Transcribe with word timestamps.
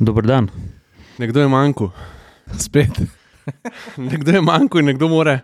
Dober 0.00 0.24
dan. 0.24 0.48
Nekdo 1.18 1.40
je 1.40 1.48
manjko, 1.48 1.90
Spet. 2.58 3.00
nekdo 4.10 4.32
je 4.32 4.40
manjko 4.40 4.78
in 4.80 4.84
nekdo 4.88 5.08
more 5.08 5.40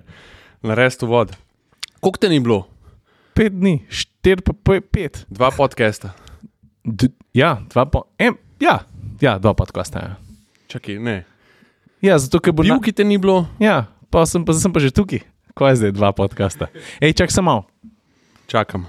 narediti 0.62 1.06
vod. 1.06 1.36
Koliko 2.00 2.18
te 2.18 2.28
ni 2.28 2.40
bilo? 2.40 2.64
Pet 3.36 3.52
dni, 3.52 3.84
štiri 3.92 4.40
pa 4.40 4.52
pe- 4.56 4.80
pet. 4.80 5.26
Dva 5.28 5.50
podcasta. 5.52 6.14
D 6.84 7.08
ja, 7.36 7.60
dva 7.68 7.84
po. 7.84 8.06
Em, 8.18 8.38
ja, 8.60 8.78
ja, 9.20 9.36
dva 9.38 9.52
podcasta. 9.54 9.98
Ja, 9.98 10.16
Čakaj, 10.72 10.98
ne. 10.98 11.24
ja 12.00 12.16
zato 12.18 12.40
ker 12.40 12.56
bo. 12.56 12.64
Pivki 12.64 12.92
te 12.96 13.04
ni 13.04 13.18
bilo, 13.18 13.44
Ja, 13.60 13.86
pa 14.10 14.24
sem 14.26 14.44
pa, 14.44 14.56
sem 14.56 14.72
pa 14.72 14.80
že 14.80 14.88
tukaj. 14.90 15.20
Kaj 15.56 15.72
je 15.72 15.76
zdaj 15.76 15.92
dva 15.92 16.12
podcasta? 16.16 16.72
Ej, 17.00 17.12
čak 17.12 17.28
malo. 17.44 17.68
čakam. 18.48 18.88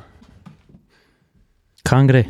Kam 1.84 2.07
gre? 2.07 2.27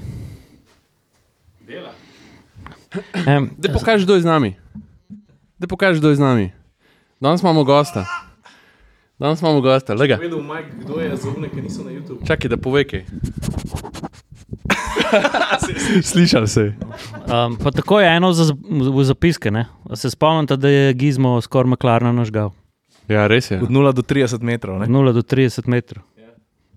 Um, 3.27 3.49
Da 3.57 3.69
pokaži, 3.69 4.03
kdo 4.03 4.15
je 4.15 4.21
z 4.21 4.25
nami. 4.25 4.55
Da 5.59 5.67
pokaži, 5.67 5.99
kdo 5.99 6.09
je 6.09 6.15
z 6.15 6.19
nami. 6.19 6.51
Danes 7.19 7.41
imamo 7.41 7.63
gosta. 7.63 8.05
Danes 9.19 9.41
imamo 9.41 9.61
gosta, 9.61 9.93
lega. 9.93 10.15
Vedel, 10.15 10.39
Mike, 10.39 10.71
kdo 10.77 10.99
je 10.99 11.15
za 11.15 11.29
unike, 11.29 11.51
ki 11.51 11.61
niso 11.61 11.83
na 11.83 11.91
YouTube. 11.91 12.23
Čakaj, 12.23 12.47
da 12.47 12.57
pove 12.57 12.83
kaj. 12.83 13.05
Slišali 16.03 16.47
se. 16.47 16.73
um, 17.27 17.57
pa 17.57 17.71
tako 17.71 17.99
je 17.99 18.09
eno 18.09 18.29
v 18.29 18.33
zaz- 18.33 18.55
v 18.93 19.03
zapiske. 19.03 19.51
Ne? 19.51 19.65
Se 19.93 20.09
spomnite, 20.09 20.55
da 20.55 20.67
je 20.67 20.93
Gizmo 20.93 21.41
skoraj 21.41 21.69
maklarno 21.69 22.11
nažgal. 22.11 22.51
Ja, 23.07 23.27
res 23.27 23.51
je. 23.51 23.57
Od 23.57 23.69
0 23.69 23.93
do 23.93 24.01
30 24.01 24.41
metrov. 24.41 24.75
Od 24.75 24.81
ne? 24.81 24.87
0 24.89 25.13
do 25.13 25.21
30 25.21 25.67
metrov. 25.67 26.03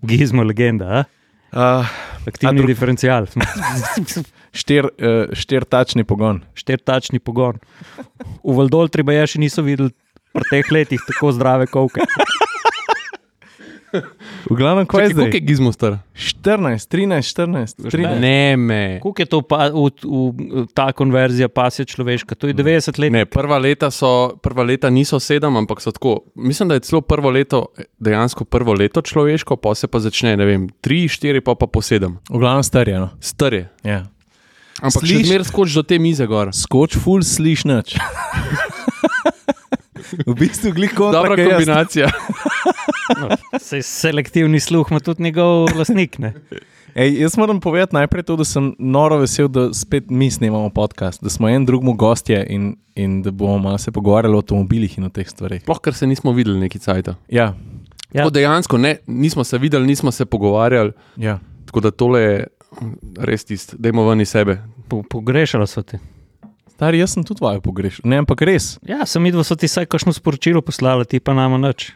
Gizmo 0.01 0.43
legenda, 0.43 0.87
a? 0.87 1.03
Uh, 1.51 1.85
aktivni 2.25 2.57
drug- 2.57 2.67
diferencial, 2.67 3.25
štir, 4.51 4.87
uh, 4.87 5.31
štir 5.33 5.65
tačni 5.65 6.03
pogon. 6.03 6.41
štirtačni 6.53 7.19
pogon. 7.19 7.59
V 8.43 8.55
Valdol 8.57 8.91
treba 8.91 9.13
je 9.13 9.35
še 9.35 9.39
niso 9.39 9.65
videli 9.65 9.91
pri 10.31 10.47
teh 10.51 10.71
letih 10.71 11.01
tako 11.07 11.31
zdrave 11.35 11.67
kovke. 11.67 12.05
V 14.49 14.55
glavnem, 14.55 14.85
kaj 14.87 14.99
je 14.99 15.03
Čakaj, 15.03 15.13
zdaj? 15.13 15.23
koliko 15.23 15.37
je 15.37 15.45
gizmo 15.45 15.71
star? 15.71 15.97
14, 16.15 16.87
13, 16.87 17.27
14, 17.27 17.75
13. 17.91 18.19
Ne, 18.19 18.57
me. 18.57 18.99
Kako 19.03 19.21
je 19.21 19.25
to 19.25 19.41
pa, 19.41 19.67
v, 19.67 19.91
v, 19.99 20.65
ta 20.73 20.91
konverzija 20.95 21.49
pasje 21.51 21.85
človeška? 21.85 22.35
To 22.35 22.47
je 22.47 22.55
90 22.55 22.99
let. 22.99 23.11
Ne, 23.11 23.25
prva 23.27 23.59
leta, 23.59 23.91
so, 23.91 24.39
prva 24.39 24.63
leta 24.63 24.89
niso 24.89 25.19
sedem, 25.19 25.59
ampak 25.59 25.83
so 25.83 25.91
tako. 25.91 26.23
Mislim, 26.35 26.71
da 26.71 26.79
je 26.79 26.87
celo 26.87 27.01
prvo 27.01 27.29
leto, 27.29 27.67
dejansko 27.99 28.47
prvo 28.47 28.73
leto 28.73 29.01
človeško, 29.01 29.59
pa 29.59 29.75
se 29.75 29.91
pa 29.91 29.99
začne, 29.99 30.37
ne 30.39 30.47
vem, 30.47 30.69
tri, 30.81 31.05
štiri, 31.11 31.43
pa 31.43 31.55
pa 31.59 31.67
po 31.67 31.83
sedem. 31.83 32.17
V 32.31 32.39
glavnem 32.39 32.63
starjeno. 32.63 33.11
Star 33.19 33.53
je. 33.53 33.67
Ja. 33.83 34.07
Ampak 34.81 35.03
Sliš- 35.03 35.21
še 35.21 35.27
zmeraj 35.29 35.45
skoč 35.45 35.73
do 35.77 35.83
te 35.85 35.99
mize 36.01 36.25
gor. 36.25 36.49
Skoč, 36.53 36.97
ful, 36.97 37.21
sliš 37.21 37.65
nič. 37.69 37.93
v 40.27 40.33
bistvu, 40.33 40.71
gliko 40.73 41.11
Dobra 41.11 41.37
kombinacija. 41.37 42.09
No, 43.11 43.27
sej 43.59 43.83
selektivni 43.83 44.59
sluh 44.59 44.87
ima 44.87 44.99
tudi 45.03 45.23
njegov 45.23 45.67
lastnik. 45.75 46.15
Ne? 46.19 46.31
Ej, 46.95 47.19
jaz 47.19 47.35
moram 47.37 47.59
povedati 47.59 47.95
najprej 47.95 48.23
to, 48.23 48.37
da 48.39 48.45
sem 48.47 48.71
noro 48.79 49.17
vesel, 49.19 49.49
da 49.51 49.67
spet 49.75 50.07
mi 50.09 50.31
snemamo 50.31 50.69
podcast, 50.69 51.19
da 51.19 51.29
smo 51.29 51.49
en 51.51 51.65
drugemu 51.65 51.93
gostje 51.93 52.39
in, 52.49 52.77
in 52.95 53.21
da 53.21 53.31
bomo 53.31 53.57
malo 53.59 53.77
se 53.77 53.91
pogovarjali 53.91 54.35
o 54.35 54.39
avtomobilih 54.39 54.97
in 54.97 55.05
o 55.05 55.09
teh 55.11 55.27
stvareh. 55.27 55.59
Sploh, 55.61 55.79
ker 55.83 55.93
se 55.93 56.07
nismo 56.07 56.31
videli 56.31 56.59
neki 56.59 56.79
cajt. 56.79 57.07
Ja, 57.07 57.15
Ja. 57.27 57.53
Ja. 58.13 58.29
Dejansko 58.29 58.77
ne, 58.77 58.97
nismo 59.07 59.43
se 59.43 59.57
videli, 59.57 59.87
nismo 59.87 60.11
se 60.11 60.25
pogovarjali, 60.25 60.91
ja. 61.17 61.39
tako 61.65 61.79
da 61.79 61.91
tole 61.91 62.21
je 62.21 62.47
res 63.17 63.45
tisto, 63.45 63.77
da 63.77 63.89
imamo 63.89 64.09
ven 64.09 64.21
iz 64.21 64.29
sebe. 64.29 64.61
Po, 64.87 65.03
pogrešala 65.03 65.67
so 65.67 65.81
te. 65.83 65.99
Stari, 66.71 66.99
jaz 66.99 67.13
sem 67.13 67.23
tudi 67.23 67.43
vaju 67.43 67.61
pogrešal. 67.61 68.01
Ne, 68.09 68.17
ampak 68.17 68.41
res. 68.41 68.79
Ja, 68.87 69.05
sem 69.05 69.23
videl, 69.23 69.43
so 69.43 69.55
ti 69.55 69.67
vsaj 69.69 69.85
kakšno 69.85 70.13
sporočilo 70.13 70.61
poslali, 70.61 71.05
ti 71.05 71.19
pa 71.19 71.33
nama 71.33 71.57
nič. 71.57 71.91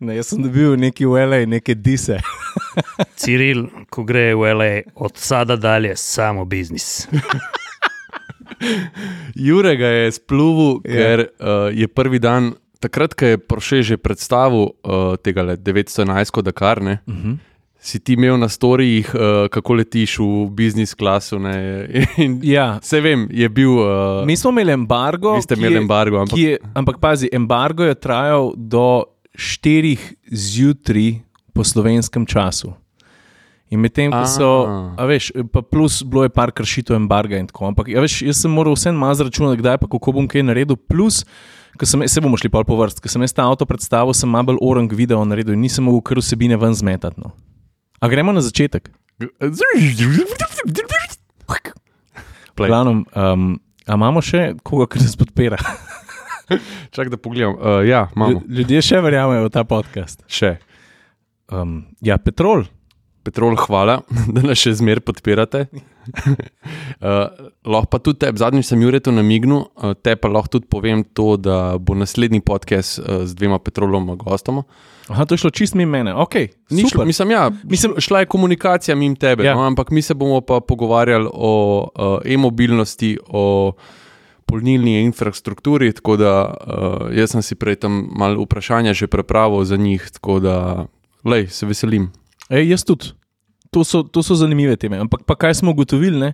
Ne, 0.00 0.14
jaz 0.16 0.30
sem 0.32 0.40
dobil 0.42 0.76
neki 0.80 1.04
ULA, 1.06 1.42
neke 1.46 1.74
dise. 1.74 2.16
Ciril, 3.20 3.66
ko 3.92 4.04
gre 4.04 4.32
v 4.34 4.54
LA, 4.54 4.70
od 4.96 5.12
sada 5.20 5.56
dalje 5.60 5.92
samo 5.96 6.44
biznis. 6.44 7.04
Jure 9.34 9.76
ga 9.76 9.86
je 9.86 10.12
spluval, 10.12 10.80
Ja. 10.84 10.90
ker 10.92 11.18
uh, 11.20 11.68
je 11.72 11.88
prvi 11.88 12.18
dan, 12.18 12.54
takrat, 12.80 13.14
ko 13.14 13.24
je 13.26 13.38
Proše 13.38 13.82
že 13.82 13.96
predstavil 13.96 14.72
uh, 14.84 15.16
tega 15.20 15.56
911 15.56 16.42
Dakar, 16.42 16.82
ne, 16.82 16.98
Uh 17.06 17.14
-huh. 17.14 17.36
Si 17.80 17.98
ti 17.98 18.12
imel 18.12 18.36
na 18.36 18.46
storijih, 18.46 19.08
uh, 19.10 19.20
kako 19.48 19.74
letiš 19.74 20.18
v 20.18 20.26
biznis 20.50 20.92
klasu. 20.92 21.38
Ne, 21.38 21.54
in, 22.18 22.40
Ja, 22.42 22.78
Vse 22.78 23.00
vem, 23.00 23.24
je 23.30 23.48
bil. 23.48 23.72
Uh, 23.72 24.20
mi 24.22 24.36
smo 24.36 24.50
imeli 24.50 24.72
embargo. 24.72 25.34
vi 25.34 25.42
ste 25.42 25.54
imeli 25.54 25.74
je- 25.74 25.80
embargo, 25.80 26.16
ampak 26.18 26.38
Je, 26.38 26.58
ampak 26.74 26.98
pazi, 26.98 27.28
embargo 27.32 27.82
je 27.82 27.94
trajal 27.96 28.52
do 28.54 29.04
4 29.34 29.96
zjutraj 30.26 31.20
po 31.52 31.64
slovenskem 31.64 32.26
času. 32.26 32.72
In 33.70 33.78
medtem, 33.78 34.10
ko 34.10 34.26
so, 34.26 34.66
a 34.98 35.02
veš, 35.06 35.30
pa 35.48 35.62
plus 35.62 36.02
bilo 36.02 36.24
je 36.24 36.28
par 36.28 36.50
kršitev 36.50 36.96
embarga 36.96 37.38
in 37.38 37.46
tako. 37.46 37.66
Ampak 37.66 37.86
veš, 37.88 38.22
jaz 38.22 38.36
sem 38.36 38.50
moral 38.50 38.74
vsem 38.74 38.90
malo 38.92 39.14
zračunati, 39.14 39.56
kdaj 39.56 39.78
pa 39.78 39.86
kako 39.86 40.12
bom 40.12 40.26
kaj 40.26 40.42
naredil. 40.42 40.74
Plus, 40.76 41.22
ko 41.78 41.86
sem, 41.86 42.02
se 42.04 42.18
bomo 42.20 42.34
šli 42.34 42.50
pol 42.50 42.66
po 42.66 42.74
vrst, 42.74 42.98
ko 42.98 43.06
sem 43.06 43.22
jaz 43.22 43.30
ta 43.32 43.46
avto 43.46 43.62
predstavil, 43.64 44.10
sem 44.10 44.26
malo 44.26 44.50
bolj 44.50 44.58
orang 44.60 44.90
video 44.90 45.22
naredil 45.24 45.54
in 45.54 45.62
nisem 45.62 45.86
mogel 45.86 46.02
kar 46.02 46.18
vsebine 46.18 46.58
ven 46.58 46.74
zmetati. 46.74 47.14
No. 47.22 47.30
A 48.00 48.08
gremo 48.08 48.32
na 48.32 48.40
začetek. 48.40 48.90
Glavnem, 52.56 53.04
um, 53.06 53.44
a 53.86 53.94
imamo 53.94 54.20
še 54.20 54.54
koga, 54.62 54.86
ki 54.86 55.00
nas 55.00 55.16
podpira? 55.16 55.56
Čak, 56.94 57.08
da 57.08 57.16
pogledam. 57.16 57.54
Uh, 57.54 57.80
ja, 57.84 58.08
imamo 58.10 58.32
Lju- 58.32 58.44
Ljudje 58.50 58.82
še 58.82 59.00
verjamejo 59.00 59.46
v 59.46 59.52
ta 59.52 59.64
podcast. 59.64 60.24
še. 60.26 60.56
Um, 61.48 61.86
ja, 62.00 62.16
petrol. 62.16 62.64
Petrol, 63.22 63.56
hvala, 63.56 64.00
da 64.34 64.42
nas 64.44 64.60
še 64.60 64.72
zmeraj 64.80 65.04
podpirate. 65.04 65.66
uh, 65.70 67.28
lahko 67.68 67.90
pa 67.92 68.00
tudi 68.00 68.22
te, 68.24 68.30
zadnjič 68.40 68.70
sem 68.72 68.80
Juretu 68.80 69.12
namignil, 69.12 69.66
uh, 69.66 69.92
te 69.94 70.16
pa 70.16 70.30
lahko 70.32 70.56
tudi 70.56 70.70
povem 70.72 71.04
to, 71.04 71.34
da 71.36 71.76
bo 71.78 71.96
naslednji 71.98 72.40
podcast 72.40 72.98
uh, 72.98 73.22
z 73.28 73.36
dvema 73.36 73.60
petroloma 73.62 74.16
gostoma. 74.20 74.64
Aha, 75.10 75.26
to 75.26 75.34
je 75.34 75.42
šlo 75.42 75.50
čist 75.50 75.74
mimo 75.74 75.92
mene. 75.92 76.14
Okay, 76.14 76.52
Ni 76.70 76.86
šlo, 76.88 77.04
mislim, 77.04 77.34
ja, 77.34 77.50
mislim, 77.62 77.98
šla 77.98 78.22
je 78.22 78.30
komunikacija 78.30 78.94
mimo 78.96 79.18
tebe, 79.18 79.44
ja. 79.44 79.54
no, 79.54 79.66
ampak 79.66 79.90
mi 79.90 80.02
se 80.02 80.14
bomo 80.14 80.40
pa 80.40 80.60
pogovarjali 80.60 81.28
o 81.32 81.54
uh, 81.82 82.18
e-mobilnosti, 82.24 83.18
o 83.28 83.72
polnilni 84.46 85.02
infrastrukturi. 85.02 85.92
Tako 85.92 86.16
da 86.16 86.32
uh, 86.46 87.10
jaz 87.14 87.34
sem 87.36 87.42
si 87.42 87.54
prej 87.54 87.82
tam 87.84 88.06
malo 88.16 88.46
vprašanja 88.46 88.94
že 88.94 89.06
prepravil 89.06 89.64
za 89.64 89.76
njih, 89.76 90.08
tako 90.10 90.40
da 90.40 90.56
lej, 91.24 91.46
se 91.46 91.66
veselim. 91.66 92.10
Ej, 92.50 92.68
jaz 92.70 92.84
tudi. 92.84 93.12
To 93.70 93.84
so, 93.86 94.02
to 94.02 94.22
so 94.22 94.34
zanimive 94.34 94.74
teme. 94.76 94.98
Ampak 94.98 95.22
pa 95.26 95.36
kaj 95.38 95.54
smo 95.54 95.70
ugotovili, 95.70 96.18
ne? 96.18 96.32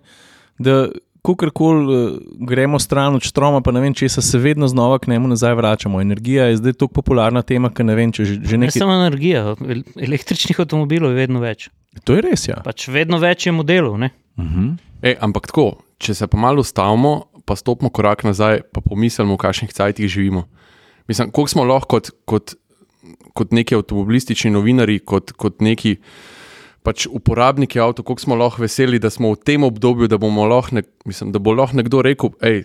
da 0.58 0.88
kakorkoli 1.20 1.82
uh, 1.84 2.18
gremo 2.48 2.78
stran 2.78 3.14
od 3.18 3.22
štroma, 3.22 3.60
pa 3.60 3.72
ne 3.74 3.80
vem, 3.80 3.94
če 3.94 4.08
se 4.08 4.38
vedno 4.38 4.68
znova 4.68 4.98
k 4.98 5.10
njemu 5.10 5.28
nazaj 5.28 5.54
vračamo. 5.54 6.00
Energija 6.00 6.46
je 6.46 6.56
zdaj 6.56 6.72
tako 6.72 6.92
popularna 7.02 7.42
tema, 7.42 7.68
ker 7.70 7.84
ne 7.84 7.94
vem, 7.98 8.12
če 8.12 8.24
že, 8.24 8.34
že 8.40 8.56
Ne 8.56 8.66
nekaj. 8.66 8.78
samo 8.78 8.94
energija, 8.94 9.56
el- 9.60 9.82
električnih 10.00 10.60
avtomobilov 10.60 11.10
je 11.12 11.16
vedno 11.16 11.42
več. 11.42 11.68
To 12.04 12.14
je 12.16 12.22
res, 12.22 12.48
ja. 12.48 12.60
Pač 12.64 12.88
vedno 12.88 13.18
več 13.18 13.46
je 13.46 13.52
modelov. 13.52 13.98
Ne? 13.98 14.10
Uh 14.38 14.44
-huh. 14.44 14.76
E, 15.02 15.16
ampak 15.20 15.46
tako, 15.46 15.82
če 15.98 16.14
se 16.14 16.26
pa 16.26 16.38
malo 16.38 16.60
ustavimo, 16.60 17.24
pa 17.44 17.56
stopimo 17.56 17.90
korak 17.90 18.24
nazaj, 18.24 18.60
pa 18.72 18.80
pomislimo, 18.80 19.34
v 19.34 19.36
kakšnih 19.36 19.72
cajtih 19.72 20.08
živimo. 20.08 20.44
Mislim, 21.08 21.30
koliko 21.30 21.48
smo 21.48 21.64
lahko 21.64 21.88
kot, 21.88 22.10
kot, 22.24 22.54
kot 23.34 23.52
neki 23.52 23.74
avtomobilistični 23.74 24.50
novinari, 24.50 24.98
kot, 24.98 25.32
kot 25.32 25.60
neki 25.60 25.96
pač 26.86 27.06
uporabniki 27.10 27.80
avto, 27.82 28.04
koliko 28.06 28.22
smo 28.22 28.38
lahko 28.38 28.62
veseli, 28.62 28.98
da 29.02 29.10
smo 29.10 29.32
v 29.34 29.40
tem 29.42 29.64
obdobju, 29.66 30.08
da, 30.08 30.18
bomo 30.22 30.46
lahko 30.46 30.78
ne, 30.78 30.82
mislim, 31.04 31.32
da 31.34 31.42
bo 31.42 31.54
lahko 31.56 31.76
nekdo 31.76 32.02
rekel, 32.06 32.30
hej. 32.42 32.64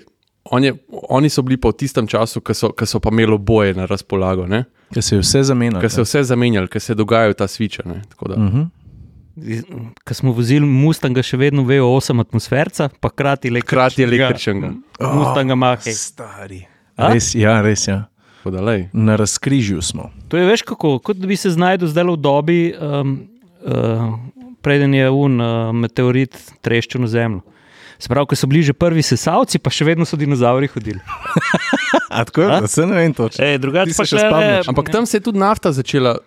On 0.52 0.64
je, 0.64 0.74
oni 1.14 1.30
so 1.30 1.44
bili 1.46 1.58
pa 1.62 1.70
v 1.70 1.78
tistem 1.78 2.08
času, 2.10 2.42
ko 2.42 2.54
so, 2.58 2.72
ko 2.74 2.86
so 2.90 3.00
pa 3.00 3.12
imeli 3.14 3.38
boje 3.38 3.76
na 3.78 3.86
razpolago, 3.86 4.48
Ker 4.94 5.04
se 5.04 5.16
je 5.16 5.22
vse 5.22 5.44
zamenjalo. 5.44 5.82
ko 5.82 5.90
se 5.90 6.02
je 6.02 6.04
vse 6.04 6.24
zamenjali, 6.24 6.68
ko 6.68 6.80
se 6.80 6.96
dogajajo 6.96 7.34
ta 7.34 7.48
sviča. 7.48 7.84
ne, 7.86 8.02
tako 8.10 8.28
da. 8.28 8.36
Uh 8.36 8.42
-huh. 8.42 8.68
Ko 10.06 10.14
smo 10.14 10.32
vozili 10.32 10.66
Mustanga, 10.66 11.24
še 11.24 11.38
vedno 11.38 11.64
vejo 11.64 11.86
8 11.86 12.20
atmosferca, 12.20 12.90
pa 13.00 13.10
hkrati 13.10 13.48
električnega. 13.48 13.88
Hkrati 13.88 14.04
električnega. 14.04 14.74
Mustanga 15.00 15.56
mahe. 15.56 15.94
Stari. 15.94 16.66
A? 16.96 17.14
Res, 17.14 17.36
ja, 17.36 17.62
res, 17.62 17.88
ja. 17.88 18.11
Tako 18.42 18.52
da, 18.58 18.62
lej. 18.66 18.88
Na 18.94 19.16
razkrižju 19.16 19.82
smo. 19.86 20.10
To 20.34 20.38
je 20.38 20.46
veš 20.50 20.66
kako, 20.66 20.98
kot 21.00 21.22
da 21.22 21.30
bi 21.30 21.38
se 21.38 21.54
znašel 21.54 21.88
zdaj 21.88 22.04
v 22.10 22.16
dobi, 22.18 22.60
um, 22.74 23.28
uh, 23.62 24.18
preden 24.66 24.94
je 24.98 25.10
un 25.14 25.38
uh, 25.42 25.70
meteorit 25.70 26.34
treščil 26.66 27.06
na 27.06 27.08
zemljo. 27.08 27.46
Se 28.02 28.10
pravi, 28.10 28.26
ko 28.26 28.36
so 28.36 28.50
bili 28.50 28.64
že 28.66 28.74
prvi 28.74 29.06
sesalci, 29.06 29.62
pa 29.62 29.70
še 29.70 29.86
vedno 29.86 30.10
so 30.10 30.18
dinozauri 30.18 30.66
hodili. 30.74 30.98
A 32.10 32.26
tako 32.26 32.42
je, 32.42 32.50
A? 32.50 32.58
da 32.66 32.68
se 32.68 32.82
ne 32.90 32.98
vem 32.98 33.14
točno. 33.14 33.46
Ej, 33.46 33.62
drugače 33.62 33.94
pa 33.94 34.06
še 34.10 34.18
spomniš? 34.26 34.68
Ampak 34.74 34.90
tam 34.90 35.06
se 35.06 35.22
je 35.22 35.28
tudi 35.30 35.38
nafta 35.38 35.70
začela, 35.72 36.18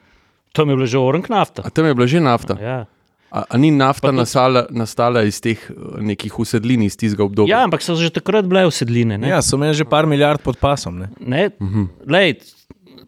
Tam 0.55 0.70
je 0.70 0.76
bila 0.78 0.87
že 0.87 0.99
orang 1.02 1.26
nafta. 1.26 1.66
a 1.66 1.70
tam 1.70 1.82
je 1.90 1.94
bila 1.99 2.06
že 2.06 2.22
nafta. 2.22 2.55
Ja. 2.62 2.87
A, 3.35 3.43
a 3.45 3.59
ni 3.59 3.71
nafta 3.71 4.09
tudi- 4.09 4.17
nastala, 4.17 4.61
nastala 4.71 5.23
iz 5.23 5.41
teh 5.41 5.59
eh, 5.61 5.75
nekih 6.01 6.37
usedlin 6.39 6.83
iz 6.83 6.95
tistega 6.95 7.25
obdobja? 7.25 7.51
Ja, 7.51 7.65
ampak 7.65 7.83
so 7.83 7.97
že 7.97 8.11
takrat 8.11 8.47
bile 8.47 8.63
usedline. 8.65 9.19
Ne? 9.19 9.27
Ja, 9.27 9.43
so 9.43 9.57
imeli 9.57 9.75
že 9.75 9.85
par 9.85 10.07
milijard 10.07 10.39
pod 10.41 10.57
pasom. 10.57 10.99
Ne? 10.99 11.09
Ne, 11.19 11.49
Mhm. 11.59 11.89
lej, 12.07 12.37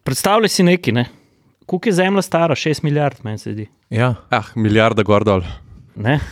predstavljaj 0.02 0.48
si 0.50 0.62
nekaj. 0.64 0.92
Ne? 0.94 1.04
Koliko 1.64 1.88
je 1.88 1.92
zemlja 1.94 2.22
stara? 2.22 2.54
6 2.56 2.82
milijard, 2.82 3.22
meni 3.22 3.38
se 3.38 3.52
zdi. 3.52 3.68
Ja. 3.90 4.14
Ah, 4.28 4.50
milijarda 4.56 5.02
gor 5.02 5.22
dol. 5.24 5.42
Ne? 5.96 6.18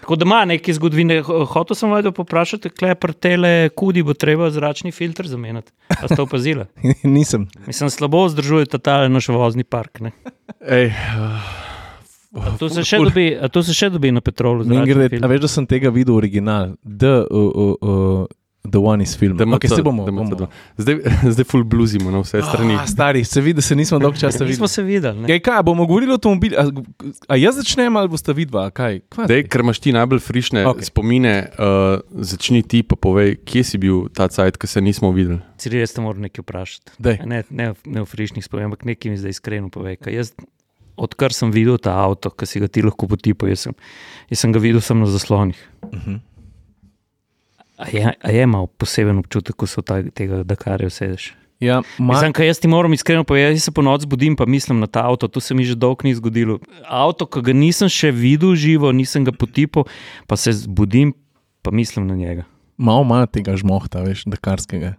Tako 0.00 0.16
da 0.16 0.24
ima 0.24 0.44
nekaj 0.44 0.74
zgodovine. 0.74 1.22
Ho- 1.22 1.44
Hotel 1.46 1.74
sem 1.74 1.90
vedno 1.90 2.12
poprašati, 2.12 2.68
kaj 2.70 2.94
pri 2.96 3.12
tele 3.14 3.50
kudi 3.70 4.02
bo 4.02 4.12
treba 4.14 4.50
zračni 4.50 4.92
filter 4.92 5.26
zamenjati. 5.26 5.72
A 5.90 6.04
ste 6.04 6.20
opazili? 6.20 6.64
Nisem. 7.06 7.48
Mislim, 7.66 7.90
slabo 7.90 8.26
vzdržuje 8.26 8.66
ta 8.66 8.78
tale 8.78 9.08
naš 9.08 9.28
vozni 9.30 9.64
park. 9.64 10.00
Ne? 10.00 10.12
Ej, 10.60 10.92
A 12.34 12.56
to 12.58 12.68
se 12.68 12.82
še 12.82 12.98
dobi, 12.98 13.30
a 13.38 13.48
to 13.48 13.62
se 13.62 13.74
še 13.74 13.90
dobi 13.90 14.10
na 14.10 14.20
petrolu. 14.20 14.64
filter. 14.64 15.20
a 15.22 15.26
veš, 15.26 15.40
da 15.40 15.48
sem 15.48 15.66
tega 15.66 15.90
videl 15.90 16.14
original, 16.14 16.74
The, 16.82 17.26
uh, 17.30 17.50
uh, 17.54 17.74
uh, 17.80 18.26
the 18.64 18.80
One 18.80 19.02
is 19.02 19.12
film. 19.14 19.36
DMC, 19.36 19.54
Okay, 19.54 19.68
se 19.68 19.82
bomo, 19.82 20.06
DMC2. 20.06 20.34
bomo. 20.34 20.48
Zdaj, 20.80 20.96
zdaj 21.36 21.44
full 21.44 21.64
bluzimo 21.64 22.10
na 22.10 22.22
vse 22.24 22.40
strani. 22.42 22.74
Ah, 22.74 22.86
stari, 22.88 23.20
se 23.24 23.40
vidi, 23.40 23.54
da 23.54 23.62
se 23.62 23.76
nismo 23.76 23.98
dolgo 23.98 24.16
časa 24.16 24.40
Nismo 24.48 24.64
videli. 24.64 24.68
se 24.68 24.82
videli. 24.82 25.20
ne. 25.20 25.28
Kaj, 25.28 25.40
kaj, 25.40 25.62
bomo 25.62 25.86
govorili 25.86 26.10
o 26.10 26.16
avtomobilih? 26.16 26.56
A, 26.58 26.64
a 27.28 27.36
jaz 27.36 27.60
začnem 27.60 27.96
ali 27.96 28.08
boste 28.08 28.32
vidva? 28.32 28.70
Kaj? 28.72 29.04
Kva 29.12 29.28
Dej, 29.28 29.44
zdaj? 29.44 29.50
ker 29.52 29.60
imaš 29.60 29.78
ti 29.84 29.92
najbolj 29.92 30.22
frišne 30.24 30.64
okay. 30.64 30.88
spomine, 30.88 31.34
uh, 31.54 32.00
začni 32.24 32.64
ti 32.64 32.80
pa 32.82 32.96
povej, 32.96 33.36
kje 33.44 33.62
si 33.62 33.78
bil 33.78 34.08
ta 34.10 34.26
cajt, 34.32 34.56
ki 34.56 34.66
se 34.66 34.80
nismo 34.80 35.12
videli. 35.12 35.38
Si 35.60 35.68
res 35.68 35.92
te 35.92 36.00
moram 36.00 36.24
nekaj 36.24 36.42
vprašati. 36.42 36.96
Dej. 36.98 37.20
Ne, 37.28 37.44
ne, 37.52 37.74
ne 37.84 38.00
v 38.02 38.08
frišnih 38.08 38.42
spomenih, 38.42 38.72
ampak 38.72 38.88
nekaj 38.88 39.12
mi 39.12 39.20
zdaj 39.20 39.36
iskreno 39.38 39.68
povej. 39.68 40.00
kaj 40.00 40.18
Jaz, 40.18 40.32
odkar 40.96 41.32
sem 41.32 41.50
videl 41.54 41.78
ta 41.78 41.96
avto, 42.04 42.30
ki 42.30 42.46
si 42.46 42.62
ga 42.62 42.68
ti 42.68 42.82
lahko 42.82 43.08
potipal, 43.10 43.50
jaz 43.52 43.68
sem, 43.68 43.76
jaz 44.30 44.44
sem 44.44 44.52
ga 44.54 44.62
videl 44.62 44.80
samo 44.84 45.06
na 45.06 45.10
zaslonih. 45.12 45.58
Uh 45.82 45.98
-huh. 45.98 46.20
A 47.76 47.88
je, 47.90 48.14
a 48.22 48.30
je 48.30 48.42
imel 48.42 48.66
poseben 48.78 49.18
občutek, 49.18 49.56
ko 49.56 49.66
so 49.66 49.82
ta, 49.82 50.02
tega 50.14 50.44
Dakarja 50.46 50.90
sedeš? 50.90 51.34
Ja, 51.60 51.82
ma, 51.98 52.14
Mislim, 52.14 52.32
kaj 52.32 52.46
jaz 52.46 52.60
ti 52.60 52.68
moram 52.68 52.92
iskreno 52.92 53.24
povedati, 53.24 53.54
jaz 53.54 53.64
se 53.64 53.72
po 53.72 53.82
noč 53.82 54.02
zbudim, 54.02 54.36
pa 54.36 54.46
mislim 54.46 54.80
na 54.80 54.86
ta 54.86 55.06
avto, 55.08 55.28
to 55.28 55.40
se 55.40 55.54
mi 55.54 55.64
že 55.64 55.74
dolgo 55.74 56.04
ni 56.04 56.14
zgodilo. 56.14 56.58
Avto, 56.86 57.26
ki 57.26 57.40
ga 57.40 57.52
nisem 57.52 57.88
še 57.88 58.10
videl 58.10 58.54
živo, 58.54 58.92
nisem 58.92 59.24
ga 59.24 59.32
potipal, 59.32 59.86
pa 60.26 60.36
se 60.36 60.52
zbudim, 60.52 61.14
pa 61.62 61.70
mislim 61.70 62.06
na 62.06 62.14
njega. 62.14 62.44
malo 62.76 63.02
ima 63.02 63.26
tega 63.26 63.56
žmohta, 63.56 64.02
veš, 64.02 64.24
dakarskega. 64.26 64.94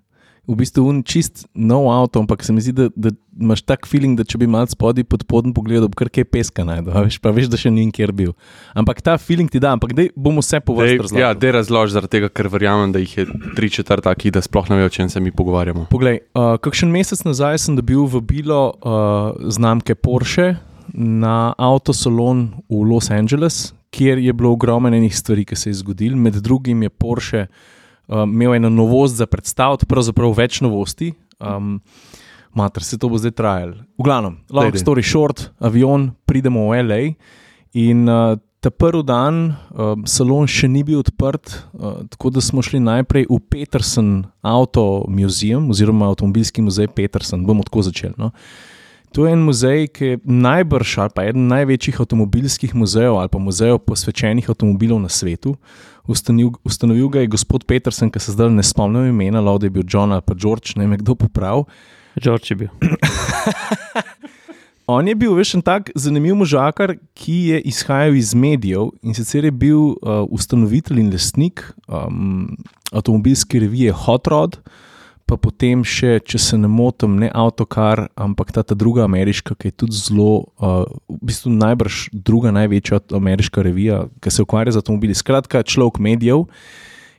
V 0.47 0.56
bistvu 0.59 0.94
je 0.94 1.03
čist 1.03 1.45
nov 1.57 1.89
avto, 1.89 2.21
ampak 2.21 2.44
se 2.45 2.53
mi 2.53 2.62
zdi, 2.62 2.71
da, 2.75 2.89
da 2.95 3.09
imaš 3.42 3.63
tak 3.65 3.88
feeling, 3.89 4.18
da 4.18 4.24
če 4.24 4.38
bi 4.38 4.47
mal 4.47 4.68
spodaj 4.69 5.03
pod 5.09 5.25
podem 5.27 5.53
pogledal, 5.56 5.89
kar 5.97 6.09
kaj 6.13 6.27
peska 6.30 6.65
najdel, 6.68 6.94
a 6.94 7.01
veš, 7.07 7.18
pa 7.24 7.33
veš, 7.36 7.50
da 7.50 7.57
še 7.59 7.71
ni 7.74 7.88
nikjer 7.89 8.13
bil. 8.15 8.36
Ampak 8.77 9.01
ta 9.01 9.18
feeling 9.18 9.50
ti 9.51 9.59
da, 9.59 9.74
ampak 9.75 9.95
dej 9.97 10.12
bomo 10.15 10.44
vse 10.45 10.62
po 10.62 10.77
vrsti 10.77 10.94
Dej, 10.94 11.01
razložili. 11.01 11.24
ja, 11.24 11.31
de 11.33 11.51
razlož, 11.57 11.95
zaradi 11.95 12.13
tega, 12.18 12.30
ker 12.30 12.50
verjamem, 12.53 12.94
da 12.94 13.01
jih 13.01 13.18
je 13.18 13.27
tri 13.57 13.71
četrt 13.74 14.06
takih, 14.06 14.36
da 14.36 14.44
sploh 14.45 14.69
ne 14.69 14.80
vejo, 14.80 14.92
o 14.92 14.95
čem 14.95 15.09
se 15.09 15.19
mi 15.19 15.33
pogovarjamo. 15.36 15.88
Poglej, 15.89 16.21
uh, 16.38 16.56
kakšen 16.62 16.94
mesec 16.94 17.25
nazaj 17.25 17.59
sem 17.65 17.80
dobil 17.80 18.06
vabilo 18.06 18.62
uh, 18.77 19.33
znamke 19.50 19.97
Porsche 19.97 20.56
na 20.94 21.56
avtosalon 21.57 22.47
v 22.69 22.83
Los 22.86 23.09
Angeles, 23.12 23.74
kjer 23.95 24.19
je 24.19 24.33
bilo 24.33 24.51
ogromno 24.53 24.92
enih 24.94 25.15
stvari, 25.15 25.45
ki 25.47 25.56
se 25.56 25.71
je 25.71 25.80
zgodil. 25.81 26.15
Med 26.19 26.38
drugim 26.44 26.83
je 26.83 26.89
Porsche 26.92 27.47
uh, 28.07 28.24
imel 28.24 28.56
eno 28.56 28.69
novost 28.69 29.16
za 29.19 29.25
predstaviti, 29.25 29.86
pravzaprav 29.86 30.34
več 30.38 30.62
novosti. 30.62 31.13
Um, 31.40 31.80
Mater, 32.56 32.84
se 32.84 32.98
to 32.98 33.10
bo 33.12 33.19
zdaj 33.19 33.36
trajalo. 33.36 33.84
V 34.00 34.04
glavnem, 34.07 34.40
long 34.50 34.72
Dej, 34.72 34.80
dej. 34.80 34.84
story 34.86 35.04
short, 35.04 35.50
avion, 35.60 36.13
pridemo 36.25 36.69
v 36.72 36.84
LA 36.88 37.02
in 37.75 38.07
uh, 38.07 38.40
ta 38.63 38.72
prvi 38.72 39.04
dan 39.04 39.52
uh, 39.75 39.94
salon 40.07 40.48
še 40.48 40.69
ni 40.72 40.81
bil 40.88 41.04
odprt, 41.04 41.52
uh, 41.75 42.07
tako 42.10 42.31
da 42.31 42.42
smo 42.42 42.63
šli 42.63 42.80
najprej 42.80 43.28
v 43.30 43.38
Peterson 43.52 44.24
Auto 44.42 45.04
Museum 45.12 45.68
oziroma 45.69 46.07
avtomobilski 46.10 46.63
muzej 46.63 46.88
Peterson. 46.96 47.44
Bomo 47.46 47.68
tako 47.68 47.84
začeli. 47.86 48.16
No? 48.18 48.31
To 49.13 49.28
je 49.28 49.31
en 49.31 49.44
muzej, 49.46 49.88
ki 49.92 50.06
je 50.06 50.22
najbrž 50.24 50.98
ali 51.04 51.13
pa 51.16 51.24
eden 51.30 51.46
največjih 51.48 52.02
avtomobilskih 52.04 52.74
muzejev 52.75 53.19
ali 53.19 53.31
pa 53.31 53.40
muzejev 53.40 53.80
posvečenih 53.86 54.50
avtomobilov 54.50 55.00
na 55.00 55.12
svetu. 55.13 55.54
Ustanovil, 56.07 56.52
ustanovil 56.63 57.10
ga 57.10 57.24
je 57.24 57.31
gospod 57.34 57.66
Peterson, 57.66 58.12
ki 58.12 58.22
se 58.22 58.36
zdaj 58.36 58.52
ne 58.54 58.63
spomnim 58.63 59.10
imena, 59.10 59.42
lahko 59.42 59.63
da 59.63 59.69
je 59.69 59.75
bil 59.78 59.86
John 59.90 60.13
ali 60.13 60.22
pa 60.22 60.36
George, 60.38 60.75
ne 60.75 60.86
vem 60.86 61.00
kdo 61.02 61.16
poprav. 61.16 61.66
George 62.22 62.52
je 62.52 62.56
bil. 62.56 62.69
On 64.88 65.07
je 65.07 65.16
bil 65.18 65.34
veš 65.34 65.56
en 65.57 65.63
tak 65.66 65.90
zanimiv 65.98 66.36
možakar, 66.38 66.94
ki 67.18 67.38
je 67.50 67.62
izhajal 67.72 68.16
iz 68.16 68.36
medijev 68.38 68.92
in 69.02 69.18
sicer 69.18 69.48
je 69.48 69.52
bil 69.52 69.96
uh, 69.98 70.22
ustanovitelj 70.30 71.02
in 71.02 71.10
lastnik 71.10 71.63
um, 71.90 72.54
avtomobilske 72.94 73.60
revije 73.63 73.96
Hot 74.06 74.30
Rod, 74.30 74.60
pa 75.25 75.38
potem 75.42 75.81
še, 75.81 76.19
če 76.22 76.39
se 76.42 76.57
ne 76.57 76.69
motim, 76.69 77.18
ne 77.22 77.31
Autocar, 77.33 78.06
ampak 78.13 78.54
ta, 78.54 78.62
ta 78.62 78.77
druga 78.77 79.06
ameriška, 79.07 79.57
ki 79.57 79.72
je 79.72 79.77
tudi 79.83 79.98
zelo, 79.98 80.45
uh, 80.62 80.86
v 81.10 81.19
bistvu 81.31 81.54
najbrž 81.56 82.10
druga 82.13 82.54
največja 82.54 83.01
ameriška 83.18 83.66
revija, 83.66 84.06
ki 84.22 84.33
se 84.33 84.45
ukvarja 84.45 84.75
z 84.75 84.83
avtomobili. 84.83 85.18
Skratka, 85.18 85.66
človek 85.66 85.98
medijev. 85.98 86.45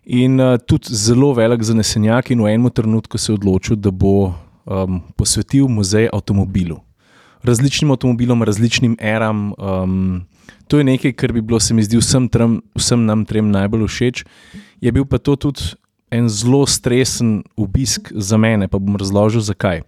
In 0.07 0.39
uh, 0.39 0.55
tudi 0.63 0.95
zelo 0.95 1.33
velik 1.35 1.67
zanesenjak, 1.67 2.31
in 2.31 2.47
v 2.47 2.55
enem 2.55 2.71
trenutku 2.71 3.19
se 3.19 3.33
je 3.33 3.41
odločil, 3.41 3.77
da 3.77 3.91
bo 3.91 4.31
um, 4.31 5.03
posvetil 5.19 5.67
muzej 5.67 6.07
avtomobilu 6.15 6.87
različnim 7.47 7.91
avtomobilom, 7.91 8.43
različnim 8.43 8.97
eram. 9.01 9.53
Um, 9.59 10.27
to 10.69 10.79
je 10.79 10.85
nekaj, 10.85 11.13
kar 11.13 11.33
bi 11.33 11.41
bilo, 11.41 11.61
se 11.61 11.75
mi 11.75 11.83
zdi, 11.83 11.99
vsem, 11.99 12.29
trem, 12.29 12.61
vsem 12.75 13.07
nam 13.07 13.25
trem 13.25 13.51
najbolj 13.51 13.87
všeč. 13.87 14.25
Je 14.81 14.93
bil 14.93 15.07
pa 15.07 15.19
to 15.19 15.37
tudi 15.37 15.75
en 16.11 16.29
zelo 16.29 16.67
stresen 16.67 17.43
obisk 17.57 18.13
za 18.15 18.37
mene, 18.37 18.69
pa 18.69 18.79
bom 18.79 18.97
razložil 18.97 19.41
zakaj. 19.41 19.83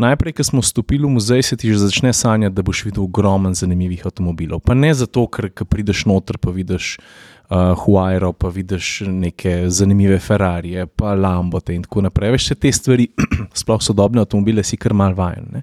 Najprej, 0.00 0.32
ko 0.32 0.44
smo 0.44 0.60
vstopili 0.64 1.04
v 1.04 1.12
muzej, 1.12 1.42
se 1.44 1.56
ti 1.60 1.68
že 1.68 1.78
začne 1.78 2.12
sanjati, 2.16 2.54
da 2.56 2.62
boš 2.64 2.84
videl 2.88 3.04
ogromno 3.04 3.52
zanimivih 3.54 4.06
avtomobilov. 4.06 4.62
Pa 4.64 4.74
ne 4.74 4.94
zato, 4.96 5.26
ker 5.28 5.50
prideš 5.52 6.06
noter, 6.08 6.38
pa 6.40 6.50
vidiš 6.50 6.96
uh, 6.96 7.76
Huayro, 7.76 8.32
pa 8.32 8.48
vidiš 8.48 9.02
neke 9.06 9.68
zanimive 9.68 10.18
Ferrarije, 10.18 10.86
pa 10.86 11.12
Lambote 11.14 11.76
in 11.76 11.84
tako 11.84 12.06
naprej. 12.08 12.32
Veš, 12.32 12.48
te 12.56 12.72
stvari, 12.72 13.10
sploh 13.60 13.82
sodobne 13.84 14.24
avtomobile, 14.24 14.64
si 14.64 14.80
kar 14.80 14.96
mal 14.96 15.12
vajen. 15.12 15.52
Ne? 15.52 15.62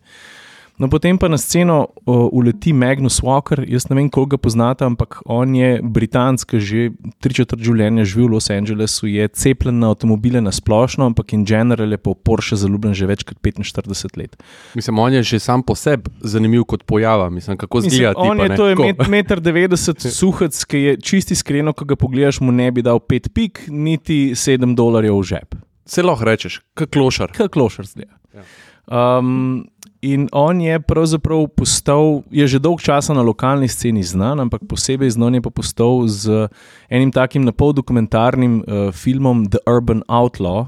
No, 0.77 0.85
potem 0.89 1.17
pa 1.17 1.25
na 1.25 1.39
sceno 1.41 1.89
uh, 2.05 2.29
uleti 2.29 2.69
Magnus 2.73 3.17
Walker, 3.25 3.63
jaz 3.65 3.87
ne 3.89 3.95
vem, 3.97 4.09
koliko 4.13 4.35
ga 4.35 4.37
poznate, 4.37 4.85
ampak 4.85 5.23
on 5.25 5.55
je 5.57 5.79
Britanc, 5.81 6.43
ki 6.45 6.59
že 6.61 6.83
tri 7.17 7.33
četrt 7.33 7.63
življenja 7.65 8.05
živi 8.05 8.27
v 8.27 8.35
Los 8.35 8.51
Angelesu, 8.53 9.09
je 9.09 9.25
cepljen 9.33 9.79
na 9.81 9.89
avtomobile 9.95 10.37
na 10.45 10.53
splošno, 10.53 11.07
ampak 11.09 11.33
in 11.33 11.47
general 11.49 11.95
je 11.95 11.97
po 11.97 12.13
Porsche 12.13 12.59
zaljubljen 12.61 12.93
že 12.93 13.09
več 13.09 13.25
kot 13.25 13.41
45 13.41 14.21
let. 14.21 14.37
Mislim, 14.77 15.01
on 15.01 15.17
je 15.17 15.23
že 15.25 15.41
sam 15.41 15.65
po 15.65 15.73
sebi 15.73 16.13
zanimiv 16.21 16.67
kot 16.69 16.85
pojava. 16.85 17.31
Mislim, 17.33 17.57
kako 17.57 17.81
Mislim, 17.81 17.97
zgleda. 17.97 18.21
on 18.21 18.37
tipa, 18.37 18.45
je 18.45 18.57
to 18.61 18.67
je 18.69 18.75
Tako. 18.77 19.09
met, 19.09 19.33
1,90 19.33 20.05
m 20.05 20.13
suhec, 20.21 20.61
ki 20.69 20.77
je 20.77 20.95
čisti 21.01 21.33
iskreno, 21.33 21.73
ko 21.73 21.89
ga 21.89 21.97
pogledaš, 21.97 22.37
mu 22.45 22.53
ne 22.53 22.69
bi 22.69 22.85
dal 22.85 23.01
5 23.01 23.33
pik, 23.33 23.65
niti 23.73 24.37
7 24.37 24.77
dolarjev 24.77 25.17
v 25.17 25.25
žep. 25.33 25.57
Se 25.89 26.05
lahko 26.05 26.29
rečeš, 26.29 26.61
kot 26.77 26.93
klošar. 26.93 27.33
Kot 27.33 27.49
klošar 27.49 27.89
zdaj. 27.89 28.11
Ja. 28.37 28.45
Um, 28.87 29.65
in 30.01 30.27
on 30.31 30.61
je 30.61 30.79
pravzaprav 30.79 31.47
postal, 31.47 32.21
je 32.31 32.47
že 32.47 32.59
dolgo 32.59 32.81
časa 32.81 33.13
na 33.13 33.21
lokalni 33.21 33.67
sceni 33.67 34.03
znan, 34.03 34.39
ampak 34.39 34.61
posebej 34.69 35.09
znan 35.09 35.35
je 35.35 35.41
pa 35.41 35.49
postal 35.49 36.07
z 36.07 36.47
enim 36.89 37.11
takim 37.11 37.45
napol 37.45 37.73
dokumentarnim 37.73 38.61
uh, 38.61 38.91
filmom 38.91 39.45
The 39.49 39.59
Urban 39.65 40.03
Outlaw, 40.07 40.67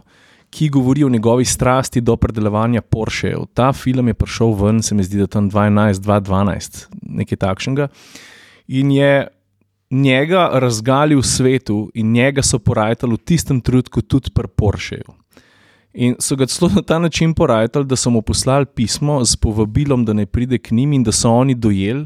ki 0.50 0.70
govori 0.70 1.04
o 1.04 1.10
njegovi 1.10 1.46
strasti 1.46 2.02
do 2.02 2.16
predelovanja 2.18 2.82
Porschejev. 2.82 3.46
Ta 3.54 3.74
film 3.74 4.08
je 4.08 4.14
prišel 4.14 4.54
ven, 4.54 4.82
se 4.82 4.96
mi 4.96 5.04
zdi, 5.04 5.20
da 5.22 5.28
tam 5.28 5.50
2011-2012, 5.52 6.88
nekaj 7.02 7.38
takšnega. 7.38 7.88
In 8.68 8.92
je 8.92 9.28
njega 9.92 10.50
razgalil 10.54 11.22
svetu, 11.22 11.92
in 11.94 12.12
njega 12.12 12.42
so 12.42 12.60
porajali 12.60 13.14
v 13.14 13.18
tistem 13.18 13.62
trenutku 13.62 14.02
tudi 14.02 14.34
pri 14.34 14.48
Porscheju. 14.48 15.14
In 16.00 16.16
so 16.24 16.38
ga 16.40 16.48
celo 16.48 16.70
na 16.76 16.82
ta 16.82 17.00
način 17.00 17.34
porajali, 17.36 17.84
da 17.86 17.96
so 18.00 18.10
mu 18.10 18.22
poslali 18.22 18.66
pismo 18.66 19.18
z 19.26 19.36
povabilom, 19.36 20.06
da 20.06 20.14
naj 20.16 20.30
pride 20.32 20.58
k 20.58 20.72
njim 20.72 20.94
in 20.94 21.04
da 21.04 21.12
so 21.12 21.32
oni 21.32 21.56
dojeli, 21.56 22.06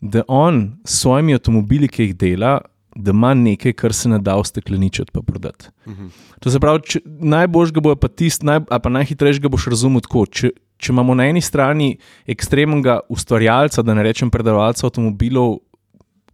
da 0.00 0.22
on 0.28 0.76
s 0.84 1.00
svojimi 1.00 1.34
avtomobili, 1.34 1.88
ki 1.88 2.02
jih 2.02 2.16
dela, 2.16 2.58
da 2.94 3.10
ima 3.10 3.34
nekaj, 3.34 3.72
kar 3.72 3.94
se 3.96 4.08
ne 4.08 4.18
da 4.18 4.36
ustekleničiti 4.36 5.12
pa 5.12 5.22
prodati. 5.22 5.70
Mhm. 5.88 6.06
To 6.40 6.50
se 6.50 6.60
pravi, 6.60 6.82
če, 6.84 7.00
najboljšega 7.06 7.80
bo 7.80 7.96
pa 7.96 8.08
tisti, 8.08 8.46
naj, 8.46 8.66
pa 8.68 8.90
najhitrejšega 8.90 9.48
boš 9.48 9.70
razumel 9.72 10.04
tako. 10.04 10.26
Če, 10.26 10.50
če 10.76 10.92
imamo 10.92 11.14
na 11.14 11.30
eni 11.30 11.40
strani 11.40 11.94
ekstremnega 12.26 13.00
ustvarjalca, 13.08 13.82
da 13.82 13.94
ne 13.94 14.04
rečem 14.04 14.30
predavalca 14.30 14.86
avtomobilov, 14.86 15.62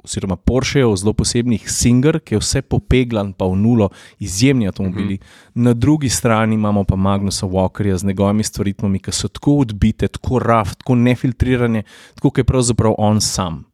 oziroma 0.08 0.36
Porschejev, 0.36 0.96
zelo 0.96 1.12
posebnih 1.12 1.68
Singer, 1.70 2.20
ki 2.24 2.34
je 2.34 2.42
vse 2.42 2.62
popeglan, 2.64 3.34
pa 3.36 3.46
v 3.46 3.60
nulo, 3.60 3.90
izjemni 4.18 4.68
avtomobili. 4.68 5.14
Mm 5.14 5.20
-hmm. 5.20 5.64
Na 5.64 5.72
drugi 5.72 6.08
strani 6.08 6.54
imamo 6.54 6.84
pa 6.84 6.96
Magnusa 6.96 7.46
Walkerja 7.46 7.96
z 7.96 8.04
njegovimi 8.04 8.44
stvaritvami, 8.44 8.98
ki 8.98 9.12
so 9.12 9.28
tako 9.28 9.58
odbite, 9.58 10.08
tako 10.08 10.38
raf, 10.38 10.74
tako 10.74 10.94
nefiltrirane, 10.94 11.82
tako 12.14 12.30
kot 12.30 12.38
je 12.38 12.44
pravzaprav 12.44 12.94
on 12.98 13.20
sam. 13.20 13.64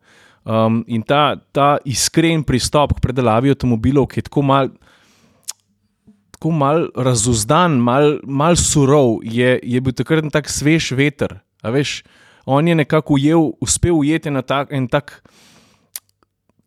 Um, 0.45 0.85
in 0.87 1.03
ta, 1.03 1.37
ta 1.53 1.79
iskren 1.85 2.43
pristop 2.45 2.93
k 2.93 3.01
predelavi 3.01 3.51
avtomobilov, 3.51 4.07
ki 4.07 4.19
je 4.19 4.23
tako 4.23 4.43
mal. 4.43 4.69
Tako 6.31 6.51
mal 6.51 6.89
razuzdan, 6.97 7.79
mal, 7.81 8.19
mal 8.29 8.57
surov, 8.57 9.23
je, 9.25 9.61
je 9.63 9.81
bil 9.81 9.93
takrat 9.97 10.29
tak 10.33 10.51
svež 10.53 10.91
veter. 10.93 11.41
Veš, 11.65 12.03
on 12.45 12.69
je 12.69 12.75
nekako 12.75 13.15
ujel, 13.15 13.53
uspel 13.61 13.97
ujeti 13.97 14.31
na 14.31 14.43
tak, 14.43 14.73
en 14.73 14.89
tak 14.89 15.23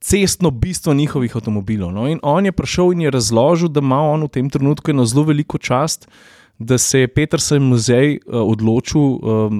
cestno 0.08 0.52
bistvo 0.52 0.94
njihovih 0.94 1.36
avtomobilov. 1.36 1.92
No? 1.92 2.08
In 2.08 2.20
on 2.24 2.46
je 2.46 2.52
prišel 2.52 2.94
in 2.94 3.02
je 3.02 3.12
razložil, 3.12 3.68
da 3.68 3.84
ima 3.84 4.00
on 4.02 4.24
v 4.24 4.32
tem 4.32 4.50
trenutku 4.50 4.92
eno 4.92 5.06
zelo 5.06 5.26
veliko 5.28 5.58
čast, 5.58 6.08
da 6.60 6.78
se 6.78 7.00
je 7.00 7.08
Petersen 7.08 7.62
muzej 7.62 8.16
uh, 8.16 8.40
odločil 8.42 9.02
um, 9.02 9.60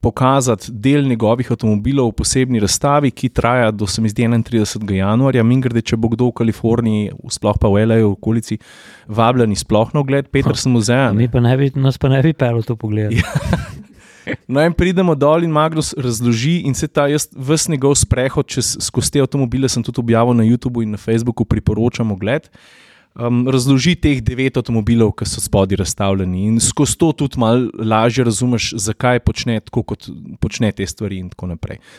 pokazati 0.00 0.72
del 0.72 1.06
njegovih 1.08 1.52
avtomobilov 1.52 2.10
v 2.10 2.16
posebni 2.18 2.60
razstavi, 2.60 3.10
ki 3.10 3.28
traja 3.28 3.70
do 3.70 3.86
se 3.86 4.02
mi 4.02 4.10
zdi 4.12 4.26
31. 4.26 4.92
januarja. 4.92 5.42
Mingrde, 5.42 5.80
če 5.80 5.96
bo 5.96 6.10
kdo 6.12 6.28
v 6.28 6.36
Kaliforniji, 6.42 7.14
sploh 7.30 7.56
pa 7.60 7.70
v 7.70 7.86
L.A. 7.86 8.02
v 8.02 8.10
okolici, 8.10 8.58
vabljeni 9.08 9.56
sploh 9.56 9.94
na 9.94 10.02
ogled 10.02 10.28
Petersen 10.28 10.74
muzeja. 10.74 11.12
Mi 11.16 11.30
pa 11.32 11.40
ne 11.40 11.56
bi, 11.56 11.70
nas 11.80 12.02
pa 12.02 12.12
ne 12.12 12.20
bi 12.22 12.34
pel 12.36 12.60
to 12.66 12.76
pogled. 12.76 13.16
No, 14.48 14.60
in 14.64 14.72
pridemo 14.76 15.14
dol 15.14 15.44
in 15.44 15.52
Magnus 15.52 15.92
razloži, 15.96 16.62
in 16.68 16.74
se 16.74 16.88
ta 16.88 17.06
jaz, 17.10 17.28
vse 17.32 17.72
njegov 17.72 17.96
sprehod 18.00 18.48
čez, 18.48 18.74
skozi 18.80 19.12
te 19.14 19.24
avtomobile, 19.24 19.68
sem 19.68 19.84
tudi 19.84 20.00
objavil 20.00 20.36
na 20.36 20.46
YouTubu 20.46 20.84
in 20.84 20.94
na 20.96 21.00
Facebooku, 21.00 21.44
priporočam 21.44 22.12
ogled. 22.12 22.48
Um, 23.14 23.44
razloži 23.46 23.92
teh 23.94 24.18
devet 24.26 24.56
avtomobilov, 24.58 25.12
ki 25.14 25.26
so 25.30 25.38
spodaj 25.38 25.78
razstavljeni, 25.78 26.48
in 26.48 26.56
skozi 26.58 26.96
to 26.98 27.12
tudi 27.14 27.38
malo 27.38 27.68
lažje 27.78 28.24
razumeš, 28.26 28.72
zakaj 28.82 29.20
počne 29.22 29.60
tako, 29.62 29.84
kot 29.86 30.08
počne 30.42 30.72
te 30.74 30.82
stvari. 30.86 31.20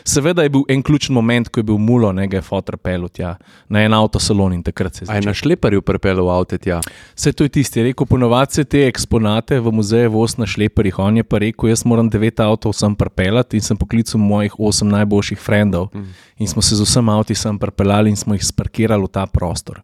Seveda 0.04 0.42
je 0.44 0.50
bil 0.52 0.66
en 0.68 0.82
ključen 0.82 1.14
moment, 1.16 1.48
ko 1.48 1.62
je 1.62 1.64
bil 1.70 1.78
mulo, 1.80 2.10
ne 2.12 2.26
ga 2.28 2.36
je 2.36 2.42
fotor 2.44 2.76
pelot 2.76 3.14
tja 3.16 3.38
na 3.68 3.86
en 3.86 3.94
avtosalon 3.96 4.52
in 4.52 4.62
takrat 4.62 4.94
se 4.94 5.04
je 5.04 5.08
A 5.08 5.14
je 5.14 5.22
začelo. 5.22 5.30
na 5.30 5.34
šleparju 5.34 5.82
pripeljal 5.82 6.28
avto 6.30 6.58
tja? 6.58 6.80
Vse 7.14 7.32
to 7.32 7.44
je 7.44 7.48
tisti, 7.48 7.82
rekel, 7.82 8.06
ponovadi 8.06 8.52
se 8.52 8.64
te 8.64 8.82
eksponate 8.86 9.60
v 9.60 9.72
muzeju 9.72 10.10
voz 10.10 10.36
na 10.36 10.46
šleperjih. 10.46 10.98
On 10.98 11.16
je 11.16 11.24
pa 11.24 11.38
rekel, 11.38 11.70
jaz 11.70 11.84
moram 11.84 12.10
devet 12.12 12.40
avtov 12.40 12.74
sem 12.76 12.94
pripeljati 12.94 13.56
in 13.56 13.62
sem 13.62 13.76
poklical 13.76 14.20
mojih 14.20 14.60
osem 14.60 14.92
najboljših 14.92 15.40
frendov. 15.40 15.88
Mm. 15.94 16.12
In 16.38 16.48
smo 16.48 16.62
se 16.62 16.76
z 16.76 16.84
vsem 16.84 17.08
avti 17.08 17.34
sem 17.34 17.58
pripeljali 17.58 18.12
in 18.12 18.16
smo 18.16 18.34
jih 18.34 18.44
sparkirali 18.44 19.08
v 19.08 19.08
ta 19.08 19.26
prostor. 19.26 19.80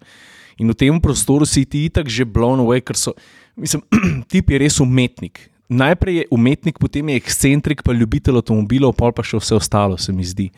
In 0.63 0.71
v 0.71 0.79
tem 0.79 0.95
prostoru 1.03 1.43
si 1.43 1.67
ti 1.67 1.91
itak 1.91 2.07
že 2.07 2.23
blown 2.23 2.63
away, 2.63 2.79
ker 2.79 2.95
so, 2.95 3.17
mislim, 3.59 3.83
tip 4.31 4.55
je 4.55 4.63
res 4.63 4.79
umetnik. 4.79 5.51
Najprej 5.73 6.23
je 6.23 6.25
umetnik, 6.31 6.79
potem 6.79 7.11
je 7.11 7.19
ekscentrik, 7.19 7.83
pa 7.83 7.97
ljubitelj 7.97 8.39
avtomobilov, 8.39 8.95
pol 8.95 9.11
pa 9.11 9.25
še 9.27 9.41
vse 9.41 9.57
ostalo, 9.59 9.99
se 9.99 10.15
mi 10.15 10.23
zdi. 10.23 10.53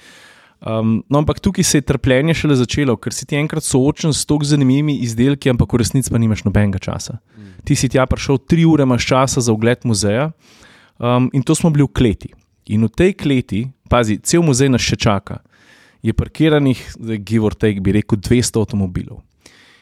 Um, 0.65 1.05
no, 1.13 1.21
ampak 1.21 1.41
tukaj 1.45 1.65
se 1.65 1.79
je 1.79 1.87
trpljenje 1.87 2.35
šele 2.41 2.57
začelo, 2.57 2.97
ker 2.97 3.13
si 3.13 3.27
ti 3.29 3.37
enkrat 3.37 3.65
soočen 3.67 4.15
s 4.17 4.25
tako 4.25 4.49
zanimivimi 4.49 4.97
izdelki, 5.05 5.53
ampak 5.53 5.73
v 5.77 5.83
resnici 5.83 6.13
pa 6.13 6.19
nimaš 6.19 6.45
nobenega 6.47 6.81
časa. 6.81 7.19
Mm. 7.37 7.51
Ti 7.69 7.77
si 7.77 7.91
tja 7.93 8.07
prišel, 8.09 8.41
tri 8.49 8.65
ure 8.65 8.87
imaš 8.89 9.05
časa 9.07 9.45
za 9.45 9.53
ogled 9.53 9.85
muzeja, 9.85 10.31
um, 10.99 11.29
in 11.37 11.45
to 11.45 11.57
smo 11.57 11.69
bili 11.75 11.85
v 11.85 11.93
kleti. 11.93 12.33
In 12.73 12.89
v 12.89 12.93
tej 12.97 13.13
kleti, 13.13 13.61
pazi, 13.93 14.17
cel 14.25 14.41
muzej 14.43 14.73
nas 14.73 14.81
še 14.81 14.97
čaka, 14.97 15.43
je 16.05 16.17
parkiranih, 16.17 16.81
give 17.21 17.45
or 17.45 17.53
take, 17.53 17.85
bi 17.85 17.93
rekel, 18.01 18.19
200 18.21 18.65
avtomobilov. 18.65 19.21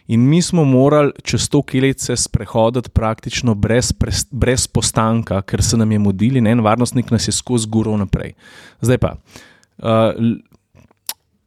In 0.07 0.29
mi 0.29 0.43
smo 0.43 0.65
morali 0.65 1.13
čez 1.23 1.49
to 1.49 1.63
klet 1.63 2.01
se 2.01 2.17
sprehoditi 2.17 2.91
praktično 2.91 3.55
brez, 3.55 3.93
pres- 3.93 4.27
brez 4.31 4.67
postanka, 4.67 5.43
ker 5.43 5.63
se 5.63 5.77
nam 5.77 5.93
je 5.93 5.99
mudili, 5.99 6.39
in 6.39 6.47
en 6.47 6.61
varnostnik 6.61 7.11
nas 7.11 7.29
je 7.29 7.33
skozi 7.33 7.69
guro 7.69 7.97
naprej. 7.97 8.33
Zdaj 8.81 8.99
pa, 8.99 9.15
uh, 9.79 10.11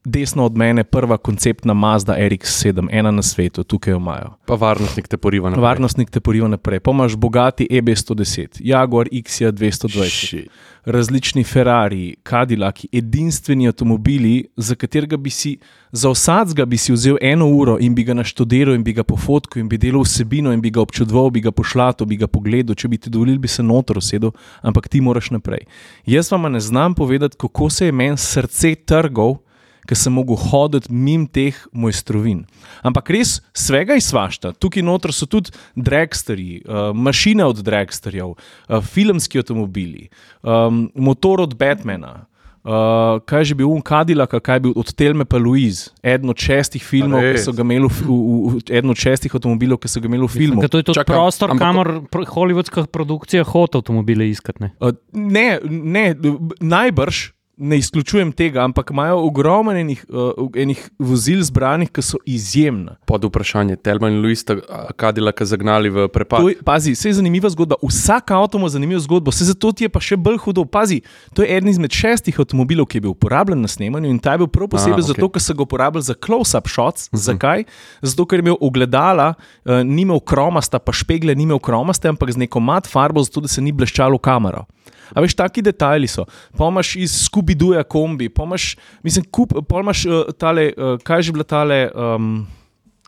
desno 0.05 0.45
od 0.45 0.57
mene, 0.57 0.83
prva 0.83 1.17
konceptna 1.17 1.73
Mazda 1.73 2.15
RX7, 2.17 2.87
ena 2.91 3.11
na 3.11 3.21
svetu, 3.21 3.63
tukaj 3.63 3.91
jo 3.91 3.97
imajo. 3.97 4.33
Pa 4.45 4.53
varnostnik 4.55 5.07
te 5.07 5.17
poriva 5.17 5.49
na 5.49 5.57
Varnostnik 5.57 6.09
te 6.09 6.19
poriva 6.19 6.47
naprej. 6.47 6.79
Pa 6.79 6.91
imaš 6.91 7.15
bogati 7.15 7.67
E 7.69 7.81
EB110, 7.81 8.47
Jaguar 8.59 9.07
XJ 9.11 9.45
220, 9.45 10.47
različni 10.85 11.43
Ferrari, 11.43 12.15
Cadillaki, 12.29 12.87
edinstveni 12.91 13.67
avtomobili, 13.67 14.45
za 14.57 14.75
katerega 14.75 15.17
bi 15.17 15.29
si, 15.29 15.57
za 15.91 16.09
vsakega 16.09 16.65
bi 16.65 16.77
si 16.77 16.93
vzel 16.93 17.17
eno 17.21 17.47
uro 17.47 17.77
in 17.79 17.95
bi 17.95 18.03
ga 18.03 18.13
naštudiral 18.13 18.75
in 18.75 18.83
bi 18.83 18.93
ga 18.93 19.03
pofotkal 19.03 19.61
in 19.61 19.69
bi 19.69 19.77
delal 19.77 20.01
vsebino 20.01 20.53
in 20.53 20.61
bi 20.61 20.69
ga 20.69 20.81
občudoval, 20.81 21.29
bi 21.29 21.41
ga 21.41 21.51
pošlato, 21.51 22.05
bi 22.05 22.17
ga 22.17 22.27
pogledal, 22.27 22.75
če 22.75 22.87
bi 22.87 22.97
ti 22.97 23.09
dovolili, 23.09 23.39
bi 23.39 23.47
se 23.47 23.63
noter 23.63 23.97
usedel, 23.97 24.31
ampak 24.61 24.87
ti 24.87 25.01
moraš 25.01 25.31
naprej. 25.31 25.65
Jaz 26.05 26.31
vam 26.31 26.51
ne 26.51 26.59
znam 26.59 26.93
povedati, 26.93 27.37
kako 27.37 27.69
se 27.69 27.85
je 27.85 27.91
meni 27.91 28.17
srce 28.17 28.75
trgov, 28.75 29.37
ker 29.85 29.97
sem 29.97 30.13
mogel 30.13 30.37
hoditi 30.39 30.91
mimo 30.91 31.29
teh 31.31 31.57
mojstrovin. 31.73 32.45
Ampak 32.85 33.09
res 33.15 33.39
svega 33.53 33.97
izvašta. 33.99 34.53
Tukaj 34.59 34.85
noter 34.85 35.13
so 35.15 35.29
tudi 35.29 35.53
dragsterji, 35.75 36.63
uh, 36.65 36.91
mašine 36.93 37.45
od 37.45 37.63
dragsterjev, 37.65 38.35
uh, 38.35 38.79
filmski 38.81 39.41
avtomobili, 39.41 40.09
um, 40.41 40.87
motor 40.95 41.45
od 41.45 41.55
Batmana. 41.57 42.25
Uh, 42.65 43.21
kaj 43.29 43.41
je 43.41 43.45
že 43.45 43.55
bil 43.55 43.69
Unkadilak, 43.69 44.31
kaj 44.41 44.55
je 44.55 44.59
bil 44.59 44.73
od 44.73 44.89
Telme 44.97 45.21
pa 45.21 45.37
Louise, 45.37 45.93
eden 46.01 46.33
od 46.33 46.39
šestih 46.41 46.81
filmov, 46.81 47.21
ki 47.21 47.43
so 47.43 47.53
ga 47.53 47.61
imeli, 47.61 47.85
v, 47.85 48.09
v, 48.09 48.15
v, 48.57 48.61
eden 48.73 48.89
od 48.89 48.97
šestih 48.97 49.35
avtomobilov, 49.37 49.77
ki 49.77 49.91
so 49.91 50.01
ga 50.01 50.09
imeli 50.09 50.25
v 50.25 50.33
filmu. 50.33 50.63
Ker 50.65 50.73
to 50.73 50.81
je 50.81 50.87
tudi 50.89 50.97
Čakam, 50.97 51.13
prostor, 51.13 51.53
ampak- 51.53 51.61
kamor 51.61 52.25
hollywoodska 52.25 52.87
produkcija 52.89 53.45
hodi 53.45 53.77
avtomobile 53.77 54.25
iskati. 54.33 54.65
ne. 54.65 54.73
Uh, 54.81 54.97
ne, 55.13 55.61
ne, 55.61 56.17
najbrž 56.57 57.34
ne 57.57 57.77
izključujem 57.77 58.31
tega, 58.31 58.63
ampak 58.63 58.89
imajo 58.91 59.19
ogromno 59.25 59.71
enih, 59.71 60.05
uh, 60.09 60.49
enih 60.55 60.89
vozil 60.99 61.43
zbranih, 61.43 61.89
ki 61.91 62.01
so 62.01 62.17
izjemna. 62.25 62.97
Pod 63.07 63.23
vprašanje, 63.23 63.75
Telman 63.75 64.13
in 64.13 64.21
Luis 64.21 64.41
sta 64.43 64.57
Kadilaka 64.95 65.45
zagnali 65.45 65.89
v 65.89 66.07
prepad. 66.11 66.41
To 66.41 66.49
je, 66.49 66.57
pazi, 66.65 66.91
vse 66.95 67.09
je 67.09 67.17
zanimiva 67.21 67.49
zgodba. 67.49 67.79
Vsak 67.83 68.31
avto 68.31 68.59
ima 68.59 68.69
zanimivo 68.69 68.99
zgodbo, 68.99 69.31
se 69.31 69.45
zato 69.45 69.71
ti 69.71 69.87
je 69.87 69.89
pa 69.89 70.01
še 70.03 70.17
bolj 70.17 70.37
hudo. 70.43 70.65
Pazi, 70.65 71.01
to 71.33 71.43
je 71.43 71.57
eden 71.57 71.71
izmed 71.71 71.91
šestih 71.91 72.39
avtomobilov, 72.39 72.89
ki 72.91 72.99
je 72.99 73.07
bil 73.07 73.15
uporabljen 73.15 73.61
na 73.61 73.71
snemanju 73.71 74.11
in 74.11 74.19
ta 74.19 74.35
je 74.35 74.43
bil 74.43 74.51
prav 74.51 74.69
posebej 74.75 74.99
Aha, 74.99 75.07
zato, 75.13 75.25
okej. 75.25 75.33
ker 75.37 75.47
so 75.47 75.55
ga 75.55 75.63
uporabljali 75.63 76.09
za 76.09 76.15
close-up 76.15 76.67
shots. 76.71 77.09
Zakaj? 77.11 77.63
Zato, 78.01 78.27
ker 78.27 78.41
je 78.41 78.49
imel 78.49 78.59
ogledala, 78.59 79.33
uh, 79.63 79.79
ni 79.85 80.03
imel 80.03 80.19
kromasta, 80.19 80.79
pa 80.79 80.91
špegle 80.91 81.35
ni 81.35 81.47
imel 81.47 81.59
kromaste, 81.63 82.11
ampak 82.11 82.35
z 82.35 82.45
neko 82.45 82.59
mat 82.59 82.89
farbo, 82.89 83.23
zato 83.23 83.45
da 83.45 83.51
se 83.51 83.63
ni 83.63 83.71
bleščalo 83.71 84.19
kamero. 84.19 84.65
A 85.13 85.21
veš, 85.21 85.35
taki 85.37 85.61
detajli 85.65 86.07
so. 86.07 86.25
Pa 86.57 86.69
imaš 86.71 86.95
iz 86.95 87.13
Scooby-Dooja 87.25 87.83
kombi, 87.83 88.29
pa 88.29 88.47
imaš, 88.47 88.75
mislim, 89.03 89.25
kup, 89.31 89.53
pa 89.69 89.83
imaš 89.83 90.05
uh, 90.05 90.31
tale, 90.37 90.71
uh, 90.73 90.95
kaj 91.03 91.27
že 91.27 91.35
bila 91.35 91.43
tale, 91.43 91.89
um, 91.91 92.47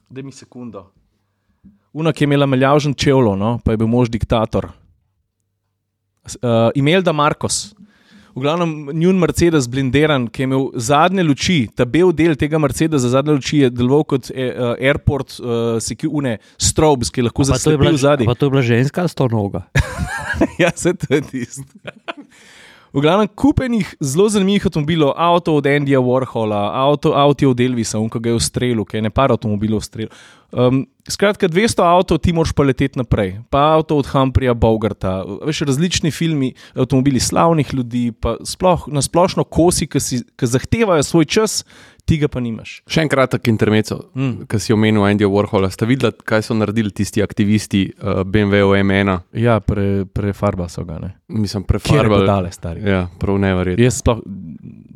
da 0.10 0.22
mi 0.22 0.32
sekundo. 0.32 0.88
Una, 1.94 2.14
ki 2.14 2.24
je 2.24 2.28
imela 2.30 2.46
meljavžen 2.46 2.94
čevlo, 2.94 3.36
no? 3.36 3.58
pa 3.64 3.74
je 3.74 3.82
bil 3.82 3.90
mož 3.90 4.12
diktator. 4.14 4.70
Uh, 6.28 6.70
Imelda 6.76 7.14
Marcos. 7.16 7.72
V 8.38 8.42
glavnem, 8.42 8.90
njun 8.94 9.18
Mercedes 9.18 9.66
blindiran, 9.66 10.28
ki 10.30 10.44
je 10.44 10.46
imel 10.46 10.68
zadnje 10.78 11.24
luči, 11.26 11.56
ta 11.74 11.88
bel 11.90 12.12
del 12.14 12.36
tega 12.38 12.60
Mercedesa, 12.62 13.10
zadnje 13.10 13.34
luči 13.34 13.64
je 13.64 13.70
deloval 13.74 14.04
kot 14.14 14.30
eh, 14.30 14.52
uh, 14.52 14.76
airport, 14.78 15.40
uh, 15.42 15.80
sekune, 15.82 16.36
strobes, 16.62 17.10
ki 17.10 17.26
lahko 17.26 17.48
zaslepijo 17.50 17.96
bila, 17.96 17.98
zadnji. 17.98 18.28
pa 18.30 18.38
to 18.38 18.46
je 18.46 18.54
bila 18.54 18.62
ženska 18.62 19.08
s 19.10 19.18
to 19.18 19.26
nogo. 19.34 19.64
ja, 20.62 20.70
se 20.76 20.94
to 20.94 21.16
je 21.16 21.22
tisto. 21.32 21.66
V 22.94 23.02
glavnem, 23.02 23.28
kupenih 23.28 23.96
zelo 24.00 24.30
zanimivih 24.30 24.70
avtomobilov, 24.70 25.16
avto 25.18 25.58
od 25.58 25.66
Andyja 25.66 25.98
Warhola, 25.98 26.62
avto, 26.78 27.18
avto 27.18 27.50
od 27.50 27.60
Elvisa, 27.60 27.98
ki 27.98 28.22
ga 28.22 28.36
je 28.36 28.38
ustrelil, 28.38 28.86
ki 28.86 29.02
je 29.02 29.08
ne 29.10 29.10
par 29.10 29.34
avtomobilov 29.34 29.82
ustrelil. 29.82 30.14
Um, 30.52 30.86
skratka, 31.08 31.48
200 31.48 31.84
avtomobilov 31.84 32.24
ti 32.24 32.34
moraš 32.34 32.54
pa 32.56 32.64
leteti 32.64 33.00
naprej, 33.00 33.34
pa 33.52 33.76
avto 33.76 33.98
od 34.00 34.08
Humphreya 34.08 34.54
Bogarta, 34.54 35.20
veš, 35.44 35.66
različni 35.68 36.12
filmi, 36.12 36.54
avtomobili 36.76 37.20
slavnih 37.20 37.74
ljudi, 37.74 38.12
pa 38.12 38.38
sploh, 38.44 38.88
na 38.88 39.04
splošno 39.04 39.44
kosi, 39.44 39.88
ki, 39.88 40.00
si, 40.00 40.24
ki 40.40 40.48
zahtevajo 40.48 41.04
svoj 41.04 41.26
čas, 41.26 41.64
ti 42.08 42.16
ga 42.22 42.30
pa 42.32 42.40
nimaš. 42.40 42.78
Še 42.88 43.04
en 43.04 43.12
kratek 43.12 43.50
intermezzo, 43.52 44.00
mm. 44.16 44.48
ki 44.48 44.60
si 44.64 44.72
omenil 44.76 45.04
Andyja 45.04 45.28
Warhola. 45.32 45.68
Ste 45.74 45.90
videli, 45.90 46.16
kaj 46.28 46.46
so 46.48 46.56
naredili 46.56 46.94
tisti 46.96 47.24
aktivisti 47.24 47.84
uh, 47.92 48.24
BMW 48.24 48.80
M1? 48.80 49.12
Ja, 49.36 49.60
pre, 49.60 50.06
prefarba 50.08 50.70
so 50.72 50.86
ga, 50.88 51.02
ne. 51.04 51.12
Mislim, 51.28 51.68
Kjer 51.68 52.08
je 52.08 52.22
dale, 52.24 52.54
stari. 52.56 52.86
Ja, 52.88 53.10
prav 53.20 53.42
neverjetno. 53.44 53.84
Jaz 53.84 54.00
sploh, 54.00 54.24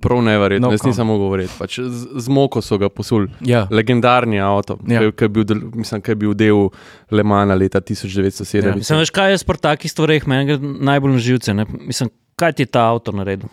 Prav 0.01 0.20
neverjetno, 0.20 0.67
No, 0.67 0.74
jaz 0.74 0.84
nisem 0.84 1.05
mogel 1.05 1.24
govoriti. 1.24 1.53
Pač 1.55 1.79
z, 1.79 2.08
z 2.15 2.27
moko 2.29 2.60
so 2.60 2.77
ga 2.77 2.89
posuli. 2.89 3.29
ja. 3.41 3.67
Legendarni 3.72 4.39
avto, 4.39 4.79
Ja. 4.84 5.00
ki, 5.12 5.24
je 5.24 5.29
bil, 5.29 5.43
del- 5.43 5.63
mislim, 5.75 6.01
ki 6.01 6.12
je 6.12 6.15
bil 6.17 6.34
del 6.34 6.70
Le 7.12 7.24
Mana 7.24 7.53
leta 7.53 7.79
1907. 7.81 8.65
Ja. 8.65 8.75
Mislim, 8.75 9.00
veš, 9.00 9.12
kaj 9.12 9.31
je 9.31 9.38
s 9.38 9.46
takih 9.62 9.88
stvareh, 9.88 10.25
meni 10.25 10.46
gre 10.48 10.58
najbolj 10.60 11.12
na 11.12 11.20
živce. 11.20 11.53
Ne? 11.53 11.65
Mislim, 11.81 12.10
kaj 12.36 12.53
ti 12.53 12.63
je 12.63 12.67
ta 12.67 12.88
avto 12.88 13.12
naredil? 13.12 13.48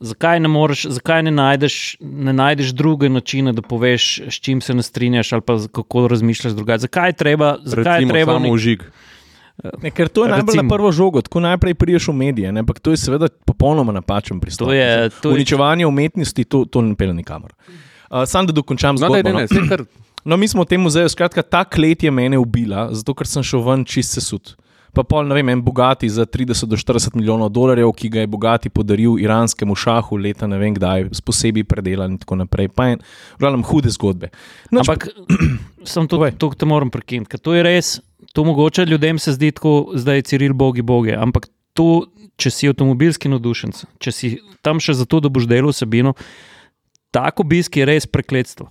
Zakaj 0.00 0.40
ne, 0.40 0.48
moreš, 0.48 0.84
zakaj 0.90 1.22
ne, 1.22 1.30
najdeš, 1.32 1.96
ne 2.02 2.32
najdeš 2.32 2.72
druge 2.72 3.08
načine, 3.08 3.52
da 3.52 3.62
poveš, 3.62 4.20
s 4.28 4.36
čim 4.36 4.60
se 4.60 4.74
ne 4.74 4.82
strinjaš 4.82 5.32
ali 5.32 5.42
kako 5.68 6.08
razmišljaš 6.08 6.52
drugače? 6.52 6.78
Zakaj 6.80 7.08
je 7.08 7.12
treba, 7.14 7.56
zakaj 7.64 7.80
je 7.94 7.96
Recimo 7.96 8.12
treba 8.12 8.32
v 8.32 8.36
samo 8.36 8.46
nek- 8.46 8.52
užig. 8.52 8.82
Ne, 9.78 9.90
ker 9.90 10.08
to 10.08 10.24
je 10.24 10.30
najbolj 10.30 10.56
na 10.56 10.68
prvo 10.68 10.90
žogo, 10.90 11.22
tako 11.22 11.40
najprej 11.40 11.74
priješ 11.74 12.08
v 12.08 12.14
medije, 12.14 12.52
ne, 12.52 12.60
ampak 12.60 12.80
to 12.80 12.90
je 12.90 12.96
seveda 12.96 13.28
popolnoma 13.46 13.92
napačen 13.92 14.40
pristop. 14.40 14.66
To 14.66 14.74
je- 14.74 15.10
to 15.12 15.30
je- 15.30 15.34
Uničevanje 15.34 15.86
umetnosti, 15.86 16.44
to, 16.44 16.64
to 16.64 16.82
ne 16.82 16.94
pele 16.94 17.14
nikamor. 17.14 17.54
Uh, 18.10 18.24
Sam 18.26 18.46
da 18.46 18.52
dokončam 18.52 18.94
No, 18.94 18.98
zgodbo. 18.98 19.14
ne, 19.14 19.22
ne, 19.22 19.32
no. 19.32 19.38
ne, 19.38 19.48
saj 19.48 19.68
kar, 19.68 19.84
No, 20.24 20.36
mi 20.36 20.48
smo 20.48 20.62
v 20.62 20.66
tem 20.66 20.80
muzeju, 20.80 21.04
skratka, 21.06 21.42
ta 21.42 21.64
klet 21.64 22.02
je 22.02 22.10
mene 22.10 22.38
ubila, 22.38 22.88
zato 22.90 23.12
ker 23.12 23.26
sem 23.26 23.42
šel 23.42 23.60
ven 23.60 23.84
čist 23.84 24.08
sesut. 24.10 24.54
Pa 24.90 25.02
pol, 25.02 25.26
ne 25.26 25.34
vem, 25.34 25.48
en 25.48 25.60
bogati 25.60 26.08
za 26.08 26.24
30 26.24 26.64
do 26.64 26.76
40 26.76 27.12
milijonov 27.12 27.50
dolarjev, 27.50 27.90
ki 27.92 28.08
ga 28.08 28.20
je 28.20 28.26
bogati 28.26 28.70
podaril 28.70 29.18
iranskemu 29.18 29.74
šahu 29.74 30.16
leta 30.16 30.46
ne 30.46 30.56
vem 30.56 30.72
kdaj, 30.72 31.10
s 31.10 31.20
posebej 31.20 31.64
predelan 31.64 32.12
in 32.12 32.18
tako 32.18 32.36
naprej. 32.36 32.68
Pa 32.68 32.86
je, 32.86 32.96
v 33.34 33.38
glavnem, 33.38 33.62
hude 33.62 33.90
zgodbe. 33.90 34.30
No, 34.70 34.80
Ampak 34.80 35.08
sem 35.84 36.06
to, 36.08 36.16
to 36.38 36.50
te 36.50 36.64
moram 36.64 36.88
prekiniti, 36.90 37.28
ker 37.28 37.40
to 37.40 37.52
je 37.52 37.62
res, 37.62 38.00
to 38.32 38.44
mogoče 38.44 38.86
ljudem 38.86 39.18
se 39.18 39.32
zdi 39.32 39.52
tako, 39.52 39.92
zdaj 39.94 40.16
je 40.16 40.22
Ciril 40.22 40.54
bogi 40.54 40.82
boge, 40.82 41.16
ampak 41.16 41.48
to, 41.74 42.06
če 42.40 42.50
si 42.50 42.70
avtomobilski 42.70 43.28
navdušenc, 43.28 43.84
če 44.02 44.12
si 44.12 44.30
tam 44.62 44.80
še 44.80 44.96
zato, 44.98 45.20
da 45.20 45.30
boš 45.32 45.48
delal 45.50 45.74
vsebino, 45.74 46.14
tako 47.14 47.44
obisk 47.46 47.76
je 47.78 47.86
res 47.88 48.06
prekletstvo. 48.10 48.68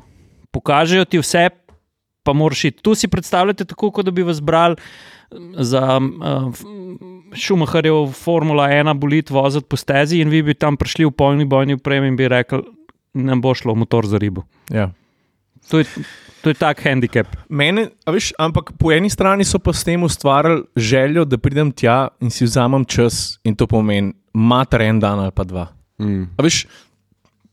Pokažejo 0.53 1.05
ti 1.09 1.19
vse, 1.21 1.49
pa 2.23 2.33
moraš 2.33 2.65
iti. 2.69 2.81
Tu 2.83 2.95
si 2.95 3.09
predstavljate 3.11 3.65
tako, 3.65 3.91
kot 3.91 4.05
da 4.05 4.11
bi 4.11 4.23
vas 4.23 4.39
brali 4.41 4.75
za 5.59 5.99
uh, 5.99 6.63
Šumaharjev 7.33 8.11
Formula 8.13 8.67
1 8.69 8.93
bolit 8.99 9.29
voziti 9.33 9.65
po 9.69 9.77
stezi 9.77 10.21
in 10.21 10.29
vi 10.29 10.43
bi 10.43 10.53
tam 10.53 10.77
prišli 10.77 11.07
v 11.09 11.11
polni 11.11 11.45
bojni 11.49 11.79
upremi 11.79 12.11
in 12.11 12.19
bi 12.19 12.29
rekli, 12.29 12.61
nam 13.13 13.41
bo 13.41 13.55
šlo 13.57 13.75
motor 13.75 14.07
za 14.07 14.21
ribo. 14.21 14.45
ja. 14.69 14.91
To 15.71 15.79
je, 15.79 15.85
to 16.43 16.51
je 16.51 16.59
tak 16.59 16.83
handicap. 16.83 17.27
Mene, 17.47 17.87
a 18.03 18.11
veš, 18.11 18.33
ampak 18.35 18.75
po 18.75 18.91
eni 18.91 19.07
strani 19.07 19.47
so 19.47 19.61
pa 19.63 19.71
s 19.71 19.87
tem 19.87 20.03
ustvarjali 20.03 20.67
željo, 20.75 21.23
da 21.23 21.39
pridem 21.39 21.71
tja 21.71 22.11
in 22.19 22.27
si 22.27 22.43
vzamem 22.43 22.83
čas, 22.83 23.39
in 23.47 23.55
to 23.55 23.67
pomeni, 23.67 24.11
mater 24.35 24.83
en 24.83 24.99
dan 24.99 25.23
ali 25.23 25.31
pa 25.31 25.47
dva. 25.47 25.69
mm. 26.03 26.35
A 26.35 26.43
veš, 26.43 26.65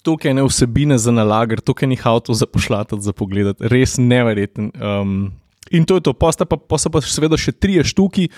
toliko 0.02 0.28
je 0.28 0.34
ne 0.34 0.42
vsebine 0.42 0.98
za 0.98 1.14
nalagar, 1.14 1.60
toliko 1.60 1.84
je 1.84 1.88
njih 1.94 2.06
avto 2.06 2.34
za 2.34 2.46
pošlatati, 2.46 3.02
za 3.02 3.12
pogled, 3.12 3.54
res 3.60 3.94
neverjeten. 3.98 4.72
Um, 4.74 5.32
in 5.70 5.84
to 5.84 5.98
je 5.98 6.00
to, 6.00 6.12
posta 6.12 6.44
pa, 6.44 6.56
posta 6.56 6.90
pa 6.90 7.02
seveda 7.04 7.38
še 7.38 7.52
trije 7.52 7.84
štuki, 7.92 8.28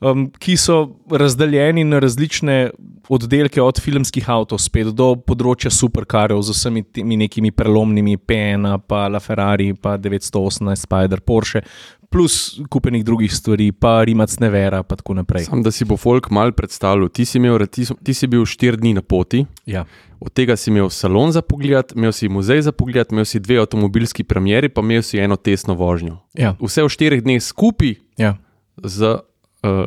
um, 0.00 0.26
ki 0.30 0.56
so 0.58 0.80
razdeljeni 1.10 1.84
na 1.86 2.00
različne 2.02 2.58
oddelke, 3.10 3.62
od 3.62 3.80
filmskih 3.82 4.26
avtov 4.30 4.60
spet 4.62 4.92
do 4.94 5.12
področja 5.18 5.72
superkarjev 5.74 6.42
z 6.46 6.56
vsemi 6.56 6.82
temi 6.82 7.18
nekimi 7.20 7.54
prelomnimi 7.54 8.18
PN, 8.18 8.76
pa 8.86 9.06
La 9.10 9.22
Ferrari, 9.22 9.72
pa 9.74 9.96
918 9.98 10.86
Spider, 10.86 11.22
Porsche, 11.22 11.64
plus 12.10 12.58
kupenih 12.70 13.04
drugih 13.06 13.30
stvari, 13.30 13.70
pa 13.72 14.00
Rimac 14.06 14.34
Nevera, 14.42 14.82
pa 14.82 14.98
tako 14.98 15.14
naprej. 15.20 15.46
Sam, 15.46 15.62
da 15.62 15.70
si 15.70 15.86
bo 15.86 15.98
folk 15.98 16.30
mal 16.34 16.50
predstavljal. 16.52 17.10
Ti 17.14 17.26
si, 17.26 17.38
imel, 17.38 17.62
ti, 17.70 17.86
ti 17.86 18.14
si 18.14 18.26
bil 18.30 18.46
štiri 18.46 18.82
dni 18.82 18.98
na 18.98 19.06
poti, 19.06 19.44
Ja. 19.70 19.84
Od 20.20 20.32
tega 20.32 20.56
si 20.56 20.70
imel 20.70 20.90
salon 20.90 21.32
za 21.32 21.42
pogled, 21.42 21.92
imel 21.96 22.12
si 22.12 22.28
muzej 22.28 22.62
za 22.62 22.72
pogled, 22.72 23.08
imel 23.12 23.24
si 23.24 23.40
dve 23.40 23.58
avtomobilski 23.58 24.24
premjeri, 24.24 24.68
pa 24.68 24.80
imel 24.80 25.02
si 25.02 25.18
eno 25.18 25.36
tesno 25.36 25.74
vožnjo. 25.74 26.18
Ja. 26.34 26.54
Vse 26.60 26.84
v 26.84 26.88
štirih 26.88 27.22
dneh 27.24 27.40
skupaj 27.42 27.94
Ja. 28.20 28.36
z 28.84 29.16
uh, 29.16 29.20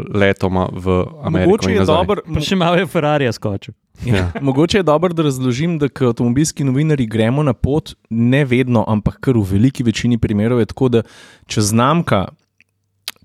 letoma 0.10 0.70
v 0.74 1.06
Ameriko. 1.22 1.50
Mogoče 1.50 1.72
je 1.72 1.86
dobro, 1.86 2.22
Pa 2.34 2.40
še 2.42 2.56
malo 2.56 2.82
je 2.82 2.86
Ferrari 2.90 3.30
skočil. 3.34 3.74
Ja. 4.06 4.32
Mogoče 4.42 4.82
je 4.82 4.84
dobro, 4.84 5.13
da 5.13 5.24
razložim, 5.24 5.78
da 5.78 5.86
kot 5.90 6.08
avtomobilski 6.18 6.63
novinari 6.66 7.06
gremo 7.06 7.44
na 7.44 7.54
pot, 7.54 7.94
ne 8.10 8.42
vedno, 8.46 8.82
ampak 8.88 9.20
kar 9.22 9.38
v 9.38 9.46
veliki 9.46 9.84
večini 9.84 10.18
primerov 10.18 10.60
je 10.60 10.66
tako, 10.66 10.90
da 10.90 11.02
če 11.46 11.62
znamka, 11.62 12.25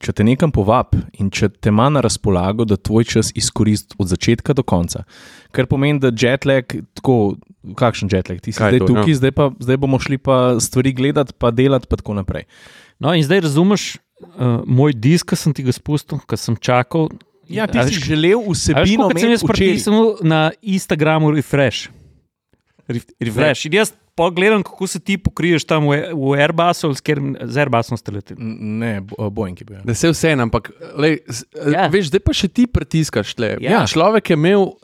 če 0.01 0.13
te 0.13 0.25
nekam 0.27 0.53
povab 0.55 0.95
in 1.19 1.31
če 1.35 1.49
te 1.49 1.73
ima 1.73 1.89
na 1.93 2.03
razpolago, 2.05 2.65
da 2.69 2.77
tvoj 2.77 3.05
čas 3.05 3.31
izkoristi 3.39 3.97
od 3.99 4.11
začetka 4.11 4.55
do 4.57 4.63
konca. 4.63 5.05
Kar 5.53 5.67
pomeni, 5.71 6.01
da 6.03 6.13
jetlag, 6.15 6.73
tako, 6.99 7.37
kakšen 7.79 8.11
jetlag, 8.13 8.41
ti 8.41 8.53
si 8.53 8.59
Kaj 8.59 8.77
zdaj 8.77 8.85
to, 8.85 8.91
tukaj, 8.93 9.13
ja. 9.13 9.21
zdaj, 9.23 9.33
pa, 9.37 9.51
zdaj 9.61 9.81
bomo 9.83 9.99
šli 10.03 10.19
pa 10.19 10.57
stvari 10.61 10.93
gledati, 10.93 11.35
pa 11.39 11.51
delati, 11.51 11.89
pa 11.91 11.99
tako 12.01 12.19
naprej. 12.19 12.47
No, 12.99 13.15
in 13.15 13.23
zdaj 13.27 13.45
razumeš 13.47 13.97
uh, 13.97 14.61
moj 14.67 14.95
disk, 14.97 15.31
ki 15.33 15.39
sem 15.39 15.55
ti 15.55 15.65
ga 15.67 15.75
spustil, 15.75 16.21
ki 16.27 16.39
sem 16.41 16.57
čakal. 16.57 17.09
Ja, 17.49 17.65
ti 17.67 17.81
si 17.81 17.97
veš, 17.97 18.05
želel 18.11 18.43
vsebino, 18.45 19.09
koliko 19.09 19.21
sem 19.21 19.33
včeraj. 19.39 19.55
pritisnil 19.57 20.09
na 20.23 20.51
Instagramu 20.61 21.31
refresh. 21.33 21.89
Ref- 22.89 23.15
Refresh. 23.21 23.67
In 23.69 23.79
jaz 23.81 23.95
pogledam, 24.19 24.63
kako 24.63 24.87
se 24.87 24.99
ti 25.01 25.15
pokriješ 25.17 25.63
tam 25.65 25.87
v, 25.87 26.11
v 26.13 26.35
Airbusu, 26.37 26.91
s 26.91 27.01
katerim 27.01 27.37
z 27.41 27.57
Airbusom 27.57 27.95
ste 27.95 28.11
leteli. 28.11 28.39
Ne, 28.77 28.99
bo- 29.03 29.31
Boeing 29.31 29.55
je 29.55 29.65
bil. 29.65 29.77
ja. 29.77 29.83
Da 29.85 29.95
se 29.95 30.09
vse 30.09 30.31
en, 30.31 30.41
ampak 30.43 30.69
lej, 30.95 31.19
s- 31.25 31.45
Ja. 31.57 31.71
ja. 31.77 31.89
veš, 31.89 32.09
zdaj 32.09 32.21
pa 32.21 32.33
še 32.35 32.49
ti 32.49 32.67
pritiskaš. 32.69 33.31
tle. 33.31 33.55
Ja. 33.61 33.85
Človek 33.85 34.25
je 34.27 34.35
imel, 34.35 34.75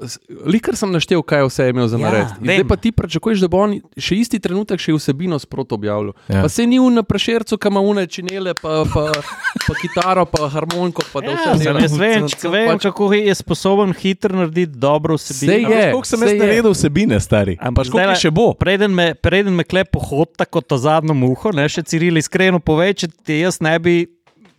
likar 0.44 0.74
sem 0.74 0.88
naštel, 0.88 1.18
kaj 1.20 1.42
vse 1.44 1.62
je 1.62 1.70
imel 1.70 1.88
za 1.88 1.96
Ja, 1.96 2.02
narediti. 2.04 2.38
Vem. 2.40 2.54
Zdaj 2.54 2.66
pa 2.66 2.76
ti 2.78 2.92
pričakuješ, 2.92 3.38
da 3.38 3.48
bo 3.48 3.58
on 3.58 3.70
še 3.98 4.14
isti 4.16 4.38
trenutek 4.38 4.78
še 4.78 4.92
vsebino 4.92 5.34
sprot 5.36 5.72
objavljal. 5.72 6.14
Ja. 6.24 6.36
Ja. 6.36 6.42
Pa 6.42 6.48
se 6.48 6.62
ni 6.64 6.76
v 6.76 6.90
na 6.90 7.02
prešercu, 7.02 7.56
kam 7.56 7.76
une 7.76 8.06
činele, 8.06 8.54
pa, 8.54 8.84
pa, 8.84 9.10
pa 9.58 9.72
kitaro, 9.74 10.24
pa 10.24 10.46
harmoniko, 10.48 11.02
pa 11.06 11.20
da 11.20 11.26
Ja, 11.26 11.36
vse 11.36 11.50
sem 11.54 11.64
dela. 11.64 11.80
jaz 11.80 11.94
vem, 11.94 12.22
Pač- 12.22 12.36
če 12.36 12.48
vem, 12.48 12.78
kako 12.78 13.12
je 13.14 13.34
sposoben 13.34 13.90
hitro 13.94 14.36
narediti 14.36 14.76
dobro 14.76 15.14
vsebino. 15.14 15.48
Sej 15.48 15.62
je, 15.64 15.90
Koliko 15.90 16.06
sem 16.06 16.20
jaz 16.20 16.32
naredil 16.34 16.70
vsebine, 16.70 17.16
stari? 17.18 17.56
Ampak 17.58 17.86
zdajle- 17.86 18.16
še 18.16 18.30
bo? 18.30 18.52
Preden 18.54 18.90
me, 18.90 19.14
preden 19.24 19.56
me 19.56 19.64
klep 19.64 19.90
pohod 19.94 20.34
tako 20.36 20.60
to 20.60 20.78
zadnjo 20.80 21.16
muho, 21.16 21.52
ne 21.56 21.64
še 21.70 21.84
Ciril, 21.88 22.20
iskreno 22.20 22.60
povej, 22.60 22.94
če 23.04 23.08
ti 23.24 23.40
jaz 23.40 23.60
ne 23.64 23.72
bi 23.80 23.96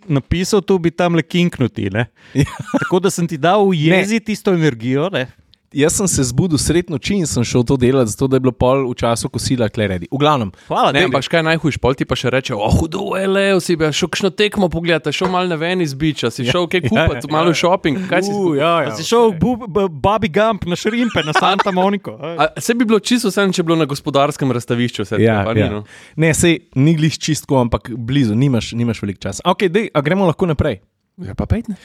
napisal, 0.09 0.61
tu 0.65 0.77
bi 0.81 0.91
tam 0.93 1.17
le 1.17 1.23
kinknuti. 1.25 1.89
Ne? 1.93 2.07
Ja. 2.37 2.49
Tako 2.81 2.99
da 3.05 3.11
sem 3.13 3.27
ti 3.29 3.37
dal 3.41 3.65
ujeziti 3.65 4.33
tisto 4.33 4.53
energijo. 4.53 5.09
Ne? 5.13 5.27
Jaz 5.75 5.97
sem 5.99 6.07
se 6.07 6.23
zbudil 6.23 6.55
sred 6.55 6.87
noči 6.87 7.17
in 7.19 7.27
sem 7.27 7.43
šel 7.43 7.65
to 7.67 7.75
delati, 7.75 8.11
zato 8.11 8.29
da 8.31 8.37
je 8.37 8.43
bilo 8.45 8.53
pol 8.55 8.85
v 8.87 8.95
času 8.95 9.27
kosila 9.27 9.67
kleredi. 9.67 10.07
V 10.07 10.17
glavnem, 10.17 10.53
Hvala, 10.69 10.93
Ne, 10.93 11.01
daj, 11.01 11.09
ampak 11.09 11.27
kaj 11.27 11.43
najhujš, 11.43 11.77
pol 11.83 11.91
ti 11.93 12.07
pa 12.07 12.15
še 12.15 12.31
reče, 12.31 12.55
oh, 12.55 12.71
hudo 12.71 13.11
je 13.13 13.27
le, 13.27 13.43
si 13.59 13.75
bi 13.75 13.89
šel 13.91 14.07
kakšno 14.07 14.31
tekmo 14.31 14.69
pogledati, 14.71 15.11
šel 15.11 15.27
malo 15.27 15.51
na 15.51 15.55
ven 15.55 15.83
iz 15.83 15.91
biča, 15.93 16.31
si 16.31 16.47
šel 16.47 16.69
kaj 16.71 16.85
kupiti, 16.87 17.27
ja, 17.27 17.33
malo 17.33 17.51
ja. 17.51 17.59
šoping, 17.59 17.99
kaj 18.07 18.23
si 18.23 18.31
Uh, 18.31 18.55
ja, 18.55 18.73
ja. 18.87 18.95
Si 18.95 19.03
šel 19.03 19.35
Bu- 19.35 19.67
Bobby 19.91 20.31
Gump 20.31 20.63
na 20.63 20.79
Šrimpe, 20.79 21.19
na 21.27 21.35
Santa 21.35 21.71
Moniko. 21.75 22.15
A, 22.15 22.55
se 22.55 22.71
bi 22.73 22.87
bilo 22.87 22.99
čisto 22.99 23.27
vse, 23.27 23.43
če 23.51 23.59
bi 23.59 23.67
bilo 23.67 23.79
na 23.83 23.85
gospodarskem 23.85 24.51
razstavišču. 24.55 25.03
Vse, 25.03 25.19
Ja, 25.19 25.43
to, 25.43 25.51
pa 25.51 25.53
ni, 25.53 25.59
ja. 25.59 25.69
no. 25.69 25.83
Ne, 26.15 26.31
sej 26.33 26.71
ni 26.79 26.95
glih 26.95 27.19
čistko, 27.19 27.59
ampak 27.59 27.91
blizu, 27.91 28.31
nimaš, 28.31 28.71
nimaš 28.71 29.03
veliko 29.03 29.27
časa. 29.27 29.43
Ok, 29.43 29.67
dej, 29.67 29.91
gremo 29.91 30.23
lahko 30.25 30.47
naprej. 30.47 30.79
ja, 31.19 31.35
pa 31.35 31.43
pejte. 31.45 31.75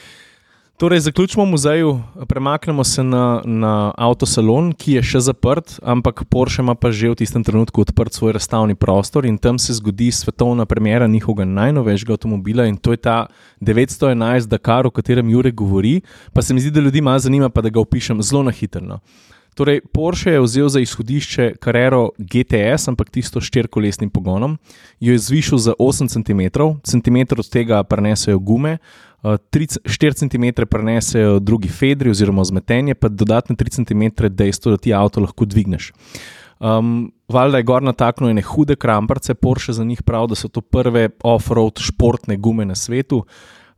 Torej, 0.81 0.99
zaključimo 0.99 1.45
v 1.45 1.47
muzeju, 1.47 2.01
premaknemo 2.27 2.83
se 2.83 3.03
na, 3.03 3.41
na 3.45 3.93
avtosalon, 3.97 4.71
ki 4.73 4.95
je 4.95 5.03
še 5.05 5.19
zaprt, 5.21 5.75
ampak 5.85 6.23
Porsche 6.25 6.63
ima 6.65 6.73
pa 6.73 6.89
že 6.89 7.11
v 7.11 7.19
tistem 7.19 7.43
trenutku 7.45 7.83
odprt 7.85 8.17
svoj 8.17 8.33
razstavni 8.33 8.73
prostor 8.73 9.27
in 9.29 9.37
tam 9.37 9.59
se 9.61 9.77
zgodi 9.77 10.09
svetovna 10.09 10.65
premjera 10.65 11.05
njihovega 11.07 11.45
najnovejšega 11.45 12.17
avtomobila 12.17 12.65
in 12.65 12.81
to 12.81 12.97
je 12.97 12.97
ta 12.97 13.27
911 13.61 14.49
Dakar, 14.49 14.87
o 14.87 14.89
katerem 14.89 15.29
Jurek 15.29 15.53
govori. 15.53 16.01
Pa 16.33 16.41
se 16.41 16.53
mi 16.53 16.61
zdi, 16.65 16.71
da 16.71 16.81
ljudi 16.81 17.01
malo 17.01 17.19
zanima, 17.19 17.49
pa 17.49 17.61
da 17.61 17.69
ga 17.69 17.79
opišem 17.79 18.23
zelo 18.23 18.41
na 18.41 18.51
hitro. 18.51 18.97
Torej, 19.55 19.81
Porsche 19.93 20.31
je 20.31 20.41
vzel 20.41 20.69
za 20.69 20.79
izhodišče 20.79 21.61
Carrero 21.63 22.09
GTS, 22.17 22.87
ampak 22.87 23.09
tisto 23.09 23.41
s 23.41 23.51
štirikolesnim 23.51 24.09
pogonom, 24.09 24.57
jo 24.99 25.11
je 25.11 25.19
zvišal 25.19 25.59
za 25.59 25.73
8 25.79 26.07
cm, 26.07 26.41
centimeter 26.83 27.39
od 27.39 27.49
tega 27.49 27.83
prenesejo 27.83 28.39
gume, 28.39 28.77
3, 28.77 29.10
4 29.23 30.13
cm 30.17 30.65
prenesejo 30.69 31.39
drugi 31.39 31.69
fedri 31.69 32.09
oziroma 32.09 32.43
zmetenje, 32.43 32.95
pa 32.95 33.09
dodatne 33.09 33.55
3 33.55 33.85
cm 33.85 34.27
dejstvo, 34.29 34.71
da 34.71 34.77
ti 34.77 34.93
avto 34.93 35.21
lahko 35.21 35.45
dvigneš. 35.45 35.91
Um, 36.59 37.11
Valjda 37.29 37.57
je 37.57 37.63
gor 37.63 37.83
nataknil 37.83 38.29
ene 38.29 38.41
hude 38.41 38.75
kramparce, 38.75 39.33
Porsche 39.33 39.73
za 39.73 39.83
njih 39.83 40.03
pravi, 40.03 40.27
da 40.27 40.35
so 40.35 40.47
to 40.47 40.61
prve 40.61 41.09
off-road 41.23 41.79
športne 41.81 42.37
gume 42.37 42.65
na 42.65 42.75
svetu. 42.75 43.23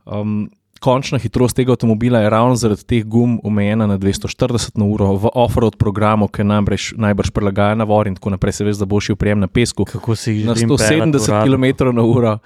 Um, 0.04 0.50
končna 0.84 1.18
hitrost 1.18 1.56
tega 1.56 1.72
avtomobila 1.72 2.20
je 2.20 2.30
ravno 2.30 2.56
zaradi 2.60 2.84
teh 2.84 3.04
gum 3.04 3.38
omejena 3.44 3.86
na 3.86 3.96
240 3.98 4.76
na 4.78 4.84
uro 4.84 5.14
v 5.16 5.32
off-road 5.32 5.78
programu, 5.80 6.28
ki 6.28 6.44
najbrž, 6.44 6.92
najbrž 7.00 7.32
prilagaja 7.32 7.78
na 7.78 7.86
vor 7.88 8.08
in 8.08 8.18
tako 8.18 8.34
naprej, 8.34 8.58
se 8.58 8.66
veš, 8.68 8.82
da 8.82 8.88
bo 8.88 9.00
šel 9.00 9.16
prijem 9.16 9.40
na 9.40 9.48
pesku 9.48 9.84
Kako 9.88 10.16
si 10.16 10.32
jih 10.32 10.46
na 10.46 10.54
želim 10.54 10.76
peljati 10.76 11.00
v 11.00 11.22
170 11.24 11.30
radu. 11.30 11.50
km 11.50 11.96
na 11.96 12.04
uro. 12.04 12.38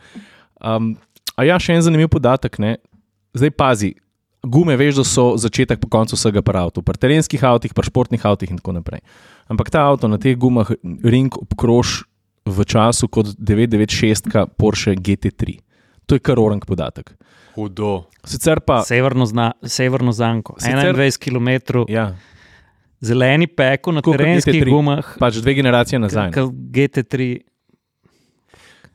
Um, 0.61 0.95
a 1.35 1.47
ja, 1.47 1.59
še 1.59 1.75
en 1.79 1.83
zanimiv 1.83 2.13
podatek. 2.15 2.61
Ne? 2.63 2.77
Zdaj 3.39 3.51
pazi, 3.53 3.91
gume 4.43 4.75
veš, 4.75 4.97
da 4.97 5.05
so 5.05 5.25
začetek 5.37 5.79
po 5.79 5.89
koncu 5.89 6.17
vsega 6.17 6.43
pri 6.43 6.59
avtu, 6.59 6.83
pri 6.83 6.97
terenskih 6.97 7.39
avtih, 7.41 7.71
pri 7.71 7.87
športnih 7.87 8.23
avtih 8.23 8.51
in 8.51 8.59
tako 8.59 8.73
naprej. 8.73 9.01
Ampak 9.47 9.71
ta 9.71 9.85
avto 9.85 10.09
na 10.09 10.19
teh 10.19 10.35
gumah 10.35 10.69
ring 11.05 11.31
obkrož 11.33 12.03
v 12.45 12.65
času 12.65 13.09
kot 13.09 13.35
996 13.37 14.27
Porsche 14.57 14.97
GT3. 14.97 15.61
To 16.07 16.15
je 16.15 16.21
kar 16.21 16.39
orang 16.39 16.61
podatek. 16.61 17.13
Hudo. 17.55 18.09
Sicer 18.25 18.61
pa, 18.61 18.81
Severno, 18.83 19.27
zna, 19.27 19.53
severno 19.63 20.13
zanko, 20.13 20.57
Sicer- 20.57 20.95
21 20.95 21.19
km, 21.19 21.49
ja, 21.89 22.15
zeleni 22.99 23.47
peko 23.47 23.93
na 23.93 24.01
Tako 24.01 24.15
terenskih 24.15 24.55
GT3. 24.57 24.71
gumah, 24.71 25.05
pač 25.19 25.35
dve 25.37 25.55
generacije 25.55 25.99
nazaj. 25.99 26.33
kot 26.33 26.51
GT3. 26.51 27.41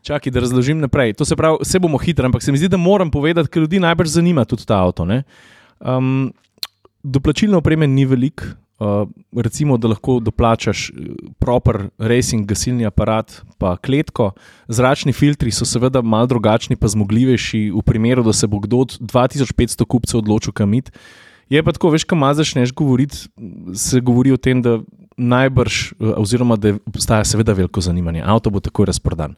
Čakaj, 0.03 0.33
da 0.35 0.43
razložim 0.43 0.79
naprej. 0.83 1.13
To 1.15 1.25
se 1.25 1.35
pravi, 1.39 1.61
vse 1.63 1.79
bomo 1.79 1.97
hitri, 1.97 2.25
ampak 2.27 2.43
se 2.43 2.51
mi 2.51 2.59
zdi, 2.59 2.67
da 2.67 2.77
moram 2.77 3.11
povedati, 3.11 3.49
ker 3.49 3.63
ljudi 3.63 3.79
najbolj 3.79 4.11
zanima 4.11 4.45
tudi 4.45 4.65
ta 4.67 4.81
avto. 4.83 5.05
ne. 5.05 5.23
Um, 5.79 6.33
doplačilne 7.03 7.57
opreme 7.57 7.87
ni 7.87 8.05
veliko. 8.05 8.43
Uh, 8.83 9.07
recimo, 9.39 9.77
da 9.77 9.87
lahko 9.87 10.17
doplačaš 10.19 10.89
eh, 10.89 11.11
proper 11.39 11.85
racing, 11.97 12.43
gasilni 12.49 12.85
aparat, 12.85 13.37
pa 13.57 13.77
kletko. 13.77 14.31
Zračni 14.67 15.13
filtri 15.13 15.51
so 15.55 15.63
seveda 15.65 16.01
malo 16.01 16.27
drugačni, 16.27 16.75
pa 16.75 16.89
zmogljivejši, 16.91 17.69
v 17.71 17.83
primeru, 17.85 18.25
da 18.25 18.33
se 18.33 18.47
bo 18.47 18.59
kdo 18.59 18.81
od 18.83 18.97
2500 18.99 19.85
kupcev 19.87 20.19
odločil 20.19 20.51
kamit. 20.51 20.91
Je 21.53 21.63
pa 21.63 21.71
tako, 21.71 21.93
veš, 21.93 22.03
kam 22.03 22.25
začneš 22.33 22.73
govoriti, 22.73 23.29
se 23.75 24.01
govori 24.01 24.33
o 24.33 24.37
tem, 24.37 24.61
da 24.61 24.79
najbrž, 25.17 25.91
eh, 25.91 26.13
oziroma 26.17 26.55
da 26.55 26.73
obstaja 26.85 27.23
seveda 27.23 27.53
veliko 27.53 27.81
zanimanje. 27.81 28.21
Avto 28.25 28.49
bo 28.49 28.59
takoj 28.59 28.85
razprodan. 28.85 29.35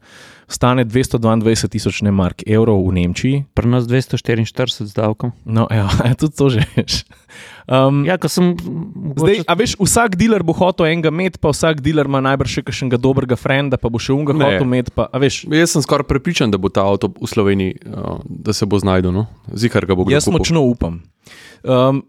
Stane 0.48 0.84
222 0.84 1.68
tisoč 1.68 2.02
ne 2.02 2.10
mark 2.14 2.42
evrov 2.46 2.78
v 2.86 2.92
Nemčiji. 2.94 3.44
Pri 3.54 3.66
nas 3.68 3.84
244 3.84 4.86
z 4.86 4.94
davkom. 4.94 5.32
No, 5.44 5.66
evo, 5.70 5.88
tudi 6.20 6.36
to 6.36 6.48
že 6.50 6.62
veš. 6.76 7.02
Um, 7.66 8.04
Ja, 8.06 8.14
ko 8.14 8.28
sem. 8.30 8.54
Zdaj, 9.18 9.42
a 9.42 9.52
veš, 9.58 9.74
vsak 9.74 10.14
dealer 10.14 10.42
bo 10.46 10.54
hotel 10.54 10.86
enega 10.86 11.10
imeti, 11.10 11.38
pa 11.42 11.50
vsak 11.50 11.82
dealer 11.82 12.06
ima 12.06 12.22
najbrž 12.22 12.60
še 12.60 12.62
kakšnega 12.62 12.94
dobrega 13.02 13.34
frenda, 13.34 13.74
pa 13.74 13.90
bo 13.90 13.98
še 13.98 14.14
unga 14.14 14.32
Ne. 14.32 14.44
hotel 14.44 14.62
imeti. 14.62 14.94
Pa, 14.94 15.10
a 15.10 15.18
veš, 15.18 15.50
Jaz 15.50 15.74
sem 15.74 15.82
skoraj 15.82 16.06
prepričan, 16.06 16.50
da 16.54 16.58
bo 16.62 16.70
ta 16.70 16.86
avto 16.86 17.10
v 17.10 17.26
Sloveniji, 17.26 17.82
uh, 17.90 18.22
da 18.24 18.54
se 18.54 18.66
bo 18.66 18.78
znašel. 18.78 19.10
No? 19.10 19.26
Zihar 19.50 19.82
ga 19.82 19.98
bo 19.98 20.06
kdo 20.06 20.14
jaz 20.14 20.24
kupil. 20.30 20.38
močno 20.38 20.62
upam. 20.62 21.02
Um, 21.66 22.06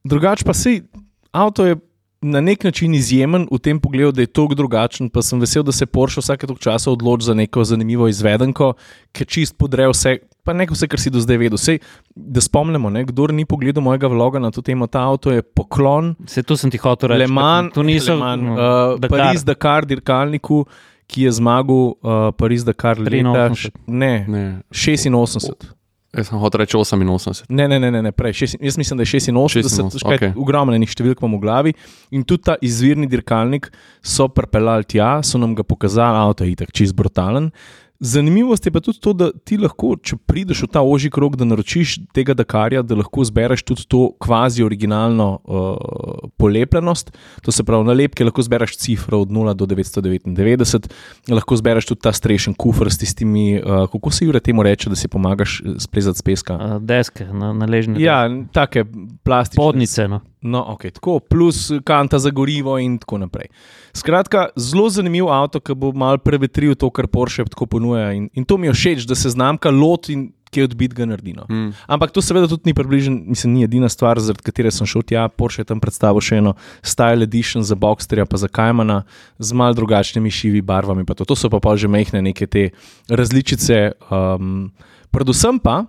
drugač 0.00 0.40
pa 0.48 0.56
si, 0.56 0.80
avto 1.28 1.68
je 1.68 1.76
na 2.22 2.40
nek 2.40 2.64
način 2.64 2.94
izjemen 2.94 3.46
v 3.50 3.58
tem 3.58 3.80
pogledu, 3.80 4.12
da 4.12 4.20
je 4.20 4.26
tako 4.28 4.54
drugačen. 4.54 5.08
Pa 5.08 5.22
sem 5.22 5.40
vesel, 5.40 5.62
da 5.62 5.72
se 5.72 5.86
Porsche 5.86 6.20
vsake 6.20 6.46
toliko 6.46 6.62
časa 6.62 6.90
odloči 6.90 7.24
za 7.24 7.34
neko 7.34 7.64
zanimivo 7.64 8.08
izvedenko, 8.08 8.74
ki 9.12 9.24
čist 9.24 9.56
podre 9.56 9.88
vse. 9.88 10.18
Pa 10.42 10.52
ne 10.52 10.66
vse, 10.66 10.88
kar 10.88 11.00
si 11.00 11.10
do 11.10 11.20
zdaj 11.20 11.36
vedel. 11.36 11.58
Sej, 11.58 11.78
da 12.14 12.40
spomnimo, 12.40 12.90
ne, 12.90 13.04
kdo 13.04 13.26
ni 13.26 13.44
pogledal 13.44 13.82
mojega 13.82 14.08
vloga 14.08 14.38
na 14.38 14.50
to 14.50 14.62
temo, 14.62 14.86
ta 14.86 15.00
avto 15.02 15.32
je 15.32 15.42
poklon 15.42 16.14
Se 16.26 16.42
to 16.42 16.56
sem 16.56 16.70
ti 16.70 16.78
hotel 16.78 17.08
reči. 17.08 17.18
Le 17.18 17.26
Mans, 17.26 17.72
To 17.74 17.82
niso. 17.82 18.12
Le 18.12 18.18
Mans, 18.18 18.42
no, 18.42 18.52
uh, 18.52 19.00
Dakar. 19.00 19.18
Pariz, 19.18 19.44
Dakar, 19.44 19.84
dirkalniku, 19.84 20.64
ki 21.06 21.22
je 21.22 21.30
zmagal 21.32 21.76
uh, 21.76 22.30
Pariz, 22.36 22.64
Dakar 22.64 22.98
leta 22.98 23.48
83. 23.48 23.54
š- 23.54 23.70
ne, 23.86 24.24
Ne, 24.28 24.44
86. 24.70 25.79
jaz 26.16 26.30
sem 26.30 26.38
hotel 26.42 26.64
reči 26.64 26.76
88. 26.76 27.44
Ne, 27.48 27.68
ne, 27.68 27.78
ne, 27.78 27.90
ne, 27.90 28.02
ne 28.02 28.12
prej. 28.12 28.34
Šest, 28.42 28.58
jaz 28.60 28.78
mislim, 28.80 28.98
da 28.98 29.06
je 29.06 29.20
86, 29.20 29.62
86, 29.62 30.04
okay. 30.04 30.16
okej. 30.16 30.32
ogromno 30.40 30.74
enih 30.74 30.90
številk 30.90 31.22
imam 31.22 31.38
v 31.38 31.42
glavi. 31.44 31.74
In 32.16 32.24
tudi 32.26 32.48
ta 32.50 32.56
izvirni 32.62 33.08
dirkalnik 33.10 33.70
so 34.02 34.28
pripeljali 34.32 34.88
tja, 34.90 35.12
so 35.26 35.38
nam 35.38 35.54
ga 35.58 35.66
pokazali, 35.66 36.24
avto 36.24 36.46
je 36.46 36.56
itak 36.56 36.74
čist 36.74 36.96
brutalen. 36.98 37.50
Zanimivost 38.00 38.66
je 38.66 38.72
pa 38.72 38.80
tudi 38.80 39.00
to, 39.00 39.12
da 39.12 39.26
ti 39.44 39.58
lahko, 39.60 39.90
če 40.00 40.16
prideš 40.24 40.62
v 40.64 40.68
ta 40.72 40.80
ožji 40.80 41.10
krog, 41.12 41.34
da 41.36 41.44
naročiš 41.44 41.98
tega 42.16 42.32
Dakarja, 42.32 42.80
da 42.80 42.96
lahko 42.96 43.26
zbereš 43.28 43.60
tudi 43.68 43.84
to 43.92 44.00
kvazi 44.16 44.64
originalno 44.64 45.26
uh, 45.44 46.30
polepljenost. 46.40 47.12
To 47.44 47.52
se 47.52 47.64
pravi, 47.68 47.84
nalepke 47.90 48.24
lahko 48.24 48.40
zbereš 48.46 48.78
cifro 48.80 49.20
od 49.20 49.28
0 49.36 49.52
do 49.52 49.68
999, 49.68 50.88
lahko 51.28 51.60
zbereš 51.60 51.90
tudi 51.92 52.00
ta 52.08 52.14
strešen 52.16 52.56
kufr 52.56 52.88
s 52.88 53.02
tistimi, 53.04 53.60
uh, 53.60 53.84
kako 53.92 54.10
se 54.16 54.24
Jure 54.24 54.40
temu 54.40 54.64
reče, 54.64 54.88
da 54.88 54.96
si 54.96 55.08
pomagaš 55.08 55.60
eh, 55.60 55.76
splezati 55.84 56.18
z 56.18 56.22
peska. 56.22 56.56
A, 56.56 56.78
Deske, 56.80 57.28
na, 57.28 57.52
naležne. 57.52 58.00
Ja, 58.00 58.24
take 58.52 58.86
plastične. 59.24 59.60
Podnice. 59.60 60.08
No. 60.08 60.24
No, 60.40 60.64
okay, 60.72 60.90
tako, 60.90 61.18
plus 61.20 61.68
kanta 61.84 62.18
za 62.18 62.30
gorivo 62.30 62.78
in 62.78 62.98
tako 62.98 63.18
naprej. 63.18 63.52
Skratka, 63.96 64.48
zelo 64.56 64.88
zanimiv 64.90 65.30
avto, 65.32 65.60
ki 65.60 65.74
bo 65.74 65.92
mal 65.96 66.20
prevetril 66.22 66.76
to, 66.78 66.90
kar 66.94 67.08
Porsche 67.10 67.44
tako 67.50 67.66
ponuja. 67.66 68.12
In, 68.16 68.28
in 68.34 68.44
to 68.44 68.58
mi 68.58 68.70
je 68.70 68.76
všeč, 68.76 69.08
da 69.08 69.14
se 69.18 69.32
znamka 69.32 69.70
loti 69.70 70.14
in 70.14 70.28
kje 70.50 70.64
odbit 70.66 70.94
ga 70.94 71.06
naredi. 71.06 71.32
No. 71.36 71.46
Mm. 71.50 71.70
Ampak 71.86 72.10
to 72.10 72.22
seveda 72.22 72.48
tudi 72.50 72.70
ni 72.70 72.74
približen, 72.74 73.20
mislim, 73.30 73.54
ni 73.54 73.64
edina 73.64 73.88
stvar, 73.88 74.18
zaradi 74.18 74.42
katere 74.46 74.72
sem 74.74 74.86
šel 74.86 75.04
tja. 75.06 75.28
Porsche 75.28 75.62
je 75.62 75.70
tam 75.70 75.82
predstavil 75.82 76.22
še 76.24 76.40
eno 76.42 76.56
Style 76.82 77.26
Edition 77.26 77.66
za 77.66 77.78
Boxsterja, 77.78 78.26
pa 78.26 78.40
za 78.40 78.50
Kajmana, 78.50 79.04
z 79.38 79.56
mal 79.56 79.76
drugačnimi 79.78 80.30
šivi 80.30 80.62
barvami. 80.62 81.06
pa 81.06 81.14
To. 81.14 81.24
to 81.24 81.38
so 81.38 81.50
pa, 81.50 81.62
pa 81.62 81.76
že 81.76 81.88
mehne 81.88 82.22
neke 82.22 82.46
te 82.46 82.70
različice. 83.08 83.94
Um, 84.10 84.72
predvsem 85.14 85.62
pa 85.62 85.86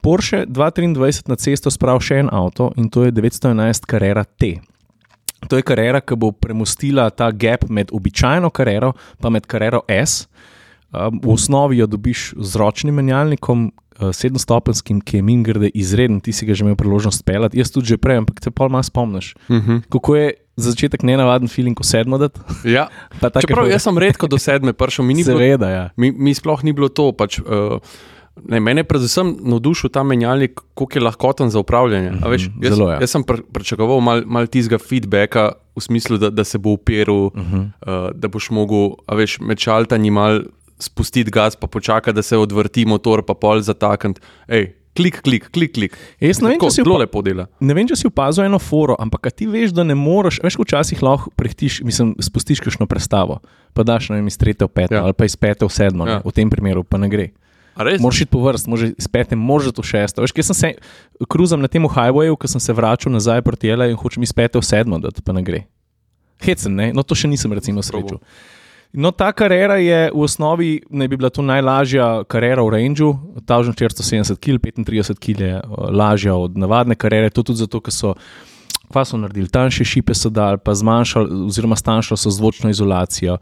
Porsche 0.00 0.46
223 0.48 1.28
na 1.28 1.36
cesto 1.36 1.68
sprav 1.68 2.00
še 2.00 2.24
en 2.24 2.28
avto 2.32 2.72
in 2.80 2.88
to 2.88 3.04
je 3.04 3.12
911 3.12 3.84
Carrera 3.84 4.24
T. 4.24 4.56
To 5.48 5.56
je 5.56 5.62
karera, 5.62 6.00
ki 6.00 6.18
bo 6.20 6.32
premustila 6.32 7.08
ta 7.10 7.30
gap 7.32 7.64
med 7.68 7.92
običajno 7.92 8.50
karero 8.50 8.92
in 9.24 9.32
med 9.32 9.46
karero 9.46 9.82
S. 9.88 10.28
Um, 10.90 11.20
v 11.22 11.30
osnovi 11.30 11.78
jo 11.78 11.86
dobiš 11.86 12.34
z 12.34 12.58
ročnim 12.58 12.94
menjalnikom, 12.98 13.70
uh, 13.70 14.10
sedemstopenskim, 14.10 14.98
ki 15.00 15.20
je 15.20 15.22
min 15.22 15.44
grede 15.46 15.70
izreden, 15.70 16.18
ti 16.20 16.32
si 16.34 16.46
ga 16.46 16.54
že 16.54 16.64
imel 16.64 16.74
priložnost 16.74 17.22
pelati, 17.24 17.60
jaz 17.62 17.70
tudi 17.70 17.94
že 17.94 17.96
prej, 17.96 18.18
ampak 18.24 18.40
te 18.42 18.50
pa 18.50 18.66
malo 18.68 18.82
spomniš. 18.82 19.34
Uh 19.48 19.56
-huh. 19.56 19.82
Kako 19.86 20.16
je 20.16 20.34
za 20.56 20.70
začetek 20.70 21.02
nenavaden 21.02 21.48
feeling, 21.48 21.76
ko 21.76 21.84
sedmo 21.84 22.18
da? 22.18 22.28
ja. 22.64 22.88
Čeprav 23.46 23.70
jaz 23.70 23.82
sem 23.82 23.98
redko 23.98 24.26
do 24.26 24.38
sedme 24.38 24.72
prišel, 24.72 25.04
mi, 25.04 25.14
ni 25.14 25.24
bilo, 25.24 25.38
Seveda, 25.38 25.68
ja. 25.68 25.90
mi, 25.96 26.12
mi 26.12 26.34
sploh 26.34 26.64
ni 26.64 26.72
bilo 26.72 26.88
to. 26.88 27.12
Pač, 27.12 27.38
uh, 27.38 27.78
ne, 28.48 28.60
mene 28.60 28.80
je 28.80 28.88
predvsem 28.88 29.32
navdušil 29.40 29.90
ta 29.90 30.02
menjalnik, 30.02 30.60
koliko 30.74 30.98
je 30.98 31.04
lahkoten 31.04 31.50
za 31.50 31.58
upravljanje. 31.58 32.10
Mm 32.10 32.18
-hmm, 32.18 32.30
veš, 32.30 32.48
jaz, 32.62 32.74
zelo, 32.74 32.90
ja. 32.90 33.00
jaz 33.00 33.10
sem 33.10 33.22
pr 33.24 33.42
pričakoval 33.52 34.00
malo 34.00 34.22
mal 34.26 34.46
tistega 34.46 34.78
feedbacka, 34.78 35.52
v 35.76 35.80
smislu, 35.80 36.18
da, 36.18 36.30
da 36.30 36.44
se 36.44 36.58
bo 36.58 36.70
upiral, 36.70 37.30
mm 37.34 37.40
-hmm. 37.40 37.64
uh, 37.86 38.10
da 38.14 38.28
boš 38.28 38.50
mogel 38.50 38.90
veš, 39.08 39.40
med 39.40 39.58
šaltanji 39.58 40.10
mal 40.10 40.42
spustiti 40.78 41.30
gas, 41.30 41.56
pa 41.56 41.66
počakati, 41.66 42.14
da 42.14 42.22
se 42.22 42.36
odvrti 42.36 42.84
motor, 42.84 43.22
pa 43.22 43.34
pol 43.34 43.60
zatakniti. 43.60 44.20
Klik, 44.96 45.22
klik, 45.22 45.50
klik, 45.50 45.72
klik. 45.74 45.96
Jaz 46.20 46.40
ne 46.42 46.48
vem, 46.48 46.58
Tako, 46.58 46.66
če 46.66 46.74
si 46.74 46.82
zelo 46.82 46.96
lepo 46.98 47.22
dela. 47.22 47.46
Ne 47.62 47.74
vem, 47.74 47.86
če 47.86 47.96
si 47.96 48.08
opazil 48.10 48.44
eno 48.44 48.58
foro, 48.58 48.96
ampak 48.98 49.30
ti 49.38 49.46
veš, 49.46 49.70
da 49.70 49.84
ne 49.86 49.94
moreš, 49.94 50.40
veš, 50.42 50.58
včasih 50.58 51.02
lahko 51.02 51.30
prehtiš, 51.38 51.78
mislim, 51.86 52.16
spustiš 52.18 52.60
kakšno 52.60 52.88
predstavo, 52.90 53.38
pa 53.72 53.86
daš 53.86 54.10
na 54.10 54.18
iz 54.18 54.38
tretje 54.40 54.66
v 54.66 54.74
peto 54.74 54.98
ja. 54.98 55.04
Ali 55.06 55.14
pa 55.14 55.28
iz 55.30 55.38
pete 55.38 55.64
v 55.64 55.70
sedmo, 55.70 56.08
ja. 56.10 56.18
Ja. 56.18 56.22
v 56.26 56.34
tem 56.34 56.50
primeru 56.50 56.82
pa 56.82 56.98
ne 56.98 57.08
gre. 57.08 57.30
Moraš 57.76 58.20
iti 58.20 58.30
po 58.30 58.42
vrst, 58.44 58.66
moraš 58.66 58.92
iz 58.98 59.08
pete, 59.08 59.36
moraš 59.36 59.72
v 59.76 59.84
šesto. 59.86 60.22
Veš, 60.22 60.32
kaj 60.36 60.48
sem 60.50 60.58
se, 60.58 60.70
kruzam 61.30 61.60
na 61.62 61.68
tem 61.68 61.86
highwayu, 61.88 62.36
ko 62.36 62.48
sem 62.48 62.60
se 62.60 62.72
vračal 62.72 63.12
nazaj 63.12 63.42
proti 63.42 63.70
Jela 63.70 63.86
in 63.88 63.96
hočem 63.96 64.22
iz 64.22 64.32
pete 64.32 64.58
v 64.58 64.64
sedmo, 64.66 64.98
da 64.98 65.12
pa 65.24 65.32
ne 65.32 65.42
gre. 65.42 65.64
Hecen, 66.40 66.74
ne? 66.76 66.90
No, 66.92 67.04
to 67.04 67.14
še 67.14 67.28
nisem 67.28 67.52
recimo 67.52 67.84
srečal. 67.84 68.20
No, 68.90 69.12
ta 69.14 69.30
karera 69.32 69.78
je 69.78 70.10
v 70.10 70.22
osnovi, 70.26 70.70
naj 70.90 71.08
bi 71.08 71.16
bila 71.16 71.30
to 71.30 71.44
najlažja 71.46 72.24
karera 72.26 72.64
v 72.66 72.74
Rangeu, 72.74 73.12
1470 73.46 74.40
kg, 74.42 74.58
35 74.58 75.20
kg 75.22 75.44
je 75.46 75.58
uh, 75.62 75.90
lažja 75.94 76.34
od 76.34 76.58
navadne 76.58 76.98
karere, 76.98 77.30
to 77.30 77.46
tudi 77.46 77.62
zato, 77.62 77.80
ker 77.80 77.94
so. 77.94 78.14
Kva 78.90 79.04
so 79.06 79.14
naredili, 79.14 79.46
tanjše 79.46 79.84
šipe 79.86 80.16
so 80.18 80.32
dali, 80.34 80.58
pa 80.58 80.74
zmanjšali, 80.74 81.46
oziroma 81.46 81.76
stanjšali 81.78 82.18
so 82.18 82.30
zvočno 82.34 82.72
izolacijo. 82.74 83.36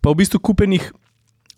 Pa 0.00 0.08
v 0.08 0.16
bistvu 0.16 0.40
kupenih 0.40 0.86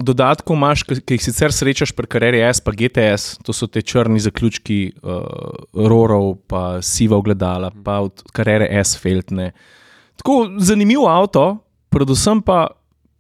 dodatkov 0.01 0.57
imaš, 0.57 0.83
ki 0.85 1.17
jih 1.17 1.23
sicer 1.23 1.53
srečaš 1.55 1.93
pri 1.97 2.09
kareri 2.11 2.41
S, 2.47 2.63
pa 2.65 2.73
GTS, 2.77 3.39
to 3.45 3.55
so 3.57 3.69
te 3.69 3.83
črni 3.83 4.21
zaključki 4.23 4.81
uh, 5.03 5.21
rorov, 5.77 6.35
pa 6.51 6.81
siva 6.85 7.19
ogledala, 7.21 7.73
pa 7.85 8.01
od 8.07 8.25
karere 8.33 8.69
S 8.81 8.99
feltne. 9.01 9.51
Tako 10.21 10.43
zanimiv 10.61 11.05
avto, 11.09 11.61
predvsem 11.93 12.43
pa, 12.45 12.67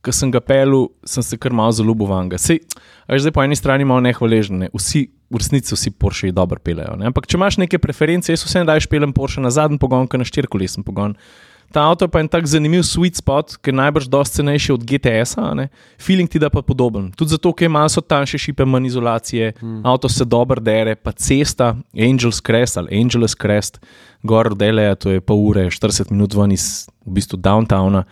ko 0.00 0.12
sem 0.16 0.32
ga 0.32 0.40
pelil, 0.40 0.88
sem 1.04 1.24
se 1.24 1.36
kar 1.40 1.52
malo 1.52 1.72
zaljubil 1.76 2.08
vanga. 2.08 2.40
Sej, 2.40 2.62
veš, 3.08 3.26
zdaj 3.26 3.36
po 3.36 3.44
eni 3.44 3.58
strani 3.58 3.88
malo 3.88 4.04
nehvaležen, 4.04 4.64
ne. 4.64 4.72
vsi, 4.76 5.06
v 5.30 5.40
resnici 5.40 5.76
vsi 5.76 5.92
Porsche 5.92 6.32
dobro 6.34 6.60
pelejo. 6.64 6.96
Ne? 6.98 7.10
Ampak 7.12 7.28
če 7.28 7.38
imaš 7.38 7.60
neke 7.60 7.78
preference, 7.78 8.32
jaz 8.32 8.44
vsem 8.46 8.66
daješ 8.68 8.88
pelem 8.90 9.12
Porsche 9.16 9.44
na 9.44 9.52
zadnji 9.54 9.78
pogon, 9.80 10.08
kot 10.10 10.22
na 10.22 10.28
štirikolesen 10.28 10.86
pogon. 10.86 11.14
Ta 11.72 11.86
avto 11.86 12.08
pa 12.08 12.18
je 12.18 12.26
en 12.26 12.28
tak 12.28 12.46
zanimiv 12.50 12.82
sweet 12.82 13.20
spot, 13.20 13.54
ki 13.62 13.70
je 13.70 13.76
najbrž 13.78 14.08
dosti 14.10 14.40
cenejši 14.40 14.72
od 14.72 14.84
GTS-a, 14.84 15.66
feeling 16.02 16.30
ti 16.30 16.38
da 16.38 16.50
pa 16.50 16.62
podoben. 16.62 17.12
Tudi 17.14 17.36
zato, 17.36 17.52
ker 17.52 17.70
ima 17.70 17.84
so 17.88 18.00
tanjše 18.00 18.38
šipe, 18.38 18.64
manj 18.64 18.86
izolacije, 18.86 19.52
hmm. 19.60 19.86
avto 19.86 20.08
se 20.08 20.24
dobro 20.24 20.60
dere, 20.60 20.94
pa 20.94 21.12
cesta, 21.12 21.76
Angel's 21.94 22.42
Crest 22.46 22.76
ali 22.76 22.98
Angel's 22.98 23.36
Crest, 23.38 23.78
gor 24.22 24.50
od 24.50 24.58
Deleja, 24.58 24.94
to 24.94 25.10
je 25.10 25.20
pol 25.20 25.46
ure, 25.46 25.68
40 25.70 26.10
minut 26.10 26.34
ven 26.34 26.52
iz 26.52 26.88
v 27.06 27.14
bistvu 27.16 27.38
downtowna, 27.38 28.04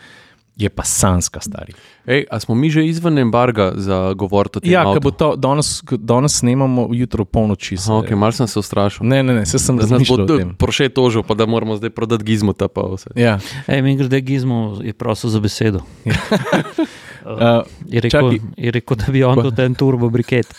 je 0.58 0.68
pa 0.68 0.82
sanska 0.82 1.38
stari. 1.38 1.72
Ej, 2.04 2.26
a 2.26 2.40
smo 2.40 2.52
mi 2.52 2.66
že 2.66 2.82
izven 2.82 3.14
embarga 3.16 3.72
za 3.76 4.12
govor 4.12 4.48
o 4.48 4.58
tem? 4.58 4.66
Ja, 4.68 4.82
ker 4.84 4.98
bo 4.98 5.10
to 5.10 5.36
danes, 5.36 5.78
danes 5.86 6.34
snemamo, 6.34 6.88
jutro 6.90 7.22
polnoči. 7.24 7.76
se- 7.76 7.86
Aha, 7.86 8.02
Okay, 8.02 8.16
mal 8.16 8.32
sem 8.32 8.42
se 8.44 8.58
ustrašil. 8.58 9.06
Ne, 9.06 9.22
ne, 9.22 9.34
ne, 9.34 9.46
se 9.46 9.54
sem 9.56 9.76
Da 9.76 9.82
nas 9.82 10.02
bo 10.02 10.16
razmišljal. 10.16 10.54
Proše 10.56 10.88
tožil, 10.88 11.22
pa 11.22 11.34
da 11.34 11.46
moramo 11.46 11.76
zdaj 11.76 11.90
prodati 11.90 12.24
gizmo. 12.24 12.52
Ta 12.52 12.66
pa 12.66 12.82
vse. 12.82 13.14
Ja. 13.14 13.38
Ej, 13.66 13.82
mi 13.82 13.94
grede 13.94 14.20
Gizmo 14.20 14.82
je 14.82 14.92
prosil 14.92 15.30
za 15.30 15.38
besedo. 15.38 15.78
Uh, 16.04 17.62
Je 17.86 18.00
rekel, 18.00 18.32
je 18.56 18.70
rekel, 18.70 18.96
da 18.96 19.06
bi 19.08 19.22
on 19.22 19.38
dal 19.38 19.52
ten 19.52 19.74
turbo 19.74 20.10
briket. 20.10 20.50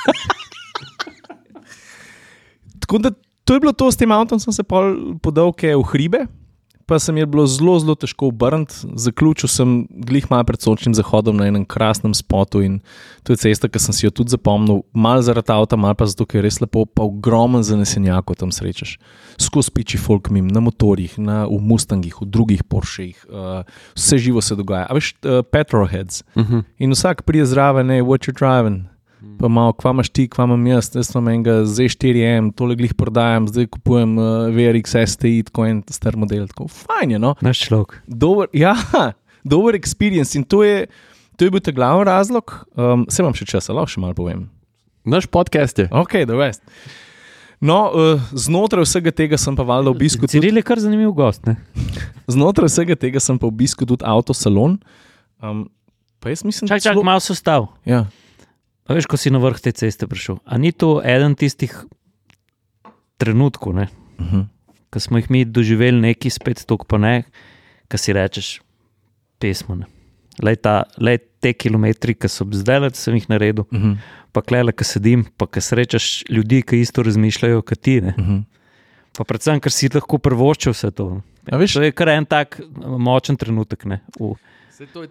Tako 2.80 2.98
da 3.00 3.12
to 3.44 3.54
je 3.54 3.60
bilo 3.60 3.74
to 3.74 3.92
s 3.92 3.98
tem 3.98 4.12
avtom, 4.12 4.40
sem 4.40 4.54
se 4.54 4.64
pol 4.64 5.18
podal, 5.18 5.52
je 5.60 5.76
v 5.76 5.84
hribe. 5.84 6.20
Pa 6.90 7.00
se 7.00 7.14
mi 7.14 7.20
je 7.20 7.26
bilo 7.26 7.46
zelo, 7.48 7.78
zelo 7.80 7.96
težko 7.96 8.32
obrniti. 8.34 8.74
Zaključil 8.96 9.50
sem 9.50 9.74
glih 9.90 10.26
malo 10.32 10.44
pred 10.44 10.62
sončnim 10.62 10.96
zahodom 10.98 11.38
na 11.38 11.46
enem 11.48 11.66
krasnem 11.66 12.16
spotu 12.18 12.64
in 12.66 12.80
to 13.24 13.34
je 13.34 13.44
cesta, 13.46 13.70
ki 13.70 13.80
sem 13.80 13.94
si 13.94 14.08
jo 14.08 14.12
tudi 14.12 14.34
zapomnil, 14.34 14.82
malo 14.94 15.22
zaradi 15.22 15.54
avta, 15.54 15.78
malo 15.78 15.94
pa 15.94 16.10
zato, 16.10 16.26
ker 16.26 16.42
je 16.42 16.48
res 16.48 16.58
lepo, 16.64 16.88
pa 16.90 17.06
ogromen 17.06 17.62
zanesenjak, 17.64 18.26
ko 18.26 18.34
tam 18.34 18.54
srečaš. 18.56 18.98
Skozi 19.38 19.74
piči 19.76 20.02
folk 20.02 20.32
mim, 20.34 20.50
na 20.50 20.64
motorjih, 20.66 21.20
na, 21.22 21.44
v 21.46 21.62
Mustangih, 21.62 22.18
v 22.24 22.26
drugih 22.26 22.66
Porschejih, 22.66 23.22
uh, 23.30 23.62
vse 23.94 24.18
živo 24.18 24.42
se 24.42 24.58
dogaja. 24.58 24.90
A 24.90 24.98
veš, 24.98 25.14
uh, 25.22 25.44
petrolheads. 25.46 26.24
Uh 26.34 26.44
-huh. 26.44 26.64
In 26.80 26.98
vsak 26.98 27.22
prije 27.24 27.46
zraven, 27.46 27.88
ne, 27.88 28.02
what 28.02 28.26
you 28.26 28.34
driving. 28.34 28.90
Pa 29.40 29.50
malo, 29.52 29.74
kva 29.76 29.92
imaš 29.92 30.10
ti, 30.16 30.28
kva 30.32 30.46
imam 30.48 30.62
jaz, 30.70 30.92
jaz 30.96 31.10
imam 31.12 31.28
enega 31.34 31.58
Z4M, 31.68 32.54
tole 32.56 32.76
glih 32.80 32.94
prodajam, 32.96 33.50
zdaj 33.52 33.68
kupujem 33.74 34.14
uh, 34.16 34.28
VRX 34.56 34.96
STI, 35.12 35.44
tako 35.50 35.66
en 35.68 35.82
star 35.92 36.16
model. 36.16 36.46
Tako 36.48 36.70
fajn 36.72 37.12
je, 37.12 37.20
no. 37.20 37.34
Naš 37.44 37.66
človek. 37.68 37.98
Dober, 38.08 38.48
ja, 38.64 38.76
dober 39.44 39.76
experience 39.76 40.38
in 40.40 40.46
to 40.48 40.64
je, 40.64 40.86
to 41.36 41.48
je 41.48 41.52
bil 41.52 41.60
ta 41.60 41.72
glavni 41.76 42.08
razlog. 42.08 42.54
Um, 42.80 43.04
se 43.12 43.24
vam 43.24 43.36
še 43.36 43.48
časa, 43.50 43.76
lahko 43.76 43.92
še 43.92 44.00
malo 44.04 44.16
povem. 44.16 44.48
Naš 45.04 45.28
podcast 45.32 45.80
je. 45.84 45.90
Ok, 45.92 46.16
da 46.30 46.40
veš. 46.40 46.62
No, 47.60 47.80
uh, 47.92 48.22
znotraj 48.32 48.88
vsega 48.88 49.12
tega 49.12 49.36
sem 49.36 49.52
pa 49.52 49.66
valjda 49.68 49.92
obiskal 49.92 50.30
tudi, 50.30 50.38
Ciril 50.38 50.62
je 50.62 50.64
kar 50.64 50.80
zanimiv 50.80 51.12
gost. 51.12 51.44
Ne? 51.44 51.58
znotraj 52.34 52.72
vsega 52.72 52.96
tega 52.96 53.20
sem 53.20 53.36
pa 53.36 53.50
obiskal 53.52 53.84
tudi 53.90 54.08
avtosalon. 54.08 54.78
Um, 55.44 55.66
pa 56.24 56.32
jaz 56.32 56.46
mislim, 56.48 56.72
Čak, 56.72 56.80
čak, 56.80 56.94
celo- 56.96 57.04
malo 57.04 57.20
so 57.20 57.36
stav. 57.36 57.68
Ja. 57.84 58.06
A 58.90 58.98
veš, 58.98 59.06
ko 59.06 59.20
si 59.22 59.30
na 59.30 59.38
vrh 59.38 59.62
te 59.62 59.70
ceste 59.70 60.10
prišel. 60.10 60.40
A 60.50 60.58
ni 60.58 60.74
to 60.74 60.98
eden 61.06 61.38
tistih 61.38 61.86
trenutkov? 63.22 63.78
Uh 63.78 63.86
-huh. 64.18 64.46
ko 64.90 65.00
smo 65.00 65.18
jih 65.18 65.30
mi 65.30 65.46
doživeli, 65.46 66.02
neki 66.02 66.30
spet 66.30 66.66
tok 66.66 66.88
pa 66.88 66.98
ne, 66.98 67.24
ki 67.88 67.98
si 67.98 68.14
rečeš, 68.14 68.62
pesmo. 69.40 69.76
Ne? 69.76 69.86
Lej, 70.42 70.56
ta, 70.56 70.84
lej 70.98 71.20
te 71.40 71.54
kilometri, 71.54 72.16
ki 72.16 72.28
so 72.28 72.48
zdaj 72.52 72.90
sem 72.94 73.14
jih 73.14 73.30
naredil, 73.30 73.66
Uh 73.72 73.80
-huh. 73.80 73.98
pa 74.32 74.42
klele, 74.42 74.72
ki 74.72 74.84
sedim, 74.84 75.26
pa 75.38 75.46
ki 75.48 75.62
srečaš 75.62 76.24
ljudi, 76.30 76.62
ki 76.62 76.82
isto 76.82 77.04
razmišljajo 77.04 77.62
kot 77.62 77.80
ti. 77.82 78.02
Ne? 78.02 78.14
Uh 78.18 78.26
-huh. 78.26 78.44
Pa 79.18 79.24
predvsem, 79.24 79.60
ker 79.60 79.72
si 79.72 79.90
lahko 79.94 80.18
prvoščil 80.18 80.72
vse 80.72 80.92
to. 80.92 81.22
A 81.52 81.58
veš, 81.58 81.74
To 81.74 81.82
je 81.82 81.92
kar 81.92 82.10
en 82.10 82.26
tak 82.26 82.62
močen 82.98 83.38
trenutek 83.38 83.86
ne? 83.86 84.00
v, 84.20 84.36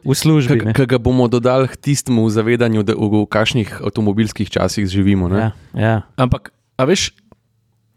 v 0.05 0.15
službi. 0.15 0.65
ne. 0.65 0.73
Ki 0.73 0.87
ga 0.89 0.99
bomo 0.99 1.29
dodali 1.29 1.69
k 1.69 1.77
tistemu 1.77 2.25
zavedanju, 2.31 2.83
da 2.83 2.97
v, 2.97 3.25
v 3.25 3.27
kakšnih 3.29 3.81
avtomobilskih 3.85 4.49
časih 4.51 4.89
živimo. 4.89 5.29
ne? 5.29 5.39
Ja, 5.39 5.51
ja. 5.75 5.97
Ampak, 6.17 6.53
a 6.77 6.89
veš, 6.89 7.13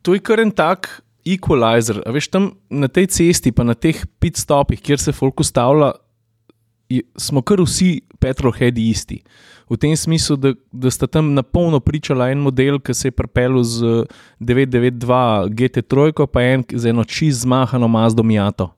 to 0.02 0.14
je 0.14 0.20
kar 0.20 0.44
en 0.44 0.52
tak 0.52 1.02
equalizer. 1.26 2.02
A 2.06 2.12
veš, 2.12 2.28
tam 2.28 2.52
na 2.70 2.92
tej 2.92 3.08
cesti, 3.08 3.52
pa 3.56 3.64
na 3.64 3.78
teh 3.78 3.96
pit 4.20 4.38
stopih, 4.38 4.82
kjer 4.82 5.00
se 5.00 5.16
folk 5.16 5.40
ustavlja, 5.40 5.94
smo 7.16 7.42
kar 7.42 7.62
vsi 7.64 8.02
petrolheadi 8.20 8.90
isti. 8.92 9.22
V 9.72 9.80
tem 9.80 9.96
smislu, 9.96 10.36
da, 10.36 10.52
da 10.72 10.92
sta 10.92 11.08
tam 11.08 11.32
na 11.32 11.44
polno 11.44 11.80
pričala 11.80 12.28
en 12.32 12.44
model, 12.44 12.76
ki 12.84 12.92
se 12.92 13.08
je 13.08 13.16
pripeljal 13.16 13.64
z 13.64 14.04
eh, 14.04 14.20
992 14.44 15.48
GT3, 15.56 16.28
pa 16.28 16.44
en 16.44 16.66
z 16.68 16.92
eno 16.92 17.08
čist 17.08 17.46
zmahano 17.48 17.88
Mazdo 17.88 18.24
Miato. 18.24 18.74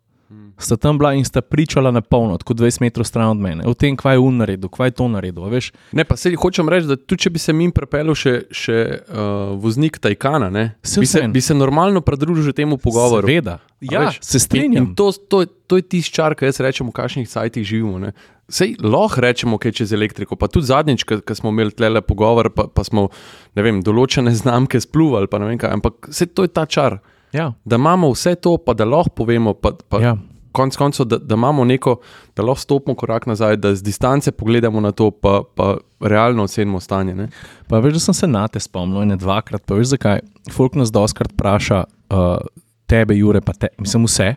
Sta 0.57 0.77
tam 0.77 0.97
bila 0.97 1.13
in 1.13 1.25
sta 1.25 1.41
pričala 1.41 1.91
na 1.91 2.01
polno, 2.01 2.37
tako 2.37 2.53
20 2.53 2.81
metrov 2.81 3.05
stran 3.05 3.29
od 3.29 3.37
mene. 3.37 3.63
O 3.65 3.73
tem, 3.73 3.95
kaj 3.97 4.15
je 4.15 4.19
un 4.19 4.37
naredil, 4.37 4.69
kaj 4.69 4.87
je 4.87 4.91
to 4.91 5.07
naredil. 5.07 5.43
Veš, 5.49 5.71
Ne, 5.91 6.03
pa 6.03 6.15
se 6.15 6.35
hočem 6.35 6.69
reči, 6.69 6.87
da 6.87 6.95
tudi 6.95 7.21
če 7.21 7.29
bi 7.29 7.39
se 7.39 7.53
mi 7.53 7.71
pripeljal 7.71 8.15
še, 8.15 8.33
še 8.51 8.77
uh, 9.01 9.55
voznik 9.57 9.97
Tajkana, 9.99 10.49
ne, 10.49 10.75
Saj 10.83 11.01
bi, 11.01 11.05
se, 11.05 11.21
bi 11.27 11.41
se 11.41 11.53
normalno 11.53 12.01
pridružil 12.01 12.53
temu 12.53 12.77
pogovoru. 12.77 13.27
Seveda, 13.27 13.59
ja, 13.81 14.05
veš, 14.07 14.19
se 14.21 14.37
In, 14.37 14.39
strinjam. 14.39 14.83
in 14.83 14.95
to, 14.95 15.11
to, 15.11 15.45
to 15.67 15.77
je 15.77 15.81
tisti 15.81 16.13
čar, 16.13 16.35
ki 16.35 16.45
jaz 16.45 16.59
rečem, 16.59 16.87
v 16.87 16.95
kakšnih 16.95 17.29
sajtih 17.29 17.65
živimo. 17.65 17.99
Ne. 17.99 18.13
Sej 18.49 18.75
lahko 18.83 19.21
rečemo, 19.23 19.57
kaj 19.57 19.71
čez 19.71 19.93
elektriko. 19.93 20.35
Pa 20.35 20.47
tudi 20.47 20.67
zadnjič, 20.69 21.03
ko 21.03 21.35
smo 21.35 21.49
imeli 21.49 21.71
tle 21.71 22.01
pogovor, 22.01 22.51
pa, 22.53 22.67
pa 22.67 22.83
smo 22.83 23.07
vem, 23.55 23.81
določene 23.81 24.31
znamke 24.35 24.77
spluvali, 24.83 25.27
pa 25.31 25.39
ne 25.39 25.49
vem 25.49 25.57
kaj. 25.57 25.73
Ampak 25.79 26.11
vse 26.11 26.27
to 26.29 26.45
je 26.45 26.51
ta 26.53 26.65
čar, 26.65 26.99
Ja, 27.33 27.47
da 27.65 27.79
imamo 27.81 28.11
vse 28.13 28.35
to, 28.35 28.57
pa 28.61 28.75
da 28.77 28.85
lahko 28.85 29.09
povemo. 29.09 29.55
Pa, 29.57 29.71
pa 29.89 29.97
ja. 30.03 30.11
Konec 30.53 30.77
koncev, 30.77 31.07
da, 31.09 31.17
da 31.17 31.35
imamo 31.35 31.65
neko, 31.65 31.95
da 32.37 32.45
lahko 32.45 32.61
stopimo 32.61 32.95
korak 32.95 33.25
nazaj, 33.25 33.57
da 33.57 33.73
z 33.75 33.83
distance 33.83 34.31
pogledamo 34.31 34.81
na 34.81 34.91
to, 34.91 35.09
pa, 35.11 35.41
pa 35.55 35.77
realno 35.99 36.45
ocenimo 36.45 36.79
stanje. 36.79 37.15
Ne? 37.15 37.27
Pa 37.67 37.79
veš, 37.81 37.97
da 37.97 37.99
sem 37.99 38.13
se 38.13 38.29
na 38.29 38.47
te 38.47 38.61
spomnil, 38.61 39.07
ne 39.09 39.17
dvakrat. 39.17 39.65
Pa 39.65 39.75
veš, 39.79 39.95
zakaj? 39.95 40.21
Folk 40.53 40.77
nas 40.77 40.93
doskrat 40.93 41.33
vpraša, 41.33 41.83
uh, 42.13 42.37
tebe, 42.85 43.17
Jure, 43.17 43.41
pa 43.41 43.53
te, 43.53 43.73
mislim, 43.81 44.05
vse, 44.05 44.35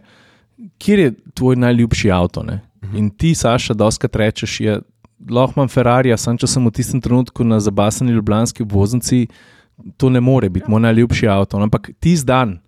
kje 0.78 0.98
je 1.02 1.14
tvoj 1.34 1.56
najljubši 1.56 2.10
avto. 2.10 2.42
Ne? 2.42 2.60
In 2.94 3.10
ti, 3.10 3.34
Saša, 3.34 3.74
doskrat 3.74 4.16
rečeš, 4.16 4.60
je, 4.60 4.78
lahko 5.30 5.60
imam 5.60 5.68
Ferrari, 5.68 6.14
sem 6.18 6.38
če 6.38 6.48
sem 6.50 6.64
v 6.66 6.72
tistem 6.74 7.00
trenutku 7.02 7.44
na 7.44 7.60
zabasani 7.60 8.14
ljubljanski 8.16 8.64
obvoznici, 8.64 9.26
to 9.96 10.10
ne 10.10 10.20
more 10.20 10.48
biti 10.48 10.70
moj 10.70 10.86
najljubši 10.86 11.28
avto. 11.28 11.60
Ampak 11.60 11.90
tisti 12.00 12.26
dan, 12.26 12.58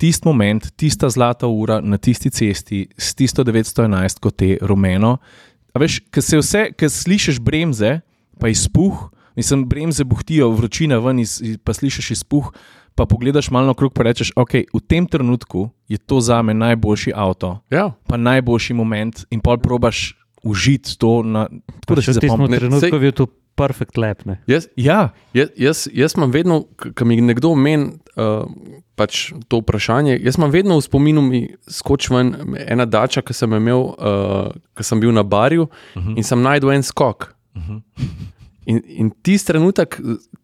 tisti 0.00 0.24
moment, 0.24 0.70
tista 0.72 1.06
zlata 1.06 1.46
ura 1.46 1.80
na 1.80 1.98
tisti 1.98 2.30
cesti 2.30 2.86
s 2.90 3.12
tisto 3.12 3.44
911, 3.44 4.18
kot 4.18 4.40
je 4.40 4.56
rumeno. 4.62 5.18
A 5.70 5.78
veš, 5.78 6.00
ki 6.08 6.20
se 6.20 6.38
vse, 6.38 6.62
ki 6.72 6.88
slišiš 6.88 7.38
bremze, 7.38 8.00
pa 8.34 8.48
izpuh, 8.48 9.10
mislim, 9.36 9.66
bremze 9.66 10.02
buhtijo, 10.02 10.48
vročina 10.50 10.98
ven, 10.98 11.20
iz, 11.20 11.36
iz- 11.38 11.58
pa 11.58 11.72
slišiš 11.72 12.10
izpuh. 12.12 12.48
Pa 12.92 13.06
pogledaš 13.06 13.48
malo 13.48 13.70
okrog, 13.70 13.92
pa 13.92 14.02
rečeš, 14.02 14.32
ok, 14.34 14.66
v 14.66 14.80
tem 14.82 15.06
trenutku 15.06 15.68
je 15.86 15.96
to 15.96 16.18
za 16.18 16.42
me 16.42 16.52
najboljši 16.52 17.12
avto, 17.14 17.60
Ja, 17.70 17.92
pa 18.04 18.18
najboljši 18.18 18.74
moment, 18.74 19.22
in 19.30 19.40
pol 19.40 19.56
probaš 19.56 20.16
užiti 20.42 20.98
to. 20.98 21.22
Na, 21.22 21.46
tako 21.80 21.94
da 21.94 22.02
Še 22.02 22.10
v 22.10 22.14
tistem 22.14 22.28
zapomniš. 22.28 22.50
Ne, 22.50 22.58
trenutku 22.58 22.90
sej- 22.90 23.04
je 23.04 23.12
to 23.14 23.26
perfekt 23.54 23.96
lep. 23.96 24.24
Ne? 24.24 24.40
jaz, 24.44 24.66
Ja, 24.74 25.12
Jaz, 25.32 25.48
jaz, 25.54 25.78
jaz 25.86 26.12
imam 26.14 26.30
vedno, 26.30 26.64
ko 26.74 27.04
mi 27.04 27.20
nekdo 27.20 27.54
meni 27.54 27.94
uh, 28.20 28.44
pač 29.00 29.30
to 29.48 29.60
vprašanje, 29.62 30.18
jaz 30.20 30.36
imam 30.38 30.52
vedno 30.52 30.76
v 30.76 30.84
spominu, 30.84 31.22
mi 31.24 31.42
skoči 31.68 32.12
ven 32.14 32.34
ena 32.66 32.86
dača, 32.86 33.22
ki 33.24 33.36
sem 33.36 33.56
imel, 33.56 33.86
uh, 33.96 34.50
ko 34.76 34.86
sem 34.86 35.00
bil 35.00 35.12
na 35.16 35.22
barju 35.22 35.68
uh 35.68 36.02
-huh. 36.02 36.16
in 36.16 36.24
sem 36.24 36.42
najdel 36.42 36.72
en 36.72 36.82
skok. 36.82 37.34
Uh 37.56 37.62
-huh. 37.62 37.80
In, 38.66 38.82
in 38.86 39.10
tisti 39.22 39.52
trenutek, 39.52 39.96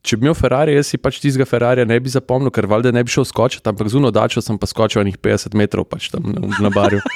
če 0.02 0.16
bi 0.16 0.26
imel 0.26 0.34
Ferrari, 0.34 0.74
jaz 0.74 0.86
si 0.86 0.98
pač 0.98 1.20
tistega 1.20 1.44
Ferrarija 1.44 1.84
ne 1.84 2.00
bi 2.00 2.08
zapomnil, 2.08 2.50
ker 2.50 2.66
valjda 2.66 2.92
ne 2.92 3.04
bi 3.04 3.10
šel 3.10 3.24
skočiti, 3.24 3.68
ampak 3.68 3.88
zuno 3.88 4.10
dačo 4.10 4.40
sem 4.40 4.58
pa 4.58 4.66
skočil 4.66 5.02
enih 5.02 5.18
50 5.18 5.54
metrov 5.54 5.84
pač 5.84 6.08
tam 6.10 6.22
na, 6.32 6.40
na 6.60 6.70
barju. 6.70 7.00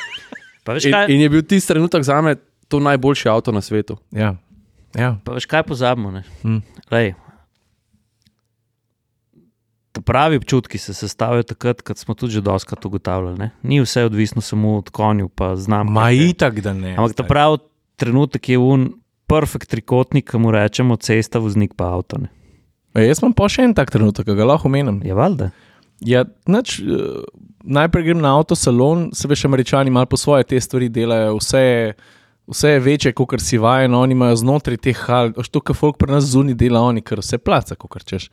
Pa 0.64 0.76
veš, 0.76 0.84
In, 0.84 0.92
kaj, 0.92 1.06
in 1.08 1.20
je 1.20 1.28
bil 1.32 1.42
tisti 1.42 1.72
trenutek 1.72 2.02
za 2.04 2.20
me 2.20 2.34
to 2.68 2.80
najboljši 2.80 3.28
avto 3.28 3.52
na 3.52 3.60
svetu. 3.60 3.96
ja, 4.12 4.36
ja. 4.94 5.16
pa 5.24 5.32
veš, 5.32 5.46
kaj 5.46 5.62
pozabimo? 5.62 6.10
ne? 6.10 6.22
Hm. 6.42 6.58
Lej, 6.90 7.14
pravi 10.02 10.36
občutki 10.36 10.78
se 10.78 10.94
sestavljajo 10.94 11.42
takrat, 11.42 11.82
ko 11.82 11.94
smo 11.94 12.14
tudi 12.14 12.32
že 12.32 12.40
doskrat 12.40 12.84
ugotavljali. 12.84 13.38
Ne? 13.38 13.50
Ni 13.62 13.80
vse 13.80 14.04
odvisno 14.04 14.42
samo 14.42 14.76
od 14.78 14.90
konju, 14.90 15.28
pa 15.28 15.56
znam. 15.56 15.92
Ma 15.92 16.10
itak, 16.10 16.60
da 16.60 16.72
ne. 16.72 16.96
Ampak 16.96 17.16
ta 17.16 17.22
pravi 17.22 17.58
trenutek 17.96 18.48
je 18.48 18.58
un 18.58 18.92
perfekt 19.26 19.70
trikotnik, 19.70 20.30
ki 20.30 20.38
mu 20.38 20.50
rečemo 20.50 20.96
cesta, 20.96 21.38
voznik 21.38 21.74
pa 21.76 21.92
avto. 21.94 22.18
Ne? 22.18 22.30
E, 22.94 23.06
jaz 23.06 23.22
imam 23.22 23.34
pa 23.36 23.48
še 23.48 23.68
en 23.68 23.74
tak 23.76 23.92
trenutek, 23.94 24.26
ki 24.26 24.38
ga 24.38 24.48
lahko 24.52 24.70
omenim. 24.70 25.02
Je 25.06 25.14
valjda. 25.14 25.50
Ja, 26.06 26.24
nač, 26.48 26.78
uh, 26.80 27.20
najprej 27.62 28.08
grem 28.08 28.22
na 28.24 28.32
avtosalon, 28.38 29.10
se 29.14 29.28
veš, 29.28 29.44
američani 29.46 29.92
malo 29.92 30.08
po 30.10 30.16
svoje 30.16 30.48
te 30.48 30.60
stvari 30.60 30.88
delajo, 30.88 31.36
vse 31.38 31.60
je, 31.60 31.92
vse 32.50 32.68
je 32.68 32.80
večje, 32.80 33.12
kot 33.12 33.40
si 33.40 33.58
vajen, 33.58 33.94
oni 33.94 34.12
imajo 34.12 34.36
znotraj 34.36 34.76
teh 34.76 34.98
hal, 35.06 35.32
što 35.42 35.60
ka 35.60 35.74
folk 35.74 35.98
pri 35.98 36.12
nas 36.12 36.24
zunaj 36.32 36.54
dela, 36.58 36.80
oni 36.80 37.02
kar 37.02 37.22
vse 37.22 37.38
placa, 37.38 37.74
kot 37.74 38.04
češ. 38.04 38.28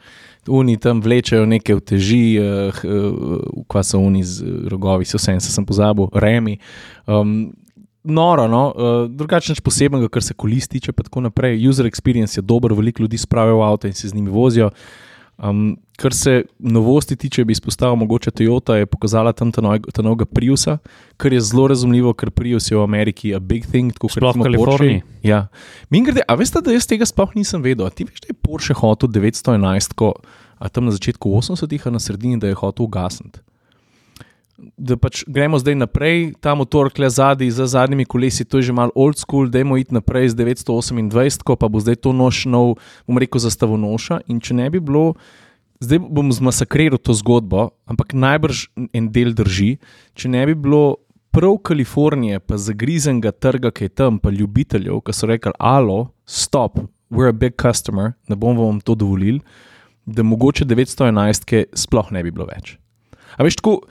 Oni 0.48 0.78
tam 0.78 1.02
vlečejo 1.02 1.46
neke 1.46 1.76
vteži, 1.76 2.40
uh, 2.40 2.82
uh, 2.84 3.64
kva 3.68 3.84
so 3.84 4.02
oni 4.02 4.24
z 4.24 4.44
uh, 4.44 4.68
rogovi, 4.72 5.06
se 5.06 5.18
vse 5.18 5.38
en 5.38 5.42
se 5.42 5.54
sem 5.54 5.66
pozabil, 5.66 6.10
remi. 6.14 6.58
Um, 7.06 7.54
Noro, 8.08 8.46
no, 8.48 8.62
uh, 8.72 9.10
drugače 9.12 9.52
nič 9.52 9.60
posebnega, 9.60 10.08
kar 10.08 10.24
se 10.24 10.34
kolis 10.34 10.70
tiče, 10.72 10.94
pa 10.96 11.04
tako 11.04 11.26
naprej. 11.26 11.60
User 11.68 11.86
experience 11.90 12.40
je 12.40 12.42
dober, 12.42 12.72
veliko 12.74 13.04
ljudi 13.04 13.18
spravijo 13.20 13.58
v 13.60 13.66
avto 13.68 13.88
in 13.88 13.94
se 13.94 14.08
z 14.08 14.16
njimi 14.16 14.32
vozijo. 14.32 14.70
Um, 15.38 15.78
kar 15.97 16.13
se 16.13 16.43
novosti 16.60 17.15
tiče, 17.15 17.45
bi 17.45 17.54
izpostavil 17.54 17.95
mogoče 17.95 18.32
Toyota, 18.32 18.73
je 18.73 18.86
pokazala 18.86 19.34
tam 19.34 19.52
ta, 19.52 19.62
novega 20.02 20.26
Priusa, 20.26 20.78
kar 21.17 21.34
je 21.34 21.41
zelo 21.41 21.67
razumljivo, 21.67 22.13
ker 22.17 22.32
Prius 22.32 22.71
je 22.71 22.78
v 22.78 22.82
Ameriki 22.82 23.36
a 23.36 23.39
big 23.39 23.65
thing, 23.69 23.93
tako 23.93 24.10
kot 24.10 24.36
v 24.36 24.43
Kaliforniji. 24.43 25.02
Porsche. 25.02 25.30
Ja. 25.30 25.47
Mingrede, 25.93 26.26
a 26.28 26.36
veste, 26.36 26.62
da 26.62 26.73
jaz 26.73 26.89
tega 26.89 27.06
sploh 27.06 27.36
nisem 27.38 27.62
vedel. 27.62 27.86
A 27.86 27.93
ti 27.93 28.08
veš, 28.10 28.26
da 28.26 28.34
je 28.34 28.38
Porsche 28.41 28.73
hotel 28.78 29.13
911, 29.13 29.93
ko, 29.93 30.15
a 30.58 30.69
tam 30.73 30.89
na 30.89 30.95
začetku 30.97 31.30
80-ih, 31.30 31.86
a 31.86 31.93
na 31.93 32.02
sredini, 32.02 32.41
da 32.41 32.50
je 32.50 32.58
hotel 32.58 32.89
ugasniti. 32.89 33.45
Da 34.58 34.98
pač 34.98 35.22
gremo 35.30 35.60
zdaj 35.62 35.76
naprej, 35.78 36.32
ta 36.41 36.56
motor 36.58 36.89
kle 36.89 37.10
zadaj, 37.13 37.52
za 37.54 37.67
zadnjimi 37.70 38.08
kolesi, 38.10 38.46
to 38.46 38.58
je 38.58 38.70
že 38.70 38.74
malo 38.74 38.89
old 38.98 39.17
school, 39.22 39.46
dajmo 39.46 39.78
iti 39.78 39.93
naprej 39.93 40.34
z 40.34 40.39
928, 40.41 41.46
ko 41.46 41.54
pa 41.54 41.70
bo 41.70 41.78
zdaj 41.78 42.02
to 42.02 42.10
noš 42.10 42.48
nov, 42.50 42.82
bom 43.06 43.22
rekel, 43.22 43.38
zastavonoša. 43.38 44.26
In 44.34 44.41
če 44.41 44.58
ne 44.58 44.65
bi 44.74 44.82
bilo, 44.82 45.13
zdaj 45.78 46.02
bom 46.10 46.34
zmasakriral 46.34 46.98
to 46.98 47.13
zgodbo, 47.13 47.70
ampak 47.86 48.17
najbrž 48.17 48.74
en 48.98 49.12
del 49.13 49.38
drži, 49.38 49.78
če 50.17 50.34
ne 50.34 50.41
bi 50.50 50.58
bilo 50.58 51.06
prav 51.30 51.60
Kalifornije, 51.62 52.41
pa 52.41 52.58
zagrizenega 52.58 53.32
trga, 53.38 53.70
ki 53.70 53.86
je 53.86 53.93
tam, 53.93 54.17
pa 54.17 54.34
ljubiteljev, 54.34 55.04
ki 55.06 55.13
so 55.13 55.30
rekli: 55.30 55.54
Alo, 55.60 56.10
stop, 56.26 56.82
we're 57.13 57.30
a 57.30 57.36
big 57.36 57.54
customer, 57.62 58.15
ne 58.26 58.36
bomo 58.36 58.65
vam 58.65 58.82
to 58.82 58.96
dovolili, 58.96 59.41
da 60.06 60.24
mogoče 60.24 60.65
911 60.65 61.46
ke 61.46 61.65
sploh 61.78 62.10
ne 62.12 62.24
bi 62.24 62.34
bilo 62.34 62.48
več. 62.50 62.78
A 63.38 63.46
veš, 63.46 63.60
tako, 63.60 63.82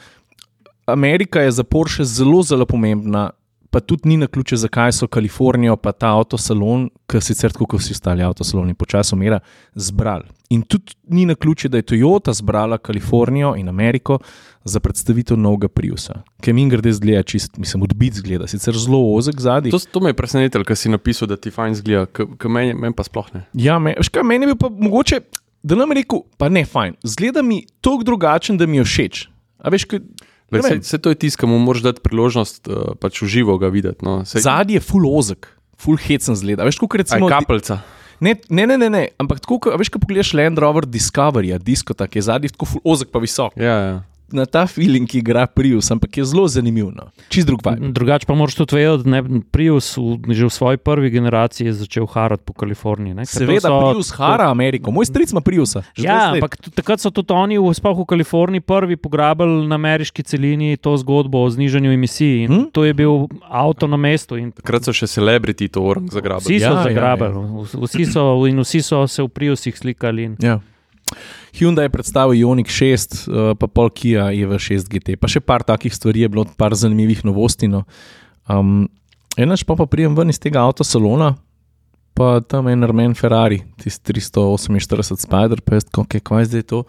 Amerika 0.87 1.41
je 1.41 1.51
za 1.51 1.65
Porsche 1.65 2.05
zelo, 2.05 2.43
zelo 2.43 2.67
pomembna, 2.67 3.31
pa 3.71 3.81
tudi 3.81 4.09
ni 4.09 4.17
na 4.17 4.27
ključe, 4.27 4.57
zakaj 4.57 4.93
so 4.93 5.07
Kalifornijo, 5.07 5.77
pa 5.77 5.93
ta 5.93 6.13
avtosalon, 6.15 6.87
ki 7.11 7.21
sicer 7.21 7.53
tako 7.53 7.67
kot 7.73 7.83
vsi 7.83 7.97
ostali 7.97 8.23
avtosaloni, 8.23 8.75
počasi 8.75 9.15
umira, 9.15 9.41
zbrali. 9.75 10.31
In 10.55 10.63
tudi 10.63 10.95
ni 11.11 11.27
na 11.27 11.35
ključe, 11.35 11.69
da 11.69 11.83
je 11.83 11.83
Toyota 11.83 12.33
zbrala 12.33 12.79
Kalifornijo 12.79 13.57
in 13.59 13.69
Ameriko 13.69 14.19
za 14.65 14.81
predstavitev 14.81 15.37
novega 15.39 15.69
Priusa, 15.69 16.23
ki 16.41 16.53
mi 16.53 16.69
grede 16.71 16.93
zgleda 16.93 17.23
čist, 17.23 17.59
mislim, 17.59 17.83
odbit 17.83 18.15
zgleda, 18.23 18.47
sicer 18.47 18.79
zelo 18.79 19.03
ozek 19.17 19.41
zadnji. 19.41 19.75
To, 19.75 19.79
to 19.79 20.01
me 20.01 20.15
je 20.15 20.21
presenetilo, 20.23 20.65
ker 20.65 20.79
si 20.79 20.89
napisal, 20.89 21.29
da 21.29 21.37
ti 21.37 21.51
fajn 21.51 21.75
zgleda, 21.83 22.07
ker 22.15 22.49
meni, 22.49 22.79
meni 22.79 22.95
pa 22.95 23.05
sploh 23.05 23.27
ne. 23.35 23.43
Ja, 23.59 23.81
me, 23.83 23.97
škaj, 24.01 24.23
meni 24.23 24.47
bi 24.53 24.55
pa 24.55 24.71
mogoče, 24.71 25.21
da 25.67 25.75
nam 25.75 25.93
rekel, 25.99 26.23
pa 26.39 26.49
ne 26.49 26.65
fajn, 26.65 26.95
zgleda 27.03 27.43
mi 27.43 27.65
toliko 27.81 28.07
drugačen, 28.13 28.57
da 28.57 28.71
mi 28.71 28.79
je 28.79 28.87
všeč. 28.87 29.27
A 29.59 29.75
veš, 29.75 29.91
kaj. 29.91 30.07
Lej, 30.53 30.63
se, 30.63 30.95
se 30.95 30.99
to 31.03 31.11
je 31.11 31.19
mu 31.47 31.59
moraš 31.59 31.83
dati 31.83 32.01
priložnost, 32.01 32.69
uh, 32.69 32.95
pač 33.01 33.19
v 33.23 33.27
živo 33.27 33.59
ga 33.59 33.69
videti. 33.69 34.05
No. 34.07 34.25
Se, 34.25 34.39
Zadnji 34.41 34.79
je 34.79 34.85
full 34.85 35.07
ozek, 35.11 35.49
full 35.79 35.99
hecen 35.99 36.39
zgleda. 36.39 36.63
Veš, 36.65 36.79
aj 36.95 37.03
recimo. 37.03 37.27
kapelca. 37.29 37.81
Ne, 38.21 38.37
ne, 38.49 38.65
ne, 38.67 38.79
ne, 38.79 38.89
ne. 38.89 39.03
ampak 39.21 39.43
tako, 39.45 39.59
ko- 39.61 39.75
veš, 39.77 39.91
ko 39.93 40.01
pogledaš 40.01 40.33
Land 40.33 40.59
Rover 40.63 40.87
Discovery, 40.89 41.53
diskota, 41.59 42.07
ki 42.09 42.19
je 42.19 42.29
zadnji 42.31 42.49
tako 42.55 42.81
ozek, 42.85 43.11
pa 43.13 43.21
visok. 43.21 43.53
Ja, 43.61 43.77
ja. 43.77 43.97
Na 44.29 44.45
ta 44.45 44.67
feeling 44.67 45.07
ki 45.07 45.19
igra 45.19 45.47
Prius, 45.47 45.87
ampak 45.87 46.11
je 46.13 46.25
zelo 46.25 46.47
zanimiv. 46.47 46.91
No. 46.91 47.05
Čist 47.29 47.47
drug 47.47 47.61
vibe. 47.61 47.93
Drugače 47.93 48.27
pa 48.27 48.35
moraš 48.35 48.57
tudi 48.57 48.75
vedeti, 48.75 49.07
da 49.07 49.17
je 49.17 49.23
Prius 49.47 49.97
v, 49.97 50.03
že 50.29 50.43
v 50.43 50.51
svoji 50.51 50.77
prvi 50.79 51.11
generaciji 51.11 51.71
začel 51.73 52.07
harati 52.07 52.43
po 52.43 52.53
Kaliforniji. 52.53 53.15
Ne? 53.15 53.23
Ker 53.23 53.31
to 53.31 53.39
Seveda, 53.41 53.69
so- 53.69 53.79
Prius 53.87 54.11
hara 54.13 54.49
Ameriko, 54.49 54.91
moj 54.91 55.05
stric 55.05 55.31
ima 55.31 55.41
Priusa. 55.41 55.83
že 55.93 56.03
20 56.03 56.05
Ja, 56.05 56.33
ampak 56.33 56.59
takrat 56.73 56.99
so 56.99 57.11
tudi 57.11 57.31
oni, 57.33 57.55
v- 57.57 57.71
sploh 57.73 57.97
v 57.97 58.05
Kaliforniji, 58.05 58.61
prvi 58.63 58.97
pograbili 58.97 59.63
na 59.65 59.75
ameriški 59.77 60.23
celini 60.23 60.77
to 60.77 60.97
zgodbo 60.97 61.39
o 61.39 61.49
znižanju 61.49 61.93
emisij. 61.93 62.47
Hm? 62.47 62.53
Hm? 62.53 62.65
To 62.73 62.83
je 62.83 62.93
bil 62.93 63.13
avto 63.43 63.87
na 63.87 63.97
mestu 63.97 64.35
in 64.35 64.51
Takrat 64.51 64.83
so 64.83 64.93
še 64.93 65.07
celebrity 65.07 65.69
to 65.69 65.81
orang 65.81 66.11
zagrabili. 66.11 66.51
vsi 66.51 66.59
so 66.59 66.67
ja, 66.67 66.73
ja, 66.73 66.83
zagrabili. 66.85 67.31
Ja, 67.31 67.47
ja. 67.63 67.81
Vsi 67.81 68.05
so, 68.07 68.23
in 68.45 68.59
vsi 68.59 68.83
so 68.83 69.07
se 69.07 69.23
v 69.23 69.29
Priusih 69.29 69.71
slikali. 69.73 70.25
In, 70.25 70.37
Ja. 70.41 70.59
Hyundai 71.57 71.89
je 71.89 71.95
predstavil 71.95 72.45
Ioniq 72.45 72.69
6, 72.69 73.17
uh, 73.29 73.55
pa 73.57 73.67
pol 73.67 73.89
Kia 73.89 74.29
je 74.37 74.45
v 74.45 74.61
6 74.61 74.93
GT. 74.93 75.17
Pa 75.17 75.31
še 75.31 75.41
par 75.41 75.65
takih 75.65 75.95
stvari 75.95 76.27
je 76.27 76.29
bilo, 76.29 76.45
par 76.61 76.77
zanimivih 76.77 77.25
novosti. 77.25 77.71
No. 77.71 77.87
Um, 78.45 78.87
Enač 79.37 79.65
pa, 79.69 79.77
pa 79.77 79.85
prijem 79.85 80.17
ven 80.17 80.33
iz 80.33 80.41
tega 80.41 80.65
avtosalona, 80.65 81.35
pa 82.17 82.41
tam 82.41 82.69
je 82.69 82.77
Armen 82.89 83.13
Ferrari, 83.13 83.61
tisti 83.77 84.17
348 84.17 85.21
Spider, 85.21 85.61
pa 85.61 85.77
jaz, 85.77 85.85
kaj 85.93 86.41
je 86.41 86.49
zdaj 86.53 86.65
to. 86.73 86.85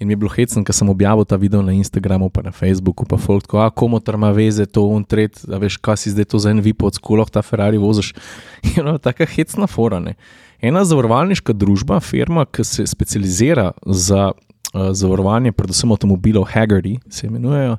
In 0.00 0.06
mi 0.08 0.14
je 0.14 0.20
bilo 0.22 0.30
hecno, 0.32 0.62
ker 0.64 0.72
sem 0.72 0.88
objavil 0.88 1.26
ta 1.28 1.36
video 1.36 1.60
na 1.60 1.74
Instagramu, 1.76 2.30
pa 2.32 2.40
na 2.46 2.54
Facebooku, 2.54 3.04
pa 3.04 3.18
folk, 3.20 3.44
tako, 3.44 3.58
a 3.60 3.68
komu 3.68 4.00
ima 4.00 4.30
veze 4.32 4.64
to, 4.64 4.86
un 4.86 5.04
tret, 5.04 5.42
a 5.44 5.58
veš, 5.60 5.76
kaj 5.76 5.98
si 6.00 6.14
zdaj 6.14 6.30
to 6.30 6.38
za 6.38 6.54
en 6.54 6.62
vip 6.64 6.82
od 6.82 6.94
skuloh, 6.94 7.28
ta 7.28 7.42
Ferrari 7.42 7.76
voziš. 7.76 8.14
In 8.78 8.86
no, 8.86 8.96
taka 8.98 9.26
hecna 9.26 9.66
forane. 9.66 10.14
Ena 10.62 10.84
zavarovalniška 10.84 11.54
družba, 11.56 12.00
firma, 12.04 12.44
ki 12.44 12.64
se 12.64 12.86
specializira 12.86 13.70
za 13.86 14.30
uh, 14.32 14.90
zavarovanje, 14.92 15.52
predvsem 15.56 15.92
avtomobilov, 15.92 16.44
Haggerty 16.52 16.98
se 17.08 17.26
imenujejo, 17.26 17.76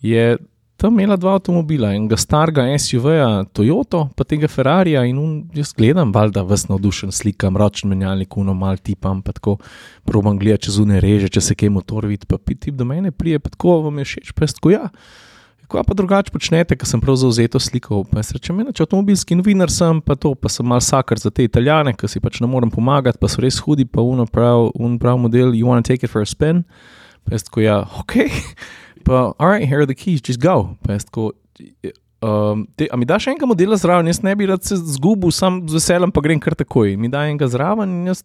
je 0.00 0.36
tam 0.76 0.98
imela 0.98 1.16
dva 1.16 1.34
avtomobila, 1.38 1.92
enega 1.94 2.16
starega 2.18 2.66
SUV-ja, 2.78 3.44
Toyota, 3.56 4.04
pa 4.16 4.26
tega 4.28 4.48
Ferrarija. 4.50 5.04
In 5.08 5.18
un, 5.18 5.34
jaz 5.54 5.72
gledam, 5.76 6.12
valjda, 6.12 6.42
vas 6.44 6.66
navdušen, 6.68 7.12
slikam, 7.14 7.56
ročen 7.56 7.90
menjalnik, 7.90 8.36
uno 8.36 8.54
mal 8.58 8.76
tipam, 8.76 9.22
pa 9.22 9.32
tako 9.32 9.56
probam 10.04 10.38
gledati 10.38 10.68
čez 10.68 10.78
une 10.82 11.00
reže, 11.00 11.30
če 11.32 11.40
se 11.40 11.56
kaj 11.58 11.72
motor 11.72 12.06
vidi, 12.10 12.26
pa 12.28 12.38
ti 12.38 12.74
do 12.74 12.84
mene 12.84 13.14
prije, 13.14 13.40
pa 13.40 13.54
tako 13.54 13.78
vam 13.86 14.02
je 14.02 14.10
všeč, 14.10 14.34
pa 14.36 14.50
tako 14.50 14.74
ja. 14.74 14.88
Kaj 15.68 15.82
pa 15.88 15.94
drugače 15.96 16.32
počnete, 16.32 16.76
ker 16.76 16.88
sem 16.88 17.00
prav 17.00 17.16
zauzeto 17.16 17.60
slikal? 17.62 18.04
Pa 18.08 18.20
jaz 18.20 18.34
rečem, 18.36 18.60
če 18.68 18.84
avtomobilski 18.84 19.36
novinar 19.38 19.72
sem, 19.72 20.00
pa 20.04 20.16
to, 20.20 20.34
pa 20.36 20.50
sem 20.52 20.66
mal 20.68 20.82
sakar 20.84 21.20
za 21.20 21.32
te 21.32 21.46
italijane, 21.46 21.94
ki 21.96 22.10
si 22.10 22.20
pač 22.20 22.42
ne 22.44 22.48
morem 22.50 22.72
pomagati, 22.72 23.18
pa 23.20 23.30
so 23.32 23.40
res 23.44 23.58
hudi, 23.64 23.86
pa 23.88 24.04
uno 24.04 24.26
prav, 24.28 24.68
un 24.76 24.98
prav 25.00 25.18
model, 25.20 25.54
you 25.56 25.68
want 25.68 25.84
to 25.84 25.92
take 25.92 26.04
it 26.04 26.12
for 26.12 26.24
a 26.24 26.28
spin? 26.28 26.62
Pa 27.24 27.36
jaz 27.36 27.46
tako, 27.48 27.64
ja, 27.64 27.78
ok, 28.02 28.18
pa 29.08 29.30
alright, 29.38 29.64
here 29.64 29.80
are 29.80 29.88
the 29.88 29.96
keys, 29.96 30.20
just 30.20 30.42
go. 30.42 30.76
Pa 30.84 30.98
jaz 30.98 31.08
tako, 31.08 31.30
um, 32.20 32.66
te, 32.76 32.90
a 32.92 33.00
mi 33.00 33.08
daš 33.08 33.30
enega 33.32 33.48
modela 33.48 33.80
zraven, 33.80 34.12
jaz 34.12 34.20
ne 34.26 34.36
bi 34.36 34.50
rad 34.50 34.68
se 34.68 34.76
zgubil, 34.76 35.32
sam 35.32 35.62
z 35.64 35.80
veseljem 35.80 36.12
pa 36.12 36.24
grem 36.24 36.42
kar 36.44 36.56
takoj. 36.58 36.92
Mi 37.00 37.08
da 37.08 37.24
enega 37.24 37.48
zraven 37.48 38.02
in 38.02 38.12
jaz 38.12 38.20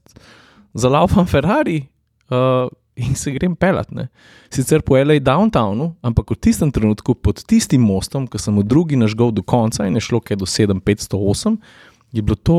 zalaupam 0.75 1.27
Ferrari. 1.27 1.85
Uh, 2.29 2.67
In 2.99 3.15
se 3.15 3.31
grem 3.31 3.55
pelat. 3.55 3.87
Ne. 3.95 4.09
Sicer 4.51 4.81
po 4.83 4.97
L.A. 4.99 5.15
downtownu, 5.23 5.95
ampak 6.03 6.33
v 6.33 6.35
tistem 6.35 6.67
trenutku 6.71 7.15
pod 7.15 7.39
tistim 7.47 7.79
mostom, 7.79 8.27
ki 8.27 8.35
sem 8.41 8.51
v 8.59 8.65
drugi 8.67 8.99
nažgal 8.99 9.31
do 9.31 9.39
konca 9.39 9.87
in 9.87 9.95
je 9.95 10.03
šlo 10.03 10.19
kaj 10.19 10.35
do 10.41 10.45
7508, 10.45 11.55
je 12.11 12.21
bilo 12.21 12.35
to 12.35 12.57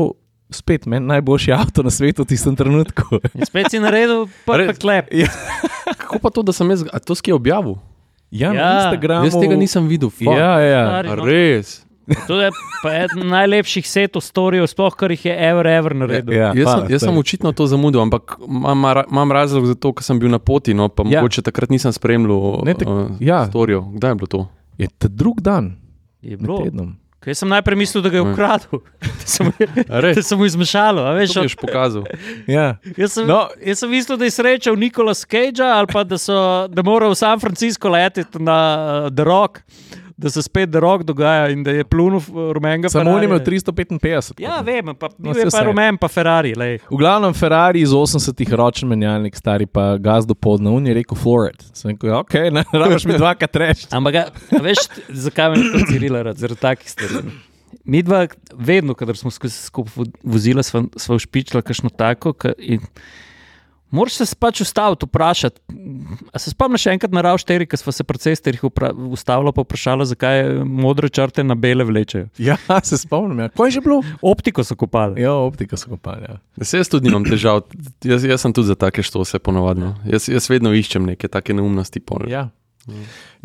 spet 0.51 0.83
meni 0.89 1.05
najboljši 1.07 1.53
avto 1.53 1.83
na 1.85 1.93
svetu 1.93 2.25
v 2.25 2.33
tistem 2.33 2.55
trenutku. 2.57 3.21
in 3.37 3.45
spet 3.45 3.69
si 3.69 3.79
naredil 3.79 4.25
perfekt 4.43 4.81
lep. 4.83 5.13
Ja, 5.13 5.29
Kako 6.01 6.19
pa 6.19 6.29
to, 6.33 6.41
da 6.41 6.51
sem 6.55 6.67
jaz, 6.73 6.83
a 6.89 6.97
to 6.99 7.13
skje 7.15 7.35
objavil? 7.37 7.77
ja, 8.31 8.49
na 8.49 8.59
Ja, 8.59 8.71
Instagramu. 8.81 9.27
Jaz 9.27 9.35
tega 9.35 9.55
nisem 9.59 9.87
videl. 9.87 10.09
fuck. 10.09 10.31
Ja, 10.31 10.57
ja. 10.59 10.83
Stari, 10.87 11.09
no. 11.19 11.25
Res. 11.27 11.83
To 12.27 12.37
je 12.37 12.49
pa 12.81 12.89
eden 12.95 13.27
najlepših 13.27 13.83
setov 13.83 14.21
storijev, 14.21 14.65
sploh 14.65 14.93
kar 14.93 15.11
jih 15.11 15.25
je 15.25 15.35
ever, 15.39 15.67
ever 15.67 15.95
naredil. 15.95 16.33
Ja, 16.33 16.49
Jaz, 16.49 16.63
hvala, 16.63 16.79
sem, 16.79 16.91
jaz 16.91 17.01
sem 17.01 17.17
očitno 17.17 17.51
to 17.51 17.67
zamudil, 17.67 18.01
ampak 18.01 18.35
imam, 18.41 18.79
imam 19.05 19.31
razlog 19.31 19.65
za 19.65 19.75
to, 19.75 19.91
ker 19.91 20.03
sem 20.03 20.17
bil 20.17 20.29
na 20.29 20.39
poti, 20.39 20.73
no, 20.73 20.87
pa 20.87 21.03
Ja. 21.03 21.09
ja. 21.09 21.19
mogoče 21.19 21.41
takrat 21.41 21.69
nisem 21.69 21.91
spremljal 21.91 22.63
Ne, 22.63 22.73
tak- 22.73 22.87
uh, 22.87 23.11
ja. 23.19 23.45
storijo. 23.45 23.81
Kdaj 23.91 24.11
je 24.11 24.15
bilo 24.15 24.27
to? 24.29 24.41
Je 24.77 24.87
ta 24.89 25.07
drug 25.07 25.41
dan, 25.41 25.77
Je 26.21 26.37
bilo. 26.37 26.57
tednom. 26.59 26.97
Kaj 27.19 27.35
sem 27.35 27.49
najprej 27.49 27.77
mislil, 27.77 28.01
da 28.01 28.09
ga 28.09 28.17
je 28.17 28.23
Ja. 28.23 28.31
ukradel, 28.31 28.79
da 29.19 29.25
sem, 29.27 29.51
da 29.85 30.23
sem 30.23 30.37
mu 30.37 30.45
izmešal. 30.45 30.99
a 30.99 31.13
Veš, 31.13 31.33
to 31.33 31.43
boš 31.43 31.53
pokazal. 31.55 32.03
Ja. 32.47 32.81
Jaz 32.97 33.13
sem, 33.13 33.27
No. 33.27 33.45
jaz 33.61 33.77
sem 33.77 33.89
mislil, 33.89 34.17
da 34.17 34.25
je 34.25 34.31
srečal 34.31 34.73
Nikola 34.75 35.13
Cage 35.13 35.61
ali 35.61 35.85
pa 35.85 36.01
da, 36.03 36.17
so, 36.17 36.33
da 36.67 36.81
mora 36.81 37.05
v 37.07 37.15
San 37.15 37.37
Francisco 37.39 37.89
leteti 37.89 38.39
na 38.39 38.57
uh, 39.05 39.11
The 39.11 39.23
Rock, 39.23 39.61
da 40.21 40.29
se 40.29 40.41
spet 40.41 40.69
The 40.69 40.79
Rock 40.79 41.03
dogaja 41.03 41.49
in 41.49 41.63
da 41.63 41.71
je 41.71 41.83
plunil 41.83 42.21
rumenega 42.53 42.89
Samo 42.89 43.11
on 43.11 43.17
je 43.17 43.25
imel 43.25 43.39
Ferrarija. 43.39 43.61
355. 43.63 44.39
Ja, 44.39 44.59
vem, 44.61 44.93
pa 44.95 45.09
No, 45.17 45.33
je 45.33 45.47
pa 45.49 45.63
rumen, 45.63 45.97
pa 45.97 46.07
Ferrari. 46.07 46.53
Lej. 46.55 46.77
V 46.85 46.97
glavnem 46.97 47.33
Ferrari 47.33 47.81
iz 47.81 47.89
80-ih 47.91 48.53
ročen 48.53 48.89
menjalnik, 48.89 49.35
stari 49.35 49.65
pa 49.65 49.97
gazdo 49.97 50.33
podna, 50.35 50.71
on 50.71 50.87
je 50.87 50.93
rekel 50.93 51.17
Florid. 51.17 51.63
Sem 51.73 51.91
rekel, 51.91 52.13
ok, 52.15 52.33
ne 52.51 52.63
rabiš 52.81 53.05
mi 53.05 53.17
dvakrat 53.17 53.55
reči. 53.55 53.87
Ampak, 53.91 54.15
a, 54.15 54.25
a 54.51 54.61
veš, 54.61 54.85
zakaj 55.09 55.49
me 55.49 55.63
to 55.65 55.85
cirila 55.87 56.21
rad, 56.21 56.37
zaradi 56.37 56.61
takih 56.61 56.89
stvari. 56.89 57.33
Mi 57.83 58.03
dva, 58.03 58.27
vedno, 58.53 58.93
kadar 58.93 59.17
smo 59.17 59.31
skupaj 59.31 59.91
vo- 59.95 60.05
vozila, 60.23 60.61
sva, 60.61 60.83
sva 60.95 61.15
ušpičila 61.15 61.61
kakšno 61.61 61.89
tako. 61.89 62.33
Ka, 62.33 62.53
in, 62.59 62.83
Moraš 63.91 64.13
se 64.13 64.35
pač 64.39 64.61
ustaviti, 64.63 65.05
vprašati. 65.05 65.61
A 66.31 66.39
se 66.39 66.53
spomniš 66.53 66.85
še 66.85 66.93
enkrat 66.95 67.11
na 67.11 67.23
Rav 67.25 67.39
4, 67.41 67.67
ki 67.67 67.79
smo 67.79 67.91
se 67.91 68.05
pri 68.07 68.21
cestih 68.23 68.63
ustavili, 68.63 69.51
pa 69.51 69.65
vprašali, 69.65 70.07
zakaj 70.13 70.43
modre 70.63 71.09
črte 71.11 71.43
na 71.43 71.57
bele 71.59 71.85
vlečejo. 71.87 72.29
Ja, 72.51 72.57
se 72.83 72.97
spomnim. 72.97 73.43
Ja. 73.45 73.49
Kaj 73.51 73.67
je 73.67 73.75
že 73.77 73.83
bilo? 73.83 73.99
Optiko 74.21 74.63
so 74.63 74.75
kopali. 74.79 75.21
Ja, 75.21 75.35
optika 75.35 75.77
so 75.77 75.91
kopali. 75.91 76.23
Ja. 76.29 76.39
Se 76.63 76.79
jaz 76.79 76.89
tudi 76.91 77.09
nimam 77.09 77.27
težav, 77.27 77.65
jaz, 78.03 78.23
jaz 78.23 78.41
sem 78.41 78.55
tudi 78.55 78.71
za 78.71 78.79
take 78.79 79.03
štose 79.03 79.39
ponovadno. 79.43 79.95
Jaz, 80.07 80.29
jaz 80.31 80.47
vedno 80.51 80.71
iščem 80.75 81.11
neke 81.11 81.27
take 81.31 81.53
neumnosti. 81.57 81.99
Pol. 81.99 82.25
Ja. 82.31 82.47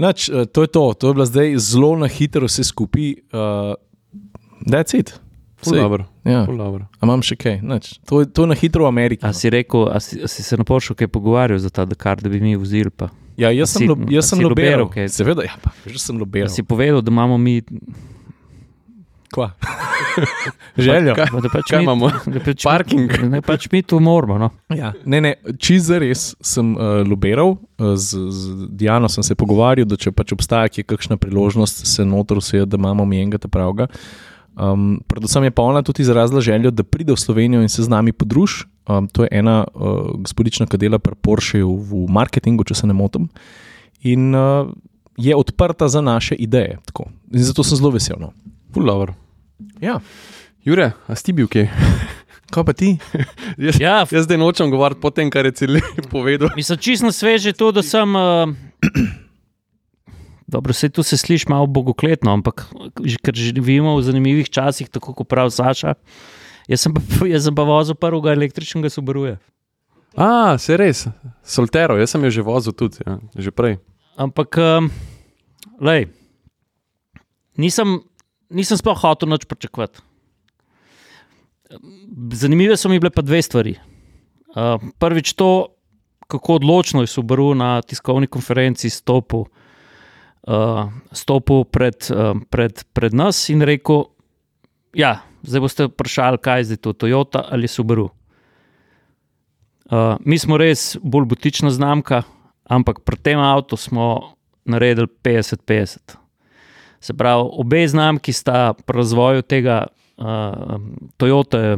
Nač, 0.01 0.29
eh, 0.31 0.47
to 0.47 0.65
je 0.65 0.71
to, 0.73 0.95
to 0.95 1.11
je 1.11 1.19
bilo 1.19 1.27
zdaj 1.27 1.59
zelo 1.59 1.97
na 1.99 2.09
hitro 2.09 2.47
vse 2.47 2.65
skupaj. 2.65 3.13
Uh, 3.35 3.75
That's 4.67 4.95
it. 4.95 5.19
Dobro, 5.65 6.05
Ja. 6.25 6.45
dobro. 6.47 6.87
A 7.01 7.07
imam 7.07 7.23
še 7.23 7.37
kaj? 7.37 7.61
Nač, 7.63 7.99
to, 8.05 8.25
to 8.25 8.43
je 8.43 8.47
na 8.47 8.55
hitro 8.55 8.85
v 8.85 8.89
Ameriki. 8.89 9.25
A 9.25 9.29
no. 9.29 9.33
si 9.33 9.49
rekel, 9.49 9.89
a 9.89 10.01
si, 10.01 10.21
a 10.21 10.29
si 10.29 10.43
se 10.43 10.57
na 10.57 10.65
Porsche 10.65 10.95
kaj 10.95 11.09
pogovarjal 11.09 11.59
za 11.59 11.71
ta 11.71 11.85
Dakar, 11.85 12.17
da 12.17 12.29
bi 12.29 12.41
mi 12.41 12.57
vozili? 12.57 12.91
Pa? 12.91 13.09
Ja, 13.37 13.51
jaz 13.51 13.71
A 13.71 13.73
sem, 13.73 13.81
si- 13.81 13.89
lo, 13.89 13.97
jaz 14.07 14.25
a 14.25 14.29
sem 14.29 14.41
lobiral 14.41 14.89
kaj? 14.89 15.09
Seveda, 15.09 15.43
ja, 15.43 15.57
pa, 15.59 15.73
že 15.87 15.99
sem 15.99 16.17
A 16.17 16.19
lobiral. 16.19 16.49
si 16.49 16.63
povedal, 16.63 17.01
da 17.01 17.11
imamo 17.11 17.39
mi. 17.39 17.63
Kva? 19.27 19.51
Željo. 20.79 21.15
Kaj, 21.15 21.27
Da 21.43 21.49
pač 21.49 21.67
kaj 21.71 21.79
mi, 21.79 21.85
imamo? 21.85 22.11
da 22.27 22.41
pač 22.41 22.63
Parking. 22.65 23.11
Mi, 23.23 23.29
ne, 23.29 23.41
pač 23.43 23.67
mi 23.73 23.83
to 23.83 23.99
moramo. 24.01 24.39
No. 24.39 24.49
Ja, 24.71 24.93
ne, 25.05 25.21
ne, 25.21 25.33
čisto 25.59 25.91
zares 25.91 26.35
sem 26.41 26.73
uh, 26.73 27.03
lobiral, 27.03 27.57
uh, 27.57 27.97
z, 27.97 28.17
z 28.31 28.69
Diano 28.71 29.09
sem 29.09 29.23
se 29.23 29.35
pogovarjal, 29.35 29.85
da 29.85 29.97
če 29.97 30.13
pač 30.13 30.33
obstaja 30.33 30.69
kakšna 30.71 31.17
priložnost, 31.17 31.85
se 31.87 32.05
notor 32.05 32.39
vse, 32.39 32.63
da 32.67 32.77
imamo 32.77 33.05
mi 33.05 33.19
enega 33.19 33.39
ta 33.39 33.49
pravga. 33.49 33.89
Um, 34.57 35.01
predvsem 35.05 35.45
je 35.45 35.51
pa 35.53 35.63
ona 35.63 35.83
tudi 35.85 36.03
izrazila 36.03 36.41
željo, 36.41 36.71
da 36.71 36.83
pride 36.83 37.13
v 37.13 37.21
Slovenijo 37.21 37.63
in 37.63 37.69
se 37.69 37.83
z 37.85 37.89
nami 37.89 38.13
podruži. 38.13 38.65
Um, 38.89 39.09
to 39.09 39.23
je 39.23 39.29
ena 39.33 39.65
uh, 39.75 40.17
gospodična, 40.17 40.67
ki 40.67 40.79
dela 40.81 40.99
pri 40.99 41.15
Porscheju 41.15 41.69
v 41.69 42.07
marketingu, 42.09 42.65
če 42.65 42.75
se 42.75 42.87
ne 42.87 42.97
motim. 42.97 43.29
In 44.01 44.35
uh, 44.35 44.71
je 45.17 45.37
odprta 45.37 45.89
za 45.89 46.01
naše 46.01 46.35
ideje. 46.35 46.79
Tako. 46.89 47.11
In 47.33 47.45
zato 47.45 47.65
sem 47.65 47.77
zelo 47.77 47.91
vesel. 47.91 48.17
No. 48.21 48.33
Pulover. 48.73 49.13
Ja, 49.81 50.01
Jure, 50.65 50.93
a 51.07 51.15
si 51.15 51.31
bil 51.31 51.47
kaj? 51.47 51.69
kaj 52.55 52.65
pa 52.65 52.73
ti? 52.73 52.97
Jaz, 53.67 53.77
Ja, 53.81 54.07
jaz 54.11 54.25
zdaj 54.25 54.41
nočem 54.41 54.71
govoriti 54.71 55.01
po 55.01 55.11
tem, 55.11 55.31
kar 55.31 55.47
je 55.47 55.53
cel 55.53 55.79
povedal. 56.15 56.49
Mislim, 56.57 56.79
čisto 56.79 57.13
sveže 57.13 57.53
to, 57.53 57.71
da 57.77 57.85
sem. 57.85 58.17
Uh, 58.17 58.51
dobro, 60.47 60.73
se 60.73 60.89
tu 60.89 61.03
se 61.03 61.17
sliši 61.17 61.49
malo 61.49 61.67
bogokletno, 61.67 62.33
ampak 62.33 62.67
ker 63.23 63.35
živimo 63.35 63.97
v 63.97 64.03
zanimivih 64.03 64.51
časih, 64.51 64.89
tako 64.89 65.15
kot 65.15 65.29
pravi 65.29 65.51
Saša. 65.51 65.95
Jaz 66.69 66.87
sem 66.87 66.95
pa, 66.95 67.03
jaz 67.35 67.47
sem 67.47 67.55
pa 67.55 67.67
vozil 67.67 67.99
prvega 67.99 68.35
električnega 68.35 68.91
Subaruja. 68.91 69.37
A, 70.17 70.57
se 70.59 70.79
res, 70.81 71.05
Soltero, 71.45 71.99
jaz 72.01 72.15
sem 72.15 72.25
jo 72.25 72.33
že 72.33 72.47
vozil 72.47 72.73
tudi, 72.73 73.03
ja, 73.05 73.19
že 73.37 73.53
prej. 73.53 73.77
Ampak, 74.17 74.57
um, 74.57 74.89
lej, 75.77 76.09
nisem, 77.61 78.01
nisem 78.49 78.81
sploh 78.81 78.97
hotel 78.97 79.29
nič 79.29 79.45
pričakovati. 79.45 80.01
Zanimive 82.33 82.79
so 82.79 82.89
mi 82.89 83.03
bile 83.03 83.11
pa 83.13 83.21
dve 83.27 83.43
stvari. 83.43 83.75
Uh, 84.57 84.81
prvič 84.97 85.35
to, 85.37 85.77
kako 86.31 86.63
odločno 86.63 87.03
je 87.05 87.11
Subaru 87.13 87.53
na 87.59 87.83
tiskovni 87.83 88.31
konferenci 88.31 88.89
stopil, 88.91 89.45
uh, 90.47 90.89
stopil 91.13 91.65
pred, 91.65 91.99
uh, 92.11 92.35
pred, 92.51 92.83
pred 92.93 93.15
nas 93.15 93.49
in 93.51 93.63
rekel: 93.63 94.07
Ja, 94.97 95.27
zdaj 95.43 95.61
boste 95.61 95.89
vprašali, 95.91 96.39
kaj 96.43 96.61
je 96.61 96.69
zdaj 96.71 96.81
to, 96.83 96.93
Toyota 96.93 97.45
ali 97.51 97.69
Subaru. 97.69 98.11
Uh, 99.87 100.17
mi 100.25 100.39
smo 100.39 100.59
res 100.59 100.97
bolj 101.03 101.29
butična 101.31 101.71
znamka, 101.71 102.23
ampak 102.65 103.05
pri 103.07 103.17
tem 103.23 103.39
avtu 103.39 103.77
smo 103.79 104.35
naredili 104.67 105.07
50-50. 105.23 106.17
Se 107.01 107.15
pravi, 107.15 107.45
obe 107.53 107.85
znamki 107.89 108.33
sta 108.33 108.73
pri 108.75 108.97
razvoju 108.99 109.43
tega 109.43 109.87
uh, 110.19 110.81
Toyota 111.17 111.77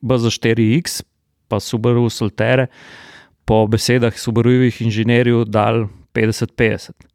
BZ4X, 0.00 1.02
pa 1.48 1.60
Subaru 1.60 2.08
Soltere, 2.08 2.66
po 3.44 3.66
besedah 3.68 4.16
Subarujevih 4.16 4.80
inženirjev, 4.82 5.44
dal 5.44 5.88
50-50. 6.16 7.13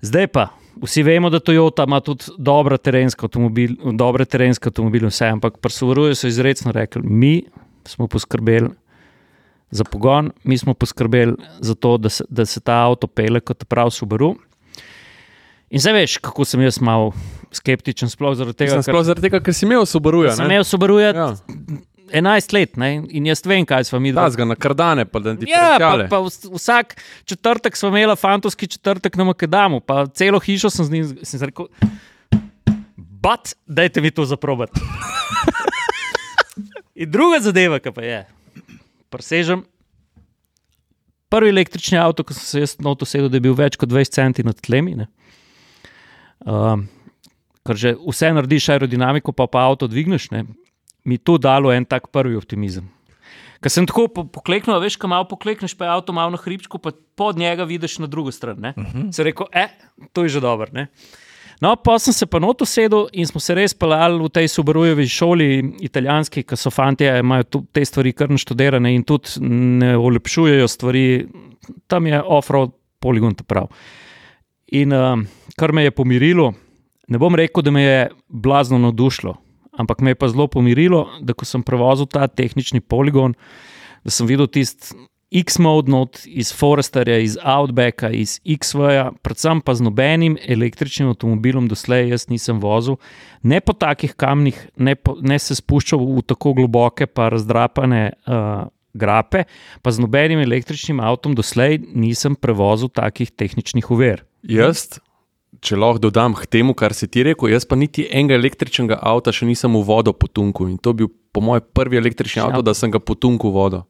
Zdaj 0.00 0.26
pa, 0.30 0.48
vsi 0.82 1.02
vemo, 1.02 1.30
da 1.30 1.40
Toyota 1.40 1.84
ima 1.86 2.00
tudi 2.00 2.30
dobre 2.38 2.78
terenske 2.78 3.26
avtomobile, 3.26 3.76
dobre 3.98 4.24
terenske 4.24 4.70
avtomobile, 4.70 5.10
vse, 5.10 5.26
ampak 5.34 5.58
pri 5.58 5.72
Subaruju 5.74 6.14
so 6.14 6.30
izrecno 6.30 6.72
rekli, 6.72 7.02
mi 7.02 7.42
smo 7.88 8.06
poskrbeli 8.06 8.68
za 9.70 9.84
pogon, 9.84 10.30
mi 10.44 10.58
smo 10.58 10.74
poskrbeli 10.74 11.34
za 11.60 11.74
to, 11.74 11.96
da 11.98 12.08
se, 12.08 12.24
da 12.28 12.46
se 12.46 12.60
ta 12.60 12.84
avto 12.86 13.06
pele 13.06 13.40
kot 13.40 13.64
prav 13.68 13.90
Subaru. 13.90 14.36
In 15.70 15.82
zdaj 15.82 15.92
veš, 15.92 16.16
kako 16.24 16.44
sem 16.48 16.62
jaz 16.64 16.78
malo 16.80 17.10
skeptičen, 17.52 18.08
sploh 18.08 18.32
zaradi 18.36 18.56
tega, 18.56 18.78
Sem 18.78 18.86
sploh 18.86 19.02
zaradi 19.04 19.26
tega, 19.26 19.40
ker 19.44 19.52
si 19.52 19.66
imel 19.66 19.84
Subaruja. 19.86 20.32
sem 20.36 20.46
imel 20.46 20.64
Subaruja 20.64 21.10
Ja, 21.12 21.26
11 22.10 22.52
let 22.52 22.76
ne? 22.76 23.02
in 23.08 23.26
jaz 23.26 23.42
vem, 23.44 23.64
kaj 23.64 23.84
smo 23.84 23.98
mi 23.98 24.12
da, 24.12 24.30
zga 24.30 24.44
na 24.44 24.54
kardane, 24.54 25.04
pa 25.04 25.18
da 25.18 25.36
ti 25.36 25.44
Ja, 25.46 25.60
pa, 25.60 25.76
prijale. 25.76 26.08
pa 26.08 26.16
vs- 26.18 26.50
vsak 26.50 27.02
četrtek 27.24 27.76
smo 27.76 27.88
imeli 27.88 28.16
fantovski 28.16 28.66
četrtek 28.66 29.16
na 29.16 29.24
Makedamu, 29.24 29.80
pa 29.80 30.06
celo 30.06 30.38
hišo 30.38 30.70
sem 30.70 30.84
z 30.84 30.90
njim 30.90 31.18
sem 31.22 31.40
rekel. 31.42 31.66
Bat, 32.96 33.54
dajte 33.66 34.00
mi 34.00 34.10
to 34.10 34.24
zaprobati. 34.24 34.80
In 36.94 37.10
druga 37.10 37.40
zadeva, 37.40 37.78
ki 37.78 37.92
pa 37.92 38.02
je, 38.02 38.26
presežem. 39.08 39.64
Prvi 41.28 41.50
električni 41.50 41.98
avto, 41.98 42.24
ko 42.24 42.32
sem 42.32 42.42
se 42.42 42.60
jaz 42.60 42.76
na 42.80 42.94
to 42.94 43.04
sedel, 43.04 43.28
je 43.28 43.40
bil 43.40 43.52
več 43.54 43.76
kot 43.76 43.88
20 43.88 44.10
centi 44.10 44.42
nad 44.42 44.56
tlemi. 44.56 44.96
ne. 44.96 45.06
Um, 46.40 46.88
ker 47.66 47.76
že 47.76 47.92
vse 48.00 48.32
narediš 48.32 48.68
aerodinamiko, 48.72 49.32
pa 49.32 49.46
pa 49.46 49.68
avto 49.68 49.86
dvigneš, 49.86 50.30
ne, 50.32 50.46
mi 51.08 51.18
to 51.18 51.38
dalo 51.40 51.72
en 51.72 51.86
tak 51.88 52.10
prvi 52.12 52.36
optimizem. 52.36 52.88
Ker 53.58 53.72
sem 53.74 53.86
tako 53.88 54.06
po, 54.12 54.22
pokleknil, 54.30 54.76
veš, 54.78 54.98
kam 55.00 55.10
malo 55.10 55.26
poklekneš, 55.26 55.74
pa 55.74 55.88
je 55.88 55.94
avto 55.96 56.14
malo 56.14 56.30
na 56.30 56.38
hribčku, 56.38 56.78
pa 56.78 56.92
pod 57.18 57.38
njega 57.40 57.66
vidiš 57.66 57.98
na 57.98 58.06
drugo 58.06 58.30
stran. 58.30 58.58
Uh 58.58 58.84
-huh. 58.84 59.08
Se 59.12 59.24
rekel, 59.24 59.46
e, 59.52 59.66
to 60.12 60.22
je 60.22 60.28
že 60.28 60.40
dobro. 60.40 60.68
ne. 60.72 60.88
No, 61.60 61.76
pa 61.76 61.98
sem 61.98 62.14
se 62.14 62.26
pa 62.26 62.38
noto 62.38 62.66
sedel 62.66 63.08
in 63.12 63.26
smo 63.26 63.40
se 63.40 63.54
res 63.54 63.74
pelali 63.74 64.18
v 64.22 64.28
tej 64.30 64.48
Subarujevi 64.48 65.06
šoli, 65.10 65.74
italijanski, 65.80 66.44
ki 66.46 66.56
so 66.56 66.70
fanti, 66.70 67.04
imajo 67.04 67.64
te 67.72 67.84
stvari 67.84 68.12
kar 68.12 68.30
naštudirane 68.30 68.94
in 68.94 69.02
tudi 69.02 69.42
ne 69.42 69.96
olepšujejo 69.96 70.68
stvari. 70.68 71.26
Tam 71.86 72.06
je 72.06 72.22
off-road 72.22 72.70
poligon, 73.00 73.34
ta 73.34 73.44
prav. 73.44 73.66
In 74.78 74.92
um, 74.92 75.26
kar 75.58 75.72
me 75.72 75.82
je 75.82 75.90
pomirilo, 75.90 76.52
ne 77.08 77.18
bom 77.18 77.34
rekel, 77.34 77.62
da 77.62 77.70
me 77.70 77.82
je 77.82 78.08
blazno 78.28 78.78
navdušilo, 78.78 79.34
ampak 79.78 80.02
me 80.02 80.14
je 80.14 80.20
pa 80.20 80.28
zelo 80.28 80.48
pomirilo, 80.50 81.06
da 81.22 81.36
ko 81.36 81.46
sem 81.48 81.62
prevozil 81.62 82.10
ta 82.10 82.26
tehnični 82.26 82.82
poligon, 82.82 83.36
da 84.04 84.14
sem 84.14 84.28
videl 84.28 84.50
tisti 84.50 84.96
X-mode 85.30 85.92
not 85.92 86.22
iz 86.24 86.52
Foresterja, 86.56 87.18
iz 87.20 87.36
Outbacka, 87.44 88.08
iz 88.10 88.38
X-Waya, 88.48 89.10
predvsem 89.22 89.60
pa 89.60 89.74
z 89.76 89.84
nobenim 89.84 90.38
električnim 90.40 91.10
avtomobilom 91.12 91.66
doslej 91.68 92.14
jaz 92.14 92.28
nisem 92.32 92.62
vozil, 92.62 92.96
ne 93.42 93.60
po 93.60 93.76
takih 93.76 94.14
kamnih, 94.16 94.56
ne, 94.80 94.96
po, 94.96 95.18
ne 95.20 95.36
se 95.38 95.58
spuščal 95.58 96.00
v 96.00 96.24
tako 96.24 96.54
globoke, 96.56 97.06
pa 97.06 97.28
razdrapane 97.34 98.02
uh, 98.24 98.72
grape, 98.96 99.44
pa 99.84 99.92
z 99.92 100.00
nobenim 100.00 100.40
električnim 100.40 101.00
avtom 101.04 101.36
doslej 101.36 101.82
nisem 101.92 102.32
prevozil 102.32 102.88
takih 102.88 103.28
tehničnih 103.28 103.90
uver. 103.92 104.24
Jaz, 104.48 104.96
če 105.64 105.78
lahko 105.78 106.02
dodam 106.08 106.36
k 106.38 106.46
temu, 106.46 106.74
kar 106.78 106.94
si 106.94 107.08
ti 107.10 107.24
rekel, 107.26 107.50
jaz 107.52 107.66
pa 107.68 107.76
niti 107.78 108.06
enega 108.06 108.38
električnega 108.38 109.00
avta 109.02 109.34
še 109.34 109.48
nisem 109.48 109.74
v 109.74 109.84
vodo 109.86 110.14
potunku. 110.14 110.68
In 110.70 110.78
to 110.78 110.94
je 110.94 111.02
bil 111.02 111.12
po 111.32 111.42
mojem 111.44 111.64
prvi 111.74 111.98
električni 111.98 112.42
Ja. 112.42 112.48
avto, 112.48 112.62
da 112.62 112.74
sem 112.74 112.90
ga 112.90 113.00
potunku 113.02 113.50
v 113.50 113.54
vodo. 113.54 113.86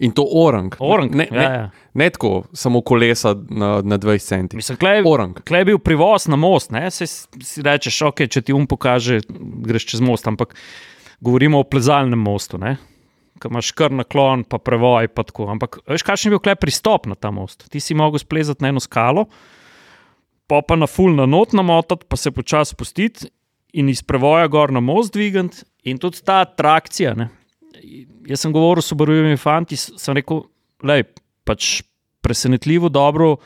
In 0.00 0.14
to 0.16 0.24
orang. 0.24 0.72
Orang, 0.80 1.12
ne, 1.12 1.26
ja, 1.28 1.36
ne, 1.36 1.42
ja. 1.44 1.64
ne 1.92 2.06
tako, 2.08 2.46
samo 2.56 2.80
kolesa 2.80 3.34
na, 3.36 3.82
na 3.84 3.98
20 4.00 4.24
centi. 4.24 4.56
Mislim, 4.56 4.78
klej, 4.80 5.02
Orang. 5.04 5.36
Klej 5.44 5.60
je 5.60 5.68
bil 5.68 5.78
privoz 5.78 6.24
na 6.32 6.40
most, 6.40 6.72
ne? 6.72 6.88
se 6.90 7.04
si 7.06 7.60
rečeš, 7.60 7.98
ok, 8.08 8.24
če 8.24 8.40
ti 8.40 8.56
um 8.56 8.64
pokaže, 8.64 9.20
greš 9.28 9.90
čez 9.92 10.00
most, 10.00 10.24
ampak 10.24 10.56
govorimo 11.20 11.60
o 11.60 11.68
plezalnem 11.68 12.16
mostu, 12.16 12.56
ki 13.40 13.48
imaš 13.48 13.74
kar 13.76 13.92
naklon, 13.92 14.44
pa 14.48 14.56
prevoj. 14.56 15.08
Pa 15.12 15.24
tako. 15.28 15.50
ampak 15.52 15.82
veš, 15.84 16.04
kakšen 16.04 16.30
je 16.30 16.34
bil 16.36 16.42
klej 16.48 16.56
pristop 16.60 17.04
na 17.08 17.16
ta 17.16 17.28
most? 17.32 17.68
Ti 17.68 17.80
si 17.80 17.96
mogel 17.96 18.20
splezati 18.20 18.64
na 18.64 18.72
eno 18.72 18.80
skalo, 18.80 19.28
pa 20.50 20.62
pa 20.66 20.76
na 20.76 20.88
full 20.90 21.14
na 21.14 21.28
not 21.30 21.54
namotati, 21.54 22.08
pa 22.08 22.18
se 22.18 22.32
počasi 22.34 22.74
spustiti 22.74 23.30
in 23.72 23.88
iz 23.88 24.02
prevoja 24.02 24.48
gor 24.50 24.72
na 24.74 24.80
most 24.82 25.14
dvigati, 25.14 25.62
in 25.86 25.98
tudi 25.98 26.24
ta 26.26 26.40
atrakcija. 26.42 27.14
Ne? 27.14 27.28
Jaz 28.26 28.42
sem 28.42 28.52
govoril 28.52 28.82
s 28.82 28.92
obrojivimi 28.92 29.38
fanti, 29.38 29.78
sem 29.78 30.16
rekel, 30.18 30.42
da 30.82 30.98
pač 31.46 31.80
presenetljivo 32.20 32.90
dobro 32.92 33.36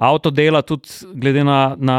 avto 0.00 0.30
dela, 0.30 0.62
tudi 0.62 0.88
glede 1.12 1.44
na, 1.44 1.76
na, 1.76 1.98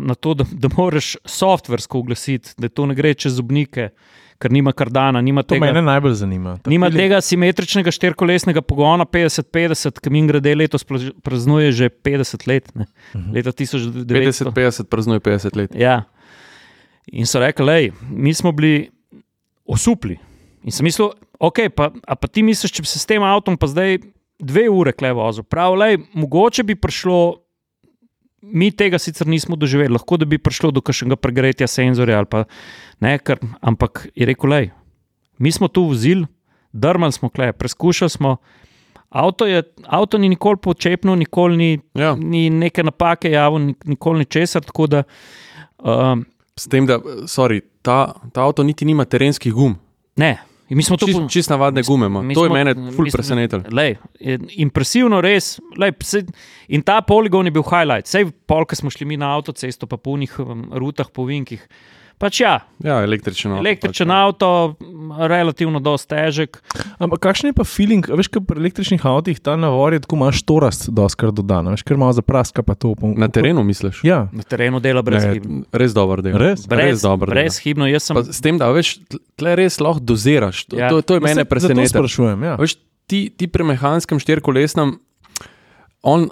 na 0.00 0.14
to, 0.14 0.32
da, 0.34 0.46
da 0.48 0.68
moraš 0.76 1.14
softversko 1.28 1.98
oglasiti, 1.98 2.54
da 2.58 2.68
to 2.68 2.86
ne 2.88 2.96
gre 2.96 3.12
čez 3.14 3.36
zubnike, 3.36 3.90
ker 4.38 4.52
nima 4.52 4.72
kardana, 4.72 5.20
nima 5.24 5.42
To 5.42 5.54
tega. 5.54 5.66
mene 5.66 5.82
najbolj 5.82 6.14
zanima. 6.20 6.56
Ta 6.62 6.70
Nima 6.70 6.90
tega 6.90 7.20
simetričnega 7.20 7.90
štirikolesnega 7.94 8.62
pogona 8.62 9.06
50-50, 9.06 10.00
ki 10.02 10.10
mi 10.10 10.24
grede 10.28 10.54
letos 10.54 10.84
praznuje 11.22 11.72
že 11.72 11.88
50 11.90 12.48
let. 12.50 12.70
Ne? 12.74 12.86
Leta 13.34 13.52
1900. 13.52 14.04
50-50, 14.52 14.90
praznuje 14.90 15.20
50 15.20 15.56
let. 15.56 15.74
Ja. 15.78 16.02
In 17.12 17.26
so 17.28 17.40
rekli, 17.40 17.64
lej, 17.66 17.92
mi 18.10 18.34
smo 18.34 18.52
bili 18.52 18.90
osupli. 19.64 20.18
In 20.64 20.72
sem 20.72 20.84
mislil, 20.84 21.12
ok, 21.38 21.68
pa, 21.76 21.90
a 22.08 22.16
pa 22.16 22.28
ti 22.28 22.42
misliš, 22.42 22.72
če 22.72 22.82
bi 22.84 22.88
se 22.88 22.98
s 22.98 23.06
tem 23.08 23.22
avtom 23.22 23.56
pa 23.60 23.68
zdaj 23.68 23.98
dve 24.40 24.66
ure 24.72 24.92
kle 24.96 25.12
vozil. 25.12 25.44
Prav, 25.44 25.76
lej, 25.76 25.98
mogoče 26.16 26.64
bi 26.64 26.74
prišlo, 26.76 27.43
mi 28.44 28.70
tega 28.70 28.98
sicer 28.98 29.26
nismo 29.26 29.56
doživeli, 29.56 29.92
lahko 29.92 30.16
da 30.16 30.24
bi 30.24 30.38
prišlo 30.38 30.70
do 30.70 30.80
kakšnega 30.80 31.16
pregretja 31.16 31.66
senzorja 31.66 32.18
ali 32.18 32.26
pa 32.26 32.44
ne, 33.00 33.18
ker, 33.18 33.38
ampak 33.60 34.08
je 34.14 34.26
rekel, 34.26 34.50
lej, 34.50 34.70
mi 35.38 35.52
smo 35.52 35.68
tu 35.68 35.84
vozili, 35.84 36.26
drmali 36.72 37.12
smo 37.12 37.28
kle, 37.28 37.52
preskušali 37.52 38.10
smo. 38.10 38.36
Avto, 39.10 39.46
je, 39.46 39.62
avto 39.86 40.18
ni 40.18 40.28
nikoli 40.28 40.56
počepnil, 40.56 41.14
nikoli 41.16 41.56
ni, 41.56 41.70
Ja. 41.94 42.14
ni 42.14 42.50
neke 42.50 42.82
napake 42.82 43.30
javil, 43.30 43.58
ni- 43.60 43.74
nikoli 43.84 44.18
ni 44.18 44.24
česar. 44.24 44.62
Da 44.88 45.02
um, 45.78 46.24
S 46.56 46.68
tem, 46.68 46.86
da 46.86 46.98
sorry, 47.24 47.60
ta, 47.82 48.12
ta 48.32 48.42
avto 48.42 48.62
niti 48.62 48.84
nima 48.84 49.04
terenskih 49.04 49.52
gum. 49.52 49.76
ne. 50.16 50.38
In 50.68 50.76
mi 50.76 50.82
smo 50.82 50.96
to 50.96 51.06
Čist, 51.06 51.18
po- 51.18 51.28
čist 51.28 51.50
navadne 51.50 51.82
gume 51.82 52.08
To 52.34 52.44
je 52.44 52.48
smo- 52.48 52.54
mene 52.54 52.72
ful 52.74 53.04
mi 53.04 53.10
smo- 53.10 53.18
presenetilo. 53.18 53.62
Lej, 53.70 53.96
je 54.20 54.38
impresivno, 54.56 55.20
res. 55.20 55.60
Lej, 55.76 55.92
se, 56.00 56.24
in 56.68 56.82
ta 56.82 57.00
poligon 57.00 57.44
je 57.44 57.52
bil 57.52 57.62
highlight. 57.62 58.06
Sej 58.06 58.32
pol, 58.46 58.64
ko 58.64 58.74
smo 58.74 58.90
šli 58.90 59.04
mi 59.04 59.16
na 59.16 59.36
avtocesto, 59.36 59.86
pa 59.86 59.96
po 59.96 60.10
unih 60.10 60.32
um, 60.40 60.70
rutah, 60.72 61.10
po 61.12 61.24
vinkih. 61.24 61.60
Pač 62.24 62.40
ja, 62.40 62.54
Ja, 62.80 63.02
električen 63.02 63.52
avto. 63.52 63.60
električen 63.60 64.08
pač, 64.08 64.10
ja. 64.10 64.20
avto, 64.22 64.48
m, 64.80 65.12
relativno 65.22 65.76
dosti 65.78 66.08
težek. 66.10 66.56
Ampak 66.96 67.20
kakšen 67.20 67.50
je 67.50 67.54
pa 67.54 67.64
feeling, 67.64 68.00
veš, 68.02 68.28
kaj 68.28 68.42
pri 68.42 68.56
električnih 68.58 69.04
avtih 69.04 69.36
ta 69.38 69.54
navor 69.54 69.92
je 69.92 70.00
tako 70.00 70.16
imaš 70.16 70.40
torast, 70.42 70.88
doskrat 70.90 71.34
dodan, 71.34 71.68
veš, 71.68 71.82
ker 71.82 71.96
malo 71.96 72.12
zapraska 72.12 72.62
pa 72.62 72.72
to. 72.74 72.94
Pa, 72.94 73.12
Na 73.14 73.28
terenu 73.28 73.60
misliš? 73.62 74.00
Ja, 74.02 74.24
Na 74.30 74.40
terenu 74.42 74.80
dela 74.80 75.02
brezhibno. 75.02 75.68
Res 75.70 75.92
dober 75.92 76.22
del. 76.22 76.32
Res? 76.34 76.64
Brez, 76.64 76.80
res 76.90 77.02
dober 77.02 77.28
del. 77.28 77.36
brezhibno. 77.36 77.84
Jaz 77.86 78.02
sem 78.04 78.16
Pa 78.16 78.24
s 78.24 78.40
tem, 78.40 78.56
da 78.56 78.72
veš, 78.72 78.94
tle 79.34 79.52
res 79.54 79.76
lahko 79.78 80.00
doziraš. 80.02 80.64
To, 80.66 80.76
Ja. 80.76 80.86
ja. 80.86 80.90
to, 80.90 81.02
to 81.02 81.14
je 81.14 81.20
mene 81.20 81.44
presenetilo. 81.44 81.92
sprašujem. 82.00 82.40
Ja. 82.42 82.56
Veš, 82.56 82.78
ti, 83.04 83.28
ti 83.28 83.44
pri 83.46 83.64
mehanskem 83.66 84.16
štirikolesnem, 84.16 84.96
on, 86.02 86.30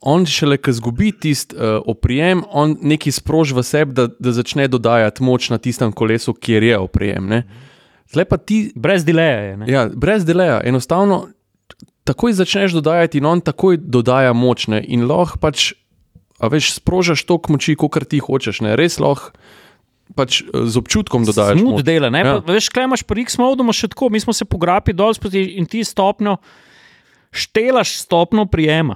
on 0.00 0.26
šele, 0.26 0.58
ko 0.62 0.72
zgubi 0.72 1.10
tisti 1.12 1.56
uh, 1.56 1.80
oprijem, 1.86 2.44
on 2.50 2.76
nekaj 2.82 3.18
sproži 3.18 3.54
v 3.56 3.64
sebi, 3.66 3.96
da, 3.96 4.06
da 4.18 4.32
začne 4.32 4.68
dodajati 4.70 5.22
moč 5.26 5.50
na 5.50 5.58
tistem 5.58 5.92
kolesu, 5.92 6.34
kjer 6.34 6.62
je 6.62 6.78
oprijem. 6.78 7.26
ne. 7.26 7.42
Tle 8.12 8.24
pa 8.24 8.38
ti, 8.38 8.70
brez 8.78 9.04
dileja. 9.04 9.40
Je, 9.42 9.56
ne. 9.56 9.66
ja, 9.70 9.88
brez 9.90 10.24
deleja, 10.24 10.60
enostavno 10.64 11.26
takoj 12.06 12.36
začneš 12.38 12.76
dodajati 12.78 13.18
in 13.18 13.26
on 13.26 13.42
takoj 13.42 13.80
dodaja 13.82 14.32
močne 14.32 14.78
in 14.86 15.08
lahko 15.10 15.40
pač, 15.42 15.72
a 16.38 16.46
veš, 16.52 16.76
sprožaš 16.78 17.24
toliko 17.26 17.56
moči, 17.56 17.74
kot 17.74 17.98
ti 18.06 18.22
hočeš, 18.22 18.62
ne, 18.62 18.76
res 18.78 19.00
lahko. 19.02 19.34
Pač 20.14 20.38
eh, 20.46 20.68
z 20.70 20.78
občutkom 20.78 21.26
dodajaš. 21.26 21.58
Smut 21.58 21.82
dela. 21.82 22.12
Ne? 22.14 22.22
Ja. 22.22 22.38
Ja. 22.38 22.44
Veš, 22.46 22.70
kaj 22.70 22.86
imaš 22.86 23.02
pri 23.02 23.26
X-modu, 23.26 23.66
še 23.74 23.90
tako, 23.90 24.06
mi 24.14 24.22
smo 24.22 24.30
se 24.30 24.46
pograpi 24.46 24.94
dol 24.94 25.18
in 25.34 25.66
ti 25.66 25.82
stopnjo, 25.82 26.36
štelaš 27.34 27.98
stopnjo 28.06 28.46
prijema. 28.46 28.94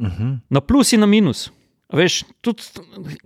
Uh 0.00 0.06
-huh. 0.06 0.38
Na 0.48 0.60
plus 0.60 0.92
in 0.92 1.00
na 1.00 1.06
minus. 1.06 1.50
Veš, 1.92 2.24
tudi 2.40 2.62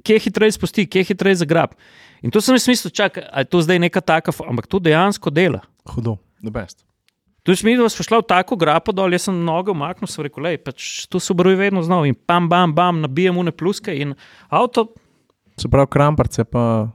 kje 0.02 0.18
hitreje 0.18 0.52
spusti, 0.52 0.86
kje 0.86 1.04
hitreje 1.04 1.36
zagrab. 1.44 1.74
In 2.22 2.30
to 2.30 2.40
sem 2.40 2.54
jaz 2.54 2.68
mislil, 2.68 2.90
čakaj, 2.90 3.24
a 3.32 3.38
je 3.38 3.44
to 3.44 3.62
zdaj 3.62 3.78
neka 3.78 4.00
taka, 4.00 4.32
ampak 4.48 4.66
to 4.66 4.78
dejansko 4.78 5.30
dela. 5.30 5.60
Hudo, 5.84 6.16
the 6.42 6.50
best. 6.50 6.84
Tu 7.42 7.56
si 7.56 7.66
mi, 7.66 7.76
da 7.76 7.88
smo 7.88 8.04
šli 8.04 8.16
v 8.18 8.22
tako 8.22 8.56
grapo 8.56 8.92
dol, 8.92 9.12
jaz 9.12 9.22
sem 9.22 9.44
noge 9.44 9.70
umaknil, 9.70 10.08
sem 10.08 10.24
rekel, 10.24 10.42
lej, 10.42 10.56
pač 10.64 11.06
tu 11.06 11.20
so 11.20 11.34
broji 11.34 11.56
vedno 11.56 11.82
znov 11.82 12.06
in 12.06 12.14
pam, 12.14 12.48
bam, 12.48 12.74
bam, 12.74 13.00
nabijem 13.00 13.36
une 13.36 13.52
pluske 13.52 13.92
in 13.92 14.14
avto, 14.48 14.88
Se 15.56 15.68
pravi, 15.68 15.86
kramparce 15.90 16.44
pa 16.44 16.88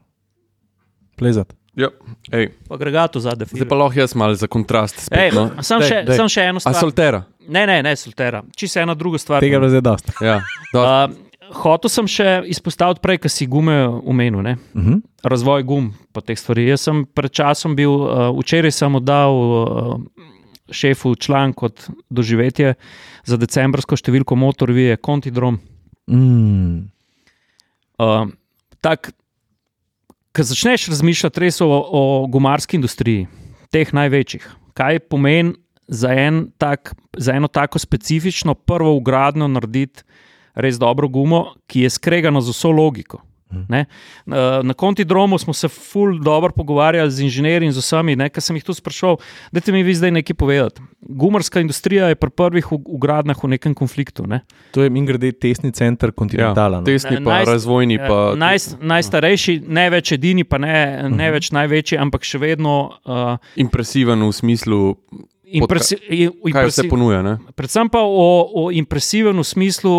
plezati. 1.16 1.56
Ja, 1.80 1.88
ej, 2.36 2.50
pa 2.68 2.76
agregato 2.76 3.22
zadaj. 3.24 3.48
zdaj 3.54 3.68
pa 3.70 3.76
lahko 3.76 4.00
jaz 4.00 4.12
malo 4.16 4.36
za 4.36 4.48
kontrast. 4.48 5.00
Spet, 5.06 5.20
Ej, 5.20 5.32
no. 5.32 5.48
sem, 5.64 5.80
Dej, 5.80 5.88
še, 5.88 5.98
dej. 6.04 6.18
sem 6.18 6.28
še 6.28 6.42
eno 6.44 6.60
A 6.60 6.66
stvar. 6.66 6.76
soltera. 6.76 7.22
Ne, 7.48 7.64
ne, 7.66 7.80
ne, 7.82 7.96
soltera. 7.96 8.44
Čisto 8.54 8.80
ena 8.80 8.94
druga 8.94 9.18
stvar. 9.18 9.40
Tega 9.40 9.58
je 9.58 9.70
zdaj 9.72 9.82
dosti. 9.82 10.12
Ja, 10.22 10.36
dosti. 10.74 11.16
Uh, 11.16 11.56
hotel 11.56 11.90
sem 11.90 12.06
še 12.06 12.28
izpostaviti 12.46 13.02
prej, 13.02 13.18
ki 13.18 13.30
si 13.30 13.48
gume 13.48 13.78
umenil. 14.04 14.42
Ne? 14.42 14.58
Uh 14.76 14.84
-huh. 14.84 15.00
Razvoj 15.24 15.64
gum 15.64 15.94
po 16.14 16.22
teh 16.22 16.38
stvareh. 16.38 16.68
Jaz 16.68 16.82
sem 16.82 17.06
pred 17.06 17.32
časom 17.32 17.76
bil, 17.76 17.90
uh, 17.90 18.30
včeraj 18.38 18.72
sem 18.72 18.96
oddal 18.96 19.34
uh, 19.34 20.02
šefu 20.72 21.16
članek 21.16 21.64
od 21.64 21.76
doživetje 22.10 22.76
za 23.26 23.38
decembrsko 23.38 23.96
številko 23.96 24.36
motorvije 24.36 24.98
Contidrom. 25.06 25.60
mm. 26.08 26.92
Uh, 28.00 28.28
tak, 28.82 29.12
Ko 30.36 30.44
začneš 30.46 30.88
razmišljati 30.94 31.42
res 31.42 31.62
o, 31.62 31.68
o 31.68 32.02
gumarski 32.30 32.78
industriji, 32.78 33.28
teh 33.74 33.90
največjih, 33.94 34.46
kaj 34.78 35.00
pomeni 35.10 35.56
za, 35.88 36.14
en 36.14 36.52
tak, 36.62 36.94
za 37.18 37.34
eno 37.34 37.48
tako 37.48 37.80
specifično 37.80 38.54
prvo 38.54 38.94
ugradnjo 38.96 39.48
narediti 39.50 40.06
res 40.54 40.78
dobro 40.78 41.08
gumo, 41.08 41.56
ki 41.68 41.88
je 41.88 41.90
skregano 41.90 42.42
z 42.42 42.54
vso 42.54 42.72
logiko. 42.72 43.24
Ne? 43.50 43.86
Na 44.64 44.74
kontidromu 44.74 45.38
smo 45.38 45.54
se 45.54 45.68
ful 45.68 46.20
dobro 46.20 46.52
pogovarjali 46.52 47.12
z 47.12 47.20
inženirji 47.22 47.66
in 47.66 47.72
z 47.72 47.80
vsemi, 47.80 48.14
ker 48.30 48.42
sem 48.42 48.56
jih 48.56 48.64
tu 48.64 48.74
sprašval, 48.74 49.18
da 49.52 49.60
ti 49.60 49.72
mi 49.72 49.82
vi 49.82 49.96
zdaj 49.96 50.12
nekaj 50.14 50.34
povedati. 50.36 50.82
Gumarska 51.02 51.60
industrija 51.60 52.08
je 52.08 52.16
pri 52.16 52.30
prvih 52.30 52.66
ug- 52.68 52.86
ugradnjah 52.88 53.34
v 53.36 53.48
nekem 53.50 53.74
konfliktu. 53.74 54.28
Ne? 54.28 54.42
To 54.72 54.84
je 54.84 54.90
mingrede 54.90 55.32
tesni 55.32 55.72
center 55.72 56.12
kontinentala. 56.12 56.78
Ja, 56.78 56.82
no. 56.82 56.86
tesni 56.86 57.18
pa 57.18 57.32
Najst- 57.32 57.50
razvojni. 57.50 57.98
Pa, 57.98 58.36
Naj, 58.36 58.58
najstarejši, 58.80 59.64
ne 59.68 59.90
več 59.90 60.12
edini, 60.12 60.44
pa 60.44 60.58
ne, 60.58 60.76
ne 61.10 61.32
več 61.32 61.50
največji, 61.50 61.98
ampak 61.98 62.22
še 62.22 62.38
vedno 62.38 62.76
uh, 63.02 63.38
impresiven 63.56 64.22
v 64.22 64.32
smislu, 64.32 64.80
impresi, 65.44 65.98
i- 66.08 66.30
kaj 66.30 66.46
impresi, 66.46 66.90
ponuja. 66.90 67.22
Ne? 67.22 67.38
predvsem 67.56 67.90
pa 67.90 68.00
o, 68.00 68.28
o 68.56 68.72
impresiven 68.72 69.34
v 69.36 69.44
smislu 69.44 69.96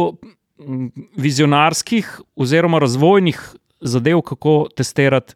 vizionarskih 1.17 2.21
oziroma 2.37 2.79
razvojnih 2.83 3.41
zadev, 3.81 4.21
kako 4.27 4.69
testirati 4.77 5.35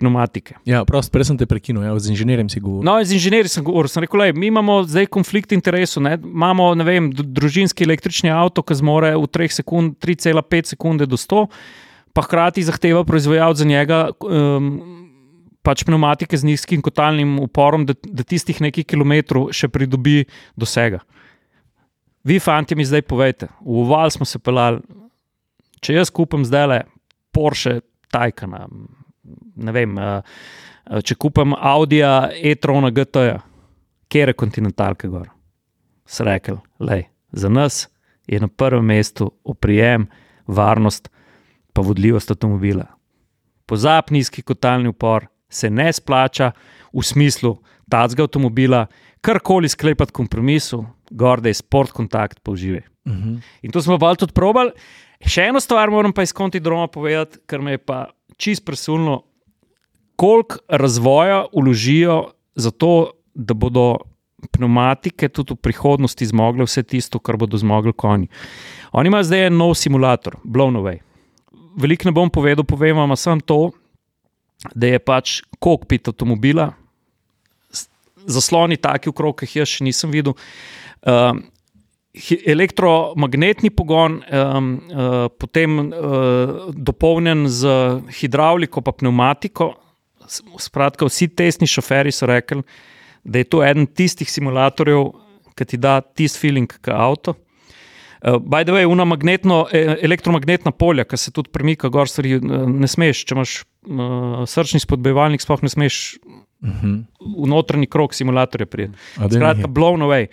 pneumatike. 0.00 0.56
Ja, 0.64 0.84
prosto, 0.88 1.12
prej 1.12 1.28
sem 1.28 1.38
te 1.40 1.46
prekinil, 1.48 1.84
ja, 1.84 1.92
z 2.00 2.14
inženirjem 2.14 2.48
si 2.52 2.62
govoril. 2.62 2.86
No, 2.88 2.96
z 3.04 3.16
inženirji 3.16 3.52
sem 3.52 3.64
govoril, 3.66 3.92
sem 3.92 4.04
rekel, 4.04 4.22
lej, 4.24 4.32
mi 4.36 4.48
imamo 4.48 4.80
zdaj 4.88 5.10
konflikt 5.12 5.52
interesov. 5.56 6.04
Ne? 6.06 6.16
Imamo 6.16 6.72
ne 6.78 6.86
vem, 6.86 7.10
družinski 7.12 7.84
električni 7.84 8.32
avto, 8.32 8.64
ki 8.64 8.80
zmore 8.80 9.12
v 9.18 9.28
3 9.28 9.60
sekund, 9.60 9.98
3,5 10.00 10.74
sekunde 10.74 11.08
do 11.10 11.20
100, 11.20 11.44
pa 12.16 12.24
hkrati 12.26 12.64
zahteva 12.66 13.04
proizvajalec 13.04 13.60
za 13.60 13.68
njega. 13.68 14.00
Um, 14.24 14.96
Pač 15.60 15.82
pneumatike 15.84 16.38
z 16.40 16.46
nizkim 16.48 16.80
kotalnim 16.80 17.34
uporom, 17.44 17.82
da, 17.84 17.92
da 17.92 18.24
tistih 18.24 18.62
nekaj 18.64 18.86
kilometrov 18.88 19.50
še 19.52 19.68
pridobi 19.68 20.22
dosega. 20.56 21.02
Vi, 22.24 22.38
fanti, 22.40 22.76
mi 22.76 22.84
zdaj 22.84 23.02
povejte, 23.08 23.48
v 23.60 23.84
Val 23.88 24.10
smo 24.12 24.26
se 24.28 24.38
pelali, 24.38 24.80
če 25.80 25.96
jaz 25.96 26.10
kupim 26.12 26.44
zdaj 26.44 26.66
le 26.68 26.80
Porsche 27.32 27.80
Taycana, 28.12 28.66
ne 29.56 29.72
vem, 29.72 29.98
eh, 29.98 30.20
eh, 30.90 31.00
če 31.00 31.16
kupim 31.16 31.54
Audi 31.54 32.02
e-trona 32.02 32.90
GT-ja, 32.90 33.40
kjer 34.08 34.28
je 34.28 34.34
kontinentalka 34.34 35.08
gor. 35.08 35.30
Srekel, 36.04 36.58
lej, 36.80 37.06
za 37.32 37.48
nas 37.48 37.86
je 38.26 38.40
na 38.40 38.48
prvem 38.48 38.84
mestu 38.84 39.30
oprijem, 39.44 40.08
varnost, 40.46 41.08
pa 41.72 41.82
vodljivost 41.82 42.30
avtomobila. 42.30 42.86
Pozab 43.66 44.10
nizki 44.10 44.42
kotalni 44.42 44.90
upor 44.90 45.28
se 45.48 45.70
ne 45.70 45.92
splača 45.92 46.52
v 46.92 47.02
smislu 47.02 47.56
tacga 47.90 48.26
avtomobila, 48.26 48.86
karkoli 49.20 49.68
sklepati 49.68 50.12
kompromisu, 50.12 50.84
gor 51.10 51.40
da 51.40 51.48
je 51.48 51.58
sport 51.60 51.92
kontakt, 51.92 52.40
pa 52.42 52.52
uživaj. 52.52 52.82
Uh 53.04 53.12
-huh. 53.12 53.40
In 53.62 53.72
to 53.72 53.82
smo 53.82 53.98
pa 53.98 54.14
tudi 54.14 54.32
probali. 54.32 54.70
Še 55.26 55.42
eno 55.42 55.60
stvar 55.60 55.90
moram 55.90 56.12
pa 56.12 56.22
iz 56.22 56.32
konti 56.32 56.60
droma 56.60 56.86
povedati, 56.86 57.38
kar 57.46 57.60
me 57.60 57.70
je 57.70 57.78
pa 57.78 58.06
čist 58.36 58.64
presunilo, 58.64 59.22
koliko 60.16 60.56
razvoja 60.68 61.46
uložijo 61.52 62.30
za 62.54 62.70
to, 62.70 63.10
da 63.34 63.54
bodo 63.54 63.96
pneumatike 64.52 65.28
tudi 65.28 65.54
v 65.54 65.56
prihodnosti 65.56 66.26
zmogle 66.26 66.64
vse 66.64 66.82
tisto, 66.82 67.18
kar 67.18 67.36
bodo 67.36 67.58
zmogli 67.60 67.92
konji. 67.92 68.28
Oni 68.92 69.08
imajo 69.08 69.24
zdaj 69.24 69.46
en 69.46 69.56
nov 69.56 69.74
simulator, 69.74 70.36
Blown 70.44 70.76
Away. 70.76 71.00
Veliko 71.76 72.08
ne 72.08 72.12
bom 72.12 72.30
povedal, 72.30 72.64
povem 72.64 72.96
vam 72.96 73.16
samo 73.16 73.40
to, 73.40 73.70
da 74.74 74.86
je 74.86 74.98
pač 74.98 75.40
kokpit 75.58 76.08
avtomobila, 76.08 76.72
zasloni 78.26 78.76
taki 78.76 79.10
okrog, 79.12 79.38
ki 79.38 79.48
jih 79.48 79.62
jaz 79.62 79.76
še 79.76 79.86
nisem 79.86 80.12
videl. 80.12 80.36
Hi- 82.10 82.40
elektromagnetni 82.50 83.70
pogon, 83.70 84.18
um, 84.18 84.70
uh, 84.90 85.28
potem 85.38 85.78
uh, 85.78 86.72
dopolnjen 86.74 87.46
z 87.46 87.70
hidravliko, 88.18 88.82
pa 88.82 88.92
pneumatiko. 88.92 89.76
Skratka, 90.58 91.06
vsi 91.06 91.28
testni 91.34 91.68
šoferji 91.70 92.14
so 92.14 92.26
rekli, 92.26 92.64
da 93.22 93.38
je 93.38 93.46
to 93.50 93.62
eden 93.62 93.86
tistih 93.86 94.30
simulatorjev, 94.30 95.12
ki 95.54 95.68
ti 95.70 95.78
da 95.78 96.00
tisti 96.02 96.42
feeling, 96.42 96.70
kot 96.70 96.94
avto. 96.94 97.36
Uh, 98.20 98.36
by 98.36 98.64
the 98.64 98.72
way, 98.72 98.84
una 98.84 99.04
magnetno, 99.08 99.66
eh, 99.72 99.96
elektromagnetna 100.04 100.70
polja, 100.76 101.06
ki 101.08 101.16
se 101.16 101.32
tudi 101.32 101.48
premika, 101.52 101.88
gor 101.88 102.08
stvari, 102.08 102.36
eh, 102.36 102.64
ne 102.68 102.88
smeš, 102.88 103.24
če 103.24 103.34
imaš 103.34 103.54
uh, 103.64 104.42
srčni 104.44 104.80
spodbujevalnik, 104.80 105.40
sploh 105.40 105.62
ne 105.64 105.72
smeš 105.72 106.18
Uh 106.60 106.68
-huh. 106.68 107.04
v 107.44 107.46
notranji 107.48 107.86
krog 107.86 108.14
simulatorja 108.14 108.66
daj 108.66 108.88
Skratka, 109.30 109.66
blown 109.66 110.02
away. 110.02 110.26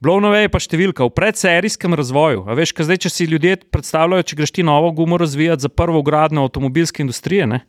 Blown 0.00 0.24
away 0.24 0.46
je 0.46 0.48
pa 0.48 0.58
številka 0.58 1.04
v 1.04 1.10
predserijskem 1.10 1.94
razvoju. 1.94 2.44
A 2.46 2.54
veš, 2.54 2.72
kaj 2.72 2.84
zdaj, 2.84 2.96
če 2.96 3.10
si 3.10 3.24
ljudje 3.24 3.56
predstavljajo, 3.70 4.22
če 4.22 4.36
greš 4.36 4.50
ti 4.50 4.62
novo 4.62 4.90
gumo 4.90 5.16
razvijati 5.16 5.62
za 5.62 5.68
prvo 5.68 6.02
gradnjo 6.02 6.42
avtomobilske 6.42 7.02
industrije, 7.02 7.46
ne, 7.46 7.60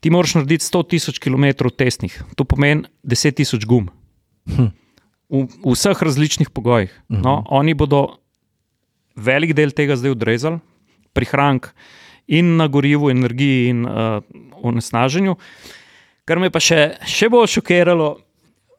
ti 0.00 0.10
moraš 0.10 0.34
narediti 0.34 0.64
100 0.64 0.88
tisoč 0.88 1.18
km 1.18 1.44
testnih. 1.76 2.22
To 2.36 2.44
pomeni 2.44 2.84
10 3.04 3.36
tisoč 3.36 3.64
gum. 3.64 3.88
Hm. 4.48 4.72
V, 5.28 5.48
v 5.64 5.72
vseh 5.72 6.02
različnih 6.02 6.50
pogojih. 6.50 6.92
No, 7.08 7.42
oni 7.48 7.74
bodo 7.74 8.20
velik 9.16 9.54
del 9.56 9.72
tega 9.72 9.96
zdaj 9.96 10.14
odrezali, 10.14 10.60
prihrank 11.16 11.70
in 12.26 12.56
na 12.58 12.66
gorivu, 12.68 13.10
energiji 13.10 13.70
in 13.72 13.86
uh, 13.86 14.20
onesnaženju. 14.62 15.36
Kar 16.26 16.42
me 16.42 16.50
pa 16.50 16.60
še, 16.62 16.96
še 17.06 17.30
bolj 17.30 17.52
šokiralo, 17.56 18.16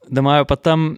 da 0.08 0.22
imajo 0.24 0.44
pa 0.48 0.56
tam, 0.60 0.90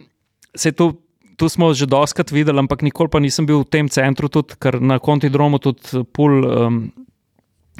se 0.55 0.73
tu, 0.75 0.91
tu 1.39 1.47
smo 1.49 1.71
že 1.73 1.87
doskrat 1.89 2.31
videli, 2.31 2.59
ampak 2.59 2.83
nikoli 2.83 3.11
pa 3.11 3.21
nisem 3.23 3.47
bil 3.47 3.63
v 3.63 3.71
tem 3.71 3.89
centru, 3.89 4.27
tudi, 4.27 4.59
ker 4.59 4.81
na 4.83 4.99
kontidromu 4.99 5.61
tudi 5.63 6.03
pol 6.11 6.43
um, 6.43 6.81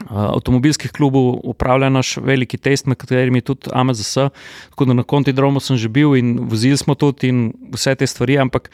avtomobilskih 0.07 0.91
klubov 0.95 1.43
upravlja 1.43 1.91
naš 1.91 2.15
veliki 2.23 2.57
test, 2.57 2.87
med 2.87 2.97
katerimi 2.97 3.43
je 3.43 3.51
tudi 3.51 3.73
AMZS. 3.75 4.31
Tako 4.71 4.87
da 4.87 4.95
na 4.97 5.03
kontidromu 5.03 5.59
sem 5.59 5.77
že 5.77 5.89
bil 5.91 6.15
in 6.15 6.39
vozili 6.49 6.77
smo 6.77 6.95
tudi 6.95 7.27
in 7.27 7.51
vse 7.75 7.95
te 7.95 8.07
stvari, 8.07 8.39
ampak 8.39 8.71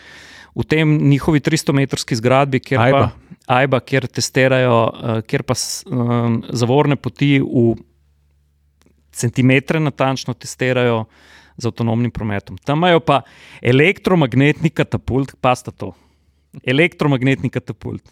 v 0.58 0.66
tem 0.66 0.98
njihovi 1.10 1.40
300-metrski 1.40 2.18
zgradbi, 2.18 2.60
kjer 2.60 2.82
Ajba. 2.82 3.00
pa. 3.00 3.36
Ajba, 3.60 3.80
kjer 3.80 4.08
testirajo, 4.12 4.80
uh, 4.88 5.20
kjer 5.28 5.44
pa 5.48 5.56
um, 5.56 6.42
zavorne 6.50 6.98
poti 7.00 7.38
v 7.40 7.76
centimetre 9.16 9.80
natančno 9.80 10.34
testirajo 10.34 11.06
z 11.58 11.70
avtonomnim 11.70 12.12
prometom. 12.12 12.58
Tam 12.58 12.82
imajo 12.82 13.00
pa 13.06 13.22
elektromagnetni 13.62 14.70
katapult, 14.70 15.34
pa 15.42 15.56
sta 15.56 15.72
to. 15.72 15.94
Elektromagnetni 16.66 17.50
katapult. 17.54 18.04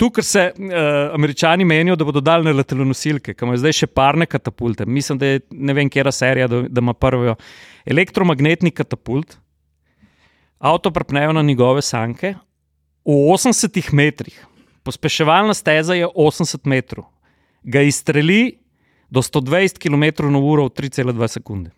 Tukaj 0.00 0.24
se 0.24 0.46
uh, 0.54 0.78
američani 1.14 1.66
menijo, 1.68 1.96
da 1.96 2.06
bodo 2.08 2.22
dali 2.24 2.48
na 2.48 2.56
letalonosilke, 2.56 3.34
ki 3.34 3.44
imajo 3.44 3.60
zdaj 3.60 3.76
še 3.82 3.90
parne 3.92 4.26
katapulte. 4.30 4.86
Mislim, 4.86 5.18
da 5.20 5.34
je 5.34 5.44
ne 5.50 5.76
vem, 5.76 5.90
kera 5.92 6.12
serija, 6.14 6.48
da, 6.48 6.62
da 6.68 6.80
ima 6.80 6.94
prvo. 6.96 7.36
Elektromagnetni 7.84 8.72
katapult, 8.72 9.36
avto 10.60 10.90
prepnejo 10.90 11.32
na 11.32 11.42
njegove 11.42 11.82
sanke 11.82 12.34
v 13.04 13.12
80 13.32 13.92
metrih. 13.92 14.46
Pospeševalna 14.82 15.54
steza 15.54 15.94
je 15.94 16.06
80 16.06 16.68
metrov, 16.68 17.04
ga 17.62 17.82
izstreli 17.82 18.58
do 19.10 19.22
120 19.22 19.80
km/h 19.80 20.28
v 20.28 20.70
3,2 20.70 21.28
sekunde. 21.28 21.70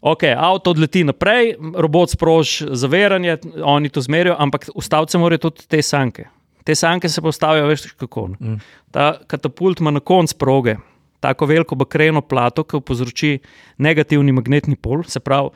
Ok, 0.00 0.22
avto 0.36 0.70
odleti 0.70 1.04
naprej, 1.04 1.56
robot 1.74 2.10
sproži 2.10 2.66
zaviranje, 2.70 3.38
oni 3.62 3.88
to 3.88 4.00
zmerijo, 4.00 4.36
ampak 4.38 4.68
ustavce 4.74 5.18
morajo 5.18 5.48
tudi 5.48 5.66
te 5.66 5.82
sanke. 5.82 6.28
Te 6.64 6.74
sanke 6.74 7.08
se 7.08 7.22
postavijo, 7.22 7.66
veš 7.66 7.92
kako. 7.96 8.28
Mm. 8.38 8.60
Ta 8.90 9.18
katapult 9.26 9.80
ima 9.80 9.90
na 9.90 10.00
koncu 10.00 10.36
proge 10.38 10.76
tako 11.20 11.46
veliko 11.46 11.74
bakreno 11.74 12.20
plato, 12.22 12.64
ki 12.64 12.80
povzroči 12.86 13.38
negativni 13.82 14.32
magnetni 14.32 14.76
pol, 14.76 15.02
se 15.08 15.20
pravi 15.20 15.50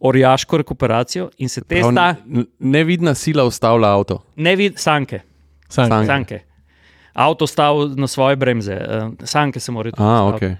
orjaško 0.00 0.56
rekuperacijo 0.56 1.30
in 1.38 1.48
se 1.48 1.60
te 1.60 1.82
sta 1.82 2.14
Nevidna 2.58 3.14
sila 3.14 3.44
ustavlja 3.44 3.88
avto. 3.88 4.22
ne 4.36 4.56
vidi 4.56 4.78
sanke. 4.78 5.20
Sank. 5.68 5.88
Sank. 5.88 6.06
sanke. 6.06 6.40
Avto 7.12 7.46
stavi 7.46 7.94
na 7.96 8.06
svoje 8.06 8.36
bremze, 8.36 8.72
eh, 8.72 9.10
sanke 9.24 9.60
se 9.60 9.72
morajo 9.72 9.92
tudi 9.92 10.08
A, 10.08 10.32
okay. 10.34 10.56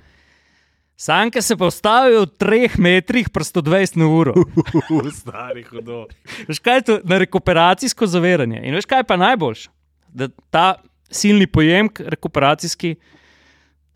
Sanke 0.96 1.42
se 1.42 1.56
postavijo 1.56 2.22
v 2.22 2.26
treh 2.26 2.78
metrih, 2.78 3.28
pa 3.28 3.40
120 3.40 3.96
na 3.96 4.06
uro. 4.08 4.32
Stari 5.20 5.62
hudo. 5.62 6.06
Veš 6.48 6.58
kaj 6.58 6.76
je 6.76 6.82
to 6.82 6.98
na 7.04 7.18
rekuperacijsko 7.18 8.06
zaviranje? 8.06 8.62
In 8.64 8.74
veš 8.74 8.88
kaj 8.88 9.04
je 9.04 9.04
pa 9.04 9.16
najboljše? 9.16 9.68
Da 10.08 10.28
ta 10.50 10.74
silni 11.10 11.46
pojemk, 11.46 12.00
rekuperacijski, 12.00 12.94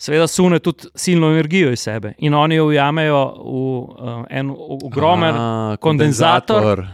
seveda 0.01 0.26
sune 0.26 0.59
tudi 0.59 0.88
silno 0.94 1.30
energijo 1.30 1.72
iz 1.72 1.80
sebe. 1.80 2.14
In 2.18 2.34
oni 2.34 2.55
jo 2.55 2.66
ujamejo 2.66 3.24
v 3.36 3.48
uh, 3.48 4.24
en 4.30 4.53
ogromen 4.57 5.34
A, 5.36 5.76
kondenzator 5.80 6.86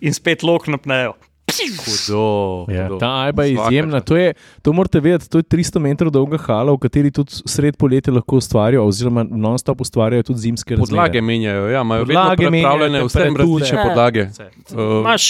in 0.00 0.14
spet 0.14 0.42
lok 0.42 0.66
napnejo. 0.66 1.14
Hudo. 1.52 2.22
Ja, 2.68 2.86
hudo. 2.88 2.98
ta 2.98 3.10
ajba 3.22 3.44
je 3.44 3.52
izjemna. 3.52 4.00
To, 4.00 4.16
je, 4.16 4.34
to 4.62 4.72
morate 4.72 5.00
vedeti, 5.00 5.28
to 5.30 5.38
je 5.38 5.42
300 5.44 5.78
metrov 5.78 6.10
dolga 6.10 6.38
hala, 6.38 6.72
v 6.72 6.78
kateri 6.78 7.10
tudi 7.10 7.42
sred 7.46 7.76
poletja 7.76 8.12
lahko 8.12 8.36
ustvarijo, 8.36 8.84
oziroma 8.86 9.24
non-stop 9.24 9.80
ustvarjajo 9.80 10.22
tudi 10.22 10.38
zimske 10.40 10.74
razmere. 10.74 10.90
Podlage 10.90 11.20
menjajo, 11.20 11.68
ja, 11.68 11.80
imajo 11.80 12.04
Podlage 12.04 12.44
vedno 12.44 12.50
pripravljene 12.50 13.04
vse 13.04 13.18
različne 13.28 13.78
Ja. 13.78 13.84
podlage. 13.88 14.24
Vse. 14.24 14.46
Uh, 14.70 15.00
Imaš 15.00 15.24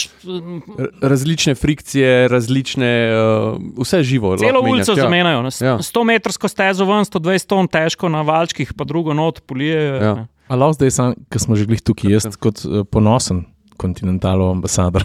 R- 0.79 0.91
različne 1.01 1.55
frikcije, 1.55 2.29
različne, 2.29 2.93
uh, 3.13 3.59
vse 3.79 4.03
živo. 4.03 4.37
celo 4.37 4.61
ulico 4.61 4.93
ja. 4.93 4.97
zamenjajo. 4.97 5.43
Ja. 5.61 5.79
100 5.79 6.05
metrsko 6.05 6.49
stezo 6.49 6.85
ven, 6.85 7.05
120 7.05 7.47
ton 7.47 7.69
težko 7.69 8.09
na 8.09 8.23
valčkih, 8.23 8.75
pa 8.75 8.85
drugo 8.85 9.15
not 9.15 9.41
polijejo. 9.47 9.95
Ja. 9.97 10.15
ne. 10.15 10.27
A 10.49 10.57
lahko 10.57 10.73
zdaj, 10.75 10.91
sam, 10.91 11.15
ki 11.31 11.39
smo 11.39 11.57
že 11.57 11.65
glih 11.65 11.81
tukaj, 11.81 12.13
jaz 12.13 12.27
kot 12.37 12.65
uh, 12.65 12.85
ponosen 12.85 13.45
kontinentalov 13.77 14.51
ambasador. 14.51 15.05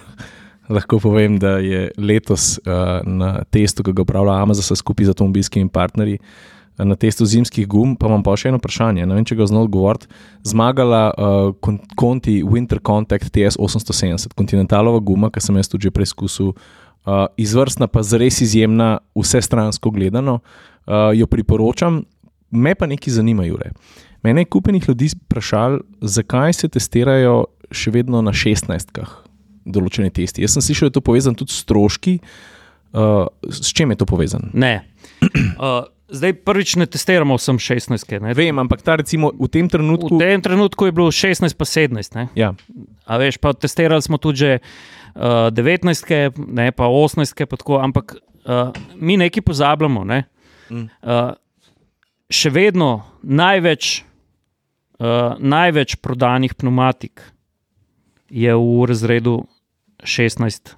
Lahko 0.69 0.99
povem, 0.99 1.37
da 1.39 1.57
je 1.63 1.87
letos 1.97 2.57
uh, 2.59 2.99
na 3.07 3.43
testu, 3.51 3.83
ki 3.83 3.93
ga 3.95 4.03
upravlja 4.03 4.41
Amazon 4.43 4.75
skupaj 4.75 5.07
z 5.07 5.13
avtomobilskimi 5.15 5.69
partnerji, 5.71 6.19
uh, 6.19 6.85
na 6.85 6.95
testu 6.95 7.25
zimskih 7.25 7.67
gum, 7.67 7.95
pa 7.97 8.09
imam 8.09 8.23
pa 8.23 8.35
še 8.37 8.51
eno 8.51 8.59
vprašanje. 8.61 9.05
Ne 9.07 9.17
vem, 9.17 9.25
če 9.25 9.37
ga 9.39 9.47
znal 9.49 9.65
odgovoriti. 9.65 10.09
Zmagala 10.45 11.01
uh, 11.09 11.51
Con- 11.63 11.79
Conti 11.97 12.41
Winter 12.45 12.81
Contact 12.83 13.31
TS 13.33 13.57
870, 13.57 14.35
kontinentalova 14.37 15.01
guma, 15.01 15.31
ki 15.33 15.41
sem 15.41 15.57
jaz 15.57 15.71
tudi 15.71 15.87
že 15.87 15.93
preizkusil, 15.95 16.53
uh, 16.53 17.25
izvrstna, 17.39 17.89
pa 17.89 18.03
zares 18.05 18.41
izjemna, 18.45 18.97
vse 19.17 19.41
stransko 19.41 19.93
gledano. 19.95 20.41
Uh, 20.85 21.09
jo 21.17 21.27
priporočam, 21.31 22.03
me 22.51 22.75
pa 22.77 22.89
nekaj 22.89 23.17
zanima, 23.17 23.47
Jure. 23.47 23.73
Mene 24.25 24.43
je 24.43 24.51
kupenih 24.51 24.85
ljudi 24.87 25.13
vprašali, 25.15 25.81
zakaj 26.01 26.53
se 26.53 26.69
testirajo 26.69 27.45
še 27.71 27.91
vedno 27.95 28.21
na 28.21 28.35
16-kah 28.35 29.26
določene 29.73 30.11
testi. 30.13 30.43
Jaz 30.45 30.57
sem 30.57 30.65
slišal, 30.65 30.87
da 30.87 30.95
je 30.95 30.97
to 30.99 31.05
povezano 31.09 31.39
tudi 31.39 31.55
s 31.55 31.61
stroški. 31.65 32.17
Uh, 32.95 33.27
s 33.51 33.73
čim 33.75 33.91
je 33.91 33.99
to 33.99 34.07
povezano? 34.09 34.51
Ne. 34.53 34.79
Uh, 35.57 35.89
zdaj 36.13 36.33
prvič 36.45 36.75
ne 36.77 36.85
testiramo 36.85 37.35
vsem 37.35 37.57
16. 37.57 38.21
Ne? 38.21 38.33
Vem, 38.37 38.59
ampak 38.59 38.81
ta 38.85 38.95
recimo 38.95 39.31
v 39.33 39.49
tem 39.51 39.65
trenutku. 39.69 40.15
V 40.15 40.21
tem 40.21 40.41
trenutku 40.41 40.85
je 40.87 40.93
bilo 40.93 41.09
16 41.11 41.57
pa 41.57 41.65
17. 41.65 42.15
Ne? 42.15 42.29
Ja, 42.37 42.53
A 43.07 43.17
veš, 43.17 43.39
pa 43.39 43.55
testirali 43.55 44.03
smo 44.03 44.19
tudi 44.19 44.37
že, 44.37 44.51
uh, 45.15 45.47
19, 45.51 46.37
ne 46.47 46.71
pa 46.71 46.91
18, 46.91 47.47
pa 47.47 47.55
tako, 47.55 47.79
ampak 47.79 48.19
uh, 48.45 48.75
mi 48.95 49.17
nekaj 49.17 49.41
pozabljamo. 49.41 50.03
Ne? 50.03 50.27
Mm. 50.69 50.91
Uh, 51.01 51.33
še 52.27 52.51
vedno 52.51 53.07
največ, 53.23 54.03
uh, 54.99 55.39
največ 55.39 55.99
prodanih 56.03 56.55
pneumatik 56.55 57.23
je 58.27 58.51
v 58.51 58.85
razredu 58.87 59.47
16, 60.07 60.75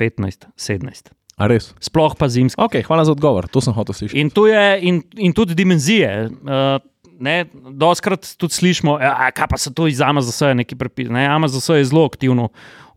15, 0.00 0.48
17. 0.56 1.12
a 1.40 1.48
res. 1.48 1.70
Sploh 1.80 2.14
pa 2.18 2.28
zimski. 2.28 2.60
Ok, 2.60 2.80
hvala 2.84 3.06
za 3.08 3.14
odgovor, 3.16 3.48
to 3.48 3.62
sem 3.64 3.76
hotel 3.76 3.96
slišati. 3.96 4.20
In, 4.20 4.32
tu 4.32 4.44
je, 4.50 4.64
in, 4.84 5.00
in 5.16 5.32
tudi 5.36 5.56
dimenzije. 5.56 6.28
Uh, 6.44 6.76
ne, 7.20 7.44
doskrat 7.76 8.34
tudi 8.40 8.56
slišimo, 8.56 8.98
da 9.00 9.46
pa 9.48 9.58
se 9.60 9.72
to 9.74 9.88
iz 9.88 10.00
Amazona 10.00 10.54
nekaj 10.60 10.78
prepiše. 10.78 11.12
Ne, 11.12 11.26
Amazon 11.28 11.76
je 11.76 11.84
zelo 11.84 12.04
aktivno 12.08 12.48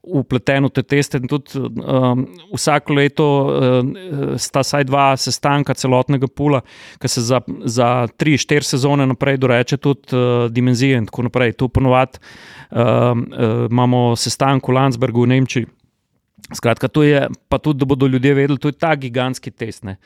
upleten 0.04 0.68
v 0.68 0.70
te 0.70 0.84
teste. 0.84 1.18
in 1.18 1.28
Tudi, 1.28 1.60
um, 1.60 2.26
vsako 2.54 2.94
leto 2.94 3.28
uh, 3.48 4.36
sta 4.38 4.64
saj 4.64 4.84
dva 4.90 5.14
sestanka 5.18 5.74
celotnega 5.74 6.28
pula, 6.28 6.62
ki 7.00 7.08
se 7.08 7.22
za, 7.22 7.42
za 7.66 8.08
tri, 8.18 8.38
štiri 8.38 8.68
sezone 8.68 9.08
naprej 9.08 9.40
doreče 9.40 9.78
tudi 9.78 10.16
uh, 10.16 10.50
dimenzije 10.52 10.98
in 10.98 11.08
tako 11.08 11.30
naprej. 11.30 11.56
Tu 11.58 11.70
ponovadi 11.70 12.20
um, 12.20 13.24
uh, 13.32 13.64
imamo 13.72 14.16
sestanek 14.20 14.68
v 14.68 14.78
Landsbergu 14.80 15.24
v 15.24 15.34
Nemčiji. 15.36 15.72
Skratka, 16.54 16.92
to 16.92 17.04
je 17.08 17.30
pa 17.50 17.58
tudi, 17.58 17.80
da 17.80 17.88
bodo 17.88 18.08
ljudje 18.08 18.34
vedeli, 18.34 18.60
to 18.60 18.68
je 18.68 18.78
ta 18.78 18.96
gigantski 18.96 19.52
test. 19.52 19.84
Ne. 19.88 19.98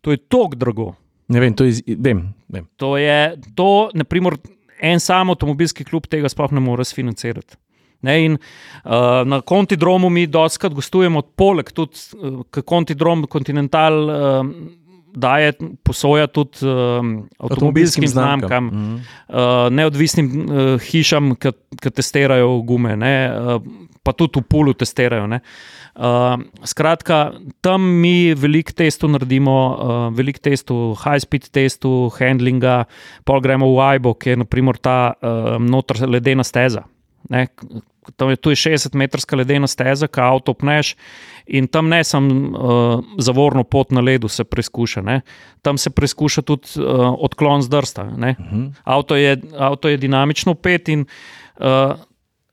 To 0.00 0.10
je 0.10 0.16
tako 0.16 0.56
drago. 0.56 0.94
Ne 1.28 1.40
vem, 1.40 1.54
to 1.54 1.64
je, 1.64 1.96
vem, 1.98 2.32
vem. 2.48 2.66
To 2.76 2.96
je, 2.96 3.36
to, 3.54 3.90
naprimer, 3.94 4.36
en 4.82 5.00
sam 5.00 5.30
avtomobilski 5.30 5.84
klub 5.84 6.08
tega 6.10 6.28
sploh 6.32 6.52
ne 6.52 6.60
more 6.60 6.84
sfinancirati. 6.84 7.56
Ne, 8.02 8.16
in, 8.24 8.38
uh, 8.84 9.22
na 9.26 9.40
kontidromu 9.46 10.10
mi 10.10 10.26
doskrat 10.26 10.74
gostujemo, 10.74 11.22
poleg 11.38 11.70
tudi 11.72 11.98
uh, 12.18 12.62
kontidrom 12.66 13.26
Continental 13.30 14.00
uh, 14.10 14.46
daje 15.14 15.52
posoja 15.84 16.26
tudi 16.26 16.64
uh, 16.66 17.04
avtomobilskim 17.38 18.08
znamkam, 18.08 18.66
Mhm. 18.66 18.94
uh, 19.28 19.68
neodvisnim 19.70 20.28
uh, 20.48 20.80
hišam, 20.80 21.34
ki 21.36 21.90
testirajo 21.90 22.62
gume, 22.66 22.96
ne, 22.96 23.14
uh, 23.30 23.62
pa 24.02 24.12
tudi 24.12 24.40
v 24.40 24.42
pulu 24.48 24.74
testirajo. 24.74 25.26
Ne. 25.30 25.40
Uh, 25.94 26.40
skratka, 26.64 27.32
tam 27.60 27.84
mi 28.00 28.32
veliko 28.34 28.72
testov 28.72 29.12
naredimo, 29.12 29.52
uh, 29.52 30.16
veliko 30.16 30.40
testov, 30.40 30.96
high-speed 31.04 31.50
testov, 31.52 32.16
handlinga, 32.16 32.86
pol 33.28 33.40
gremo 33.44 33.68
v 33.76 33.80
Aibo, 33.92 34.14
ki 34.14 34.32
je 34.32 34.36
naprimer 34.40 34.80
ta 34.80 35.12
uh, 35.12 35.58
notor 35.60 36.00
ledena 36.08 36.42
steza. 36.42 36.86
Ne. 37.28 37.46
Tam 38.16 38.30
je, 38.30 38.36
je 38.36 38.58
60-metrska 38.58 39.36
ledena 39.38 39.66
steza, 39.70 40.08
ki 40.10 40.20
avto 40.20 40.54
pneš. 40.58 40.96
In 41.46 41.66
tam 41.70 41.88
ne 41.88 42.02
samo 42.04 42.30
uh, 42.34 43.04
zavorno 43.18 43.64
pot 43.64 43.90
na 43.90 44.00
ledu 44.00 44.28
se 44.28 44.44
preizkuša, 44.44 45.02
ne. 45.02 45.20
tam 45.62 45.78
se 45.78 45.90
preizkuša 45.90 46.42
tudi 46.42 46.78
uh, 46.78 47.14
odklon 47.18 47.62
z 47.62 47.68
drsta. 47.68 48.04
ne. 48.16 48.36
Avto 48.84 49.16
je, 49.16 49.36
avto 49.58 49.88
je 49.88 49.96
dinamično 49.96 50.54
pet 50.54 50.88
in 50.88 51.04
uh, 51.58 51.94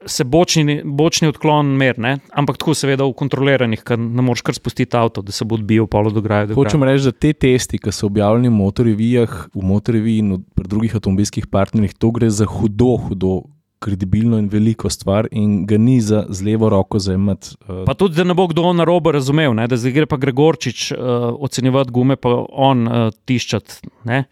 se 0.06 0.24
bočni, 0.24 0.82
bočni 0.86 1.28
odklon 1.28 1.74
meri, 1.78 2.16
ampak 2.32 2.58
tako 2.58 2.74
seveda 2.78 3.04
v 3.04 3.14
kontroliranih, 3.20 3.82
ker 3.84 4.00
ne 4.00 4.24
moreš 4.24 4.44
kar 4.48 4.56
spustiti 4.56 4.98
avto, 4.98 5.22
da 5.26 5.36
se 5.36 5.46
bo 5.46 5.58
odbijal 5.60 5.90
polo 5.92 6.12
do 6.14 6.24
graja. 6.24 6.54
Hočem 6.56 6.84
reči, 6.88 7.10
da 7.10 7.12
te 7.12 7.34
testi, 7.34 7.82
ki 7.82 7.92
so 7.92 8.08
objavljeni 8.08 8.48
v 8.48 8.58
motorjevijah, 8.58 9.38
v 9.54 9.66
motorjeviji 9.74 10.24
in 10.24 10.44
pri 10.56 10.72
drugih 10.72 10.96
avtomobilskih 10.96 11.50
partnerjih, 11.52 11.98
to 12.00 12.14
gre 12.16 12.30
za 12.32 12.48
hudo, 12.48 12.96
hudo 13.08 13.42
kredibilno 13.80 14.38
in 14.38 14.50
veliko 14.52 14.90
stvar, 14.90 15.28
in 15.32 15.66
ga 15.66 15.78
ni 15.78 16.02
za 16.02 16.26
z 16.30 16.44
levo 16.44 16.70
roko 16.70 17.00
zajemati. 17.00 17.56
Uh, 17.68 17.84
Pa 17.88 17.94
tudi, 17.94 18.16
da 18.16 18.24
ne 18.28 18.36
bo 18.36 18.48
kdo 18.48 18.74
na 18.74 18.84
robu 18.84 19.12
razumel, 19.12 19.54
ne? 19.56 19.68
da 19.68 19.78
zdaj 19.80 19.96
gre 19.96 20.06
pa 20.10 20.18
Gregorčič 20.20 20.92
uh, 20.92 20.98
ocenjevati 21.40 21.92
gume, 21.96 22.16
pa 22.20 22.34
on 22.50 22.88
uh, 22.88 23.12
tiščati. 23.26 23.92
ne. 24.10 24.24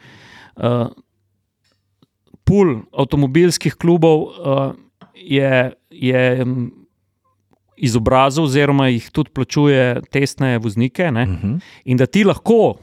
Uh, 0.56 0.88
Pul 2.48 2.78
avtomobilskih 2.96 3.76
klubov 3.76 4.22
uh, 4.24 4.72
je, 5.16 5.72
je 5.92 6.46
mm, 6.46 6.68
izobrazil, 7.78 8.48
oziroma 8.48 8.88
jih 8.88 9.10
tudi 9.12 9.34
plačuje 9.36 10.02
testne 10.12 10.58
voznike. 10.58 11.12
Ne? 11.12 11.24
uh 11.24 11.30
-huh. 11.30 11.60
In 11.86 11.98
da 11.98 12.06
ti 12.06 12.24
lahko 12.24 12.78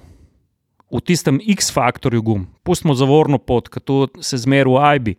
v 0.92 1.00
tistem 1.00 1.40
X-faktorju 1.42 2.22
gum, 2.22 2.46
pustimo 2.62 2.94
zavorno 2.94 3.38
pot, 3.38 3.68
ki 3.68 3.80
tu 3.80 4.08
se 4.20 4.38
zmeri 4.38 4.70
v 4.70 4.76
AIBI. 4.78 5.14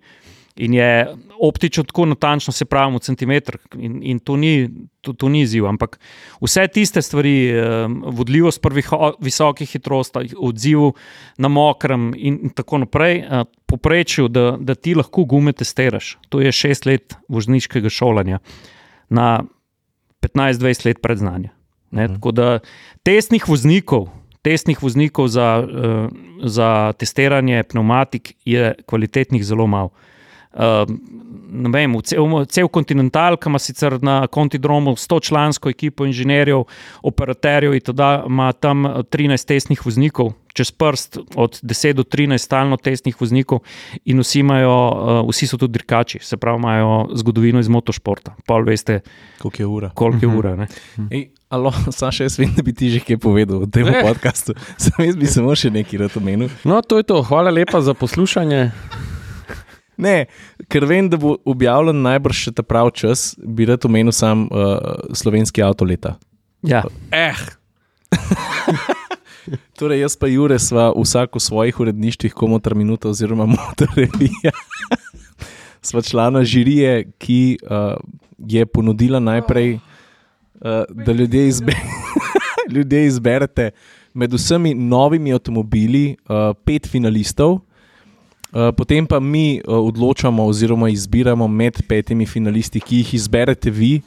In 0.56 0.74
je 0.74 1.08
optično 1.42 1.84
tako 1.84 2.06
natančno, 2.06 2.54
se 2.54 2.66
pravi, 2.66 2.96
v 2.96 3.00
centimetr, 3.00 3.58
in, 3.78 4.00
in 4.04 4.20
to 4.20 4.36
ni, 4.38 4.70
to, 5.02 5.14
to 5.14 5.30
ni 5.30 5.42
izziv. 5.42 5.66
Ampak 5.68 6.00
vse 6.42 6.68
tiste 6.68 7.02
stvari, 7.02 7.50
eh, 7.50 7.88
vodljivost 8.06 8.62
pri 8.62 8.82
viho- 8.82 9.14
visokih 9.20 9.70
hitrostih, 9.72 10.34
odziv 10.38 10.92
na 11.38 11.48
mokrem, 11.48 12.14
in, 12.18 12.50
tako 12.56 12.78
naprej, 12.78 13.18
eh, 13.20 13.44
poprečju, 13.66 14.28
da, 14.28 14.58
da 14.60 14.76
ti 14.76 14.96
lahko 14.96 15.26
gume 15.26 15.54
testiraš. 15.54 16.18
To 16.30 16.42
je 16.42 16.52
šest 16.52 16.86
let 16.86 17.16
vozniškega 17.30 17.90
šolanja 17.90 18.40
na 19.10 19.44
15-20 20.22 20.86
let 20.86 21.02
predznanja. 21.02 21.50
Ne, 21.92 22.06
Mhm. 22.08 22.14
Tako 22.16 22.32
da 22.32 22.60
testnih 23.04 23.48
voznikov, 23.50 24.10
testnih 24.42 24.84
voznikov 24.84 25.28
za, 25.28 25.64
uh, 25.64 26.10
za 26.44 26.94
testiranje 26.98 27.64
pneumatik 27.64 28.34
je 28.46 28.74
kvalitetnih 28.86 29.46
zelo 29.46 29.68
malo. 29.68 29.90
Uh, 30.56 30.88
vem, 31.72 31.94
cel, 32.04 32.24
cel 32.48 32.68
kontinental, 32.68 33.36
ki 33.38 33.50
ima 33.50 33.60
sicer 33.60 33.98
na 34.04 34.28
kontidromu 34.28 34.96
100 34.96 35.20
člansko 35.28 35.70
ekipo 35.70 36.06
inženirjev, 36.06 36.64
operaterjev, 37.04 37.74
in 37.76 37.82
tada 37.82 38.24
ima 38.28 38.52
tam 38.54 38.86
eh, 38.86 38.90
13 39.04 39.48
testnih 39.48 39.86
voznikov, 39.86 40.34
čez 40.54 40.72
prst 40.72 41.18
od 41.36 41.60
10 41.64 41.94
do 41.94 42.04
13 42.04 42.38
stalno 42.38 42.78
testnih 42.78 43.16
voznikov, 43.20 43.60
in 44.06 44.20
vsi, 44.20 44.40
imajo, 44.40 44.72
uh, 44.72 45.30
vsi 45.30 45.48
so 45.48 45.58
tudi 45.58 45.76
dirkači, 45.76 46.20
se 46.24 46.38
pravi, 46.38 46.60
imajo 46.60 47.10
zgodovino 47.16 47.60
iz 47.60 47.68
motošporta. 47.68 48.36
Pol 48.48 48.64
veste, 48.64 49.02
Koliko 49.42 49.62
je 49.62 49.68
ura? 49.68 49.90
koliko 49.94 50.26
je 50.26 50.38
ura. 50.38 50.56
Ne? 50.56 50.68
Ej, 51.12 51.26
alo, 51.50 51.72
Saša, 51.92 52.24
jaz 52.24 52.40
vem, 52.40 52.54
da 52.56 52.64
bi 52.64 52.74
ti 52.74 52.90
že 52.90 53.00
kaj 53.00 53.18
povedal 53.18 53.64
o 53.64 53.68
tem 53.68 53.86
Ne. 53.86 54.02
podkastu. 54.04 54.56
Sam 54.78 55.04
jaz 55.06 55.16
bi 55.16 55.28
samo 55.28 55.56
še 55.56 55.70
nekaj 55.72 56.00
rad 56.00 56.16
omenil. 56.18 56.50
No, 56.64 56.80
to 56.82 56.98
je 56.98 57.04
to. 57.04 57.22
Hvala 57.24 57.52
lepa 57.52 57.82
za 57.82 57.94
poslušanje. 57.94 58.72
Ne, 59.98 60.26
ker 60.72 60.86
vem, 60.90 61.10
da 61.10 61.20
bo 61.20 61.38
objavljen 61.48 62.02
najbrž 62.04 62.48
še 62.48 62.56
ta 62.58 62.64
pravi 62.66 62.92
čas, 63.00 63.34
bi 63.40 63.68
rad 63.70 63.86
omenil 63.88 64.16
sam 64.16 64.48
uh, 64.50 65.08
slovenski 65.16 65.64
avto 65.64 65.88
leta. 65.88 66.16
Ja. 66.66 66.84
Eh, 67.14 67.40
Torej, 69.78 70.02
jaz 70.02 70.16
pa 70.18 70.28
Jure 70.32 70.58
sva 70.60 70.90
vsak 70.96 71.38
v 71.38 71.44
svojih 71.44 71.80
uredništvih, 71.86 72.34
komotar 72.34 72.76
minuta 72.76 73.12
oziroma 73.12 73.46
motorevija. 73.56 74.54
sva 75.88 76.02
člana 76.02 76.44
žirije, 76.44 77.12
ki 77.22 77.58
uh, 77.62 77.96
je 78.38 78.66
ponudila 78.66 79.20
najprej, 79.20 79.78
uh, 79.78 80.84
da 80.90 81.12
ljudje, 81.12 81.48
izbe 81.48 81.76
ljudje 82.74 83.06
izberete 83.06 83.72
med 84.14 84.34
vsemi 84.34 84.74
novimi 84.74 85.34
avtomobili 85.34 86.16
uh, 86.16 86.56
pet 86.66 86.88
finalistov. 86.88 87.60
Uh, 88.56 88.72
potem 88.72 89.04
pa 89.04 89.20
mi 89.20 89.60
uh, 89.60 89.76
odločamo, 89.76 90.46
oziroma 90.48 90.88
izbiramo 90.90 91.48
med 91.48 91.82
petimi 91.88 92.26
finalisti, 92.26 92.80
ki 92.80 93.02
jih 93.02 93.14
izberete 93.18 93.72
vi, 93.72 93.98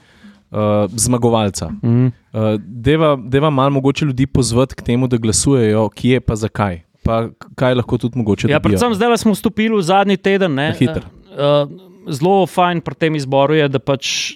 uh, 0.51 0.88
zmagovalca. 0.96 1.68
Mm. 1.82 2.07
Uh, 2.32 2.55
deva, 2.59 3.16
deva 3.20 3.51
malo 3.51 3.70
mogoče 3.76 4.09
ljudi 4.09 4.26
pozvati 4.26 4.74
k 4.74 4.82
temu, 4.82 5.09
da 5.09 5.16
glasujejo, 5.16 5.88
kje 5.88 6.20
pa 6.20 6.36
zakaj. 6.36 6.80
Pa 7.05 7.28
kaj 7.61 7.74
lahko 7.74 7.99
tudi 7.99 8.18
mogoče. 8.18 8.49
Ja, 8.49 8.57
dobijo. 8.57 8.78
predvsem 8.78 8.94
zdaj 8.94 9.18
smo 9.18 9.32
vstopili 9.36 9.76
v 9.76 9.82
zadnji 9.82 10.16
teden. 10.16 10.55
Ne, 10.55 10.70
Na 10.72 10.74
hitro. 10.74 11.05
Uh, 11.28 11.68
zelo 12.09 12.46
fajn 12.46 12.80
pri 12.80 12.94
tem 12.94 13.16
izboru 13.20 13.55
je, 13.55 13.68
da 13.68 13.78
pač 13.78 14.32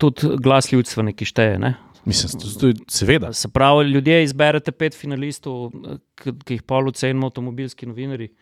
tudi 0.00 0.32
glas 0.40 0.72
ljudstva 0.72 1.04
nekaj 1.10 1.28
šteje. 1.28 1.58
Ne? 1.60 1.74
Mislim, 2.04 2.40
je 2.62 2.74
seveda. 2.88 3.32
Se 3.32 3.48
pravi, 3.48 3.84
ljudje 3.92 4.24
izberete 4.24 4.72
pet 4.72 4.96
finalistov, 4.98 5.70
ki, 6.18 6.32
jih 6.56 6.64
pol 6.66 6.88
ocenimo 6.88 7.28
avtomobilski 7.28 7.86
novinari. 7.86 8.32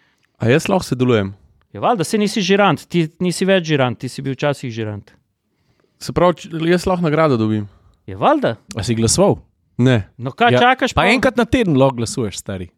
A 0.40 0.48
jaz 0.48 0.68
lahko 0.68 0.88
sodelujem. 0.88 1.34
Je 1.72 1.80
valjda, 1.80 2.04
se 2.04 2.18
nisi 2.18 2.42
žirant, 2.42 2.82
ti 2.90 3.04
nisi 3.22 3.46
več 3.46 3.68
žirant, 3.68 3.98
ti 4.00 4.08
si 4.10 4.24
bil 4.24 4.34
včasih 4.34 4.72
žirant. 4.74 5.12
Se 6.00 6.14
pravi, 6.16 6.48
jaz 6.72 6.86
lahko 6.88 7.04
nagrado 7.06 7.36
dobim. 7.38 7.68
Je 8.08 8.16
valjda. 8.18 8.56
A 8.74 8.82
si 8.82 8.96
glasoval? 8.98 9.38
Ne. 9.78 10.00
No, 10.18 10.32
kaj 10.32 10.56
ja, 10.56 10.64
čakaš? 10.64 10.96
Pa 10.96 11.04
pol? 11.04 11.12
enkrat 11.14 11.36
na 11.38 11.46
teden 11.46 11.76
lahko 11.78 12.00
glasuješ, 12.00 12.40
stari. 12.40 12.70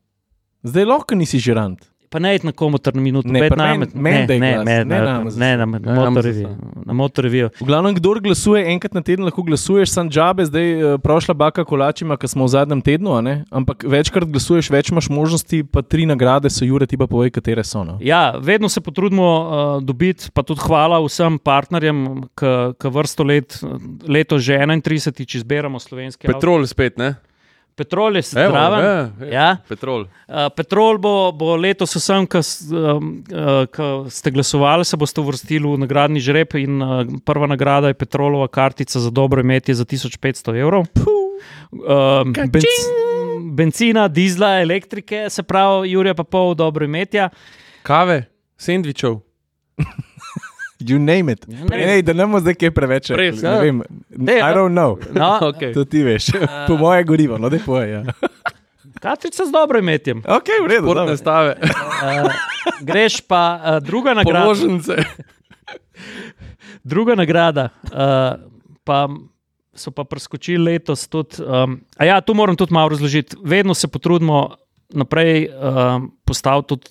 Zdaj 0.67 0.87
lahko 0.91 1.17
nisi 1.19 1.41
žirant. 1.43 1.87
Pa 2.13 2.21
ne 2.21 2.35
na 2.45 2.53
komuter 2.53 2.93
na 2.95 3.01
minuto, 3.01 3.29
Ne, 3.33 3.41
pet 3.41 3.57
meni 3.97 4.27
daj 4.29 4.39
ne, 4.39 4.51
glas, 4.53 4.67
ne, 4.69 4.77
ne 4.85 4.85
ne, 4.85 5.01
name 5.01 5.31
za 5.31 5.41
ne, 5.41 5.51
na 5.57 5.65
Ne, 5.65 5.79
name 5.81 6.11
motorrevijo. 6.13 6.49
za 6.49 6.85
Na 6.85 6.93
motorrevijo. 6.93 7.49
V 7.61 7.65
glavnem, 7.65 7.95
kdo 7.97 8.15
glasuje 8.21 8.67
enkrat 8.69 8.95
na 8.95 9.01
teden, 9.01 9.25
lahko 9.25 9.43
glasuješ, 9.43 9.89
sam 9.95 10.11
džabe, 10.13 10.45
zdaj 10.45 10.69
uh, 10.77 11.01
prošla 11.01 11.35
baka 11.35 11.65
kolačima, 11.65 12.19
ki 12.21 12.29
smo 12.29 12.45
v 12.45 12.53
zadnjem 12.53 12.83
tednu, 12.85 13.17
a 13.17 13.21
ne? 13.25 13.35
ampak 13.49 13.87
večkrat 13.89 14.29
glasuješ, 14.29 14.69
več 14.71 14.93
imaš 14.93 15.09
možnosti, 15.09 15.63
pa 15.65 15.81
tri 15.83 16.05
nagrade 16.07 16.53
so, 16.53 16.67
Jure, 16.69 16.87
ti 16.87 17.01
pa 17.01 17.09
povej, 17.09 17.33
katere 17.33 17.65
so. 17.65 17.81
No? 17.85 17.97
Ja, 18.05 18.37
vedno 18.37 18.69
se 18.69 18.85
potrudimo 18.85 19.25
uh, 19.25 19.83
dobiti, 19.83 20.29
pa 20.35 20.45
tudi 20.45 20.61
hvala 20.69 21.01
vsem 21.01 21.41
partnerjem, 21.41 22.29
ki 22.37 22.93
vrsto 22.93 23.25
let, 23.25 23.57
leto 24.05 24.37
že 24.37 24.61
31. 24.61 25.25
izberemo 25.41 25.81
slovenske. 25.81 26.29
Petrol 26.29 26.67
spet, 26.69 27.01
ne? 27.01 27.15
Petrol 27.77 28.17
je 28.17 28.23
zdraven. 28.23 28.85
ja, 28.85 29.11
ja. 29.21 29.33
Ja. 29.33 29.57
Petrol. 29.69 30.05
Uh, 30.29 30.49
Petrol 30.57 30.99
bo, 30.99 31.33
bo 31.33 31.57
letos 31.57 31.97
vsem, 31.97 32.27
ki 32.29 32.43
um, 32.77 33.13
uh, 33.33 34.09
ste 34.13 34.31
glasovali, 34.31 34.85
se 34.85 34.97
boste 35.01 35.21
uvrstili 35.21 35.65
v 35.65 35.81
nagradni 35.85 36.21
žreb. 36.21 36.53
In, 36.61 36.83
uh, 36.85 37.03
prva 37.25 37.49
nagrada 37.49 37.93
je 37.93 37.99
Petrolova 37.99 38.49
kartica 38.49 39.01
za 39.01 39.11
dobro 39.11 39.41
imetje 39.41 39.75
za 39.75 39.85
1500 39.85 40.61
evrov. 40.61 40.87
Um, 41.73 42.35
benc, 42.53 42.69
benzina, 43.57 44.05
dizla, 44.09 44.61
elektrike, 44.61 45.27
se 45.31 45.43
pravi, 45.43 45.91
Jurija 45.91 46.15
pa 46.15 46.25
pol 46.25 46.55
dobro 46.55 46.85
imetja. 46.85 47.31
Kave, 47.83 48.25
sendvičev. 48.57 49.19
You 50.83 50.99
name 50.99 51.33
it. 51.33 51.45
Ja, 51.49 51.65
ne. 51.65 51.95
Ej, 51.95 52.03
da 52.03 52.13
ne 52.13 52.27
bomo 52.27 52.41
zdaj 52.43 52.55
kaj 52.59 52.71
preveč. 52.75 53.11
Res, 53.15 53.43
ne 53.43 53.49
ja. 53.49 53.61
vem. 53.63 53.83
Ne, 54.11 54.39
I 54.41 54.53
don't 54.57 54.75
know. 54.75 54.99
No, 55.15 55.39
Okay. 55.53 55.73
To 55.75 55.85
ti 55.85 56.03
veš. 56.03 56.33
Po 56.69 56.77
moje 56.77 57.05
gorivo, 57.05 57.39
no, 57.39 57.49
da 57.49 57.57
je 57.57 57.63
poje. 57.65 57.91
Ja. 57.91 58.03
Kartica 59.01 59.45
z 59.47 59.53
dobro 59.53 59.79
imetjem. 59.79 60.23
Ok, 60.27 60.51
v 60.63 60.67
redu. 60.71 60.87
Športne 60.91 61.17
stave, 61.17 61.57
Uh, 62.03 62.27
greš 62.83 63.21
pa 63.23 63.43
uh, 63.55 63.79
druga 63.79 64.11
nagrada. 64.15 64.43
položnice. 64.43 64.97
Druga 66.83 67.15
nagrada, 67.15 67.69
uh, 67.95 68.43
pa 68.85 69.07
so 69.75 69.91
pa 69.95 70.05
preskočili 70.05 70.59
letos 70.65 71.07
tudi. 71.09 71.39
Um, 71.47 71.81
a 71.97 72.05
ja, 72.05 72.21
tu 72.21 72.35
moram 72.35 72.57
tudi 72.59 72.75
malo 72.75 72.89
razložiti. 72.89 73.37
Vedno 73.45 73.75
se 73.75 73.89
potrudimo 73.89 74.57
naprej 74.91 75.47
uh, 75.49 76.03
postaviti 76.25 76.69
tudi 76.69 76.91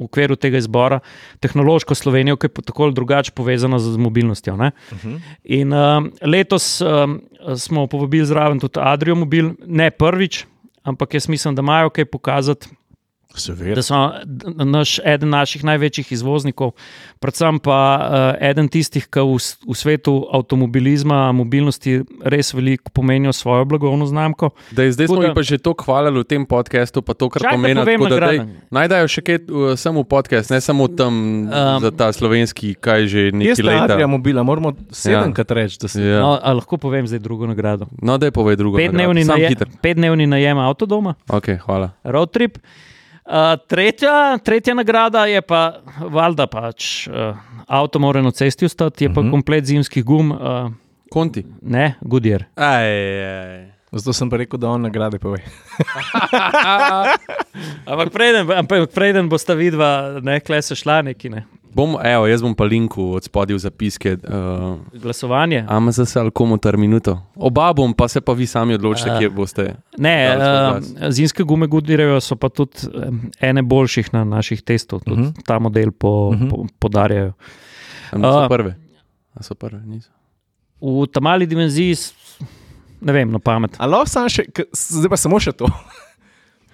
v 0.00 0.08
okviru 0.08 0.36
tega 0.40 0.58
izbora 0.58 1.00
tehnološko 1.44 1.94
Slovenijo, 1.94 2.38
ki 2.40 2.48
je 2.48 2.64
tako 2.72 2.88
ali 2.88 2.96
drugače 2.96 3.34
povezana 3.36 3.78
z 3.78 3.96
mobilnostjo. 4.00 4.56
Ne? 4.56 4.70
In 5.44 5.72
um, 5.76 6.10
letos 6.24 6.80
um, 6.80 7.20
smo 7.56 7.86
povabili 7.86 8.26
zraven 8.26 8.60
tudi 8.60 8.80
Adrijo 8.80 9.14
Mobil, 9.20 9.52
ne 9.66 9.90
prvič, 9.90 10.44
ampak 10.82 11.14
jaz 11.14 11.28
mislim, 11.28 11.54
da 11.54 11.62
imajo 11.62 11.90
kaj 11.90 12.04
pokazati 12.04 12.79
Seveda. 13.34 13.74
da 13.74 13.82
so 13.82 13.94
naš, 14.64 14.98
eden 15.04 15.30
naših 15.30 15.64
največjih 15.64 16.12
izvoznikov, 16.12 16.72
predvsem 17.20 17.58
pa 17.58 17.78
uh, 18.36 18.48
eden 18.50 18.68
tistih, 18.68 19.06
ki 19.06 19.20
v, 19.20 19.38
v 19.64 19.74
svetu 19.74 20.26
avtomobilizma, 20.32 21.32
mobilnosti 21.32 22.02
res 22.22 22.54
veliko 22.54 22.90
pomenijo 22.90 23.32
svojo 23.32 23.64
blagovno 23.64 24.06
znamko. 24.06 24.50
Da 24.70 24.82
je 24.82 24.92
zdaj 24.92 25.06
Tako 25.06 25.14
smo 25.14 25.22
da- 25.22 25.28
jih 25.28 25.34
pa 25.34 25.42
že 25.42 25.58
to 25.58 25.74
hvalili 25.74 26.20
v 26.20 26.24
tem 26.24 26.46
podkastu, 26.46 27.02
pa 27.02 27.14
to 27.14 27.30
kar 27.30 27.42
da 27.42 27.48
pomeni, 27.50 27.80
tako 27.80 28.08
da 28.08 28.20
daj, 28.20 28.38
naj 28.70 28.88
dajo 28.88 29.08
še 29.08 29.22
kaj 29.22 29.36
uh, 29.38 29.74
samo 29.76 30.02
podcast, 30.02 30.50
ne 30.50 30.60
samo 30.60 30.88
tam 30.88 31.14
um, 31.46 31.80
za 31.80 31.90
ta 31.90 32.12
slovenski, 32.12 32.74
kaj 32.74 33.06
že 33.06 33.30
sta 33.54 33.62
leta. 33.62 33.84
Adrija 33.84 34.06
mobila, 34.06 34.42
moramo 34.42 34.74
sedemkrat 34.90 35.50
reči, 35.50 35.78
da 35.80 35.88
se. 35.88 36.02
Ja. 36.02 36.20
No, 36.20 36.34
lahko 36.36 36.76
povem 36.76 37.06
zdaj 37.06 37.18
drugo 37.18 37.46
nagrado. 37.46 37.86
No, 38.02 38.18
da 38.18 38.26
je 38.26 38.34
povej 38.34 38.56
drugo. 38.56 38.76
Petdnevni, 38.76 39.24
Sam 39.24 39.38
naje, 39.38 39.48
hiter. 39.48 39.68
petdnevni 39.80 40.26
najem 40.26 40.58
avtodoma, 40.58 41.14
Ok, 41.28 41.62
hvala. 41.62 41.94
road 42.02 42.30
trip. 42.32 42.58
Uh, 43.30 43.54
tretja, 43.70 44.40
tretja 44.42 44.74
nagrada 44.74 45.22
je 45.30 45.38
pa, 45.46 45.84
valjda 46.02 46.48
pač, 46.50 47.06
uh, 47.06 47.38
avto 47.70 48.00
mora 48.02 48.24
na 48.26 48.32
cesti 48.34 48.66
ostati, 48.66 49.04
je 49.04 49.14
pa 49.14 49.20
uh 49.20 49.26
-huh. 49.26 49.30
komplet 49.30 49.64
zimskih 49.64 50.04
gum, 50.04 50.32
uh, 50.32 50.72
Konti. 51.10 51.46
ne, 51.62 51.94
Goodyear. 52.00 52.44
Aj, 52.56 52.86
aj. 52.86 53.70
Zato 53.92 54.12
sem 54.12 54.30
pa 54.30 54.36
rekel, 54.36 54.58
da 54.58 54.68
on 54.68 54.82
nagrade 54.82 55.18
pove. 55.18 55.38
Ampak 57.90 58.12
preden, 58.12 58.50
ampak 58.50 58.90
preden 58.94 59.28
bosta 59.28 59.54
vidva, 59.54 60.20
ne, 60.22 60.40
kle 60.40 60.62
se 60.62 60.74
šla 60.74 61.02
neki. 61.02 61.30
Ne. 61.30 61.46
Bom, 61.70 61.94
evo, 62.02 62.26
jaz 62.26 62.42
bom 62.42 62.50
pa 62.50 62.64
linku 62.64 63.12
od 63.12 63.22
spodaj 63.22 63.54
v 63.54 63.60
zapiske. 63.60 64.16
Uh, 64.18 64.78
Glasovanje. 64.92 65.64
AMZS 65.68 66.16
ali 66.16 66.30
komu 66.30 66.58
ter 66.58 66.76
minuto. 66.76 67.14
Oba 67.36 67.72
bom, 67.72 67.94
pa 67.94 68.08
se 68.08 68.20
pa 68.20 68.32
vi 68.32 68.42
sami 68.44 68.74
odločite, 68.74 69.10
A. 69.10 69.18
kje 69.18 69.30
boste. 69.30 69.64
Ne, 69.96 70.14
uh, 70.32 70.82
zimske 71.08 71.42
gume 71.42 71.66
Goodyearjeve 71.66 72.18
so 72.20 72.34
pa 72.34 72.48
tudi 72.48 72.74
em, 72.96 73.20
ene 73.40 73.62
boljših 73.62 74.10
na 74.12 74.24
naših 74.26 74.62
testov, 74.62 75.00
tudi 75.00 75.12
uh 75.12 75.18
Mhm. 75.20 75.28
-huh. 75.30 75.46
ta 75.46 75.58
model 75.58 75.90
po, 75.92 76.08
uh 76.26 76.34
Mhm. 76.34 76.44
-huh. 76.44 76.50
po, 76.50 76.66
podarjajo. 76.80 77.32
A 78.10 78.18
niso 78.18 78.38
A. 78.40 78.48
prve. 78.48 78.74
A 79.34 79.42
so 79.42 79.54
prve, 79.54 79.80
niso. 79.80 80.10
V 80.80 81.06
ta 81.06 81.20
mali 81.20 81.46
dimenziji, 81.46 81.94
ne 83.00 83.12
vem, 83.12 83.30
na 83.30 83.38
pamet. 83.38 83.76
Ali 83.78 83.90
lahko 83.92 84.08
samo 84.08 84.28
še, 84.28 84.42
zdaj 84.74 85.08
pa 85.08 85.16
samo 85.16 85.40
še 85.40 85.52
to. 85.52 85.66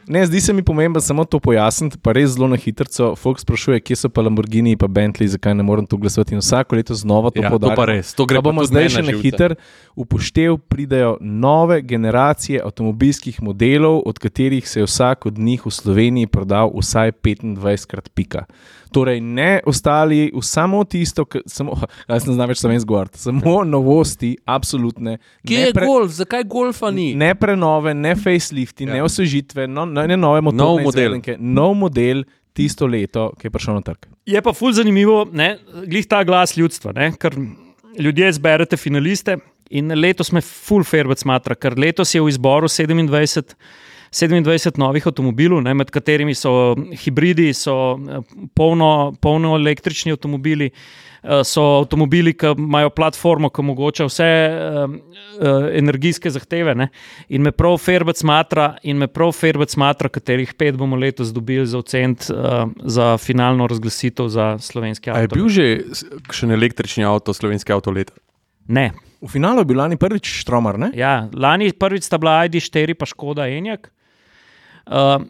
Ne, 0.08 0.26
zdi 0.26 0.40
se 0.40 0.52
mi 0.52 0.62
pomembno 0.62 1.00
samo 1.00 1.24
to 1.24 1.40
pojasniti, 1.40 1.98
pa 1.98 2.12
res 2.12 2.30
zelo 2.30 2.46
na 2.48 2.56
hitro. 2.56 3.16
Folk 3.16 3.40
sprašuje, 3.40 3.80
kje 3.80 3.96
so 3.96 4.08
pa 4.08 4.22
Lamborghini 4.22 4.70
in 4.70 4.78
pa 4.78 4.86
Bentley, 4.86 5.26
zakaj 5.26 5.54
ne 5.54 5.62
morem 5.66 5.86
tu 5.86 5.98
glasovati. 5.98 6.34
In 6.34 6.40
vsako 6.40 6.76
leto 6.76 6.94
znova 6.94 7.30
to 7.30 7.42
Ja, 7.42 7.50
to 7.50 7.58
podarjamo. 7.58 7.76
pa 7.76 7.84
res. 7.84 8.14
To 8.14 8.26
gre 8.26 8.38
Pa 8.38 8.42
bomo 8.42 8.62
pa 8.62 8.66
zdaj 8.70 8.88
še 8.88 9.02
na 9.02 9.16
hiter 9.18 9.56
upoštev, 9.96 10.58
pridejo 10.68 11.16
nove 11.20 11.82
generacije 11.82 12.62
avtomobilskih 12.62 13.42
modelov, 13.42 14.02
od 14.06 14.18
katerih 14.18 14.68
se 14.68 14.80
je 14.80 14.86
vsak 14.86 15.26
od 15.26 15.38
njih 15.38 15.66
v 15.66 15.70
Sloveniji 15.70 16.26
prodal 16.26 16.70
vsaj 16.70 17.12
25 17.12 17.86
krat 17.86 18.08
pika. 18.14 18.46
Torej, 18.94 19.20
ne 19.20 19.60
ostali 19.66 20.30
v 20.34 20.42
samo 20.44 20.84
tisto, 20.84 21.24
kar 21.24 21.42
samo, 21.50 21.74
jaz 22.10 22.26
ne 22.28 22.36
znam 22.36 22.50
več 22.50 22.62
slovensko 22.62 22.92
govoriti, 22.92 23.20
samo 23.20 23.60
novosti, 23.66 24.36
absolutne. 24.44 25.18
Kje 25.46 25.58
ne 25.58 25.68
je 25.68 25.76
golf? 25.80 26.14
Zakaj 26.16 26.46
golfa 26.50 26.90
ni? 26.94 27.10
Ne 27.18 27.34
prenove, 27.38 27.94
ne 27.94 28.14
facelifti, 28.18 28.86
ja. 28.86 28.96
Ne 28.96 29.04
osvežitve, 29.06 29.66
no, 29.66 29.86
no, 29.88 30.06
ne 30.06 30.18
nove 30.20 30.44
motorje. 30.46 30.62
Nov 30.62 30.82
model. 30.86 31.20
Nov 31.38 31.74
model 31.82 32.24
tisto 32.56 32.88
leto, 32.88 33.30
ki 33.36 33.48
je 33.48 33.52
prišel 33.52 33.76
na 33.78 33.84
trg. 33.84 34.08
Je 34.26 34.40
pa 34.42 34.54
ful 34.56 34.72
zanimivo, 34.74 35.24
ne, 35.32 35.56
glih 35.84 36.08
ta 36.08 36.22
glas 36.24 36.56
ljudstva, 36.56 36.94
ne, 36.96 37.10
ker 37.20 37.36
ljudje 38.00 38.32
zberete 38.38 38.78
finaliste 38.80 39.36
in 39.70 39.92
letos 39.98 40.32
me 40.32 40.40
ful 40.44 40.84
ferbec 40.86 41.20
smatra, 41.20 41.56
ker 41.58 41.76
letos 41.78 42.14
je 42.14 42.22
v 42.22 42.30
izboru 42.32 42.70
27. 42.70 43.56
27 44.16 44.78
novih 44.80 45.06
avtomobilov, 45.06 45.60
ne, 45.64 45.74
med 45.76 45.90
katerimi 45.92 46.34
so 46.34 46.74
hibridi, 47.04 47.50
so 47.54 47.96
eh, 47.96 48.22
polno, 48.56 49.12
polno 49.20 49.54
električni 49.58 50.14
avtomobili, 50.14 50.70
eh, 50.70 51.42
so 51.44 51.64
avtomobili, 51.82 52.32
ki 52.38 52.54
imajo 52.56 52.92
platformo, 52.96 53.50
ki 53.50 53.60
omogoča 53.64 54.08
vse 54.08 54.28
energijske 55.76 56.30
zahteve. 56.32 56.74
Ne, 56.74 56.88
in 57.28 57.44
me 57.44 57.52
prav 57.52 57.76
ferbec 57.82 58.18
smatra, 58.20 58.70
in 58.88 58.96
me 59.02 59.08
prav 59.12 59.34
ferbec 59.36 59.72
smatra, 59.72 60.08
katerih 60.12 60.54
pet 60.56 60.78
bomo 60.80 60.96
letos 60.96 61.34
dobili 61.36 61.66
za 61.66 61.78
ocent 61.78 62.30
za 62.96 63.16
finalno 63.20 63.66
razglasitev 63.68 64.28
za 64.32 64.54
slovenski 64.58 65.10
A 65.10 65.18
je 65.18 65.28
avto. 65.28 65.36
bil 65.36 65.48
že 65.52 65.66
kakšen 66.26 66.56
električni 66.56 67.04
avto, 67.04 67.34
slovenski 67.36 67.72
avto 67.72 67.92
leta? 67.92 68.16
Ne. 68.68 68.92
V 69.20 69.28
finalu 69.28 69.62
je 69.62 69.68
bil 69.68 69.78
lani 69.78 69.96
prvič 69.96 70.28
Štromar, 70.42 70.78
ne? 70.78 70.90
Ja, 70.94 71.28
lani 71.32 71.72
prvič 71.72 72.06
sta 72.06 72.18
bila 72.18 72.44
ID4, 72.46 72.94
pa 72.94 73.06
Škoda 73.06 73.48
Enjak. 73.48 73.90
Uh, 74.86 75.24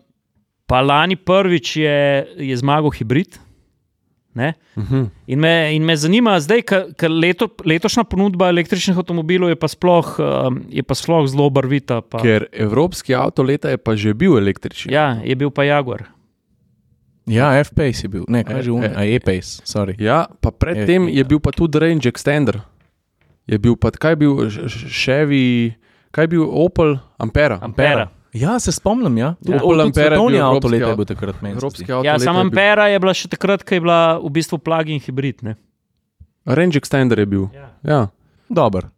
pa 0.66 0.80
lani 0.80 1.16
prvič 1.16 1.76
je, 1.76 2.26
je 2.36 2.56
zmagal 2.56 2.90
hibrid. 2.90 3.38
Ne? 4.36 4.52
Uh 4.76 4.84
-huh. 4.84 5.08
In 5.26 5.40
me, 5.40 5.74
in 5.74 5.84
me 5.84 5.96
zanima, 5.96 6.40
zdaj, 6.40 6.62
ker 6.96 7.10
leto, 7.10 7.48
letošnja 7.64 8.04
ponudba 8.04 8.48
električnih 8.48 8.98
avtomobilov 8.98 9.48
je 9.48 9.56
pa 9.56 9.68
sploh, 9.68 10.18
um, 10.18 10.60
je 10.68 10.82
pa 10.82 10.94
sploh 10.94 11.26
zelo 11.26 11.50
barvita. 11.50 12.00
Pa, 12.00 12.18
Ker 12.20 12.46
evropski 12.52 13.14
avto 13.14 13.42
leta 13.42 13.68
je 13.68 13.76
pa 13.76 13.96
že 13.96 14.14
bil 14.14 14.36
električni. 14.38 14.92
ja, 14.92 15.20
je 15.24 15.34
bil 15.34 15.50
pa 15.50 15.64
Jaguar. 15.64 16.04
Ja, 17.26 17.58
F-Pace 17.64 18.04
je 18.04 18.08
bil, 18.08 18.24
ne, 18.28 18.44
kaj 18.44 18.58
E- 18.58 18.62
že 18.62 18.70
umem, 18.70 18.92
e- 18.96 19.14
E-Pace, 19.14 19.62
sorry. 19.64 19.94
Ja, 19.98 20.26
pa 20.40 20.50
predtem 20.50 21.08
je 21.08 21.24
bil 21.24 21.40
pa 21.40 21.50
tudi 21.50 21.78
range 21.78 22.06
extender. 22.08 22.60
Je 23.46 23.58
bil 23.58 23.76
pa, 23.76 23.90
kaj 23.90 24.12
je 24.12 24.16
bil, 24.16 24.50
Chevy, 25.04 25.74
kaj 26.10 26.24
je 26.24 26.28
bil 26.28 26.46
Opel 26.50 26.98
Ampera. 27.18 27.58
Ampera. 27.62 28.10
Ja, 28.36 28.58
se 28.60 28.72
spomnim, 28.72 29.16
ja. 29.18 29.34
Ja. 29.48 29.60
Opel 29.64 29.80
Ampera 29.86 30.16
je 30.16 30.28
bil 30.28 30.42
avto 30.44 30.68
leta 30.68 30.90
je 30.90 30.96
bil 30.98 31.08
takrat 31.08 31.38
meni. 31.40 31.56
Ja, 32.04 32.16
bil- 32.18 32.40
Ampera 32.40 32.88
je 32.92 32.98
bila 33.00 33.14
še 33.16 33.30
takrat, 33.32 33.64
ko 33.64 33.74
je 33.74 33.80
bila 33.80 34.00
v 34.20 34.28
bistvu 34.36 34.58
plug-in 34.60 35.00
hibrid. 35.00 35.40
Ne? 35.42 35.56
Range 36.46 36.76
extender 36.78 37.18
je 37.18 37.26
bil. 37.26 37.48
Ja. 37.56 37.68
Ja, 37.82 38.00
Dober. 38.52 38.90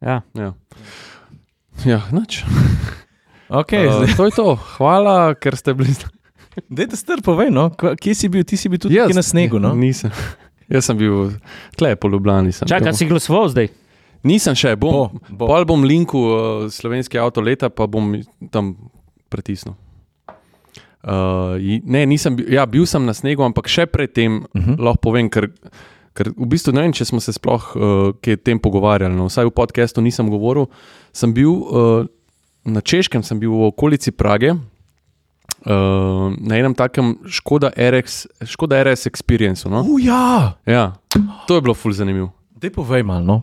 Ja. 0.00 0.22
ja. 0.34 0.52
Ja, 1.84 2.00
nič. 2.12 2.44
Okay, 3.46 3.86
Uh, 3.86 4.02
uh, 4.02 4.10
to 4.16 4.24
je 4.26 4.32
to. 4.34 4.46
Hvala, 4.78 5.34
ker 5.38 5.54
ste 5.54 5.70
bili. 5.74 5.94
Dajte 6.72 6.96
strp, 6.96 7.20
povej, 7.22 7.52
no, 7.52 7.68
kje 7.70 8.14
si 8.16 8.26
bil, 8.32 8.42
ti 8.42 8.56
si 8.56 8.66
bil 8.66 8.80
tudi 8.80 8.96
Jaz- 8.96 9.12
na 9.14 9.22
snegu. 9.22 9.60
No? 9.60 9.74
Nisem. 9.76 10.10
Jaz 10.66 10.88
sem 10.88 10.96
bil 10.98 11.36
tle 11.78 11.94
po 11.94 12.08
Ljubljani. 12.08 12.50
sem 12.50 12.66
Čakaj, 12.66 12.96
si 12.96 13.06
glasoval 13.06 13.52
zdaj? 13.52 13.70
Nisem 14.26 14.54
še, 14.54 14.74
bom. 14.74 14.90
Bo, 14.90 15.02
bo. 15.30 15.46
Pol 15.46 15.64
bom 15.64 15.82
linku 15.82 16.18
uh, 16.18 16.38
slovenski 16.66 17.14
avto 17.16 17.38
leta, 17.40 17.70
pa 17.70 17.86
bom 17.86 18.10
tam 18.50 18.74
pritisnil. 19.30 19.76
Uh, 21.06 21.54
ne, 21.86 22.02
nisem 22.04 22.34
ja, 22.50 22.64
bil 22.66 22.82
sem 22.82 22.98
na 23.00 23.14
snegu, 23.14 23.44
ampak 23.44 23.68
še 23.68 23.86
predtem 23.86 24.42
uh 24.42 24.46
Mhm. 24.52 24.64
-huh. 24.66 24.76
lahko 24.80 25.00
povem, 25.00 25.30
ker, 25.30 25.46
ker 26.12 26.32
v 26.32 26.46
bistvu 26.46 26.72
ne 26.72 26.82
vem, 26.82 26.92
če 26.92 27.04
smo 27.04 27.20
se 27.20 27.32
sploh 27.32 27.62
uh, 27.70 27.82
kaj 28.18 28.32
o 28.32 28.36
tem 28.38 28.58
pogovarjali. 28.58 29.14
No, 29.14 29.26
vsaj 29.26 29.44
v 29.44 29.50
podkastu 29.52 30.00
nisem 30.00 30.26
govoril. 30.26 30.66
Sem 31.12 31.30
bil 31.32 31.50
uh, 31.50 32.06
na 32.64 32.80
Češkem, 32.80 33.22
sem 33.22 33.38
bil 33.38 33.50
v 33.50 33.62
okolici 33.64 34.10
Prage. 34.10 34.56
Uh, 35.62 35.72
na 36.38 36.56
enem 36.56 36.74
takem 36.74 37.18
Škoda 37.24 37.70
RS, 37.70 38.26
Škoda 38.44 38.82
RS 38.82 39.06
Experience. 39.06 39.62
No? 39.64 39.82
Uh, 39.82 39.98
ja, 39.98 40.54
Ja, 40.66 40.92
to 41.46 41.54
je 41.54 41.60
bilo 41.60 41.74
ful 41.74 41.92
zanimivo. 41.92 42.32
daj 42.52 42.70
povej 42.72 43.02
malo. 43.02 43.22
No. 43.22 43.36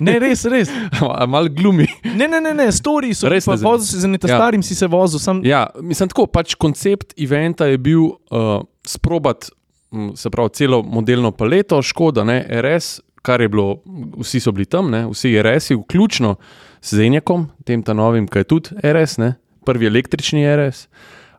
Ne, 0.00 0.18
res, 0.22 0.44
res. 0.50 0.70
Mal 1.34 1.48
glumi. 1.54 1.86
Ne, 2.04 2.28
ne, 2.28 2.40
ne, 2.40 2.54
ne. 2.54 2.68
stori 2.72 3.14
so. 3.14 3.28
Res 3.30 3.46
vozil 3.48 3.86
si 3.86 4.00
za 4.02 4.08
nekaj 4.10 4.30
Ja. 4.30 4.38
starim, 4.38 4.62
si 4.62 4.74
se 4.74 4.86
vozil. 4.86 5.18
Sam... 5.22 5.42
Ja, 5.46 5.66
mislim 5.80 6.08
tako, 6.12 6.26
pač 6.26 6.54
koncept 6.54 7.14
eventa 7.18 7.66
je 7.66 7.78
bil 7.78 8.04
uh, 8.04 8.62
sprobati, 8.86 9.52
m, 9.92 10.12
se 10.16 10.30
pravi, 10.30 10.54
celo 10.54 10.82
modelno 10.82 11.32
paleto, 11.32 11.80
škoda, 11.82 12.24
ne, 12.24 12.40
RS, 12.62 13.00
kar 13.22 13.40
je 13.40 13.48
bilo, 13.48 13.80
vsi 14.20 14.40
so 14.40 14.52
bili 14.52 14.66
tam, 14.70 14.90
ne, 14.90 15.04
vsi 15.10 15.34
RS-i, 15.42 15.76
vključno 15.76 16.36
z 16.80 16.96
Zenjakom, 17.00 17.48
tem 17.66 17.82
ta 17.82 17.92
novim, 17.96 18.28
ki 18.30 18.44
je 18.44 18.48
tudi 18.48 18.76
RS, 18.84 19.18
ne, 19.18 19.34
prvi 19.66 19.88
električni 19.90 20.44
RS. 20.46 20.86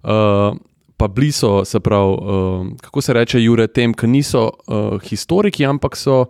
Uh, 0.03 0.57
pa 0.99 1.07
bili 1.07 1.32
so, 1.32 1.64
se 1.66 1.80
pravi, 1.80 2.14
uh, 2.14 2.68
kako 2.84 3.01
se 3.01 3.14
reče, 3.16 3.39
Jure, 3.41 3.68
tem, 3.68 3.93
ki 3.95 4.07
niso 4.07 4.49
uh, 4.68 4.97
historiki, 5.07 5.64
ampak 5.66 5.95
so 5.97 6.26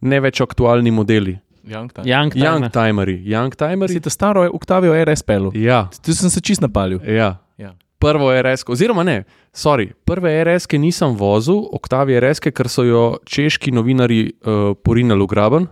ne 0.00 0.20
več 0.22 0.40
aktualni 0.42 0.90
modeli. 0.94 1.36
Young 1.64 1.92
time. 1.92 2.06
Young 2.08 2.32
Timer. 2.32 2.46
Young 2.46 2.70
timeri, 2.72 3.16
young 3.24 3.54
timeri. 3.54 3.92
Si 3.92 4.00
te 4.00 4.10
staro 4.10 4.42
Octavio 4.52 4.92
RS 5.04 5.22
pelu. 5.22 5.52
Ja, 5.54 5.88
Tu 6.02 6.14
sem 6.14 6.30
se 6.30 6.40
čist 6.40 6.60
napalil. 6.60 7.00
ja. 7.06 7.38
Ja. 7.58 7.74
prvo 8.02 8.32
RS, 8.34 8.64
oziroma 8.66 9.04
ne, 9.06 9.24
sorry, 9.54 9.92
prve 10.04 10.32
RS, 10.44 10.66
ki 10.66 10.78
nisem 10.78 11.14
vozil, 11.14 11.60
Octavia 11.70 12.18
RS, 12.18 12.40
ker 12.42 12.66
so 12.66 12.82
jo 12.82 13.02
češki 13.22 13.70
novinari 13.70 14.32
uh, 14.42 14.74
porinili 14.74 15.22
v 15.22 15.26
graben. 15.30 15.68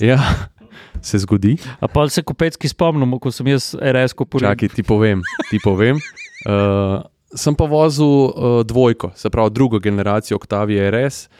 Ja, 0.00 0.18
se 1.00 1.18
zgodi. 1.18 1.56
A 1.80 1.88
pa 1.88 2.04
se 2.08 2.20
kopecki 2.22 2.68
spomnimo, 2.68 3.16
ko 3.18 3.32
sem 3.32 3.48
jaz 3.48 3.72
RS 3.72 4.12
kupil. 4.12 4.44
Čakaj, 4.44 4.68
ti 4.76 4.82
povem. 4.84 5.22
Ti 5.48 5.56
povem. 5.64 5.96
Uh, 6.44 7.00
sem 7.32 7.56
pa 7.56 7.64
vozil 7.64 8.04
uh, 8.04 8.60
dvojko, 8.60 9.12
se 9.16 9.30
pravi 9.32 9.50
drugo 9.56 9.80
generacijo 9.80 10.36
Octavia 10.36 10.90
RS. 10.92 11.30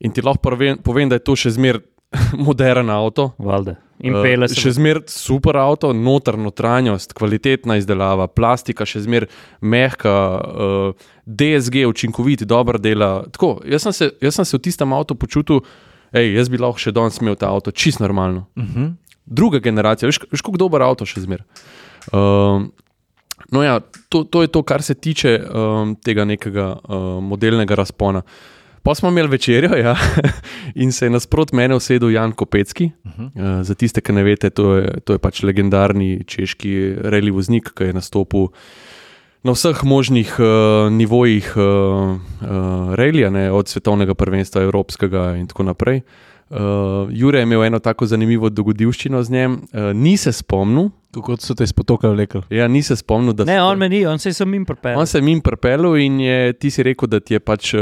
In 0.00 0.12
ti 0.16 0.22
lahko 0.24 0.40
povem, 0.40 0.78
povem 0.80 1.08
da 1.12 1.18
je 1.20 1.24
to 1.28 1.36
še 1.36 1.52
zmeraj 1.52 1.82
modern 2.46 2.90
avto. 2.90 3.32
Valde. 3.38 3.76
In 4.00 4.14
Uh, 4.16 4.22
pele 4.24 4.48
se. 4.48 4.56
še 4.56 4.72
zmeraj 4.78 5.10
super 5.12 5.58
avto, 5.60 5.90
noter 5.92 6.38
notranjost, 6.40 7.12
kvalitetna 7.16 7.76
izdelava, 7.76 8.30
plastika 8.32 8.86
še 8.88 9.02
zmeraj 9.04 9.28
mehka, 9.60 10.14
uh, 10.40 11.10
DSG, 11.28 11.84
učinkovit, 11.90 12.46
dobro 12.48 12.80
dela. 12.80 13.26
Tako, 13.28 13.58
jaz, 13.68 13.84
sem 13.84 13.96
se, 13.96 14.10
jaz 14.24 14.40
sem 14.40 14.48
se 14.48 14.56
v 14.56 14.64
tistem 14.64 14.94
avtu 14.96 15.18
počutil, 15.20 15.60
hej, 16.16 16.32
jaz 16.38 16.48
bi 16.48 16.60
lahko 16.62 16.80
še 16.80 16.94
danes 16.96 17.20
imel 17.20 17.36
ta 17.36 17.52
avto, 17.52 17.74
čist 17.76 18.00
normalno. 18.00 18.46
Uh 18.56 18.64
-huh. 18.64 18.94
Druga 19.26 19.60
generacija, 19.60 20.08
veš, 20.08 20.24
veš 20.32 20.42
kako 20.42 20.56
dober 20.56 20.82
avto 20.82 21.06
še 21.06 21.20
zmeraj. 21.20 21.46
Um, 22.12 22.72
no, 23.52 23.62
ja, 23.62 23.80
to, 24.08 24.24
to 24.24 24.42
je 24.42 24.48
to, 24.48 24.62
kar 24.62 24.82
se 24.82 24.94
tiče 24.94 25.38
um, 25.44 25.96
tega 25.96 26.24
nekega 26.24 26.72
uh, 26.88 27.20
modelnega 27.22 27.74
razpona. 27.74 28.22
Pa 28.82 28.94
smo 28.94 29.08
imeli 29.08 29.28
večerjo 29.28 29.76
ja, 29.84 29.96
in 30.74 30.92
se 30.92 31.06
je 31.06 31.10
nasprot 31.10 31.52
mene 31.52 31.76
usedel 31.76 32.10
Jan 32.10 32.32
Kopecki. 32.32 32.90
Uh 33.04 33.10
-huh. 33.10 33.58
uh, 33.58 33.62
za 33.66 33.74
tiste, 33.74 34.00
ki 34.00 34.12
ne 34.12 34.22
veste, 34.22 34.50
to 34.50 34.76
je, 34.76 35.00
to 35.04 35.12
je 35.12 35.18
pač 35.18 35.42
legendarni 35.42 36.24
češki 36.24 36.94
reli 36.98 37.30
voznik, 37.30 37.70
ki 37.74 37.84
je 37.84 37.92
nastopil 37.92 38.48
na 39.42 39.52
vseh 39.52 39.84
možnih 39.84 40.36
uh, 40.38 40.92
nivojih 40.92 41.56
uh, 41.56 41.62
uh, 41.62 42.94
relija, 42.94 43.30
ne, 43.30 43.52
od 43.52 43.68
svetovnega 43.68 44.14
prvenstva, 44.14 44.62
evropskega 44.62 45.36
in 45.36 45.46
tako 45.46 45.62
naprej. 45.62 45.96
Uh, 45.96 46.29
Jure 47.10 47.38
je 47.38 47.42
imel 47.42 47.64
eno 47.64 47.78
tako 47.78 48.06
zanimivo 48.06 48.48
dogodivščino 48.50 49.22
z 49.22 49.30
njim, 49.30 49.52
uh, 49.72 49.92
ni 49.94 50.16
se 50.16 50.32
spomnil. 50.32 50.88
Kako 51.14 51.36
so 51.36 51.54
te 51.54 51.64
iz 51.64 51.72
potoka 51.72 52.08
vlekli? 52.08 52.42
Ja, 52.50 52.68
ni 52.68 52.82
se 52.82 52.96
spomnil, 52.96 53.32
da 53.32 53.44
Ne, 53.44 53.56
so- 53.58 53.70
on 53.70 53.78
me 53.78 53.88
ni, 53.88 54.06
on 54.06 54.18
se 54.18 54.28
je 54.28 54.32
sam 54.32 54.54
jim 54.54 54.64
pripeljal. 54.66 54.98
On 55.00 55.06
se 55.06 55.18
je 55.18 55.24
jim 55.26 55.40
pripeljal 55.40 55.96
in 55.98 56.20
je, 56.20 56.52
ti 56.52 56.70
si 56.70 56.82
rekel, 56.82 57.08
da, 57.08 57.20
ti 57.20 57.34
je 57.34 57.40
pač, 57.40 57.74
eh, 57.74 57.78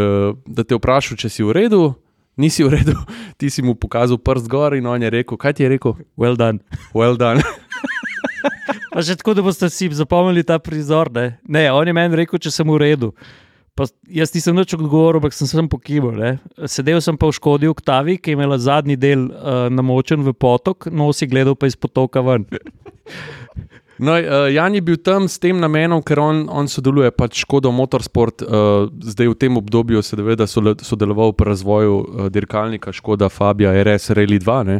da 0.46 0.64
te 0.64 0.74
je 0.74 0.78
vprašal, 0.78 1.16
če 1.16 1.28
si 1.28 1.42
v 1.42 1.52
redu. 1.52 1.94
Nisi 2.36 2.64
v 2.64 2.68
redu, 2.70 2.94
ti 3.38 3.50
si 3.50 3.62
mu 3.62 3.74
pokazal 3.74 4.18
prst 4.18 4.48
gor 4.48 4.74
in 4.76 4.86
on 4.86 5.02
je 5.02 5.10
rekel, 5.10 5.36
kaj 5.36 5.52
ti 5.58 5.62
je 5.62 5.68
rekel? 5.68 5.96
Well 6.16 6.36
done. 6.36 6.58
Well 6.94 7.16
done. 7.16 7.42
Pa 8.92 9.02
že 9.02 9.16
tako, 9.16 9.34
da 9.34 9.42
boste 9.42 9.70
si 9.70 9.88
zapomnili 9.92 10.44
ta 10.44 10.58
prizor. 10.58 11.10
Ne, 11.12 11.38
ne 11.48 11.72
on 11.72 11.86
je 11.86 11.92
meni 11.92 12.16
rekel, 12.16 12.38
če 12.38 12.50
sem 12.50 12.66
v 12.68 12.78
redu. 12.78 13.12
Pa 13.78 13.86
jaz 14.10 14.32
nisem 14.34 14.56
nič 14.58 14.74
odgovoril, 14.74 15.20
ampak 15.22 15.36
sem 15.36 15.46
sem 15.46 15.68
pokival. 15.70 16.38
Sedel 16.66 16.98
sem 17.04 17.14
pa 17.14 17.30
v 17.30 17.36
Škodi 17.36 17.70
v 17.70 17.74
Oktavi, 17.76 18.18
ki 18.18 18.34
je 18.34 18.38
imela 18.38 18.58
zadnji 18.58 18.98
del 18.98 19.28
uh, 19.30 19.68
namočen 19.70 20.24
v 20.26 20.34
potok, 20.34 20.90
nosi 20.90 21.30
gledal 21.30 21.54
pa 21.54 21.70
iz 21.70 21.78
potoka 21.78 22.24
ven. 22.26 22.48
No, 23.98 24.14
uh, 24.14 24.46
Jan 24.46 24.76
je 24.76 24.80
bil 24.86 24.94
tam 25.02 25.26
s 25.26 25.40
tem 25.42 25.58
namenom, 25.58 26.04
ker 26.06 26.20
on, 26.22 26.44
on 26.46 26.68
sodeluje 26.70 27.10
pač 27.10 27.40
Škodo 27.42 27.72
Motorsport, 27.74 28.44
uh, 28.46 28.86
zdaj 28.86 29.32
v 29.32 29.34
tem 29.34 29.58
obdobju 29.58 30.04
seveda 30.06 30.46
sole- 30.46 30.78
sodeloval 30.86 31.34
pri 31.34 31.50
razvoju 31.50 31.96
uh, 31.98 32.28
dirkalnika 32.30 32.94
Škoda 32.94 33.26
Fabia 33.26 33.74
RS 33.74 34.14
Rally 34.14 34.38
2. 34.38 34.58
ne. 34.70 34.78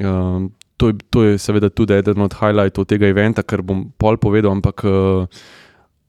Uh, 0.00 0.48
to, 0.80 0.94
to 1.12 1.26
je 1.28 1.36
seveda 1.36 1.68
tudi 1.68 1.98
eden 1.98 2.24
od 2.24 2.32
highlightov 2.40 2.88
tega 2.88 3.10
eventa, 3.12 3.44
kar 3.44 3.60
bom 3.60 3.90
pol 4.00 4.16
povedal, 4.16 4.56
ampak 4.56 4.80
uh, 4.86 5.28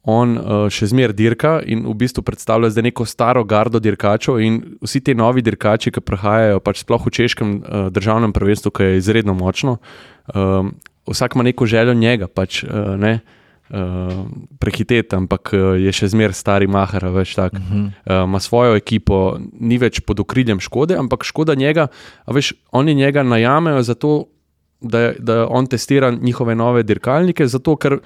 on 0.10 0.36
uh, 0.38 0.66
še 0.74 0.90
zmeraj 0.90 1.16
dirka 1.18 1.52
in 1.62 1.86
v 1.86 1.96
bistvu 2.02 2.24
predstavlja 2.26 2.72
zdaj 2.74 2.90
neko 2.90 3.06
staro 3.10 3.44
gardo 3.48 3.82
dirkačev 3.84 4.40
in 4.44 4.62
vsi 4.82 5.02
ti 5.06 5.16
novi 5.18 5.44
dirkači, 5.46 5.94
ki 5.94 6.04
prihajajo, 6.04 6.62
pač 6.66 6.84
sploh 6.84 7.06
v 7.06 7.14
češkem 7.14 7.52
uh, 7.60 7.90
državnem 7.94 8.34
prvenstvu, 8.36 8.74
ki 8.74 8.88
je 8.88 9.02
izredno 9.02 9.36
močno. 9.38 9.78
Um, 10.34 10.74
vsak 11.10 11.36
ima 11.38 11.46
neko 11.48 11.70
željo 11.70 11.94
njega, 11.94 12.28
pač 12.28 12.64
uh, 12.64 12.96
ne. 13.00 13.20
Uh, 13.70 14.26
prehiteti, 14.58 15.14
ampak 15.14 15.52
je 15.78 15.92
še 15.94 16.08
zmeraj 16.10 16.34
stari 16.34 16.66
mahar, 16.66 17.04
več 17.14 17.36
tak. 17.38 17.54
Uh 17.54 17.60
-huh. 17.62 17.84
uh, 17.86 18.24
ima 18.26 18.40
svojo 18.42 18.74
ekipo, 18.76 19.38
ni 19.60 19.78
več 19.78 20.02
pod 20.02 20.20
okriljem 20.20 20.60
škode, 20.60 20.98
ampak 20.98 21.24
škoda 21.24 21.54
njega, 21.56 21.88
veš, 22.28 22.54
oni 22.72 22.96
njega 22.96 23.24
najamejo 23.24 23.84
zato, 23.84 24.26
da, 24.82 25.14
da 25.20 25.48
on 25.48 25.68
testira 25.68 26.12
njihove 26.12 26.56
nove 26.56 26.84
dirkalnike, 26.84 27.48
zato 27.48 27.76
ker 27.76 28.00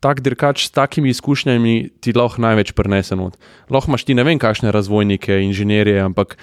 tak 0.00 0.20
dirkač 0.24 0.64
s 0.66 0.72
takimi 0.72 1.12
izkušnjami 1.12 2.00
ti 2.00 2.12
lahko 2.16 2.40
največ 2.42 2.72
prenese 2.72 3.16
not. 3.16 3.36
Lahko 3.68 3.92
imaš 3.92 4.04
ti 4.08 4.16
ne 4.16 4.24
vem, 4.24 4.40
kakšne 4.40 4.72
razvojnike, 4.72 5.42
inženirje, 5.44 6.00
ampak 6.00 6.38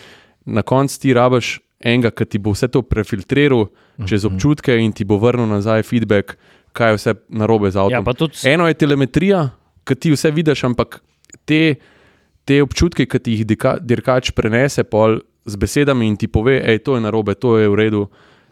na 0.45 0.62
koncu 0.62 1.01
ti 1.01 1.14
rabiš 1.14 1.58
enega, 1.82 2.14
ki 2.14 2.26
ti 2.26 2.41
bo 2.41 2.53
vse 2.53 2.70
to 2.74 2.82
prefiltriral 2.86 3.68
čez 4.05 4.26
občutke 4.30 4.78
in 4.78 4.93
ti 4.93 5.05
bo 5.05 5.18
vrnil 5.22 5.49
nazaj 5.49 5.84
feedback, 5.89 6.38
kaj 6.78 6.93
je 6.93 6.97
vse 6.97 7.14
narobe 7.34 7.72
z 7.74 7.82
avtom. 7.82 8.05
Ja, 8.05 8.14
tudi 8.14 8.45
Eno 8.45 8.70
je 8.70 8.78
telemetrija, 8.78 9.49
ki 9.86 9.95
ti 9.95 10.14
vse 10.14 10.32
vidiš, 10.32 10.64
ampak 10.70 11.01
te, 11.49 11.78
te 12.45 12.62
občutke, 12.62 13.10
ki 13.10 13.20
ti 13.20 13.38
jih 13.38 13.45
dirkač 13.82 14.32
prenese 14.38 14.86
pol 14.86 15.22
z 15.47 15.55
besedami 15.58 16.05
in 16.05 16.18
ti 16.20 16.30
pove, 16.30 16.60
je 16.60 16.84
to 16.84 16.99
narobe, 17.01 17.34
to 17.34 17.58
je 17.58 17.70
v 17.72 17.76
redu, 17.76 18.05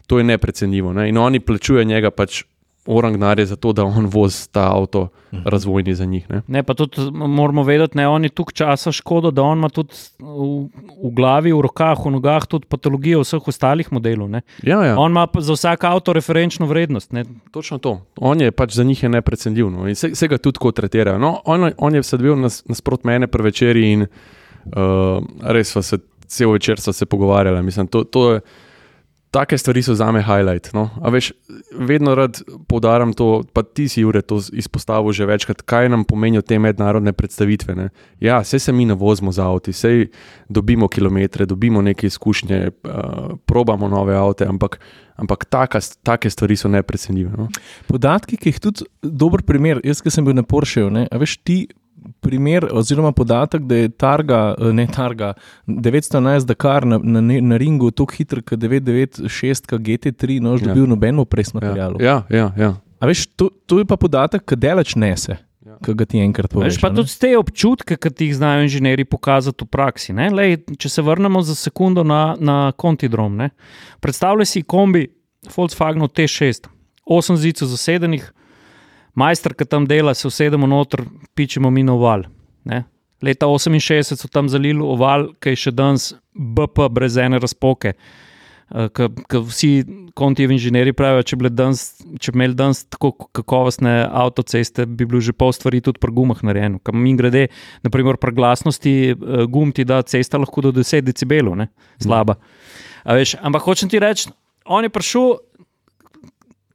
to 0.06 0.18
je 0.18 0.26
neprecenljivo. 0.26 0.92
Ne? 0.96 1.08
In 1.12 1.18
oni 1.18 1.40
plačujejo 1.40 1.84
njega 1.86 2.10
pač 2.10 2.42
orangnare 2.86 3.46
za 3.46 3.56
to, 3.56 3.72
da 3.72 3.84
on 3.84 4.06
vozi 4.06 4.48
ta 4.52 4.70
avto 4.72 5.08
razvojni 5.44 5.94
za 5.94 6.04
njih. 6.04 6.30
Ne? 6.30 6.42
Ne, 6.46 6.62
pa 6.62 6.74
tudi 6.74 7.10
moramo 7.10 7.62
vedeti, 7.62 7.96
da 7.98 8.10
on 8.10 8.24
je 8.24 8.30
tukaj 8.30 8.52
časa 8.52 8.92
škodo, 8.92 9.30
da 9.30 9.42
on 9.42 9.58
ima 9.58 9.68
tudi 9.68 9.94
v, 10.18 10.68
v 11.04 11.12
glavi, 11.16 11.52
v 11.52 11.60
rokah, 11.60 11.98
v 12.06 12.10
nogah 12.10 12.46
tudi 12.46 12.66
patologijo 12.68 13.20
vseh 13.20 13.48
ostalih 13.48 13.92
modelov. 13.92 14.30
Ne. 14.30 14.42
Ja, 14.62 14.82
ja. 14.84 14.98
On 14.98 15.10
ima 15.10 15.26
pa 15.26 15.40
za 15.40 15.52
vsak 15.52 15.84
avto 15.84 16.12
referenčno 16.12 16.66
vrednost. 16.66 17.12
Ne. 17.12 17.24
Točno 17.50 17.78
to. 17.78 18.00
On 18.16 18.40
je 18.40 18.50
pač 18.52 18.74
za 18.74 18.84
njih 18.84 19.02
je 19.02 19.08
neprecenljiv 19.08 19.70
no. 19.70 19.88
in 19.88 19.94
se, 19.94 20.14
se 20.14 20.28
ga 20.28 20.38
tudi 20.38 20.54
tako 20.54 20.72
tretirajo. 20.72 21.18
No, 21.18 21.40
on, 21.44 21.70
on 21.78 21.94
je 21.94 22.02
sedel 22.02 22.38
nas, 22.40 22.62
nasprot 22.68 23.04
mene 23.04 23.26
pri 23.26 23.42
večerji 23.42 23.92
in 23.92 24.06
uh, 24.06 25.24
res 25.42 25.74
sva 25.74 25.82
se 25.82 25.98
cel 26.26 26.50
večer 26.50 26.80
sva 26.80 26.92
se 26.92 27.06
pogovarjala. 27.06 27.62
Mislim, 27.62 27.86
to, 27.86 28.04
to 28.04 28.32
je, 28.32 28.40
take 29.30 29.58
stvari 29.58 29.82
so 29.82 29.94
za 29.94 30.12
me 30.12 30.22
highlight. 30.22 30.72
No. 30.74 30.90
A 31.02 31.10
veš, 31.10 31.32
vedno 31.72 32.14
rad 32.14 32.40
poudarjam 32.68 33.12
to, 33.12 33.42
pa 33.52 33.62
ti 33.62 33.88
si, 33.88 34.00
Jure, 34.00 34.22
to 34.22 34.40
izpostavil 34.52 35.12
že 35.12 35.26
večkrat, 35.26 35.62
kaj 35.62 35.88
nam 35.88 36.04
pomenijo 36.04 36.42
te 36.42 36.58
mednarodne 36.58 37.12
predstavitve. 37.12 37.74
Ne. 37.74 37.88
Ja, 38.20 38.40
vse 38.40 38.58
se 38.58 38.72
mi 38.72 38.86
ne 38.86 38.94
vozimo 38.94 39.32
z 39.32 39.40
avti, 39.42 39.74
vse 39.74 40.06
dobimo 40.48 40.88
kilometre, 40.88 41.46
dobimo 41.46 41.82
neke 41.82 42.06
izkušnje, 42.06 42.70
uh, 42.70 43.36
probamo 43.46 43.88
nove 43.88 44.16
avte, 44.16 44.46
ampak, 44.46 44.80
ampak 45.16 45.44
taka, 45.44 45.80
take 46.02 46.30
stvari 46.30 46.56
so 46.56 46.68
neprecenljive. 46.68 47.32
No. 47.36 47.48
Podatki, 47.88 48.36
ki 48.36 48.54
jih 48.54 48.60
tudi 48.60 48.86
dober 49.02 49.42
primer, 49.42 49.80
jaz, 49.84 50.02
ki 50.02 50.10
sem 50.10 50.24
bil 50.24 50.36
na 50.36 50.46
Porscheju, 50.46 50.90
veš 51.12 51.40
ti. 51.44 51.66
Primer, 52.20 52.68
oziroma 52.72 53.12
podatek, 53.12 53.62
da 53.62 53.76
je 53.76 53.88
Targa, 53.90 54.54
eh, 54.56 54.72
ne 54.72 54.86
Targa, 54.86 55.32
911 55.66 56.46
Dakar 56.46 56.86
na, 56.86 56.98
na, 56.98 57.20
na 57.20 57.56
ringu 57.56 57.90
tako 57.90 58.12
hiter 58.12 58.42
kot 58.42 58.58
996 58.58 59.26
GT3, 59.78 60.40
nož 60.40 60.60
Ja. 60.60 60.68
dobil 60.68 60.86
nobeno 60.86 61.24
pres 61.24 61.52
materialu. 61.52 62.00
Ja, 62.00 62.22
ja, 62.30 62.52
ja. 62.56 62.74
A 62.98 63.06
veš, 63.06 63.26
to, 63.28 63.50
to 63.66 63.78
je 63.78 63.84
pa 63.84 63.96
podatek, 63.96 64.42
ki 64.42 64.56
delač 64.56 64.94
nese, 64.94 65.36
Ja. 65.60 65.76
ki 65.84 65.94
ga 65.94 66.04
ti 66.04 66.18
enkrat 66.18 66.50
poveš. 66.50 66.72
Veš, 66.72 66.80
pa 66.80 66.86
a 66.86 66.90
ne. 66.90 66.96
tudi 66.96 67.10
te 67.12 67.32
občutke, 67.34 67.96
ki 67.96 68.10
ti 68.10 68.24
jih 68.24 68.36
znajo 68.36 68.62
inženirji 68.62 69.04
pokazati 69.04 69.64
v 69.64 69.68
praksi. 69.68 70.12
ne. 70.12 70.30
Lej, 70.30 70.56
če 70.74 70.88
se 70.88 71.02
vrnemo 71.02 71.42
za 71.42 71.54
sekundo 71.54 72.04
na, 72.04 72.36
na 72.36 72.72
kontidrom. 72.72 73.36
Ne. 73.36 73.50
Predstavljaj 74.00 74.46
si 74.46 74.62
kombi 74.62 75.08
Volkswagen 75.48 76.02
T6, 76.02 76.66
8 77.04 77.36
zidcev 77.36 77.68
zasedenih, 77.68 78.32
majster, 79.16 79.54
ki 79.56 79.66
tam 79.68 79.86
dela, 79.88 80.14
se 80.14 80.28
usedemo 80.28 80.68
noter, 80.70 81.02
pičemo 81.34 81.70
mi 81.72 81.84
na 81.86 81.96
oval. 81.96 82.26
Ne. 82.64 82.84
Leta 83.24 83.48
68 83.48 84.20
so 84.20 84.28
tam 84.28 84.48
zalili 84.52 84.82
oval, 84.84 85.30
ki 85.40 85.54
je 85.54 85.66
še 85.66 85.72
danes 85.74 86.12
BP 86.36 86.90
brez 86.92 87.16
ene 87.20 87.40
razpoke. 87.40 87.96
Ker 88.66 89.42
vsi 89.46 89.70
kontijevi 90.18 90.56
inženirji 90.56 90.94
pravijo, 90.98 91.22
če 91.30 91.36
bi 91.38 91.46
imeli 92.34 92.56
danes 92.58 92.82
tako 92.90 93.12
kakovostne 93.38 93.92
avtoceste, 94.10 94.88
bi 94.90 95.06
bilo 95.06 95.20
že 95.22 95.32
pol 95.32 95.54
stvari 95.54 95.80
tudi 95.86 96.02
pri 96.02 96.12
gumah 96.12 96.42
narejeno. 96.42 96.80
Kam 96.82 96.98
mi 96.98 97.14
grede, 97.16 97.46
naprimer, 97.86 98.18
pri 98.18 98.34
glasnosti 98.34 98.94
eh, 99.14 99.44
gum 99.46 99.70
ti 99.72 99.86
da 99.86 100.02
cesta 100.02 100.40
lahko 100.42 100.66
do 100.66 100.74
10 100.74 101.06
decibelov, 101.06 101.54
ne? 101.56 101.70
slaba. 102.02 102.40
A 103.06 103.14
Veš, 103.14 103.36
ampak 103.38 103.62
hočem 103.62 103.88
ti 103.88 104.02
reči, 104.02 104.34
on 104.66 104.82
je 104.82 104.90
prišel, 104.90 105.38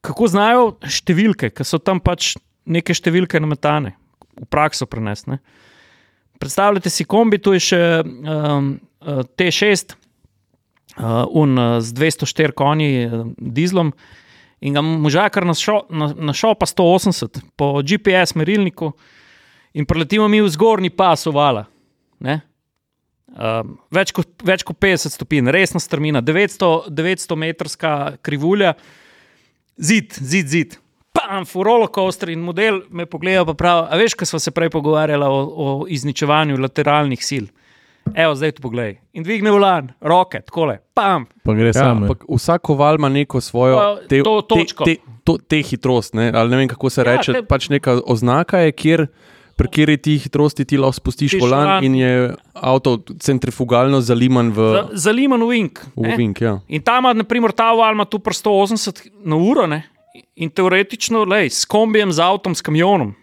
kako 0.05 0.29
znajo 0.31 0.63
številke, 0.85 1.51
ki 1.53 1.65
so 1.67 1.79
tam 1.81 2.01
pač 2.03 2.35
neke 2.65 2.93
številke 2.95 3.41
nametane, 3.41 3.95
v 4.37 4.47
prakso 4.49 4.87
prenesene. 4.89 5.39
Predstavljajte 6.41 6.89
si 6.89 7.05
kombi, 7.05 7.37
tu 7.37 7.53
je 7.53 7.61
še 7.61 7.81
um, 8.01 8.73
uh, 9.05 9.21
T6, 9.37 9.93
uh, 10.97 11.25
un, 11.37 11.53
uh, 11.57 11.77
z 11.85 11.93
204 11.97 12.57
konji, 12.57 13.05
uh, 13.05 13.27
dizlom, 13.37 13.93
in 14.61 14.77
ga 14.77 14.81
možakar 14.81 15.45
našel 15.45 15.83
na, 15.89 16.09
našel 16.31 16.55
pa 16.57 16.69
180 16.69 17.41
po 17.57 17.73
GPS 17.85 18.33
merilniku, 18.37 18.93
in 19.77 19.85
preletimo 19.89 20.25
mi 20.29 20.41
v 20.41 20.49
zgornji 20.49 20.89
pas 20.93 21.27
ovala. 21.29 21.67
Ne? 22.21 22.41
Um, 23.31 23.77
več, 23.93 24.11
kot, 24.11 24.27
več 24.43 24.65
kot 24.67 24.75
50 24.81 25.13
stopinj, 25.13 25.53
resna 25.53 25.79
strmina, 25.79 26.19
900, 26.25 26.89
900 26.91 27.37
metrska 27.39 27.93
krivulja, 28.25 28.73
zid, 29.77 30.13
zid, 30.13 30.47
zid. 30.47 30.75
Pam, 31.11 31.45
furolo 31.45 31.87
coaster 31.87 32.29
in 32.29 32.39
model 32.39 32.81
me 32.89 33.05
pogleda, 33.05 33.45
pa 33.45 33.53
pravi, 33.53 33.87
a 33.87 33.97
veš, 33.97 34.13
kaj 34.13 34.25
smo 34.25 34.39
se 34.39 34.51
prej 34.51 34.69
pogovarjali 34.69 35.25
o, 35.25 35.39
o 35.57 35.85
izničevanju 35.89 36.57
lateralnih 36.57 37.19
sil. 37.21 37.45
Evo, 38.15 38.33
zdaj 38.33 38.51
to 38.51 38.61
poglej. 38.61 38.95
In 39.13 39.23
dvigne 39.23 39.51
volan, 39.51 39.91
roke, 40.01 40.41
takole, 40.41 40.79
pam. 40.93 41.25
Pa 41.43 41.53
gre 41.53 41.67
Ja, 41.67 41.73
samo. 41.75 42.05
ampak 42.05 42.23
vsak 42.27 42.69
oval 42.69 42.95
ima 42.95 43.09
neko 43.09 43.41
svojo 43.41 43.99
te, 44.07 44.23
to 44.23 44.41
točko. 44.41 44.83
Te, 44.83 44.95
te, 44.95 45.01
to, 45.23 45.37
te 45.39 45.61
hitrost, 45.61 46.13
ne, 46.13 46.31
ali 46.31 46.49
ne 46.49 46.57
vem, 46.57 46.67
kako 46.67 46.89
se 46.89 47.01
Ja, 47.01 47.05
reče. 47.07 47.33
te- 47.33 47.43
Pač 47.43 47.69
neka 47.69 47.99
oznaka 48.05 48.57
je, 48.59 48.71
kjer, 48.73 49.05
pri 49.61 49.69
kateri 49.69 49.97
ti 49.97 50.17
hitrosti 50.17 50.65
ti 50.65 50.75
lahko 50.75 50.93
spustiš 50.95 51.29
Spustiš 51.29 51.41
volan 51.41 51.63
volan. 51.63 51.83
in 51.83 51.95
je 51.95 52.11
avto 52.55 52.91
centrifugalno 53.19 54.01
zaliman 54.01 54.49
v, 54.49 54.57
Za- 54.71 54.89
Zaliman 55.05 55.41
wing. 55.41 55.69
v 55.93 56.01
ne. 56.03 56.15
vink. 56.15 56.41
Ja. 56.41 56.57
In 56.67 56.81
tam, 56.81 57.03
ima, 57.03 57.13
naprimer, 57.15 57.51
ta 57.51 57.69
oval 57.69 57.93
ima 57.93 58.05
tu 58.05 58.19
pri 58.19 58.33
180 58.33 59.05
na 59.21 59.35
uro, 59.37 59.67
ne? 59.67 59.83
in 60.35 60.49
teoretično, 60.49 61.23
lej, 61.23 61.49
s 61.51 61.63
kombijem, 61.63 62.09
z 62.09 62.19
avtom, 62.19 62.51
s 62.51 62.61
kamionom. 62.61 63.13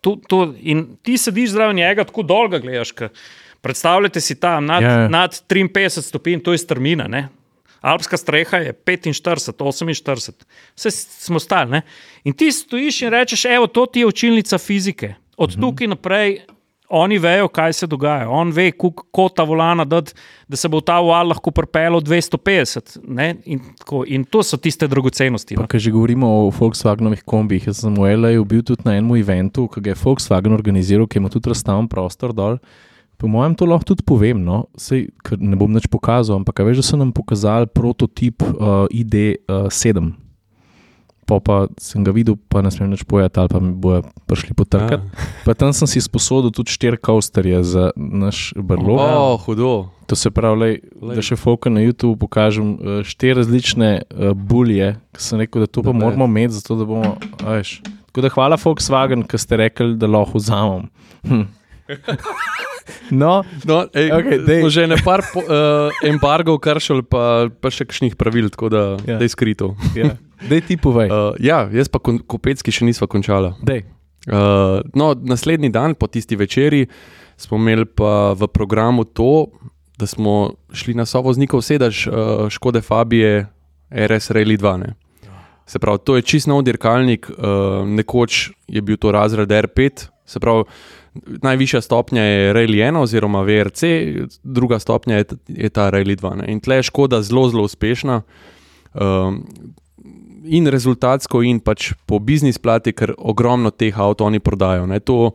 Tu, 0.00 0.16
tu, 0.24 0.38
in 0.58 0.96
ti 0.98 1.14
sediš 1.14 1.50
zraven 1.50 1.76
njega, 1.76 2.04
tako 2.04 2.22
dolgo 2.22 2.58
gledaš. 2.58 2.92
ke 2.92 3.08
Predstavljajte 3.60 4.20
si 4.20 4.34
tam 4.34 4.64
nad, 4.64 4.82
Ja, 4.82 4.88
ja. 4.88 4.98
yeah. 4.98 5.10
nad 5.10 5.30
53 5.44 6.00
stopinj, 6.00 6.40
to 6.40 6.52
je 6.52 6.58
strmina. 6.58 7.06
Ne? 7.06 7.28
Alpska 7.80 8.16
streha 8.16 8.56
je 8.58 8.72
45, 8.72 9.52
48, 9.52 10.32
vse 10.76 10.90
smo 10.90 11.38
stali. 11.38 11.70
Ne? 11.70 11.82
In 12.24 12.32
ti 12.32 12.52
stojiš 12.52 13.02
in 13.02 13.10
rečeš, 13.10 13.44
evo, 13.44 13.66
to 13.66 13.86
ti 13.86 14.00
je 14.00 14.06
učilnica 14.06 14.58
fizike. 14.58 15.14
Od 15.36 15.50
Mhm. 15.50 15.60
tukaj 15.60 15.86
naprej 15.86 16.40
oni 16.90 17.18
vejo, 17.18 17.48
kaj 17.48 17.72
se 17.72 17.86
dogaja. 17.86 18.30
On 18.30 18.50
ve, 18.50 18.70
kako 18.72 19.28
ta 19.28 19.42
volana, 19.42 19.84
dati, 19.84 20.12
da 20.48 20.56
se 20.56 20.68
bo 20.68 20.80
ta 20.80 21.00
val 21.00 21.28
lahko 21.28 21.50
pripeljal 21.50 22.00
250. 22.00 22.96
In, 23.44 23.60
tako, 23.78 24.04
in 24.06 24.24
to 24.24 24.42
so 24.42 24.56
tiste 24.56 24.88
dragocenosti. 24.88 25.56
No. 25.56 25.66
Ker 25.66 25.80
že 25.80 25.90
govorimo 25.90 26.26
o 26.26 26.50
Volkswagenovih 26.50 27.22
kombih. 27.24 27.66
Jaz 27.66 27.80
sem 27.84 27.94
v 27.94 28.12
L.A. 28.16 28.44
bil 28.44 28.62
tudi 28.62 28.82
na 28.84 28.96
enem 28.96 29.16
eventu, 29.16 29.68
ki 29.68 29.80
ga 29.80 29.90
je 29.90 30.00
Volkswagen 30.04 30.52
organiziral, 30.52 31.06
ki 31.06 31.18
ima 31.18 31.28
tudi 31.28 31.48
razstavljen 31.52 31.88
prostor 31.88 32.32
dol. 32.32 32.56
Po 33.18 33.26
mojem, 33.26 33.56
to 33.58 33.66
lahko 33.66 33.92
tudi 33.92 34.06
povem. 34.06 34.38
No? 34.46 34.68
Sej, 34.78 35.08
ne 35.42 35.58
bom 35.58 35.74
več 35.74 35.88
pokazal, 35.90 36.38
ampak 36.38 36.62
veš, 36.62 36.82
da 36.82 36.86
so 36.86 37.00
nam 37.00 37.10
pokazali 37.12 37.66
prototip 37.66 38.44
uh, 38.46 38.86
ID7. 38.94 39.98
Uh, 39.98 40.14
pa, 41.28 41.36
pa 41.44 41.56
sem 41.76 42.00
ga 42.06 42.14
videl, 42.16 42.38
pa 42.48 42.62
ne 42.64 42.72
smem 42.72 42.94
več 42.94 43.04
povedati, 43.08 43.36
ali 43.42 43.52
pa 43.52 43.60
mi 43.60 43.74
bojo 43.76 44.00
prišli 44.30 44.56
potrkati. 44.56 45.26
Ja. 45.44 45.56
Tam 45.58 45.74
sem 45.76 45.90
si 45.90 46.00
sposodil 46.00 46.54
tudi 46.56 46.72
štiri 46.72 46.96
kausterje 46.96 47.60
za 47.68 47.90
naš 47.96 48.54
brlog. 48.56 49.02
Oh, 49.02 49.36
hudo. 49.44 49.90
To 50.08 50.16
se 50.16 50.32
pravi, 50.32 50.56
lej, 50.62 50.74
lej. 51.02 51.18
da 51.20 51.24
še 51.24 51.36
foka 51.36 51.68
na 51.68 51.84
YouTube 51.84 52.16
pokažem 52.22 52.72
uh, 52.78 53.02
štiri 53.04 53.42
različne 53.42 53.90
uh, 54.00 54.32
bulje, 54.32 54.94
ki 55.12 55.26
sem 55.26 55.44
rekel, 55.44 55.66
da 55.66 55.68
to 55.68 55.84
pa 55.84 55.92
moramo 55.92 56.30
imeti, 56.30 56.56
zato 56.62 56.78
da 56.80 56.88
bomo. 56.88 57.18
Veš. 57.44 57.80
Tako 58.08 58.24
da 58.24 58.32
hvala 58.32 58.56
Volkswagen, 58.56 59.26
ki 59.28 59.42
ste 59.42 59.60
rekli, 59.60 59.98
da 60.00 60.08
lahko 60.08 60.40
vzamem. 60.40 60.88
Hm. 61.28 61.44
No, 63.10 63.44
no 63.64 63.88
ej, 63.94 64.12
okay, 64.12 64.68
že 64.68 64.86
ne 64.86 64.96
par 65.00 65.24
po, 65.32 65.40
uh, 65.40 65.88
embargo, 66.04 66.58
kršil, 66.60 67.02
pa, 67.08 67.48
pa 67.48 67.72
še 67.72 67.88
kakšnih 67.88 68.16
pravil, 68.20 68.50
tako 68.52 68.68
da 68.72 68.82
ja. 69.08 69.16
je 69.16 69.28
skrito. 69.32 69.72
Ja. 69.96 70.16
Dej 70.50 70.68
ti 70.68 70.74
povej. 70.76 71.08
Uh, 71.08 71.32
ja, 71.40 71.64
jaz 71.72 71.88
pa 71.88 72.00
kopecki 72.02 72.74
še 72.74 72.84
nisva 72.84 73.08
končala. 73.10 73.56
Uh, 74.28 74.84
no, 74.92 75.14
naslednji 75.16 75.72
dan, 75.72 75.96
po 75.96 76.06
tisti 76.10 76.36
večeri, 76.36 76.84
smo 77.40 77.56
imeli 77.56 77.88
pa 77.88 78.36
v 78.36 78.50
programu 78.52 79.08
to, 79.08 79.48
da 79.98 80.06
smo 80.06 80.54
šli 80.70 80.94
na 80.94 81.08
sovoznikov 81.08 81.64
sedež 81.64 82.06
uh, 82.06 82.46
Škode 82.52 82.84
Fabije 82.84 83.48
RS 83.90 84.30
Rally 84.36 84.58
2. 84.60 84.76
Ne. 84.84 84.94
Se 85.68 85.80
pravi, 85.82 86.00
to 86.04 86.16
je 86.16 86.24
čist 86.24 86.48
nov 86.48 86.62
dirkalnik, 86.64 87.26
uh, 87.30 87.82
nekoč 87.88 88.52
je 88.68 88.80
bil 88.84 88.96
to 89.00 89.12
razred 89.12 89.50
R5, 89.50 90.06
se 90.28 90.40
pravi 90.40 90.68
najvišja 91.42 91.80
stopnja 91.80 92.22
je 92.22 92.52
Rally 92.54 92.78
1 92.82 93.00
oziroma 93.00 93.42
VRC, 93.42 93.82
druga 94.42 94.78
stopnja 94.78 95.16
je, 95.16 95.24
je 95.48 95.68
ta 95.68 95.90
Rally 95.90 96.16
2. 96.16 96.34
Ne. 96.42 96.52
In 96.52 96.60
tle 96.60 96.80
je 96.80 96.88
škoda 96.90 97.22
zelo, 97.22 97.48
zelo 97.50 97.64
uspešna. 97.64 98.22
Um, 98.94 99.42
in 100.44 100.66
rezultatsko, 100.66 101.42
in 101.44 101.60
pač 101.60 101.92
po 102.06 102.18
biznis 102.18 102.58
plati, 102.58 102.92
ker 102.96 103.12
ogromno 103.18 103.70
teh 103.70 103.92
avtomobilov 103.92 104.26
oni 104.32 104.40
prodajo. 104.40 104.86
Ne. 104.86 105.00
To 105.00 105.32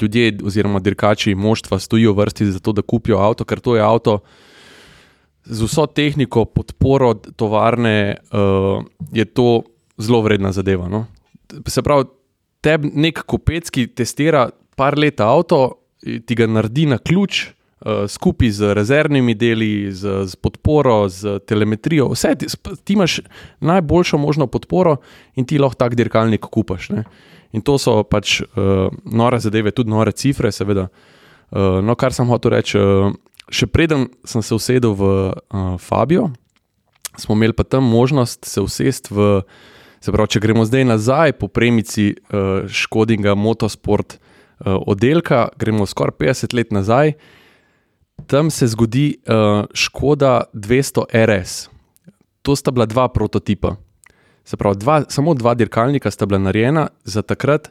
ljudje, 0.00 0.38
oziroma 0.44 0.80
dirkači, 0.80 1.34
moštva 1.34 1.78
stojijo 1.78 2.12
v 2.12 2.24
vrsti 2.24 2.46
za 2.52 2.60
to, 2.60 2.72
da 2.72 2.82
kupijo 2.82 3.18
avto, 3.18 3.44
ker 3.44 3.60
to 3.60 3.76
je 3.76 3.82
avto 3.82 4.20
z 5.44 5.64
vso 5.64 5.86
tehniko, 5.86 6.44
podporo 6.44 7.14
tovarne, 7.14 8.16
uh, 8.32 8.84
je 9.12 9.24
to 9.24 9.62
zelo 9.98 10.20
vredna 10.22 10.52
zadeva. 10.52 10.88
No. 10.88 11.06
Se 11.66 11.82
pravi, 11.82 12.04
tebi 12.60 12.92
nek 12.94 13.24
kupec, 13.26 13.70
ki 13.72 13.88
testira 13.96 14.50
par 14.80 14.96
let 14.96 15.20
avto, 15.20 15.76
ti 16.00 16.34
ga 16.34 16.46
naredi 16.48 16.86
na 16.88 16.96
ključ, 16.98 17.42
uh, 17.44 18.06
skupaj 18.08 18.52
z 18.56 18.74
rezervnimi 18.76 19.34
deli, 19.36 19.92
z, 19.92 20.24
z 20.24 20.40
podporo, 20.40 21.02
z 21.12 21.36
telemetrijo. 21.44 22.08
Vse 22.14 22.32
ti, 22.40 22.48
ti 22.84 22.96
imaš 22.96 23.20
najboljšo 23.60 24.18
možno 24.18 24.46
podporo 24.46 24.96
in 25.36 25.44
ti 25.44 25.60
lahko 25.60 25.76
tak 25.76 25.98
dirkalnik 26.00 26.48
kupaš. 26.48 26.88
Ne? 26.96 27.04
In 27.52 27.64
to 27.66 27.76
so 27.82 28.00
pač 28.08 28.40
uh, 28.40 28.88
nore 29.04 29.40
zadeve, 29.42 29.74
tudi 29.76 29.92
nore 29.92 30.16
cifre, 30.16 30.52
seveda. 30.54 30.88
Uh, 31.50 31.82
no, 31.84 31.98
kar 31.98 32.16
sem 32.16 32.30
hotel 32.30 32.56
reči, 32.56 32.78
uh, 32.80 33.12
še 33.52 33.68
preden 33.68 34.08
sem 34.24 34.40
se 34.40 34.54
usedel 34.56 34.96
v 34.96 35.10
uh, 35.10 35.74
Fabio, 35.82 36.30
smo 37.18 37.36
imeli 37.36 37.52
pa 37.52 37.66
tam 37.68 37.84
možnost 37.84 38.48
se 38.48 38.64
usesti 38.64 39.12
v. 39.12 39.28
Se 40.00 40.08
pravi, 40.08 40.32
če 40.32 40.40
gremo 40.40 40.62
zdaj 40.64 40.86
nazaj 40.88 41.34
po 41.36 41.50
premici 41.52 42.14
uh, 42.14 42.64
Škodinga 42.64 43.34
Motorsport, 43.36 44.14
uh, 44.16 44.29
oddelka, 44.64 45.48
gremo 45.56 45.86
skoraj 45.86 46.16
50 46.18 46.54
let 46.54 46.72
nazaj, 46.72 47.12
tam 48.26 48.50
se 48.50 48.66
zgodi 48.66 49.16
uh, 49.26 49.64
Škoda 49.74 50.42
200 50.54 51.04
RS. 51.26 51.68
To 52.42 52.56
sta 52.56 52.70
bila 52.70 52.86
dva 52.86 53.08
prototipa. 53.08 53.76
Se 54.44 54.56
pravi, 54.56 54.76
dva, 54.80 55.02
samo 55.08 55.34
dva 55.34 55.54
dirkalnika 55.54 56.10
sta 56.10 56.26
bila 56.26 56.38
narejena 56.38 56.88
za 57.04 57.22
takrat. 57.22 57.70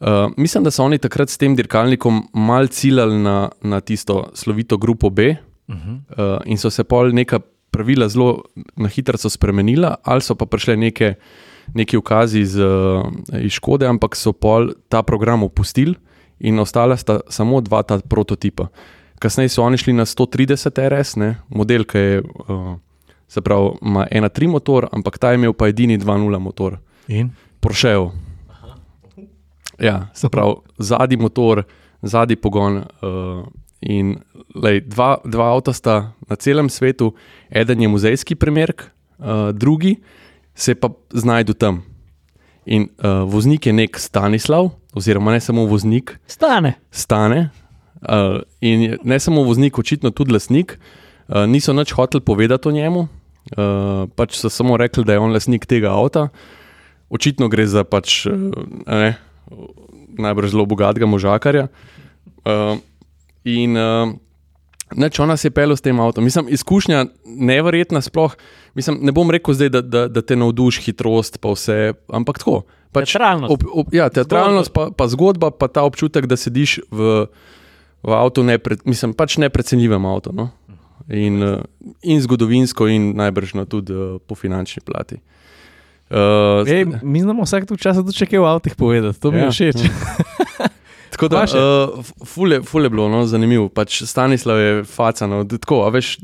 Uh, 0.00 0.32
mislim, 0.36 0.64
da 0.64 0.70
so 0.70 0.84
oni 0.84 0.98
takrat 0.98 1.30
s 1.30 1.38
tem 1.38 1.56
dirkalnikom 1.56 2.28
mal 2.34 2.66
ciljali 2.66 3.18
na, 3.18 3.50
na 3.62 3.80
tisto 3.80 4.30
slovito 4.34 4.78
grupo 4.78 5.10
B 5.10 5.30
uh 5.30 5.74
-huh. 5.74 5.94
uh, 5.94 6.40
in 6.44 6.58
so 6.58 6.70
se 6.70 6.84
pol 6.84 7.12
neka 7.12 7.40
pravila 7.70 8.08
zelo 8.08 8.42
na 8.76 8.88
hitro 8.88 9.18
spremenila, 9.18 9.94
ali 10.02 10.20
so 10.20 10.34
pa 10.34 10.46
prišle 10.46 10.76
neke, 10.76 11.14
neke 11.74 11.98
ukazi 11.98 12.40
iz, 12.40 12.58
uh, 12.58 13.02
iz 13.40 13.52
Škode, 13.52 13.86
ampak 13.86 14.16
so 14.16 14.32
pol 14.32 14.72
ta 14.88 15.02
program 15.02 15.42
opustili 15.42 15.94
in 16.42 16.58
ostala 16.58 16.96
sta 16.98 17.20
samo 17.30 17.60
dva 17.62 17.82
ta 17.86 17.98
prototipa. 17.98 18.68
Kasneje 19.22 19.54
so 19.54 19.62
oni 19.62 19.78
šli 19.78 19.94
na 19.94 20.04
130 20.04 20.80
RS, 20.88 21.16
ne? 21.16 21.36
model, 21.48 21.86
ki 21.86 21.98
je, 21.98 22.22
uh, 22.22 22.74
se 23.30 23.40
pravi, 23.40 23.78
ima 23.82 24.06
1.3 24.10 24.48
motor, 24.50 24.88
ampak 24.92 25.18
ta 25.18 25.30
je 25.30 25.38
imel 25.38 25.54
pa 25.54 25.70
edini 25.70 25.98
2.0 25.98 26.38
motor. 26.38 26.78
In? 27.08 27.30
Prošel. 27.60 28.10
Ja, 29.78 30.08
se 30.14 30.28
pravi, 30.28 30.58
zadnji 30.78 31.16
motor, 31.16 31.62
zadnji 32.02 32.36
pogon. 32.36 32.82
Uh, 33.02 33.46
in 33.82 34.16
lej, 34.54 34.82
dva, 34.86 35.16
dva 35.24 35.52
avta 35.54 35.72
sta 35.74 36.12
na 36.30 36.36
celem 36.36 36.70
svetu, 36.70 37.14
eden 37.50 37.82
je 37.82 37.88
muzejski 37.88 38.34
primer, 38.34 38.74
uh, 39.18 39.50
drugi 39.54 39.96
se 40.54 40.74
pa 40.74 40.90
znajdu 41.10 41.54
tam. 41.54 41.82
In 42.66 42.88
uh, 43.02 43.24
voznik 43.26 43.66
je 43.66 43.72
nek 43.74 43.98
Stanislav, 43.98 44.70
oziroma 44.94 45.32
ne 45.32 45.40
samo 45.40 45.66
voznik. 45.66 46.18
Stane. 46.26 46.74
Stane. 46.90 47.50
Uh, 48.02 48.42
in 48.60 48.98
ne 49.02 49.18
samo 49.20 49.42
voznik, 49.42 49.78
očitno 49.78 50.10
tudi 50.10 50.32
lasnik. 50.32 50.78
Uh, 51.28 51.46
niso 51.46 51.72
nič 51.72 51.92
hoteli 51.92 52.22
povedati 52.22 52.68
o 52.68 52.72
njemu, 52.72 53.00
uh, 53.00 54.06
pač 54.14 54.38
so 54.38 54.50
samo 54.50 54.76
rekli, 54.76 55.04
da 55.04 55.12
je 55.12 55.22
on 55.22 55.34
lasnik 55.34 55.66
tega 55.66 55.90
avta. 55.90 56.28
Očitno 57.10 57.48
gre 57.48 57.66
za 57.66 57.84
pač, 57.84 58.24
ne, 58.86 59.18
najbrž 60.18 60.54
zelo 60.54 60.64
bogatega 60.66 61.06
možakarja. 61.06 61.66
Uh, 62.46 62.78
in 63.44 63.76
uh, 63.76 64.14
neč 64.96 65.18
ona 65.20 65.36
se 65.36 65.50
je 65.50 65.54
pel 65.54 65.76
s 65.76 65.82
tem 65.82 66.00
avtom. 66.00 66.24
Mislim, 66.24 66.48
izkušnja 66.48 67.06
nevrjetna, 67.26 68.00
sploh. 68.00 68.34
Mislim, 68.74 68.98
ne 69.04 69.12
bom 69.12 69.30
rekel 69.30 69.54
zdaj, 69.54 69.68
da, 69.68 69.80
da, 69.84 70.06
da 70.08 70.22
te 70.24 70.36
navduši 70.36 70.82
hitrost, 70.86 71.38
pa 71.40 71.52
vse, 71.52 71.92
ampak 72.08 72.40
tako. 72.40 72.62
Pač, 72.92 73.12
teatralnost. 73.12 73.52
Ob, 73.52 73.64
ob, 73.72 73.94
ja, 73.94 74.08
teatralnost, 74.12 74.72
pa, 74.72 74.88
pa 74.96 75.08
zgodba, 75.08 75.50
pa 75.52 75.68
ta 75.68 75.84
občutek, 75.88 76.28
da 76.28 76.36
sediš 76.36 76.78
v, 76.92 77.26
v 78.04 78.16
avtu, 78.16 78.44
nepre, 78.44 78.76
mislim, 78.88 79.14
pač 79.16 79.38
neprecenljivem 79.40 80.08
avtu. 80.08 80.32
No? 80.36 80.50
In, 81.08 81.40
uh, 81.40 81.60
in 82.04 82.20
zgodovinsko, 82.24 82.88
in 82.92 83.12
najbrž 83.16 83.56
tudi 83.68 83.96
uh, 83.96 84.16
po 84.24 84.36
finančni 84.36 84.84
plati. 84.84 85.20
Uh, 86.12 86.68
Ej, 86.68 86.84
mi 87.00 87.24
znamo 87.24 87.48
vsak 87.48 87.64
čas, 87.80 87.96
da 88.04 88.12
če 88.12 88.28
kaj 88.28 88.40
v 88.40 88.48
avtu 88.48 88.76
povedati, 88.76 89.16
to 89.16 89.32
mi 89.32 89.40
je 89.40 89.48
ja, 89.48 89.52
všeč. 89.56 89.88
Ja. 89.88 90.68
Tako 91.12 91.28
da, 91.28 91.42
uh, 91.44 92.04
fule, 92.26 92.62
fule 92.64 92.88
bilo 92.88 93.08
no, 93.12 93.26
zanimivo. 93.28 93.68
Pač 93.68 94.02
Stanislav 94.08 94.58
je 94.58 94.84
facano, 94.88 95.42
tako, 95.44 95.82
veš, 95.92 96.16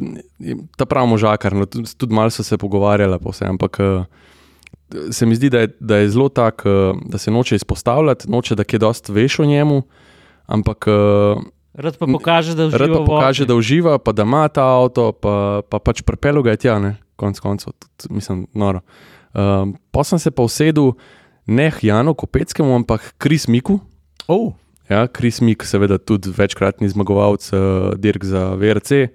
ta 0.81 0.87
pravi 0.89 1.13
možakar, 1.13 1.57
no, 1.57 1.67
tudi 1.69 2.15
malo 2.15 2.33
so 2.33 2.43
se 2.43 2.57
pogovarjali, 2.59 3.21
pa 3.23 3.35
vse, 3.35 3.51
ampak. 3.53 3.81
Uh, 3.85 4.29
se 5.13 5.27
mi 5.27 5.37
zdi, 5.37 5.51
da 5.51 5.59
je, 5.59 5.69
da 5.81 5.97
je 5.97 6.09
zelo 6.11 6.29
tak, 6.29 6.63
uh, 6.65 6.97
da 7.05 7.19
se 7.19 7.31
noče 7.31 7.57
izpostavljati, 7.57 8.31
noče, 8.31 8.57
da 8.57 8.65
kaj 8.65 8.79
dosti 8.79 9.13
veš 9.13 9.39
o 9.39 9.45
njemu. 9.45 9.83
Ampak. 10.47 10.87
Uh, 10.89 11.43
Rad 11.75 11.99
pa 11.99 12.07
pokaže, 12.07 12.55
da 12.57 12.67
uživa. 12.67 12.79
Rad 12.79 12.97
pa 12.97 13.05
pokaže, 13.05 13.47
da 13.47 13.55
uživa, 13.55 13.99
pa 13.99 14.13
da 14.13 14.25
ima 14.25 14.49
ta 14.49 14.65
avto, 14.65 15.13
pa, 15.13 15.61
pa 15.69 15.79
pač 15.79 16.03
prepelo 16.03 16.43
ga 16.43 16.57
je 16.57 16.65
tja, 16.65 16.79
ne? 16.79 16.97
konc 17.19 17.41
koncev, 17.43 17.73
mislim, 18.11 18.47
noro. 18.55 18.81
Uh, 19.35 19.75
pa 19.91 20.05
sem 20.05 20.19
se 20.19 20.31
pa 20.31 20.43
usedel 20.43 20.93
ne 21.47 21.73
Janu 21.83 22.15
Kopeckemu, 22.15 22.75
ampak 22.75 23.15
Kris 23.19 23.49
Miku. 23.49 23.81
Oh. 24.29 24.55
Ja, 24.89 25.07
Kris 25.07 25.41
Mik, 25.41 25.65
seveda 25.69 25.99
tudi 25.99 26.33
večkratni 26.37 26.89
zmagovalec, 26.89 27.53
uh, 27.53 27.93
dirk 27.97 28.25
za 28.25 28.55
VRC. 28.55 29.09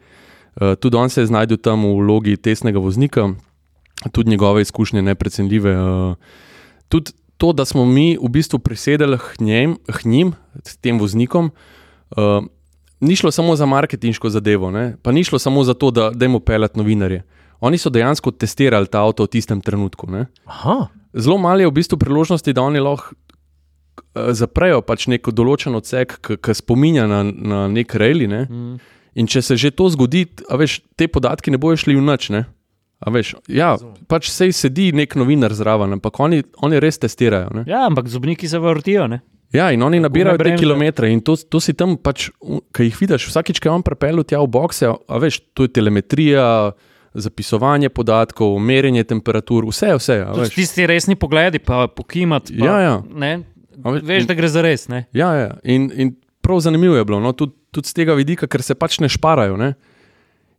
Uh, 0.54 0.76
tudi 0.78 0.98
on 0.98 1.10
se 1.10 1.22
je 1.22 1.32
znašel 1.34 1.58
tam 1.58 1.86
v 1.86 1.98
vlogi 1.98 2.38
tesnega 2.38 2.80
voznika 2.80 3.34
tudi 4.12 4.30
njegove 4.30 4.62
izkušnje 4.62 5.02
neprecenljive. 5.02 5.72
Eh, 5.72 6.16
tudi 6.88 7.12
to, 7.38 7.54
da 7.54 7.66
smo 7.66 7.86
mi 7.86 8.18
v 8.22 8.30
bistvu 8.30 8.60
prisedeli 8.60 9.18
k 9.18 9.40
njim, 9.40 9.78
k 9.86 10.06
njim 10.06 10.34
tem 10.82 11.00
voznikom, 11.00 11.52
eh, 12.18 12.42
ni 13.00 13.16
šlo 13.16 13.32
samo 13.32 13.56
za 13.56 13.66
marketinško 13.66 14.30
zadevo, 14.30 14.72
ne? 14.72 14.96
pa 15.02 15.12
ni 15.12 15.24
šlo 15.24 15.40
samo 15.40 15.64
za 15.64 15.74
to, 15.74 15.92
da 15.92 16.10
dajmo 16.10 16.40
pelati 16.40 16.78
novinarje. 16.80 17.24
Oni 17.60 17.78
so 17.78 17.90
dejansko 17.90 18.32
testirali 18.32 18.88
ta 18.88 19.02
avto 19.02 19.24
v 19.24 19.28
tistem 19.28 19.62
trenutku. 19.62 20.08
Zelo 21.14 21.38
malo 21.38 21.60
je 21.60 21.68
v 21.68 21.72
bistvu 21.72 21.98
priložnosti, 21.98 22.54
da 22.54 22.62
oni 22.62 22.80
lahko 22.80 23.16
eh, 23.16 23.23
zaprejo 24.14 24.82
pač 24.86 25.08
neko 25.10 25.34
določen 25.34 25.76
odsek, 25.76 26.20
ki 26.22 26.56
spominja 26.58 27.08
na, 27.10 27.24
na 27.24 27.62
nek 27.72 27.96
rejli. 27.98 28.28
Ne? 28.30 28.44
Mm. 28.50 28.76
In 29.14 29.30
če 29.30 29.44
se 29.46 29.58
že 29.60 29.74
to 29.74 29.90
zgodi, 29.94 30.26
veš, 30.50 30.82
te 30.98 31.08
podatki 31.08 31.54
ne 31.54 31.60
bojo 31.62 31.78
šli 31.78 31.98
v 31.98 32.06
noč. 32.06 32.32
Veš, 33.04 33.34
ja, 33.52 33.74
pač 34.08 34.30
sej 34.32 34.54
sedi 34.56 34.94
nek 34.96 35.18
novinar 35.20 35.52
zraven, 35.52 35.98
ampak 35.98 36.22
oni, 36.24 36.40
oni 36.64 36.80
res 36.80 37.02
testirajo. 37.04 37.52
Ne? 37.52 37.64
Ja, 37.68 37.84
ampak 37.90 38.08
zobniki 38.08 38.48
se 38.48 38.62
vrtijo. 38.64 39.10
Ne? 39.12 39.20
Ja, 39.54 39.68
in 39.76 39.84
oni 39.86 40.00
nabirajo 40.02 40.40
te 40.42 40.56
kilometre 40.58 41.12
in 41.14 41.20
to, 41.22 41.36
to 41.38 41.60
si 41.62 41.76
tam, 41.78 41.98
pač, 42.02 42.32
ki 42.74 42.88
jih 42.88 42.96
vidiš, 43.04 43.28
vsakič, 43.30 43.60
je 43.62 43.70
on 43.70 43.84
pripeljal 43.86 44.26
tja 44.26 44.40
v 44.42 44.50
bokse, 44.56 44.90
a 44.90 45.20
veš, 45.22 45.44
to 45.54 45.68
je 45.68 45.74
telemetrija, 45.76 46.46
zapisovanje 47.14 47.92
podatkov, 47.94 48.56
merjenje 48.58 49.04
temperatur, 49.04 49.68
vse, 49.70 49.92
vse. 50.00 50.16
tisti 50.56 50.88
resni 50.90 51.16
pogledi, 51.16 51.62
pa 51.62 51.86
pokimati. 51.88 52.56
Pa, 52.58 52.66
Ja, 52.66 52.80
ja. 52.82 52.96
Ne, 53.14 53.44
veš, 53.78 54.28
da 54.30 54.36
gre 54.38 54.50
za 54.50 54.64
res. 54.66 54.88
Ne? 54.92 55.06
Ja, 55.16 55.32
ja. 55.38 55.50
In, 55.64 55.90
in 55.96 56.16
prav 56.44 56.60
zanimivo 56.66 56.96
je 56.96 57.06
bilo, 57.06 57.20
no, 57.24 57.34
tudi, 57.38 57.56
tudi 57.72 57.90
z 57.90 57.98
tega 58.02 58.16
vidika, 58.18 58.48
ker 58.48 58.64
se 58.66 58.76
pač 58.76 59.00
ne 59.04 59.10
šparajo. 59.12 59.58
Ne? 59.60 59.74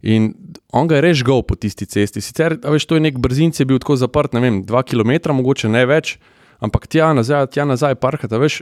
In 0.05 0.33
on 0.73 0.89
ga 0.89 0.99
je 0.99 1.05
res 1.07 1.19
žgal 1.23 1.45
po 1.49 1.57
tisti 1.57 1.89
cesti. 1.89 2.21
Sicer, 2.25 2.59
veš, 2.61 2.89
to 2.89 2.99
je 2.99 3.05
nek 3.05 3.21
brzinc, 3.23 3.61
je 3.61 3.69
bil 3.69 3.81
tako 3.81 3.97
zaprt, 4.01 4.37
ne 4.37 4.43
vem, 4.45 4.61
dva 4.69 4.85
km, 4.85 5.17
mogoče 5.33 5.71
ne 5.73 5.85
več, 5.89 6.19
ampak 6.65 6.89
tja 6.93 7.13
nazaj, 7.17 7.49
tja 7.57 7.65
nazaj 7.69 7.97
parkati, 8.03 8.37
a 8.37 8.43
veš, 8.43 8.61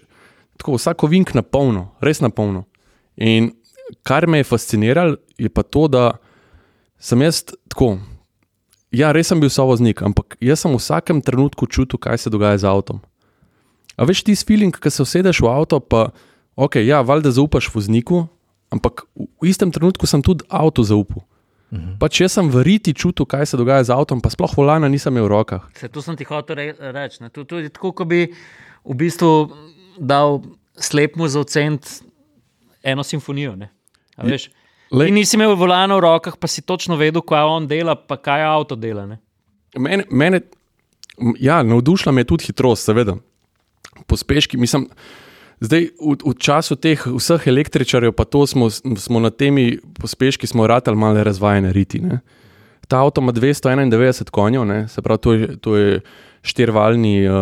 tako 0.60 0.76
vsako 0.78 1.10
vink 1.10 1.34
na 1.34 1.42
polno, 1.42 1.88
res 2.04 2.22
na 2.22 2.30
polno. 2.30 2.66
In 3.18 3.50
kar 4.06 4.28
me 4.30 4.42
je 4.42 4.48
fasciniralo, 4.48 5.18
je 5.38 5.50
pa 5.50 5.66
to, 5.66 5.88
da 5.90 6.04
sem 7.02 7.22
jaz 7.26 7.42
tako. 7.66 7.96
Ja, 8.92 9.10
res 9.16 9.32
sem 9.32 9.40
bil 9.40 9.50
sovoznik, 9.50 10.02
ampak 10.04 10.36
jaz 10.44 10.62
sem 10.62 10.74
v 10.74 10.78
vsakem 10.78 11.22
trenutku 11.24 11.66
čutil, 11.66 11.98
kaj 11.98 12.22
se 12.22 12.30
dogaja 12.30 12.60
z 12.60 12.68
avtom. 12.68 13.00
A 14.02 14.06
veš 14.08 14.24
ti 14.26 14.34
feeling, 14.34 14.74
ki 14.74 14.90
se 14.90 15.04
usedeš 15.04 15.38
v 15.44 15.50
avto, 15.52 15.78
pa 15.78 16.08
ok, 16.58 16.80
ja, 16.82 17.04
valjda 17.06 17.30
zaupaš 17.36 17.68
vozniku, 17.70 18.24
ampak 18.74 19.04
v, 19.14 19.46
istem 19.46 19.70
trenutku 19.70 20.10
sem 20.10 20.24
tudi 20.26 20.42
avto 20.50 20.82
zaupal. 20.82 21.22
Mhm. 21.72 21.94
Pač 22.02 22.20
jaz 22.20 22.34
sem 22.36 22.50
veriti 22.52 22.92
čutil, 22.92 23.24
kaj 23.24 23.46
se 23.46 23.56
dogaja 23.56 23.86
z 23.86 23.94
avtom, 23.94 24.20
pa 24.20 24.28
sploh 24.28 24.50
volana 24.58 24.90
nisem 24.90 25.14
imel 25.14 25.30
v 25.30 25.32
rokah. 25.32 25.70
Se, 25.78 25.88
to 25.88 26.02
sem 26.02 26.18
ti 26.18 26.26
hotel 26.28 26.58
re, 26.58 26.66
reči. 26.92 27.22
To, 27.32 27.46
to 27.46 27.62
je 27.62 27.70
tako, 27.72 27.94
kot 27.96 28.10
bi 28.10 28.26
v 28.82 28.96
bistvu 28.98 29.30
dal 29.96 30.42
slepmu 30.76 31.30
za 31.30 31.46
ocent 31.46 32.02
eno 32.82 33.06
simfonijo. 33.06 33.54
Ti 34.18 35.08
nisi 35.14 35.38
imel 35.38 35.54
volana 35.56 35.96
v 35.96 36.04
rokah, 36.04 36.36
pa 36.36 36.50
si 36.50 36.60
točno 36.60 36.98
vedel, 37.00 37.24
kaj 37.24 37.48
on 37.48 37.70
dela, 37.70 37.94
pa 37.96 38.18
kaj 38.20 38.44
avto 38.50 38.76
dela. 38.76 39.06
Ne? 39.08 39.22
Mene, 39.78 40.04
mene 40.10 40.42
ja, 41.40 41.62
navdušila 41.62 42.12
me 42.12 42.26
je 42.26 42.34
tudi 42.34 42.50
hitrost, 42.50 42.90
seveda. 42.90 43.16
Pospeški, 44.06 44.56
mislim, 44.56 44.88
zdaj 45.60 45.88
v, 46.00 46.16
v 46.24 46.34
času 46.38 46.76
teh 46.76 46.98
vseh 47.06 47.46
električarjev, 47.46 48.12
pa 48.12 48.24
to 48.24 48.46
smo, 48.46 48.70
smo 48.70 49.22
na 49.22 49.30
temi 49.30 49.78
pospeški, 50.00 50.46
smo 50.46 50.66
ratali 50.66 50.96
malo 50.96 51.22
razvajene 51.24 51.72
riti. 51.72 52.00
Ne. 52.02 52.20
Ta 52.88 53.02
avto 53.04 53.22
ima 53.22 53.32
291 53.32 54.30
konjev, 54.30 54.66
ne, 54.66 54.88
se 54.88 55.02
pravi, 55.02 55.18
to 55.18 55.32
je, 55.32 55.56
to 55.56 55.76
je 55.76 56.00
štirvalni 56.42 57.28
uh, 57.28 57.34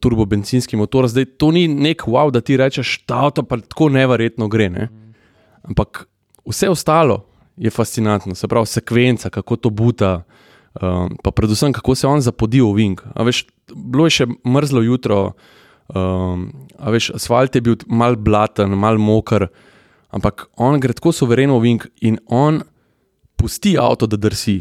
turbobenzinski 0.00 0.76
motor. 0.76 1.08
Zdaj 1.10 1.24
to 1.24 1.50
ni 1.50 1.66
nek 1.68 2.06
wow, 2.06 2.30
da 2.30 2.40
ti 2.40 2.56
rečeš, 2.56 3.02
ta 3.06 3.24
avto 3.26 3.42
pa 3.42 3.58
tako 3.58 3.88
neverjetno 3.90 4.48
gre. 4.48 4.70
Ne. 4.70 4.88
Ampak 5.66 6.06
vse 6.46 6.70
ostalo 6.70 7.24
je 7.56 7.70
fascinantno, 7.70 8.34
se 8.34 8.48
pravi, 8.48 8.66
sekvenca, 8.66 9.30
kako 9.30 9.56
to 9.56 9.70
buta. 9.70 10.22
Um, 10.82 11.16
pa 11.24 11.30
predvsem, 11.30 11.72
kako 11.72 11.94
se 11.94 12.06
on 12.06 12.20
zapodi 12.20 12.60
v 12.60 12.70
Vink. 12.76 13.02
Veš, 13.16 13.46
bilo 13.74 14.06
je 14.06 14.14
še 14.20 14.26
mrzlo 14.46 14.84
jutro, 14.86 15.32
um, 15.94 16.48
veš, 16.78 17.10
asfalt 17.16 17.54
je 17.54 17.62
bil 17.64 17.76
mal 17.86 18.16
blaten, 18.16 18.76
mal 18.78 18.98
moker, 18.98 19.48
ampak 20.14 20.48
on 20.56 20.80
gre 20.80 20.96
tako 20.96 21.12
suvereno 21.12 21.58
v 21.58 21.68
Vink 21.68 21.88
in 22.00 22.18
on 22.26 22.62
pusti 23.38 23.76
avto, 23.78 24.06
da 24.06 24.16
drsi. 24.16 24.60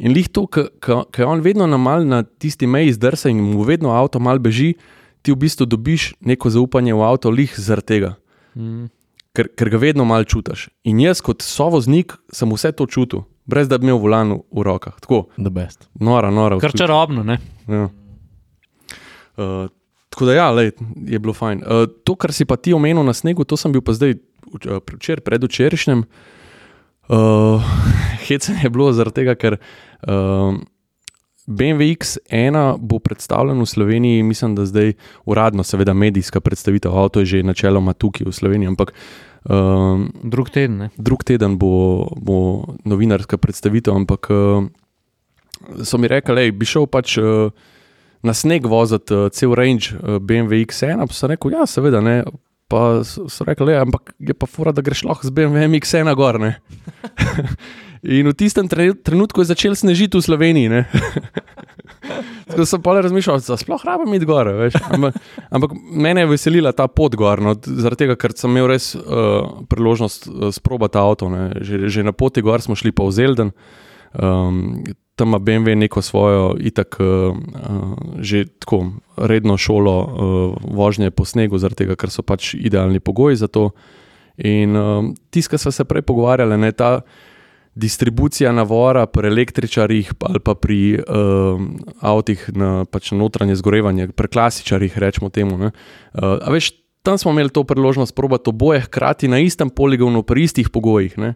In 0.00 0.14
lih 0.14 0.28
to, 0.32 0.46
ker 0.46 1.18
je 1.18 1.26
on 1.26 1.42
vedno 1.44 1.66
na, 1.66 1.76
mal 1.80 2.06
na 2.06 2.22
tisti 2.22 2.66
meji 2.66 2.94
zdrsa 2.94 3.32
in 3.32 3.40
mu 3.42 3.64
vedno 3.66 3.92
avto 3.96 4.20
mal 4.22 4.38
beži, 4.38 4.74
ti 5.20 5.32
v 5.32 5.40
bistvu 5.42 5.66
dobiš 5.68 6.14
neko 6.24 6.52
zaupanje 6.52 6.94
v 6.94 7.04
avto, 7.04 7.32
lih 7.32 7.52
zaradi 7.58 7.86
tega. 7.86 8.14
Mm. 8.56 8.88
Ker, 9.36 9.50
ker 9.54 9.70
ga 9.70 9.78
vedno 9.78 10.06
mal 10.08 10.24
čutiš. 10.26 10.68
In 10.90 11.02
jaz, 11.02 11.20
kot 11.22 11.44
sovoznik, 11.46 12.16
sem 12.34 12.50
vse 12.50 12.72
to 12.74 12.86
čutil, 12.90 13.26
brez 13.46 13.68
da 13.70 13.78
bi 13.78 13.86
imel 13.86 14.00
volan 14.02 14.32
v, 14.34 14.40
v 14.50 14.64
rokah. 14.66 14.96
Tako, 15.02 15.26
The 15.36 15.52
best. 15.54 15.86
nora, 16.00 16.32
nora. 16.34 16.58
Kar 16.62 16.74
čarobno. 16.74 17.22
Ne? 17.26 17.38
Ja. 17.70 17.84
Uh, 19.38 19.68
tako 20.10 20.26
da, 20.26 20.34
ja, 20.34 20.50
lej, 20.50 20.72
je 21.06 21.18
bilo 21.22 21.34
fajn. 21.34 21.62
Uh, 21.62 21.86
to, 22.04 22.16
kar 22.18 22.34
si 22.34 22.44
pa 22.44 22.58
ti 22.58 22.74
omenil 22.74 23.06
na 23.06 23.14
snegu, 23.14 23.46
to 23.46 23.56
sem 23.56 23.72
bil 23.72 23.82
pa 23.82 23.94
zdaj 23.94 24.18
včeraj, 24.98 25.22
predvčerajšnjem. 25.22 26.04
Uh, 27.10 27.62
Hecen 28.26 28.58
je 28.62 28.70
bilo 28.70 28.90
zaradi 28.92 29.22
tega, 29.22 29.38
ker 29.38 29.56
uh, 29.56 30.58
BMW 31.50 31.94
X1 31.98 32.78
bo 32.78 32.98
predstavljen 32.98 33.58
v 33.62 33.66
Sloveniji, 33.66 34.22
mislim, 34.22 34.54
da 34.54 34.66
zdaj 34.66 34.92
uradno, 35.24 35.62
seveda 35.62 35.94
medijska 35.94 36.40
predstavitev, 36.40 36.94
avto 36.94 37.20
je 37.20 37.26
že 37.26 37.42
načeloma 37.42 37.92
tukaj 37.92 38.26
v 38.26 38.32
Sloveniji, 38.32 38.70
ampak 38.70 38.92
uh, 39.44 40.06
Drug 40.22 40.50
teden. 40.50 40.78
Ne? 40.78 40.88
drug 40.96 41.24
teden 41.24 41.58
bo, 41.58 42.06
bo 42.16 42.64
novinarska 42.84 43.38
predstavitev, 43.38 43.94
ampak 43.94 44.30
uh, 44.30 44.66
so 45.82 45.98
mi 45.98 46.08
rekli, 46.08 46.50
da 46.50 46.58
bi 46.58 46.66
šel 46.66 46.86
pač 46.86 47.18
uh, 47.18 47.50
na 48.22 48.34
sneg 48.36 48.66
voziti 48.68 49.14
uh, 49.16 49.28
cel 49.34 49.54
range 49.56 49.96
uh, 49.96 50.18
BMW 50.18 50.64
X1. 50.66 51.06
Pa 51.06 51.16
sem 51.16 51.32
rekel, 51.34 51.56
ja, 51.56 51.66
seveda 51.68 52.02
ne. 52.04 52.22
Pa 52.70 53.02
so 53.02 53.26
rekli, 53.46 53.72
le, 53.72 53.80
ampak 53.82 54.12
je 54.22 54.34
pa 54.36 54.46
fura, 54.46 54.70
da 54.70 54.84
greš 54.84 55.02
lahko 55.08 55.26
z 55.26 55.34
BMW 55.34 55.80
X1 55.80 56.14
gor. 56.18 56.38
ne." 56.42 56.56
In 58.00 58.30
v 58.30 58.32
tistem 58.32 58.64
tre- 58.64 58.96
trenutku 58.96 59.44
je 59.44 59.52
začel 59.52 59.76
snežiti 59.76 60.16
v 60.16 60.24
Sloveniji. 60.24 60.68
Tako 62.48 62.64
sem 62.64 62.80
pa 62.80 62.94
le 62.96 63.02
razmišljal, 63.04 63.42
da 63.44 63.58
sploh 63.60 63.82
rabim 63.84 64.14
iti 64.16 64.24
gor. 64.24 64.48
Veš. 64.56 64.78
Ampak, 64.88 65.18
ampak 65.52 65.74
mene 65.76 66.24
je 66.24 66.30
veselila 66.32 66.72
ta 66.72 66.88
pot 66.88 67.12
gor, 67.12 67.42
no, 67.44 67.52
zaradi 67.60 68.06
tega, 68.06 68.16
ker 68.16 68.32
sem 68.32 68.48
imel 68.48 68.70
res 68.72 68.94
uh, 68.96 69.60
priložnost 69.68 70.30
uh, 70.30 70.48
sprobati 70.54 70.96
avto. 70.96 71.28
Že, 71.60 71.92
že 71.92 72.06
na 72.06 72.16
poti 72.16 72.40
gor 72.40 72.64
smo 72.64 72.72
šli 72.72 72.94
pa 72.96 73.04
v 73.04 73.12
Zelden. 73.12 73.52
Um, 74.16 74.80
tam 75.20 75.28
ima 75.28 75.38
BMW 75.38 75.76
neko 75.76 76.02
svojo, 76.02 76.54
itak, 76.60 76.96
uh, 77.00 77.36
uh, 77.36 77.98
že 78.24 78.46
tako 78.58 78.86
redno 79.16 79.56
šolo 79.60 79.96
uh, 80.00 80.14
vožnje 80.76 81.10
po 81.12 81.28
snegu, 81.28 81.60
zaradi 81.60 81.84
tega, 81.84 81.96
ker 82.00 82.08
so 82.08 82.24
pač 82.24 82.54
idealni 82.56 83.00
pogoji 83.04 83.36
za 83.36 83.48
to. 83.52 83.70
In 84.40 84.76
um, 84.76 85.12
tiska 85.30 85.58
smo 85.60 85.72
se 85.72 85.84
prej 85.84 86.02
pogovarjali, 86.08 86.56
ne 86.56 86.72
ta 86.72 87.00
distribucija 87.74 88.52
navora 88.52 89.04
pri 89.06 89.28
električarjih 89.28 90.12
ali 90.26 90.40
pa 90.40 90.54
pri 90.54 90.98
um, 91.04 91.76
avtih 92.00 92.48
na 92.56 92.84
pač 92.88 93.12
notranje 93.12 93.60
zgorevanje, 93.60 94.08
pri 94.16 94.28
klasičarjih, 94.28 94.98
rečemo 94.98 95.28
temu. 95.28 95.58
ne. 95.58 95.70
Uh, 96.16 96.40
a 96.40 96.48
veš, 96.48 96.72
tam 97.02 97.18
smo 97.18 97.36
imeli 97.36 97.52
to 97.52 97.64
priložnost 97.64 98.16
probati 98.16 98.50
oboje 98.50 98.80
hkrati 98.88 99.28
na 99.28 99.38
istem 99.38 99.70
poligonu, 99.70 100.22
pri 100.22 100.48
istih 100.48 100.70
pogojih. 100.72 101.18
Ne? 101.18 101.34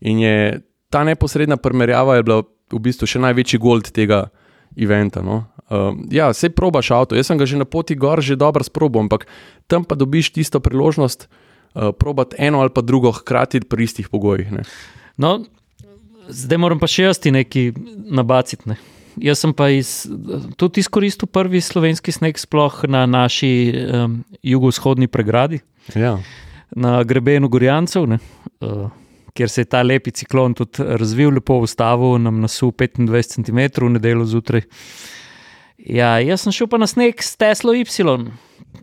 In 0.00 0.20
je 0.20 0.60
ta 0.92 1.04
neposredna 1.04 1.56
primerjava 1.56 2.20
bila 2.22 2.42
v 2.72 2.80
bistvu 2.80 3.06
še 3.06 3.20
največji 3.22 3.60
gold 3.60 3.92
tega 3.92 4.26
eventa. 4.76 5.22
No? 5.22 5.44
Um, 5.68 6.06
ja, 6.12 6.32
se 6.32 6.50
probaš 6.50 6.90
avto, 6.90 7.16
jaz 7.16 7.28
sem 7.30 7.38
ga 7.38 7.46
že 7.48 7.56
na 7.60 7.64
poti 7.64 7.94
gor, 7.96 8.20
že 8.20 8.36
dobro 8.36 8.64
sprobo, 8.64 9.00
ampak 9.00 9.26
tam 9.68 9.84
pa 9.84 9.94
dobiš 9.96 10.32
tisto 10.32 10.60
priložnost 10.60 11.28
uh, 11.28 11.92
probati 11.96 12.36
eno 12.38 12.60
ali 12.60 12.72
pa 12.72 12.80
drugo 12.84 13.12
hkrati 13.12 13.60
pri 13.64 13.84
istih 13.84 14.08
pogojih. 14.08 14.52
Ne? 14.52 14.64
No, 15.16 15.44
zdaj 16.28 16.58
moram 16.58 16.80
pa 16.80 16.88
še 16.88 17.08
jaz 17.08 17.20
ti 17.20 17.32
nekaj 17.32 17.72
nabaciti. 18.08 18.68
Ne. 18.68 18.76
Jaz 19.20 19.44
sem 19.44 19.52
pa 19.52 19.68
iz, 19.68 20.08
tudi 20.56 20.80
izkoristil 20.80 21.28
prvi 21.28 21.60
slovenski 21.60 22.12
sneg, 22.12 22.40
sploh 22.40 22.84
na 22.88 23.04
naši 23.06 23.72
um, 23.72 24.24
jugovzhodni 24.40 25.08
pregradi, 25.08 25.60
Ja. 25.96 26.16
na 26.72 27.02
grebenu 27.04 27.48
Gorjancev, 27.52 28.06
ne, 28.08 28.18
uh, 28.64 28.88
kjer 29.36 29.48
se 29.48 29.64
je 29.64 29.70
ta 29.72 29.82
lepi 29.82 30.10
ciklon 30.10 30.54
tudi 30.54 30.84
razvil, 31.00 31.32
lepo 31.34 31.58
ustavil, 31.64 32.18
nam 32.22 32.40
nasul 32.44 32.72
25 32.72 33.36
cm 33.36 33.60
v 33.86 33.90
nedeljo 33.96 34.28
zjutraj. 34.34 34.66
Ja, 35.78 36.14
jaz 36.22 36.44
sem 36.44 36.54
šel 36.54 36.68
pa 36.70 36.78
na 36.78 36.86
sneg 36.86 37.22
s 37.22 37.36
Tesla 37.36 37.74
Y. 37.74 37.86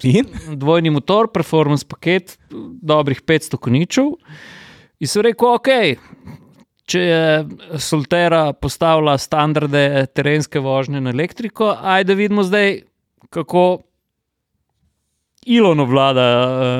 In? 0.04 0.28
dvojni 0.56 0.92
motor, 0.94 1.30
performance 1.34 1.88
paket, 1.88 2.38
dobrih 2.82 3.22
500 3.22 3.58
koničev. 3.58 4.14
In 5.00 5.08
sem 5.08 5.24
rekel, 5.24 5.56
ok, 5.56 5.70
če 6.90 7.04
je 7.04 7.80
Soltera 7.80 8.50
postavila 8.54 9.18
standarde 9.18 10.08
terenske 10.14 10.60
vožnje 10.60 11.02
na 11.02 11.14
elektriko, 11.16 11.72
ajde 11.72 12.18
vidimo 12.20 12.44
zdaj, 12.44 12.82
kako 13.30 13.82
Ilon 15.50 15.82
vlada 15.88 16.26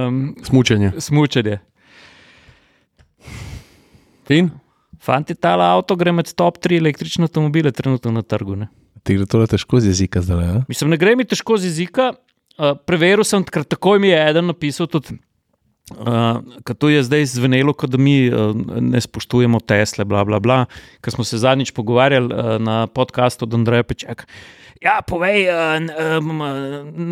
um, 0.10 0.36
Smučenje. 0.44 0.92
smučanje. 1.00 1.60
In? 4.30 4.52
Fanti, 5.00 5.36
ta 5.36 5.56
avto 5.56 5.96
gre 5.96 6.12
med 6.12 6.34
top 6.36 6.60
3 6.60 6.78
električne 6.78 7.30
avtomobile 7.30 7.72
trenutno 7.72 8.12
na 8.12 8.22
trgu. 8.22 8.58
Ne? 8.60 8.68
Ti 9.04 9.16
gre 9.16 9.26
to 9.30 9.46
težko 9.48 9.80
z 9.80 9.94
jezika 9.94 10.22
zdaj. 10.22 10.46
Ne? 10.46 10.62
Mislim, 10.70 10.92
ne 10.92 11.00
gre 11.00 11.16
mi 11.16 11.26
težko 11.26 11.58
z 11.58 11.72
jezika, 11.72 12.12
uh, 12.60 12.76
preveril 12.86 13.26
sem, 13.26 13.46
ker 13.48 13.64
takoj 13.64 14.02
mi 14.04 14.12
je 14.12 14.22
eden 14.30 14.52
napisal 14.52 14.90
tudi. 14.92 15.18
Uh, 15.90 16.44
to 16.78 16.92
je 16.92 17.02
zdaj 17.02 17.26
zvenelo, 17.32 17.74
kot 17.74 17.90
da 17.90 17.98
mi 17.98 18.30
uh, 18.30 18.52
ne 18.78 19.02
spoštujemo 19.02 19.64
Tesla, 19.66 20.06
bla, 20.06 20.22
bla, 20.28 20.38
bla. 20.44 20.60
Ker 21.02 21.16
smo 21.16 21.26
se 21.26 21.40
zadnjič 21.42 21.72
pogovarjali 21.74 22.30
uh, 22.30 22.58
na 22.62 22.84
podkastu 22.86 23.48
od 23.48 23.56
Andreja 23.58 23.88
Pečaka. 23.88 24.28
Ja, 24.84 25.00
povej, 25.02 25.48
uh, 25.50 26.20
um, 26.20 26.44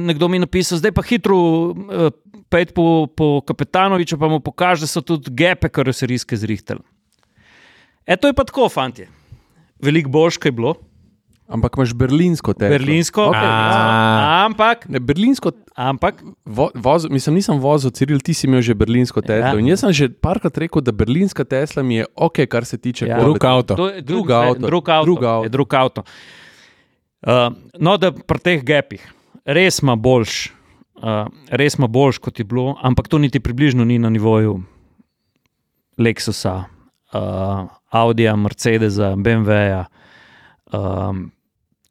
nekdo 0.05 0.29
mi 0.29 0.37
je 0.37 0.45
napisal, 0.45 0.79
zdaj 0.79 0.93
pa 0.95 1.03
hitro 1.03 1.39
uh, 1.73 2.11
pejte 2.51 2.75
po, 2.75 3.07
po 3.11 3.41
kapitanoviču, 3.41 4.19
pa 4.19 4.29
mu 4.31 4.39
pokaže, 4.39 4.85
da 4.85 4.91
so 4.91 5.01
tudi 5.01 5.33
gepe, 5.35 5.71
kar 5.71 5.89
se 5.93 6.07
riske 6.07 6.37
zrihteli. 6.37 6.83
E, 8.07 8.15
to 8.15 8.27
je 8.27 8.33
pa 8.33 8.43
tako, 8.43 8.69
fanti. 8.69 9.03
Veliko 9.77 10.09
boljš, 10.09 10.37
kaj 10.37 10.49
je 10.49 10.53
bilo. 10.53 10.75
Ampak 11.47 11.77
imaš 11.77 11.93
berlinsko 11.93 12.51
Teslo. 12.53 12.69
Berlinsko, 12.69 13.21
Okay. 13.21 13.39
A. 13.43 14.45
ampak, 14.45 14.83
Ne, 14.89 14.99
berlinsko, 14.99 15.51
ampak, 15.75 16.19
vo, 16.43 16.71
voz, 16.75 17.05
mislim, 17.07 17.35
nisem 17.35 17.55
vozil, 17.55 17.91
Ciril, 17.91 18.19
ti 18.19 18.33
si 18.33 18.47
imel 18.47 18.59
že 18.61 18.73
berlinsko 18.73 19.21
Teslo. 19.21 19.47
Ja. 19.47 19.53
Ja. 19.53 19.59
In 19.59 19.67
jaz 19.67 19.79
sem 19.79 19.91
že 19.91 20.09
parkrat 20.11 20.57
rekel, 20.57 20.81
da 20.81 20.91
berlinska 20.91 21.43
Tesla 21.43 21.83
mi 21.83 21.95
je 21.95 22.05
ok, 22.15 22.43
kar 22.47 22.65
se 22.65 22.77
tiče 22.77 23.07
Ja. 23.07 23.19
Drug 23.19 23.39
avto. 23.39 23.75
to 23.75 23.87
je 23.89 24.01
Drug 24.01 24.27
ne, 24.27 24.35
avto, 24.35 24.59
Drug 24.61 24.89
avto. 24.89 25.05
drug 25.05 25.23
avto. 25.23 25.43
Je 25.43 25.49
drug 25.49 25.73
avto. 25.73 26.01
Uh, 27.21 27.51
no, 27.79 27.95
da 27.97 28.11
pri 28.11 28.39
teh 28.39 28.59
gepih 28.61 29.01
res 29.45 29.79
ima 29.79 29.95
boljš, 29.95 30.51
uh, 30.97 31.25
res 31.49 31.75
ima 31.75 31.87
boljš, 31.87 32.17
kot 32.19 32.35
je 32.35 32.45
bilo, 32.45 32.75
ampak 32.77 33.07
to 33.07 33.17
niti 33.17 33.39
približno 33.39 33.85
ni 33.85 33.95
na 33.97 34.09
nivoju 34.09 34.59
Lexusa, 35.97 36.63
uh, 37.13 37.67
Audija, 37.89 38.35
Mercedesa, 38.35 39.15
BMW-ja, 39.15 39.85
um, 40.73 41.27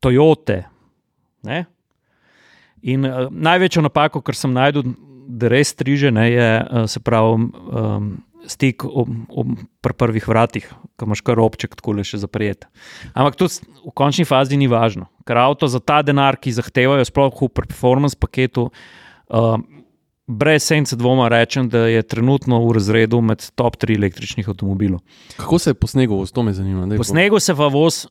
Toyote. 0.01 0.65
Ne? 1.47 1.65
In 2.83 3.07
uh, 3.07 3.27
največjo 3.31 3.85
napako, 3.87 4.23
kar 4.25 4.37
sem 4.37 4.53
najdel, 4.57 4.95
da 5.27 5.51
res 5.51 5.73
striže, 5.75 6.13
ne, 6.15 6.29
je 6.31 6.51
uh, 6.63 6.85
se 6.91 7.03
pravi 7.03 7.49
um, 7.49 8.11
stik 8.47 8.85
ob, 8.87 9.11
ob, 9.35 9.57
pri 9.83 9.97
prvih 9.99 10.29
vratih, 10.29 10.69
ki 10.97 11.09
imaš 11.09 11.23
kar 11.27 11.41
obček 11.43 11.75
tako 11.79 11.97
le 11.99 12.05
še 12.07 12.21
zaprijet. 12.23 12.69
Ampak 13.11 13.39
to 13.41 13.49
v 13.51 13.95
končni 13.97 14.27
fazi 14.29 14.59
ni 14.59 14.71
važno, 14.71 15.09
ker 15.27 15.41
avto 15.43 15.67
za 15.71 15.83
ta 15.83 15.99
denar, 16.07 16.39
ki 16.39 16.55
zahtevajo, 16.55 17.09
sploh 17.09 17.35
v 17.43 17.51
performance 17.51 18.19
paketu, 18.19 18.69
uh, 18.71 19.59
brez 20.27 20.65
sence 20.67 20.97
dvoma 20.97 21.29
rečem, 21.29 21.69
da 21.69 21.87
je 21.87 22.03
trenutno 22.03 22.61
v 22.67 22.73
razredu 22.79 23.21
med 23.23 23.45
top 23.55 23.77
3 23.77 23.97
električnih 23.97 24.49
avtomobilov. 24.49 25.01
Kako 25.37 25.59
se 25.59 25.71
je 25.71 25.75
po 25.75 25.87
snegu, 25.87 26.17
voz, 26.17 26.33
to 26.33 26.43
me 26.43 26.53
zanima. 26.53 26.89
Po 26.97 27.05
snegu 27.05 27.41
se 27.41 27.55
pa 27.55 27.67
voz 27.67 28.07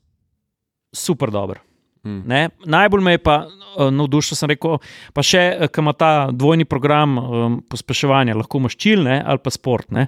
super 0.93 1.31
dobro. 1.31 1.59
Mm. 2.05 2.21
Ne? 2.29 2.49
Najbolj 2.65 3.01
me 3.01 3.11
je 3.11 3.17
pa 3.17 3.35
uh, 3.47 3.89
navdušil, 3.91 4.37
sem 4.37 4.49
rekel, 4.53 4.77
pa 5.13 5.23
še, 5.25 5.67
ki 5.73 5.81
ima 5.81 5.93
ta 5.97 6.11
dvojni 6.31 6.67
program 6.69 7.17
um, 7.17 7.59
pospeševanja, 7.69 8.37
lahko 8.37 8.61
imaš 8.61 8.77
čilne 8.77 9.19
ali 9.25 9.41
pa 9.41 9.51
sport. 9.51 9.91
Ne? 9.91 10.07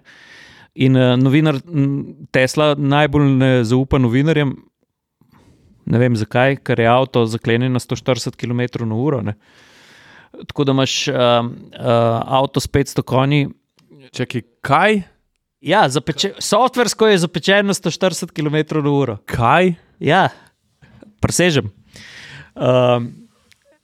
In 0.75 0.95
uh, 0.95 1.15
novinar 1.19 1.59
Tesla 2.31 2.75
najbolj 2.77 3.31
ne 3.41 3.51
zaupa 3.65 3.99
novinarjem, 3.99 4.53
ne 5.87 5.99
vem 5.99 6.15
zakaj, 6.19 6.59
ker 6.67 6.79
je 6.79 6.91
avto 6.91 7.25
zaklenjen 7.25 7.73
na 7.73 7.81
140 7.81 8.37
km/h. 8.37 9.33
Tako 10.47 10.63
da 10.63 10.71
imaš 10.71 11.07
uh, 11.07 11.15
uh, 11.15 11.51
avto 12.27 12.59
s 12.59 12.67
500 12.67 13.01
konji. 13.01 13.47
Čakaj, 14.11 14.41
kaj? 14.61 15.01
Ja, 15.61 15.89
zapeče, 15.89 16.33
softversko 16.39 17.07
je 17.07 17.17
zapečen 17.17 17.65
na 17.65 17.73
140 17.73 18.31
km/h. 18.31 19.17
Kaj? 19.25 19.73
Ja, 19.99 20.29
presežem. 21.19 21.71
Um, 22.53 23.27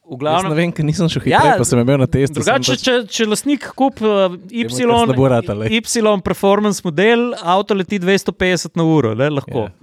v 0.03 0.13
Jaz 0.13 0.13
ne 0.13 0.17
glavnem, 0.19 0.53
vem, 0.53 0.71
ker 0.71 0.85
nisem 0.85 1.09
šel 1.09 1.23
Ja, 1.25 1.39
hitreje, 1.39 1.57
pa 1.57 1.65
sem 1.65 1.79
imel 1.79 1.97
na 1.97 2.07
testu. 2.07 2.37
drugače, 2.37 2.75
pač- 2.75 2.83
če, 2.83 2.93
če 3.07 3.25
lastnik 3.25 3.65
kupi 3.73 4.03
uh, 4.05 4.35
Y, 4.51 4.67
kar 4.67 4.75
se 4.75 4.85
ne 4.85 5.15
bo 5.17 5.27
ratalo, 5.31 5.63
ej. 5.65 5.79
y 5.79 6.21
performance 6.21 6.81
model, 6.85 7.33
avto 7.41 7.73
leti 7.73 7.99
250 7.99 8.75
na 8.75 8.83
uro, 8.83 9.13
le, 9.15 9.29
lahko. 9.29 9.69
Ja. 9.71 9.73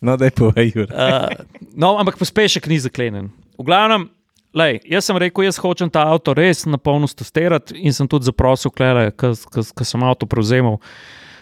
No, 0.00 0.16
da 0.16 0.24
je 0.24 0.30
povej, 0.30 0.72
Jure. 0.74 0.90
Uh, 0.92 1.28
no, 1.74 1.96
ampak 1.98 2.18
pospešek 2.18 2.66
ni 2.66 2.78
zaklenjen. 2.78 3.30
V 3.56 3.64
glavnem, 3.64 4.08
lej, 4.52 4.80
jaz 4.84 5.08
sem 5.08 5.16
rekel, 5.16 5.46
jaz 5.48 5.58
hočem 5.62 5.90
ta 5.92 6.06
avto 6.12 6.34
res 6.36 6.66
na 6.68 6.78
polno 6.78 7.08
testirati 7.08 7.76
in 7.80 7.94
sem 7.96 8.08
tudi 8.08 8.28
zaprosil, 8.28 8.72
ko 8.72 9.84
sem 9.84 10.04
avto 10.04 10.28
prevzemal. 10.28 10.80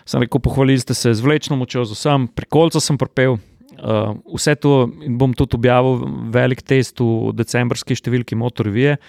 Sem 0.05 0.21
rekel, 0.23 0.41
pohvalili 0.41 0.79
ste 0.79 0.95
se 0.95 1.15
z 1.17 1.25
vlečno 1.25 1.57
močjo, 1.57 1.87
z 1.89 1.97
vsem, 1.97 2.29
pri 2.29 2.47
kolcu 2.47 2.81
sem 2.81 2.99
propel. 3.01 3.41
Uh, 3.75 4.15
vse 4.37 4.55
to 4.55 4.87
bom 5.19 5.33
tudi 5.35 5.59
objavil, 5.59 6.05
velik 6.31 6.63
test 6.63 7.01
v 7.03 7.33
decembrski 7.35 7.97
številki 7.99 8.39
Motorvije, 8.39 9.01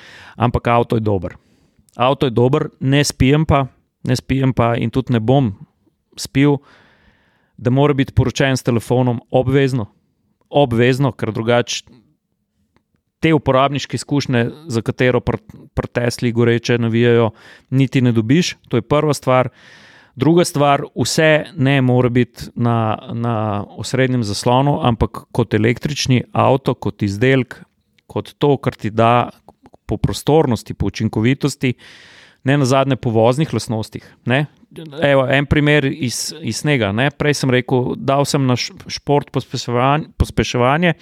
ampak 0.41 0.71
avto 0.73 0.97
je 0.97 1.05
dober. 1.05 1.35
Avto 1.93 2.25
je 2.25 2.33
dober, 2.33 2.71
ne 2.81 3.03
spijem 3.05 3.45
pa, 3.45 3.67
ne 4.07 4.17
spijem 4.17 4.55
pa 4.57 4.73
in 4.79 4.89
tudi 4.89 5.13
ne 5.13 5.21
bom 5.21 5.53
spil, 6.17 6.57
da 7.61 7.69
mora 7.69 7.93
biti 7.93 8.15
poročen 8.15 8.57
s 8.57 8.65
telefonom 8.65 9.21
obvezno 9.29 9.91
obvezno, 10.49 11.11
ker 11.11 11.33
drugače 11.35 11.83
te 13.25 13.33
uporabniške 13.33 13.97
izkušnje, 13.97 14.43
za 14.69 14.81
katero 14.85 15.19
pri 15.25 15.39
pr 15.73 15.87
Tesli 15.89 16.29
goreče 16.31 16.77
navijajo, 16.77 17.31
niti 17.69 18.01
ne 18.01 18.11
dobiš. 18.13 18.51
To 18.69 18.77
je 18.77 18.85
prva 18.85 19.13
stvar. 19.17 19.49
Druga 20.15 20.45
stvar, 20.45 20.83
vse 20.93 21.45
ne 21.57 21.79
more 21.81 22.09
biti 22.09 22.51
na, 22.55 22.97
na 23.13 23.65
osrednjem 23.81 24.23
zaslonu, 24.23 24.77
ampak 24.85 25.23
kot 25.31 25.53
električni 25.57 26.21
avto, 26.31 26.75
kot 26.77 27.01
izdelek, 27.01 27.57
kot 28.07 28.29
to, 28.37 28.57
kar 28.61 28.77
ti 28.77 28.93
da 28.93 29.29
po 29.85 29.97
prostornosti, 29.97 30.73
po 30.73 30.93
učinkovitosti, 30.93 31.73
ne 32.43 32.59
na 32.61 32.65
zadnje 32.65 32.95
po 32.95 33.09
voznih 33.09 33.53
lastnostih. 33.53 34.05
Ne? 34.25 34.45
Evo, 35.01 35.25
en 35.25 35.49
primer 35.49 35.89
iz, 35.89 36.29
iz 36.41 36.61
snega. 36.61 36.93
Ne? 36.93 37.09
Prej 37.09 37.41
sem 37.41 37.49
rekel, 37.49 37.95
dal 37.97 38.29
sem 38.29 38.45
na 38.45 38.53
šport 38.55 39.33
pospeševanje, 39.33 40.13
pospeševanje 40.17 40.93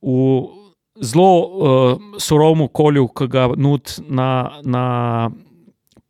v 0.00 0.59
zelo 1.02 1.30
uh, 1.40 2.18
surovem 2.18 2.66
okolju, 2.68 3.08
ki 3.16 3.28
ga 3.32 3.48
nudi 3.56 4.02
na, 4.08 4.60
na 4.62 4.84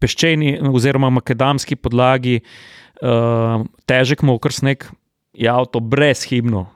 peščeni 0.00 0.58
oziroma 0.70 1.10
makadamski 1.14 1.76
podlagi, 1.76 2.40
uh, 3.02 3.64
težek 3.90 4.24
moker 4.26 4.54
sneg, 4.54 4.86
je 5.36 5.50
avto 5.50 5.80
brezhibno, 5.80 6.66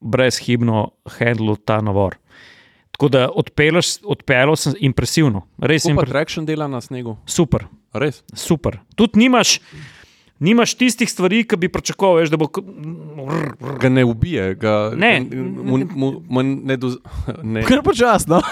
brezhibno 0.00 0.90
handlo 1.18 1.56
ta 1.56 1.80
navor. 1.84 2.18
Tako 2.94 3.08
da 3.10 3.26
odpeljal 3.34 4.56
sem 4.56 4.76
impresivno, 4.86 5.48
res 5.58 5.82
Kako 5.82 5.88
pa 5.88 5.94
impre, 6.04 6.12
traction 6.12 6.46
dela 6.46 6.68
na 6.70 6.80
snegu? 6.80 7.16
super. 7.26 7.66
Res? 7.94 8.24
Super. 8.34 8.80
Tudi 8.98 9.20
nimaš, 9.22 9.60
nimaš 10.44 10.74
tistih 10.74 11.08
stvari, 11.08 11.42
ki 11.42 11.56
bi 11.56 11.68
pričakoval, 11.68 12.20
veš, 12.20 12.28
da 12.28 12.36
bo. 12.36 12.50
Ga 13.80 13.88
ne 13.88 14.04
ubije, 14.04 14.54
ga 14.56 14.92
Ne. 14.94 15.14
mu, 15.24 15.80
mu, 15.86 16.12
mu, 16.20 16.42
ne, 16.42 16.76
do, 16.76 16.92
ne, 17.42 17.64
Kar 17.64 17.80
počasno. 17.82 18.42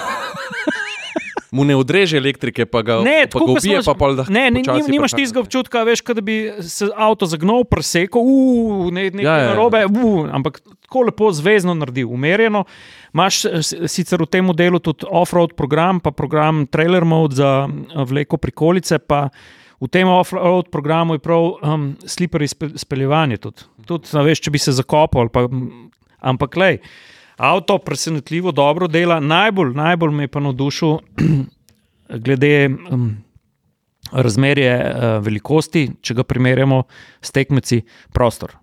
mu 1.52 1.64
ne 1.64 1.77
odreže 1.77 2.16
elektrike, 2.16 2.64
pa 2.64 2.81
ga, 2.81 2.97
Ne, 3.01 3.27
pa 3.27 3.35
tako 3.35 3.47
ga 3.47 3.52
ubije, 3.52 3.82
smo- 3.82 3.93
pa 3.93 3.98
pol 3.98 4.16
da. 4.16 4.24
Ne, 4.27 4.51
ne 4.51 4.60
počasi 4.60 4.82
nim, 4.82 4.90
nimaš 4.90 5.12
tistega 5.12 5.40
občutka, 5.40 5.82
veš, 5.82 6.01
da 6.06 6.23
bi 6.23 6.36
se 6.62 6.89
avto 6.97 7.27
zagnal, 7.27 7.64
presekal, 7.64 8.23
uh, 8.23 8.89
ne, 8.89 9.10
nekaj 9.10 9.20
Ja, 9.23 9.35
ja, 9.35 9.43
ja, 9.43 9.48
narobe, 9.51 9.85
uh, 9.85 10.32
ampak 10.32 10.62
tako 10.82 11.02
lepo 11.02 11.28
zvezno 11.31 11.74
naredil, 11.74 12.09
umerjeno. 12.09 12.64
Imaš 13.12 13.44
eh, 13.44 13.60
sicer 13.86 14.16
v 14.19 14.27
tem 14.27 14.44
modelu 14.44 14.81
tudi 14.81 15.05
off-road 15.06 15.52
program, 15.52 16.01
pa 16.01 16.10
program 16.10 16.64
trailer 16.66 17.05
mode 17.05 17.36
za 17.36 17.52
eh, 17.64 17.73
vleko 18.02 18.36
prikolice, 18.36 18.97
pa 18.98 19.28
v 19.83 19.89
tem 19.89 20.07
off-road 20.07 20.69
programu 20.71 21.15
je 21.15 21.19
prav 21.21 21.43
um, 21.59 21.87
slippery 22.01 22.47
spe- 22.47 22.77
speljevanje 22.77 23.37
tudi. 23.39 23.65
Tudi, 23.83 24.07
veš, 24.15 24.39
če 24.39 24.51
bi 24.51 24.59
se 24.59 24.73
zakopal, 24.73 25.27
pa, 25.29 25.49
ampak 26.23 26.55
lej. 26.57 26.79
Avto 27.37 27.79
presenetljivo 27.79 28.53
dobro 28.53 28.87
dela, 28.87 29.17
najbolj, 29.19 29.73
najbolj 29.75 30.13
me 30.13 30.23
je 30.23 30.29
pa 30.29 30.41
navdušil 30.41 30.93
glede 32.25 32.53
um, 32.69 33.09
razmerje 34.13 34.71
uh, 34.77 34.85
velikosti, 35.19 35.89
če 36.01 36.15
ga 36.15 36.25
primerjamo 36.25 36.83
s 37.19 37.31
tekmeci, 37.31 37.81
prostor. 38.13 38.55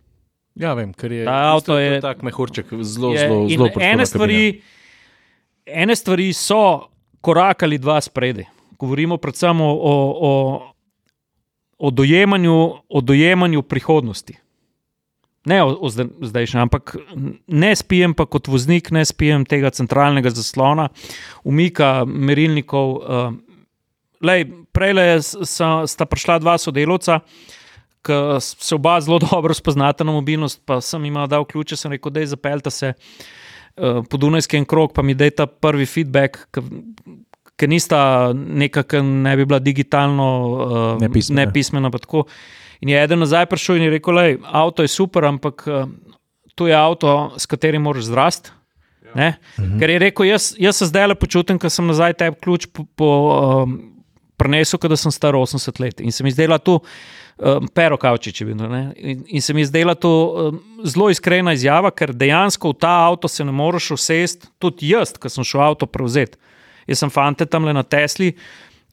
Ja, 0.56 0.74
vem, 0.74 0.94
ker 0.94 1.12
je 1.12 1.26
Ta 1.26 1.52
avto 1.52 1.78
je- 1.78 2.00
tak 2.02 2.22
mehurček, 2.22 2.72
zelo, 2.84 3.12
Je- 3.12 3.20
zelo, 3.20 3.44
zelo 3.48 3.66
ene 3.66 3.74
prostorna 3.74 4.06
stvari, 4.06 4.42
ene 5.66 5.96
stvari 5.96 6.30
so 6.32 6.62
korak 7.20 7.64
ali 7.64 7.78
dva 7.78 8.00
spredaj. 8.00 8.48
Govorimo 8.78 9.18
predvsem 9.18 9.60
o, 9.60 9.70
o, 9.70 9.94
o, 10.22 10.32
o, 11.80 11.92
dojemanju, 11.92 12.56
o 12.90 13.02
dojemanju 13.02 13.62
prihodnosti. 13.62 14.38
Ne 15.46 15.64
o, 15.64 15.72
o 15.82 15.90
zdaj- 15.90 16.12
zdajšnjem, 16.22 16.62
ampak 16.62 16.96
ne 17.48 17.76
spijem 17.76 18.14
pa 18.14 18.26
kot 18.26 18.48
voznik, 18.52 18.92
ne 18.92 19.06
spijem 19.06 19.46
tega 19.48 19.72
centralnega 19.72 20.30
zaslona, 20.36 20.90
umika 21.44 22.04
merilnikov. 22.06 22.92
Uh, 23.00 23.32
lej, 24.22 24.46
prej 24.76 24.94
le 24.94 25.06
sta 25.88 26.06
prišla 26.06 26.42
dva 26.44 26.58
sodelovca, 26.60 27.22
ki 28.04 28.20
se 28.44 28.76
oba 28.76 29.00
zelo 29.02 29.20
dobro 29.32 29.56
spoznata 29.56 30.04
na 30.04 30.12
mobilnost, 30.12 30.62
pa 30.68 30.82
sem 30.84 31.08
jim 31.08 31.24
dal 31.32 31.48
ključe, 31.48 31.80
sem 31.80 31.96
rekel, 31.96 32.12
da 32.12 32.20
je 32.20 32.34
zapeljta 32.36 32.70
se. 32.70 32.94
uh, 32.94 34.04
po 34.10 34.18
Dunajski 34.18 34.58
en 34.58 34.66
krok, 34.66 34.94
pa 34.94 35.02
mi 35.02 35.16
da 35.16 35.30
ta 35.32 35.48
prvi 35.48 35.86
feedback, 35.86 36.60
ki 37.60 37.68
nista 37.68 38.00
neka, 38.34 38.86
ki 38.88 39.02
ne 39.04 39.36
bi 39.38 39.46
bila 39.46 39.60
digitalno 39.60 40.30
uh, 40.30 41.02
Nepismena. 41.02 41.46
nepismena. 41.46 41.92
pa 41.92 42.00
tako. 42.00 42.26
In 42.80 42.94
je 42.94 43.02
eden 43.04 43.20
nazaj 43.20 43.50
prišel 43.52 43.80
in 43.82 43.90
je 43.90 43.96
rekel: 43.98 44.16
Lej, 44.16 44.38
avto 44.44 44.86
je 44.86 44.92
super, 44.92 45.28
ampak 45.28 45.66
uh, 45.68 45.84
to 46.56 46.68
je 46.68 46.76
avto, 46.76 47.34
s 47.38 47.46
katerim 47.46 47.84
moraš 47.88 48.12
zrasti. 48.12 48.56
Ne? 49.16 49.34
Mhm. 49.60 49.80
Ker 49.80 49.90
je 49.90 50.00
rekel, 50.00 50.26
jaz, 50.30 50.52
jaz 50.60 50.78
se 50.78 50.86
zdaj 50.86 51.08
le 51.08 51.16
počutim, 51.18 51.58
ker 51.60 51.72
sem 51.74 51.88
nazaj 51.88 52.14
tebi 52.20 52.38
ključ 52.44 52.68
po, 52.74 52.86
po, 52.96 53.08
um, 53.64 53.80
prenesel, 54.38 54.80
da 54.86 54.98
sem 55.00 55.12
star 55.12 55.34
80 55.34 55.80
let. 55.82 56.04
In 56.06 56.12
se 56.12 56.24
mi 56.24 56.32
zdela 56.32 56.60
to, 56.62 56.80
um, 57.38 57.68
pero 57.74 57.98
kavčič 57.98 58.42
je 58.42 58.46
bil. 58.46 58.60
ne. 58.70 58.84
In, 58.98 59.24
in 59.28 59.42
se 59.42 59.54
mi 59.54 59.66
zdela 59.66 59.96
to 59.96 60.12
um, 60.12 60.62
zelo 60.86 61.10
iskrena 61.10 61.56
izjava, 61.58 61.92
ker 61.92 62.14
dejansko 62.14 62.76
v 62.76 62.80
ta 62.80 62.94
avto 63.08 63.28
se 63.28 63.46
ne 63.46 63.56
moreš 63.56 63.92
usesti, 63.98 64.52
tudi 64.60 64.94
jaz, 64.94 65.16
ki 65.18 65.32
sem 65.32 65.48
šel 65.48 65.66
avto 65.72 65.90
prevzeti. 65.90 66.38
Jaz 66.90 67.04
sem 67.04 67.14
fante 67.14 67.46
tam 67.46 67.68
le 67.68 67.76
na 67.78 67.86
Tesli. 67.86 68.34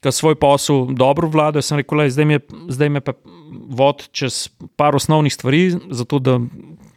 Ki 0.04 0.12
svoj 0.12 0.36
posel 0.38 0.92
dobro 0.92 1.30
vladajo, 1.32 1.64
sem 1.64 1.80
rekel, 1.80 2.02
lej, 2.02 2.12
zdaj, 2.14 2.26
me, 2.28 2.38
zdaj 2.70 2.90
me 2.92 3.00
pa 3.00 3.14
vod 3.48 4.04
čez 4.14 4.46
par 4.76 4.94
osnovnih 4.94 5.32
stvari, 5.32 5.70
zato 5.90 6.20
da, 6.20 6.36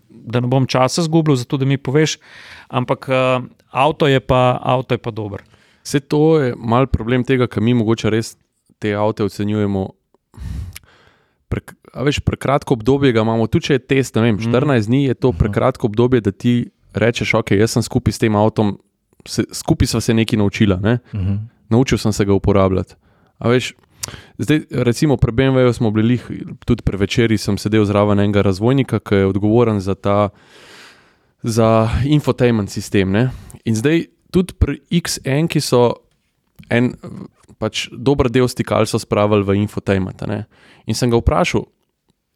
da 0.10 0.42
ne 0.44 0.50
bom 0.52 0.68
časa 0.68 1.06
zgubil, 1.08 1.38
zato 1.40 1.58
da 1.58 1.66
mi 1.66 1.80
poveš. 1.80 2.18
Ampak 2.68 3.08
uh, 3.08 3.48
avto, 3.72 4.08
je 4.08 4.20
pa, 4.20 4.60
avto 4.62 4.94
je 4.94 5.02
pa 5.02 5.16
dober. 5.16 5.46
Vse 5.84 6.04
to 6.06 6.40
je 6.44 6.54
mal 6.60 6.90
problem 6.92 7.24
tega, 7.24 7.48
ker 7.48 7.64
mi 7.64 7.74
mogoče 7.74 8.12
res 8.12 8.36
te 8.84 8.92
avto 8.94 9.26
ocenjujemo. 9.26 9.88
Pre, 11.50 11.64
veš, 12.06 12.20
prekratko 12.22 12.76
obdobje 12.78 13.16
ga 13.16 13.24
imamo, 13.26 13.48
tudi 13.48 13.72
če 13.72 13.80
je 13.80 13.86
test, 13.96 14.20
ne 14.20 14.28
vem, 14.28 14.38
14 14.38 14.92
dni 14.92 15.06
je 15.08 15.16
to 15.18 15.32
prekratko 15.34 15.90
obdobje, 15.90 16.22
da 16.28 16.36
ti 16.36 16.54
rečeš, 16.94 17.34
ok, 17.42 17.56
jaz 17.58 17.74
sem 17.74 17.86
skupaj 17.86 18.14
s 18.14 18.22
tem 18.22 18.36
avtom, 18.38 18.76
se, 19.26 19.44
skupaj 19.54 19.88
sva 19.88 20.02
se 20.02 20.14
nekaj 20.14 20.38
naučila, 20.38 20.80
ne? 20.82 21.00
Mhm. 21.14 21.36
naučil 21.70 21.98
sem 21.98 22.14
se 22.14 22.26
ga 22.26 22.34
uporabljati. 22.34 22.96
A 23.38 23.50
veš, 23.50 23.74
zdaj, 24.38 24.62
recimo, 24.72 25.18
pri 25.18 25.32
BMW-ju 25.32 25.74
smo 25.74 25.92
bili, 25.92 26.08
lih, 26.08 26.32
tudi 26.66 26.84
pri 26.84 26.98
večerji 26.98 27.38
sem 27.38 27.58
sedel 27.58 27.86
zraven 27.86 28.20
enega 28.20 28.42
razvojnika, 28.42 29.00
ki 29.00 29.16
je 29.16 29.26
odgovoren 29.26 29.80
za 29.80 29.96
ta 29.96 30.30
za 31.44 31.90
infotainment 32.06 32.70
sistem. 32.70 33.12
Ne? 33.12 33.30
In 33.66 33.76
zdaj 33.76 34.06
tudi 34.32 34.54
pri 34.60 34.80
XN, 34.92 35.48
ki 35.48 35.62
so 35.64 35.94
en 36.70 36.94
pač 37.60 37.88
dober 37.92 38.30
del 38.32 38.48
stikal 38.48 38.88
so 38.88 39.00
spravili 39.00 39.44
v 39.44 39.60
infotainment. 39.64 40.24
In 40.88 40.96
sem 40.96 41.12
ga 41.12 41.20
vprašal, 41.20 41.66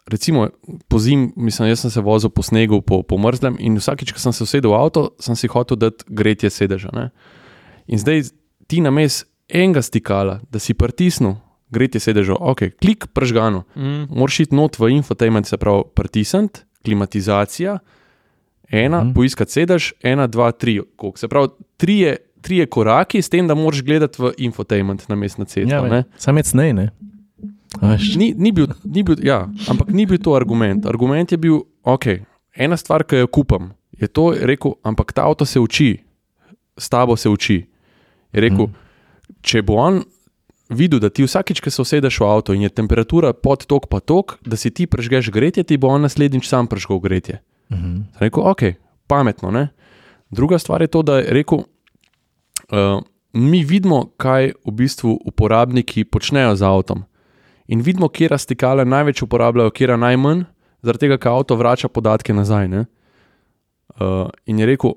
recimo 0.07 0.49
po 0.87 0.99
zim, 0.99 1.31
mislim, 1.35 1.69
jaz 1.69 1.79
sem 1.79 1.91
se 1.91 2.01
vozil 2.01 2.29
po 2.29 2.43
snegu, 2.43 2.81
po, 2.81 3.03
po 3.03 3.17
mrzlem 3.17 3.55
in 3.59 3.77
vsakič, 3.77 4.11
ko 4.11 4.19
sem 4.19 4.33
se 4.33 4.43
usedel 4.43 4.71
v 4.71 4.79
avto, 4.79 5.13
sem 5.19 5.35
si 5.35 5.47
hotel 5.47 5.77
dati 5.77 6.03
gretje 6.07 6.49
sedeža. 6.49 6.89
Ne? 6.93 7.09
In 7.87 7.99
zdaj 7.99 8.31
ti 8.67 8.81
na 8.81 8.91
mes 8.91 9.23
enega 9.47 9.81
stikala, 9.81 10.39
da 10.51 10.59
si 10.59 10.73
pritisnil 10.73 11.35
gretje 11.73 11.99
sedeža, 11.99 12.35
ok, 12.39 12.75
klik 12.79 13.07
pržgano, 13.13 13.63
Mm. 13.75 14.07
moraš 14.13 14.39
iti 14.39 14.55
not 14.55 14.79
v 14.79 14.91
infotainment, 14.93 15.47
se 15.47 15.57
pravi, 15.57 15.83
pritisniti, 15.95 16.61
klimatizacija, 16.85 17.79
ena, 18.69 19.03
mm. 19.03 19.13
poiskati 19.13 19.51
sedež, 19.51 19.93
ena, 20.03 20.27
dva, 20.27 20.51
tri, 20.51 20.81
koliko. 20.95 21.17
Se 21.17 21.27
pravi, 21.27 21.47
trije, 21.77 22.17
trije 22.41 22.65
koraki, 22.65 23.21
s 23.21 23.29
tem, 23.29 23.47
da 23.47 23.55
moraš 23.55 23.81
gledati 23.81 24.21
v 24.21 24.33
infotainment 24.37 25.09
na 25.09 25.15
mest 25.15 25.37
na 25.37 25.45
cesto. 25.45 25.75
Ja, 25.75 25.81
Ja, 25.85 26.03
Sam 26.17 26.37
je 26.37 26.43
cnej, 26.43 26.73
ne? 26.73 26.91
Ni, 28.17 28.31
ni 28.37 28.51
bil, 28.55 28.69
ni 28.83 29.03
bil, 29.03 29.19
ja, 29.25 29.43
ampak 29.67 29.91
ni 29.91 30.05
bil 30.07 30.21
to 30.23 30.35
argument. 30.37 30.85
Argument 30.89 31.31
je 31.31 31.37
bil, 31.37 31.61
ok, 31.83 32.23
ena 32.55 32.77
stvar, 32.79 33.03
ki 33.03 33.23
jo 33.23 33.27
kupam, 33.27 33.73
je 33.99 34.07
to, 34.07 34.31
rekel, 34.39 34.77
ampak 34.87 35.13
ta 35.13 35.27
avto 35.27 35.45
se 35.45 35.59
uči, 35.59 35.97
s 36.77 36.89
tabo 36.89 37.17
se 37.19 37.29
uči. 37.29 37.59
Je 38.33 38.41
rekel, 38.41 38.69
mm. 38.69 39.37
če 39.45 39.61
bo 39.67 39.77
on 39.83 40.01
videl, 40.73 41.01
da 41.03 41.11
ti 41.13 41.25
vsakič, 41.25 41.61
ko 41.61 41.69
se 41.69 41.81
usedeš 41.83 42.19
v 42.23 42.29
avto 42.29 42.55
in 42.55 42.65
je 42.65 42.71
temperatura 42.73 43.33
pod 43.33 43.67
tok 43.69 43.87
pa 43.91 43.99
tok, 43.99 44.39
da 44.47 44.57
si 44.57 44.71
ti 44.71 44.87
prežgeš 44.89 45.29
gretje, 45.33 45.65
ti 45.67 45.77
bo 45.77 45.91
on 45.93 46.07
naslednjič 46.07 46.47
sam 46.49 46.71
prežgal 46.71 47.03
gretje. 47.03 47.41
Mhm. 47.71 47.93
Sem 48.15 48.19
Rekel, 48.19 48.43
ok, 48.43 48.61
pametno. 49.07 49.51
Ne? 49.51 49.69
Druga 50.31 50.59
stvar 50.59 50.81
je 50.81 50.87
to, 50.87 51.03
da 51.03 51.19
je 51.19 51.33
rekel, 51.33 51.63
uh, 52.71 53.03
mi 53.33 53.63
vidimo, 53.63 54.13
kaj 54.17 54.53
v 54.65 54.71
bistvu 54.71 55.19
uporabniki 55.25 56.05
počnejo 56.05 56.55
z 56.55 56.63
avtom. 56.65 57.03
In 57.67 57.81
vidimo, 57.81 58.09
kje 58.09 58.37
stikale 58.37 58.85
največ 58.85 59.21
uporabljajo, 59.23 59.71
kje 59.71 59.97
najmanj, 59.97 60.43
zaradi 60.83 61.05
tega, 61.05 61.17
ker 61.17 61.31
avto 61.31 61.55
vrača 61.55 61.87
podatke 61.87 62.33
nazaj. 62.33 62.67
ne. 62.67 62.85
Uh, 63.99 64.29
in 64.45 64.59
je 64.59 64.65
rekel, 64.65 64.95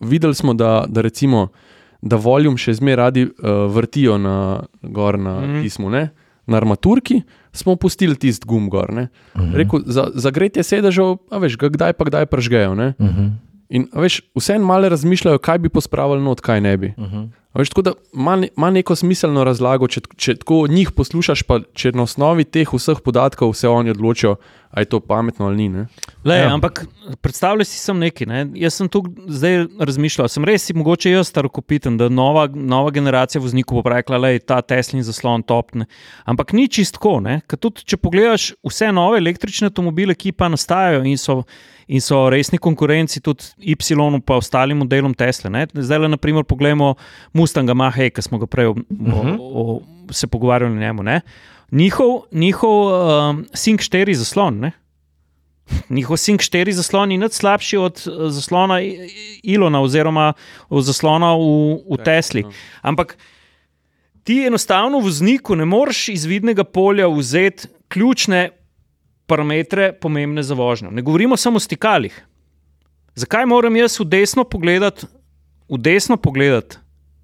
videli 0.00 0.34
smo, 0.34 0.54
da, 0.54 0.84
da 0.88 1.00
recimo, 1.00 1.48
da 2.02 2.16
voljum 2.16 2.56
še 2.56 2.74
zmeraj 2.74 2.96
radi 2.96 3.24
uh, 3.24 3.66
vrtijo 3.72 4.18
na, 4.18 4.62
gor 4.82 5.18
na 5.18 5.40
mm. 5.40 5.62
pismu, 5.62 5.90
ne? 5.90 6.10
na 6.46 6.56
armaturki, 6.56 7.22
smo 7.52 7.76
pustili 7.76 8.14
tisti 8.16 8.46
gum 8.46 8.68
gor. 8.70 8.92
Ne? 8.94 9.08
Mhm. 9.36 9.54
Rekel, 9.58 9.80
za, 9.86 10.08
za 10.14 10.30
gretje 10.30 10.62
sedežev, 10.62 11.16
a 11.30 11.40
veš, 11.42 11.56
ga 11.58 11.72
kdaj 11.74 11.96
pa 11.98 12.06
kdaj 12.06 12.26
pržgejo. 12.30 12.74
Ne? 12.78 12.92
Mhm. 13.00 13.26
In 13.68 13.88
a 13.90 14.04
veš, 14.04 14.20
vseeno 14.38 14.62
malo 14.62 14.88
razmišljajo, 14.88 15.40
kaj 15.42 15.58
bi 15.58 15.68
pospravili 15.74 16.22
not, 16.22 16.40
kaj 16.40 16.60
ne 16.60 16.76
bi. 16.76 16.92
Mhm. 16.94 17.24
A 17.45 17.45
Veš, 17.56 17.68
tako 17.72 17.82
da 17.82 17.92
ima, 18.14 18.36
ne- 18.36 18.48
ima 18.56 18.70
neko 18.70 18.96
smiselno 18.96 19.44
razlago, 19.44 19.88
če, 19.88 20.00
če 20.16 20.34
tako 20.42 20.66
njih 20.68 20.90
poslušaš, 20.92 21.42
pa 21.42 21.60
če 21.74 21.92
na 21.96 22.04
osnovi 22.04 22.44
teh 22.44 22.68
vseh 22.72 23.00
podatkov 23.04 23.54
se 23.56 23.68
oni 23.68 23.90
odločijo, 23.90 24.36
ali 24.70 24.84
je 24.84 24.90
to 24.92 25.00
pametno 25.00 25.46
ali 25.46 25.56
ni. 25.56 25.68
Ne? 25.68 25.86
Lej, 26.24 26.42
Ja. 26.42 26.54
Ampak 26.54 26.84
predstavljaj 27.24 27.64
si 27.64 27.78
sem 27.78 27.98
nekaj. 27.98 28.26
Ne? 28.26 28.40
Jaz 28.60 28.74
sem 28.74 28.88
tu 28.92 29.02
zdaj 29.28 29.66
razmišljal, 29.80 30.28
sem 30.28 30.44
res 30.44 30.68
mogoče 30.74 31.10
jaz 31.10 31.30
starokopiten, 31.32 31.96
da 31.96 32.08
nova, 32.08 32.44
nova 32.52 32.90
generacija 32.90 33.40
voznikov 33.40 33.82
bo 33.82 33.90
rekla, 33.90 34.18
da 34.18 34.34
je 34.34 34.42
ta 34.44 34.60
Teslin 34.60 35.02
zaslon 35.02 35.42
topne. 35.42 35.86
Ampak 36.24 36.52
ni 36.52 36.68
čistko. 36.68 37.22
Tudi 37.56 37.86
če 37.86 37.96
pogledaš 37.96 38.52
vse 38.66 38.92
nove 38.92 39.18
električne 39.18 39.70
avtomobile, 39.70 40.14
ki 40.14 40.32
pa 40.32 40.48
nastajajo 40.52 41.04
in 41.08 41.16
so, 41.16 41.42
in 41.86 42.00
so 42.00 42.26
resni 42.30 42.58
konkurenci 42.58 43.20
tudi 43.20 43.44
Y, 43.58 43.76
pa 44.26 44.36
ostalim 44.36 44.78
modelom 44.78 45.14
Tesla. 45.14 45.50
Ne? 45.50 45.66
Zdaj 45.74 45.98
le, 45.98 46.08
naprimer, 46.08 46.44
pogledamo 46.44 46.94
Mustanga 47.32 47.74
Mahe, 47.74 48.10
ki 48.10 48.22
smo 48.22 48.38
ga 48.38 48.46
prej 48.46 48.72
o, 48.72 48.74
o, 48.74 49.20
o, 49.62 49.80
se 50.10 50.26
pogovarjali 50.26 50.72
o 50.72 50.80
njemu. 50.80 51.02
Ne? 51.02 51.20
Njihov, 51.70 52.26
njihov 52.32 52.76
um, 52.86 53.46
Sync 53.54 53.86
4 53.86 54.14
zaslon. 54.14 54.58
Ne? 54.60 54.72
Njihov 55.90 56.16
Sync 56.16 56.42
4 56.46 56.70
zaslon 56.70 57.12
je 57.12 57.18
nič 57.18 57.32
slabši 57.32 57.76
od 57.76 58.02
eh, 58.06 58.30
zaslona 58.30 58.80
Ilona 59.42 59.80
oziroma 59.82 60.32
od 60.68 60.84
zaslona 60.84 61.34
v, 61.34 61.78
v 61.90 62.02
Tesli. 62.04 62.44
Ampak 62.82 63.16
ti 64.26 64.42
enostavno 64.46 64.98
vozniku 64.98 65.56
ne 65.56 65.64
moreš 65.64 66.08
iz 66.08 66.24
vidnega 66.24 66.64
polja 66.64 67.08
vzeti 67.08 67.68
ključne 67.88 68.50
parametre, 69.26 69.92
pomembne 69.92 70.42
za 70.42 70.54
vožnjo. 70.54 70.90
Ne 70.90 71.02
govorimo 71.02 71.36
samo 71.36 71.56
o 71.56 71.60
stikalih. 71.60 72.16
Zakaj 73.16 73.46
moram 73.46 73.76
jaz 73.76 74.00
v 74.00 74.04
desno 74.04 74.44
pogledati, 74.44 75.06
v 75.68 75.78
desno 75.78 76.16
pogledati, 76.16 76.76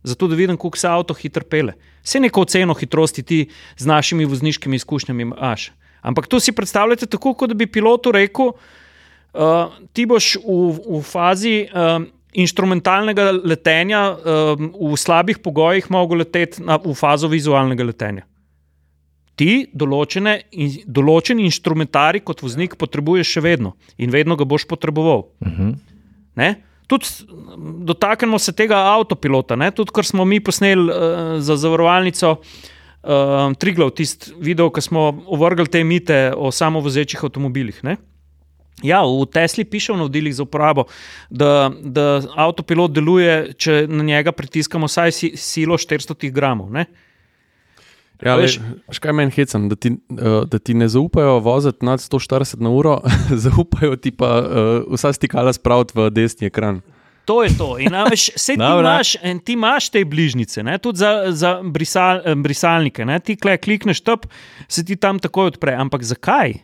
zato 0.02 0.28
da 0.28 0.34
vidim, 0.34 0.56
kako 0.56 0.78
se 0.78 0.88
avto 0.88 1.14
hitro 1.14 1.44
pele? 1.44 1.74
Vse 2.02 2.20
neko 2.20 2.42
oceno 2.42 2.74
hitrosti 2.74 3.22
ti 3.22 3.48
z 3.76 3.86
našimi 3.86 4.24
vozniškimi 4.24 4.76
izkušnjami 4.76 5.22
imaš. 5.22 5.70
Ampak 6.00 6.26
to 6.26 6.40
si 6.40 6.52
predstavljate 6.52 7.06
tako, 7.06 7.34
kot 7.34 7.52
da 7.52 7.54
bi 7.54 7.66
pilotu 7.66 8.12
rekel, 8.12 8.50
uh, 8.50 9.76
ti 9.92 10.06
boš 10.06 10.36
v, 10.42 10.58
v 10.98 11.02
fazi 11.06 11.68
um, 11.68 12.08
instrumentalnega 12.32 13.30
letenja 13.44 14.02
um, 14.10 14.72
v 14.90 14.96
slabih 14.96 15.38
pogojih 15.38 15.90
mogel 15.90 16.24
leteti 16.24 16.64
na, 16.64 16.80
v 16.80 16.94
fazo 16.96 17.28
vizualnega 17.28 17.84
letenja. 17.84 18.26
Ti 19.42 19.54
določene, 19.74 20.36
in, 20.54 20.76
določen 20.86 21.40
instrumentari 21.42 22.20
kot 22.22 22.44
voznik 22.44 22.76
potrebuješ 22.78 23.32
še 23.36 23.40
vedno 23.42 23.72
in 23.98 24.12
vedno 24.14 24.36
ga 24.38 24.46
boš 24.46 24.68
potreboval. 24.70 25.26
Mhm. 25.42 25.72
Ne? 26.38 26.52
Tudi 26.86 27.26
dotaknemo 27.88 28.38
se 28.38 28.54
tega 28.54 28.78
avtopilota, 28.92 29.56
ne? 29.56 29.70
tudi 29.74 29.94
kar 29.94 30.06
smo 30.06 30.26
mi 30.28 30.38
posneli 30.44 30.86
uh, 30.86 31.34
za 31.42 31.56
zavarovalnico 31.56 32.36
uh, 32.38 33.52
Triglav, 33.58 33.90
tisti 33.96 34.32
video, 34.38 34.70
ki 34.70 34.84
smo 34.84 35.08
ovrgli 35.26 35.66
te 35.72 35.82
mite 35.84 36.20
o 36.36 36.52
samovozečih 36.54 37.24
avtomobilih. 37.24 37.82
Ne? 37.82 37.96
Ja, 38.82 39.02
v 39.04 39.26
Tesli 39.28 39.64
piše 39.64 39.92
v 39.92 40.00
navodilih 40.00 40.34
za 40.34 40.46
uporabo, 40.46 40.86
da, 41.30 41.70
da 41.82 42.22
avtopilot 42.34 42.94
deluje, 42.94 43.54
če 43.58 43.86
na 43.88 44.04
njega 44.06 44.32
pritiskamo 44.32 44.88
vsaj 44.90 45.12
si, 45.12 45.32
silo 45.36 45.76
400 45.78 46.32
gramov. 46.32 46.72
Ne? 46.72 46.86
Ja, 48.22 48.36
Veš- 48.38 48.60
veš, 48.88 48.98
kaj 49.02 49.12
meni 49.18 49.34
hecam, 49.34 49.68
da 49.68 49.76
ti, 49.76 49.90
uh, 49.90 50.42
da 50.46 50.58
ti 50.58 50.74
ne 50.74 50.88
zaupajo 50.88 51.40
voziti 51.42 51.86
nad 51.86 52.00
140 52.00 52.60
na 52.62 52.70
uro, 52.70 53.00
zaupajo 53.44 53.96
ti 53.96 54.10
pa 54.14 54.30
uh, 54.40 54.94
vsa 54.94 55.12
stikala 55.12 55.52
spraviti 55.52 55.98
v 55.98 56.10
desni 56.14 56.46
ekran. 56.46 56.80
To 57.24 57.42
je 57.42 57.50
to. 57.58 57.78
In, 57.78 57.94
veš, 58.10 58.30
saj 58.36 58.58
ti, 58.58 58.68
imaš, 58.82 59.16
en, 59.22 59.38
ti 59.38 59.54
imaš 59.54 59.90
te 59.94 60.04
bližnjice, 60.04 60.62
ne? 60.62 60.78
tudi 60.78 60.98
za, 60.98 61.12
za 61.30 61.52
brisal, 61.62 62.22
eh, 62.24 62.34
brisalnike. 62.34 63.06
Ne? 63.06 63.20
Ti 63.20 63.36
kle, 63.38 63.56
klikneš 63.58 64.02
top, 64.02 64.26
se 64.68 64.84
ti 64.84 64.96
tam 64.96 65.18
takoj 65.22 65.54
odpre. 65.54 65.74
Ampak 65.78 66.02
zakaj? 66.02 66.58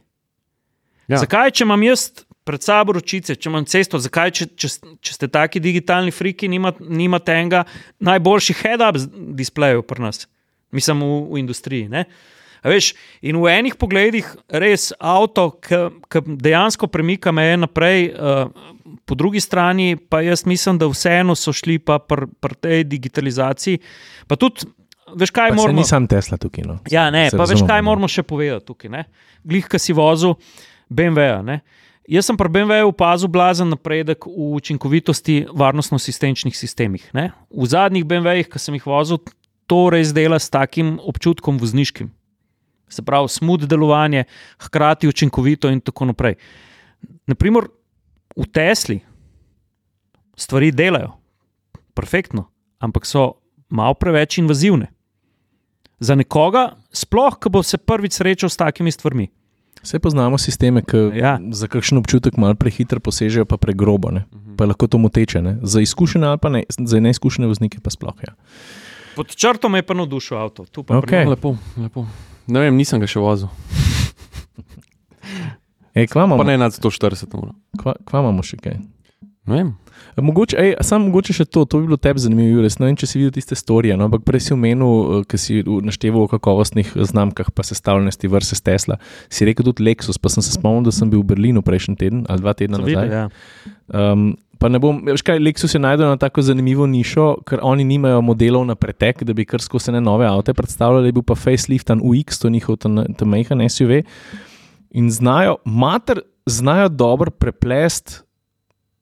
Ja. 1.09 1.22
Zakaj, 1.22 1.55
če 1.56 1.64
imam 1.64 1.82
jaz 1.86 2.10
pred 2.48 2.64
sabo 2.64 2.97
ročice, 2.97 3.36
če 3.36 3.51
imam 3.51 3.66
cesto, 3.68 4.01
zakaj, 4.01 4.32
če, 4.35 4.48
če, 4.56 4.68
če 5.05 5.14
ste 5.14 5.28
taki 5.32 5.60
digitalni 5.60 6.12
friki, 6.14 6.48
nimate, 6.48 6.85
nimate 6.85 7.36
enega 7.36 7.62
najboljših 8.05 8.60
head-up 8.64 8.98
displejev 9.36 9.85
pri 9.89 10.05
nas, 10.06 10.24
mislim 10.73 11.03
v, 11.03 11.20
v 11.32 11.40
industriji. 11.43 11.89
Ne? 11.89 12.05
A 12.62 12.73
Veš, 12.73 12.93
in 13.23 13.39
v 13.39 13.51
enih 13.53 13.77
pogledih 13.78 14.27
res 14.51 14.90
avto, 14.99 15.53
ki 15.62 16.24
dejansko 16.27 16.89
premika 16.90 17.32
meje 17.32 17.57
naprej, 17.62 18.11
uh, 18.11 18.51
po 19.07 19.15
drugi 19.15 19.40
strani 19.40 19.97
pa 19.97 20.20
jaz 20.24 20.45
mislim, 20.47 20.78
da 20.78 20.89
vseeno 20.90 21.36
so 21.39 21.53
šli 21.55 21.78
pa 21.78 21.99
pri 21.99 22.27
pr 22.40 22.57
tej 22.59 22.85
digitalizaciji. 22.85 23.78
Pa 24.27 24.36
tudi, 24.36 24.66
veš, 25.15 25.31
kaj 25.31 25.55
Pa 25.55 25.61
moramo. 25.61 25.81
Nisem 25.81 26.09
Tesla 26.11 26.39
tukaj. 26.40 26.66
No. 26.66 26.78
Ja, 26.90 27.11
ne, 27.15 27.28
Se 27.31 27.36
pa 27.36 27.45
veš, 27.45 27.61
razumemo, 27.61 27.69
kaj 27.70 27.82
ne. 27.82 27.86
moramo 27.90 28.09
še 28.11 28.23
povedati 28.27 28.66
tukaj. 28.66 28.90
Ne? 28.90 29.05
Glih, 29.45 29.69
ki 29.70 29.78
si 29.78 29.95
vozil 29.97 30.35
BMW. 30.90 31.43
Ne? 31.47 31.61
Jaz 32.09 32.24
sem 32.24 32.39
pri 32.40 32.49
BMW 32.49 32.89
opazil 32.89 33.28
blazen 33.28 33.69
napredek 33.69 34.24
v 34.24 34.53
učinkovitosti 34.57 35.43
varnostno-sistemčnih 35.53 36.57
sistemih. 36.57 37.05
Ne? 37.12 37.31
V 37.53 37.69
zadnjih 37.69 38.07
BMW-jih, 38.09 38.49
ki 38.49 38.61
sem 38.62 38.78
jih 38.78 38.86
vozil, 38.89 39.20
to 39.69 39.90
res 39.93 40.15
dela 40.16 40.40
s 40.40 40.49
takim 40.51 40.97
občutkom 41.05 41.61
vozniškim. 41.61 42.09
Se 42.89 43.05
pravi, 43.05 43.28
smud 43.28 43.69
delovanje, 43.69 44.24
hkrati 44.65 45.09
učinkovito 45.09 45.69
in 45.69 45.81
tako 45.85 46.09
naprej. 46.09 46.39
Naprimer, 47.28 47.69
v 48.32 48.47
Tesli 48.49 49.01
stvari 50.39 50.73
delajo 50.73 51.12
perfektno, 51.95 52.49
ampak 52.81 53.05
so 53.07 53.43
malo 53.69 53.95
preveč 53.95 54.39
invazivne. 54.39 54.89
Za 56.01 56.15
nekoga, 56.15 56.78
sploh, 56.95 57.35
ki 57.36 57.51
bo 57.51 57.62
se 57.62 57.77
prvič 57.77 58.23
srečal 58.23 58.49
s 58.49 58.57
takimi 58.57 58.90
stvarmi. 58.95 59.28
Vse 59.82 59.99
poznamo 59.99 60.39
sisteme, 60.39 60.82
ki 60.82 61.11
Ja. 61.19 61.39
za 61.51 61.66
kakšen 61.66 61.99
občutek 61.99 62.39
malo 62.39 62.55
prehitro 62.55 63.01
posežejo, 63.01 63.45
pa 63.45 63.59
pregrobo. 63.59 64.11
Ne? 64.11 64.24
Pa 64.57 64.65
je 64.65 64.69
lahko 64.69 64.86
to 64.86 64.99
moteče. 64.99 65.43
Ne? 65.43 65.59
Za 65.62 65.81
izkušene 65.82 66.27
ali 66.27 66.39
pa 66.39 66.49
ne, 66.49 66.65
za 66.70 67.01
neizkušene 67.01 67.47
voznike 67.47 67.78
pa 67.82 67.90
sploh. 67.90 68.15
Ja. 68.23 68.35
Pod 69.19 69.27
črto 69.28 69.66
me 69.66 69.78
je 69.78 69.82
pa 69.82 69.95
navdušil 69.95 70.39
avto. 70.39 70.62
tu 70.65 70.82
pa 70.82 71.01
pri- 71.01 71.27
Lepo, 71.27 71.57
lepo. 71.77 72.07
Ne 72.47 72.61
vem, 72.61 72.77
nisem 72.77 72.97
ga 72.97 73.07
še 73.07 73.19
vozil. 73.19 73.51
Ej, 75.93 76.07
Pa 76.09 76.45
ne 76.45 76.55
nad 76.55 76.70
140. 76.70 77.27
ur. 77.35 77.51
kva, 77.74 77.99
kva 78.01 78.20
imamo 78.20 78.39
še 78.40 78.57
kaj? 78.57 78.78
Ne 79.45 79.57
vem. 79.57 79.69
Mogoče, 80.16 80.55
ej, 80.57 80.70
sam 80.81 81.03
mogoče 81.05 81.32
še 81.32 81.45
to, 81.47 81.65
to 81.65 81.78
bi 81.78 81.86
bilo 81.86 81.97
tebi 81.97 82.20
zanimivo, 82.20 82.53
Juris. 82.53 82.78
Ne 82.78 82.86
vem, 82.86 82.95
če 82.95 83.07
si 83.07 83.19
videl 83.19 83.32
tiste 83.32 83.55
storije, 83.55 83.97
no, 83.97 84.07
ampak 84.07 84.23
prej 84.23 84.40
si 84.40 84.53
omenil, 84.53 85.23
ki 85.24 85.36
si 85.36 85.55
našteval 85.62 86.27
o 86.27 86.28
kakovostnih 86.28 86.90
znamkah, 86.93 87.51
pa 87.51 87.62
sestavljenosti 87.62 88.28
vrste 88.28 88.59
Tesla. 88.61 88.99
Si 89.27 89.47
rekel 89.47 89.65
tudi 89.65 89.82
Lexus, 89.82 90.19
pa 90.19 90.28
sem 90.28 90.39
se 90.39 90.53
spomnil, 90.53 90.85
da 90.85 90.93
sem 90.93 91.09
bil 91.09 91.23
v 91.23 91.31
Berlinu 91.32 91.62
prejšnji 91.62 91.97
teden 91.97 92.23
ali 92.27 92.39
dva 92.39 92.53
tedna 92.53 92.78
nazaj. 92.78 92.93
videl, 92.93 93.09
ja. 93.09 93.24
Um, 93.89 94.36
pa 94.59 94.68
ne 94.68 94.80
bom, 94.82 95.01
veš 95.06 95.22
kaj, 95.26 95.40
Lexus 95.43 95.74
je 95.74 95.80
najdel 95.80 96.10
na 96.10 96.18
tako 96.20 96.43
zanimivo 96.43 96.86
nišo, 96.86 97.28
ker 97.47 97.62
oni 97.62 97.86
nimajo 97.86 98.20
modelov 98.26 98.66
na 98.66 98.74
pretek, 98.74 99.22
da 99.26 99.35
bi 99.35 99.47
kar 99.47 99.62
skozi 99.62 99.94
ne 99.94 100.01
nove 100.02 100.26
avto 100.26 100.55
predstavljali, 100.55 101.12
bil 101.14 101.22
pa 101.26 101.36
facelift 101.39 101.90
an 101.94 102.02
UX, 102.02 102.40
to 102.43 102.51
njihov 102.51 102.78
majhen 103.24 103.62
SUV. 103.70 104.02
In 104.98 105.10
znajo, 105.10 105.59
mater, 105.64 106.22
znajo 106.47 106.89
dobro 106.89 107.30
preplest 107.30 108.22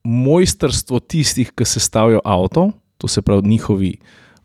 mojstrstvo 0.03 0.99
tistih, 0.99 1.51
ki 1.51 1.65
sestavljajo 1.65 2.21
avto, 2.23 2.71
to 2.97 3.07
se 3.07 3.21
pravi 3.21 3.47
njihovi 3.47 3.97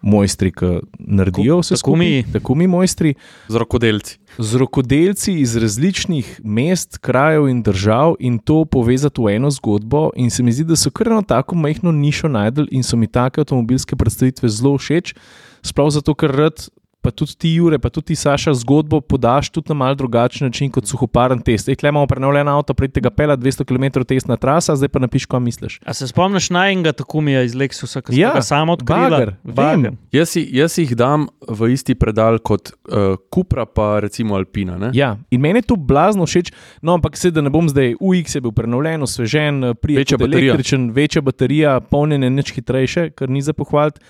mojstri, 0.03 0.53
ki 0.53 0.81
naredijo 0.99 1.61
vse 1.61 1.75
tako 1.75 1.97
skupaj, 1.97 2.25
tako 2.33 2.55
mi 2.55 2.67
mojstri 2.67 3.15
Z 3.49 3.57
rokodelci. 3.63 4.19
z 4.39 4.57
rokodelci 4.57 5.35
iz 5.41 5.57
različnih 5.57 6.41
mest, 6.45 6.99
krajev 6.99 7.49
in 7.49 7.63
držav 7.63 8.15
in 8.19 8.39
to 8.39 8.65
povezati 8.65 9.23
v 9.23 9.37
eno 9.37 9.51
zgodbo. 9.51 10.11
In 10.17 10.31
se 10.31 10.43
mi 10.43 10.53
zdi, 10.53 10.65
da 10.65 10.77
so 10.77 10.91
kar 10.91 11.09
eno 11.09 11.23
tako 11.23 11.55
majhno 11.55 11.93
nišo 11.93 12.29
najdel 12.29 12.67
in 12.71 12.83
so 12.83 12.97
mi 12.97 13.07
take 13.07 13.41
avtomobilske 13.41 13.97
predstavitve 13.97 14.49
zelo 14.49 14.79
všeč. 14.79 15.15
Sploh 15.63 15.91
zato, 15.91 16.15
ker 16.15 16.31
rad, 16.31 16.69
pa 17.03 17.11
tudi 17.11 17.35
ti, 17.39 17.51
Jure, 17.55 17.79
pa 17.79 17.91
tudi 17.91 18.13
ti, 18.13 18.17
Saša, 18.17 18.55
zgodbo 18.55 19.01
podaš 19.01 19.51
tudi 19.51 19.69
na 19.69 19.75
mal 19.75 19.95
drugačen 19.95 20.47
način 20.47 20.71
kot 20.71 20.87
suhoparen 20.87 21.41
test. 21.43 21.69
Ej, 21.69 21.77
imamo 21.83 22.07
prenovljen 22.07 22.49
avto, 22.49 22.75
prej 22.75 22.89
tega 22.95 23.11
pela 23.11 23.37
200 23.37 23.65
km 23.67 24.05
testna 24.07 24.37
trasa, 24.37 24.77
zdaj 24.77 24.89
pa 24.89 25.03
napiš, 25.03 25.27
kaj 25.27 25.41
misliš. 25.41 25.81
A 25.85 25.95
se 25.95 26.07
spomniš 26.09 26.51
najmenjega 26.51 26.93
tako 26.93 27.21
mi 27.21 27.33
je 27.33 27.45
iz 27.45 27.55
Lexusa, 27.55 28.03
ki 28.03 28.15
Ja, 28.21 28.33
ga 28.35 28.43
samo 28.43 28.73
odkrila? 28.73 29.11
bager, 29.11 29.35
vem. 29.45 29.99
Jaz, 30.13 30.29
si, 30.29 30.47
jaz 30.55 30.79
jih 30.79 30.95
dam 30.97 31.27
v 31.49 31.73
isti 31.75 31.95
predal 31.95 32.39
kot 32.39 32.71
uh, 32.71 33.17
Kupra, 33.31 33.67
pa 33.67 33.99
recimo 34.01 34.35
Alpina. 34.39 34.79
Ne? 34.79 34.91
Ja, 34.95 35.17
in 35.31 35.41
meni 35.41 35.59
je 35.59 35.75
to 35.75 35.77
blazno 35.77 36.27
všeč, 36.27 36.53
no, 36.83 36.95
ampak 36.95 37.17
se 37.17 37.31
da 37.31 37.41
ne 37.43 37.51
bom 37.51 37.69
zdaj, 37.69 37.97
UX 38.01 38.35
je 38.39 38.41
bil 38.41 38.53
prenovljen, 38.53 39.03
osvežen, 39.03 39.65
večja 39.83 40.19
baterija. 40.19 40.53
električen, 40.55 40.91
večja 40.95 41.23
baterija, 41.23 41.81
polnjenje 41.81 42.31
nič 42.31 42.53
hitrejše, 42.55 43.11
kar 43.11 43.29
ni 43.31 43.43
za 43.43 43.53
pohvaliti. 43.53 44.01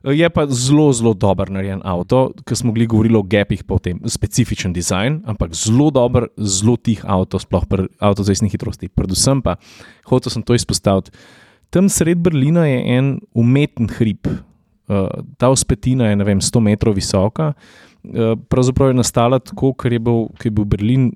Je 0.00 0.28
pa 0.32 0.46
zelo, 0.48 0.88
zelo 0.96 1.12
dober 1.12 1.50
narejen 1.52 1.82
avto, 1.84 2.30
ki 2.48 2.56
smo 2.56 2.72
govorili 2.72 3.18
o 3.18 3.22
gapih, 3.22 3.64
pa 3.68 3.76
o 3.76 3.82
tem 3.82 4.00
specifičen 4.08 4.72
dizajn, 4.72 5.20
ampak 5.28 5.52
zelo 5.52 5.90
dober, 5.92 6.30
zelo 6.40 6.76
tih 6.80 7.04
avto, 7.04 7.38
sploh 7.38 7.66
pri 7.68 7.88
avtocestni 8.00 8.48
hitrosti. 8.48 8.88
Predvsem 8.88 9.42
pa, 9.44 9.58
hotel 10.08 10.32
sem 10.32 10.42
to 10.42 10.56
izpostaviti. 10.56 11.12
Tam 11.70 11.88
sred 11.92 12.18
Berlina 12.18 12.64
je 12.66 12.80
en 12.96 13.20
umeten 13.36 13.92
hrib. 13.98 14.26
Uh, 14.90 15.06
ta 15.38 15.52
vzpetina 15.52 16.08
je 16.10 16.24
vem, 16.24 16.40
100 16.40 16.64
metrov 16.64 16.96
visoka. 16.96 17.52
Uh, 18.00 18.34
pravzaprav 18.48 18.90
je 18.90 18.98
nastala 18.98 19.38
tako, 19.38 19.74
ker 19.76 19.92
je 19.92 20.00
bil, 20.00 20.26
ker 20.40 20.48
je 20.48 20.56
bil 20.56 20.64
Berlin 20.64 21.10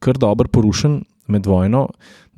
kar 0.00 0.16
dobro 0.16 0.48
porušen 0.48 1.02
med 1.28 1.46
vojno, 1.46 1.86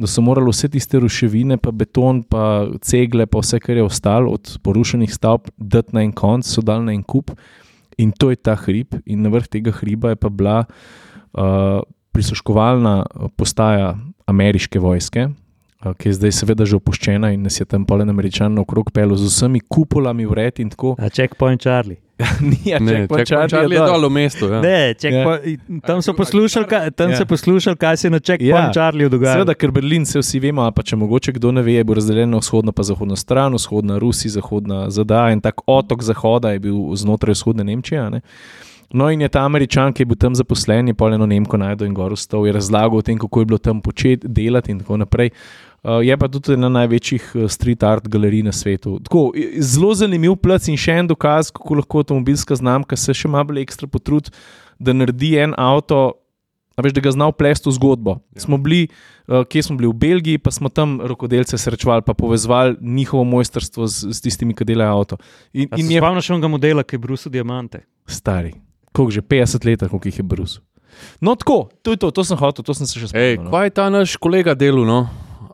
da 0.01 0.09
so 0.09 0.23
morali 0.25 0.51
vse 0.51 0.71
tiste 0.73 1.01
ruševine, 1.01 1.59
pa 1.61 1.71
beton, 1.71 2.23
pa 2.23 2.67
cegle, 2.83 3.27
pa 3.27 3.43
vse, 3.43 3.61
kar 3.61 3.77
je 3.77 3.85
ostalo 3.85 4.33
od 4.37 4.57
porušenih 4.65 5.13
stavb, 5.13 5.51
dati 5.57 5.97
na 5.97 6.05
en 6.07 6.13
konc, 6.17 6.47
so 6.49 6.65
dali 6.65 6.87
na 6.87 6.97
en 6.97 7.03
kup. 7.03 7.35
In 8.01 8.13
to 8.17 8.31
je 8.31 8.39
ta 8.41 8.57
hrib, 8.57 8.97
in 9.05 9.23
na 9.23 9.33
vrh 9.33 9.49
tega 9.51 9.75
hriba 9.77 10.15
je 10.15 10.17
pa 10.17 10.31
bila 10.33 10.57
uh, 10.65 11.83
prisluškovalna 12.17 12.95
postaja 13.37 13.93
ameriške 14.27 14.81
vojske, 14.81 15.27
uh, 15.29 15.93
ki 15.93 16.09
je 16.09 16.17
zdaj 16.17 16.33
seveda 16.39 16.65
že 16.65 16.79
opuščena 16.81 17.35
in 17.35 17.45
nas 17.45 17.61
je 17.61 17.69
tam 17.69 17.85
polen 17.85 18.09
američan 18.09 18.57
okrog 18.59 18.89
pelo 18.97 19.19
z 19.21 19.29
vsemi 19.29 19.61
kupolami 19.61 20.27
vred 20.27 20.65
in 20.65 20.73
tako. 20.73 20.95
A 20.99 21.13
checkpoint 21.13 21.61
Charlie. 21.61 22.01
Ni, 22.41 22.57
Ne, 22.81 23.07
Charlie 23.49 23.77
je 23.77 23.87
dol. 23.87 24.09
v 24.09 24.11
mestu. 24.11 24.47
Ja. 24.47 24.61
Ne, 24.61 24.95
checkpoint, 24.95 25.61
tam 25.87 26.03
so 26.03 26.13
poslušali, 26.13 26.67
kaj, 26.67 26.91
tam 26.91 27.09
Ja. 27.09 27.15
ja. 27.15 27.19
so 27.19 27.25
poslušali, 27.25 27.77
kaj 27.77 27.97
se 27.97 28.07
je 28.07 28.11
na 28.11 28.19
checkpoint 28.19 28.51
Ja. 28.51 28.67
ja. 28.67 28.73
Charlie 28.73 29.09
dogaja. 29.09 29.33
Seveda, 29.33 29.55
ker 29.55 29.71
Berlin, 29.71 30.07
se 30.07 30.19
vsi 30.19 30.41
vemo, 30.41 30.71
pa 30.71 30.83
če 30.83 30.97
mogoče 30.97 31.33
kdo 31.33 31.53
ne 31.53 31.63
ve, 31.63 31.73
je 31.73 31.85
bil 31.85 31.95
razdeljen 31.95 32.31
na 32.31 32.39
vzhodno 32.39 32.73
in 32.77 32.85
zahodno 32.85 33.17
stran, 33.17 33.55
vzhodna 33.55 33.99
Rusija, 33.99 34.31
zahodna 34.31 34.91
ZDA 34.91 35.31
in 35.33 35.41
tak 35.41 35.55
otok 35.67 36.03
zahoda 36.03 36.51
je 36.51 36.59
bil 36.59 36.97
znotraj 36.97 37.33
vzhodne 37.33 37.65
Nemčije. 37.65 38.01
a 38.01 38.11
ne. 38.11 38.21
No, 38.93 39.11
in 39.11 39.21
je 39.21 39.29
ta 39.29 39.45
američan, 39.45 39.93
ki 39.93 40.03
je 40.03 40.07
bil 40.07 40.17
tam 40.17 40.35
zaposlen, 40.35 40.89
je 40.89 40.95
polno 40.95 41.27
Nemko 41.27 41.57
najdel 41.57 41.87
in 41.87 41.95
gor 41.95 42.13
vstal, 42.13 42.47
je 42.47 42.53
razlagal 42.53 42.99
o 42.99 43.03
tem, 43.03 43.19
kako 43.19 43.41
je 43.41 43.47
bilo 43.47 43.59
tam 43.59 43.81
početi, 43.81 44.27
delati 44.29 44.73
in 44.73 44.79
tako 44.79 44.97
naprej. 44.97 45.31
Uh, 45.81 46.03
je 46.05 46.17
pa 46.21 46.29
tudi 46.29 46.53
ena 46.59 46.69
največjih 46.69 47.31
uh, 47.35 47.45
street 47.49 47.83
art 47.83 48.09
galerij 48.09 48.43
na 48.45 48.53
svetu. 48.53 48.99
Tako, 49.01 49.31
zelo 49.65 49.95
zanimiv 49.97 50.35
plac 50.37 50.67
in 50.69 50.77
še 50.77 50.99
en 51.01 51.09
dokaz, 51.09 51.49
kako 51.57 51.79
lahko 51.81 52.03
avtomobilska 52.03 52.59
znamka 52.61 52.99
se 53.01 53.15
še 53.17 53.31
malo 53.33 53.57
ekstra 53.57 53.89
potrudi, 53.89 54.29
da 54.77 54.93
naredi 54.93 55.39
en 55.41 55.55
avto, 55.57 56.21
a 56.77 56.85
veš, 56.85 56.93
da 56.97 57.05
ga 57.05 57.13
zna 57.17 57.31
vplesti 57.33 57.69
v 57.69 57.73
zgodbo. 57.79 58.19
Ja. 58.37 58.45
Smo 58.45 58.59
bili, 58.61 58.91
uh, 59.25 59.41
kje 59.49 59.63
smo 59.71 59.79
bili 59.81 59.89
v 59.89 59.97
Belgiji, 60.05 60.43
pa 60.45 60.53
smo 60.53 60.69
tam 60.69 60.99
rokodelce 61.01 61.57
srečevali, 61.57 62.05
pa 62.05 62.13
povezovali 62.13 62.77
njihovo 62.81 63.25
mojstrstvo 63.25 63.89
z, 63.89 64.13
z 64.13 64.21
tistimi, 64.21 64.53
ki 64.57 64.69
delajo 64.69 65.01
avto. 65.01 65.21
In, 65.53 65.73
A 65.73 65.81
in 65.81 65.89
se 65.89 65.97
je 65.97 66.05
spomniš 66.05 66.31
onega 66.37 66.53
modela, 66.53 66.85
ki 66.85 67.01
je 67.01 67.05
brusil 67.09 67.33
diamante? 67.33 67.87
stari, 68.05 68.53
koliko 68.93 69.17
že 69.17 69.23
50 69.23 69.65
let, 69.65 69.81
koliko 69.89 70.09
jih 70.09 70.19
je 70.19 70.23
Brus. 70.23 70.61
No, 71.21 71.37
tako, 71.39 71.71
to 71.83 71.95
je 71.95 71.97
to, 71.97 72.11
to 72.11 72.25
sem 72.25 72.37
hotel, 72.37 72.65
to 72.65 72.75
sem 72.75 72.85
se 72.85 72.99
še 72.99 73.09
Ej, 73.15 73.37
spomnil. 73.41 73.45
no. 73.47 73.51
kaj 73.55 73.65
je 73.65 73.71
ta 73.71 73.89
naš 73.89 74.17
kolega 74.21 74.53
delo? 74.59 74.85
No? 74.85 75.07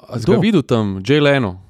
A 0.09 0.17
si 0.17 0.25
ga 0.25 0.33
Kdo? 0.33 0.41
videl 0.41 0.63
tam, 0.63 1.01
J. 1.01 1.21
Leno? 1.21 1.61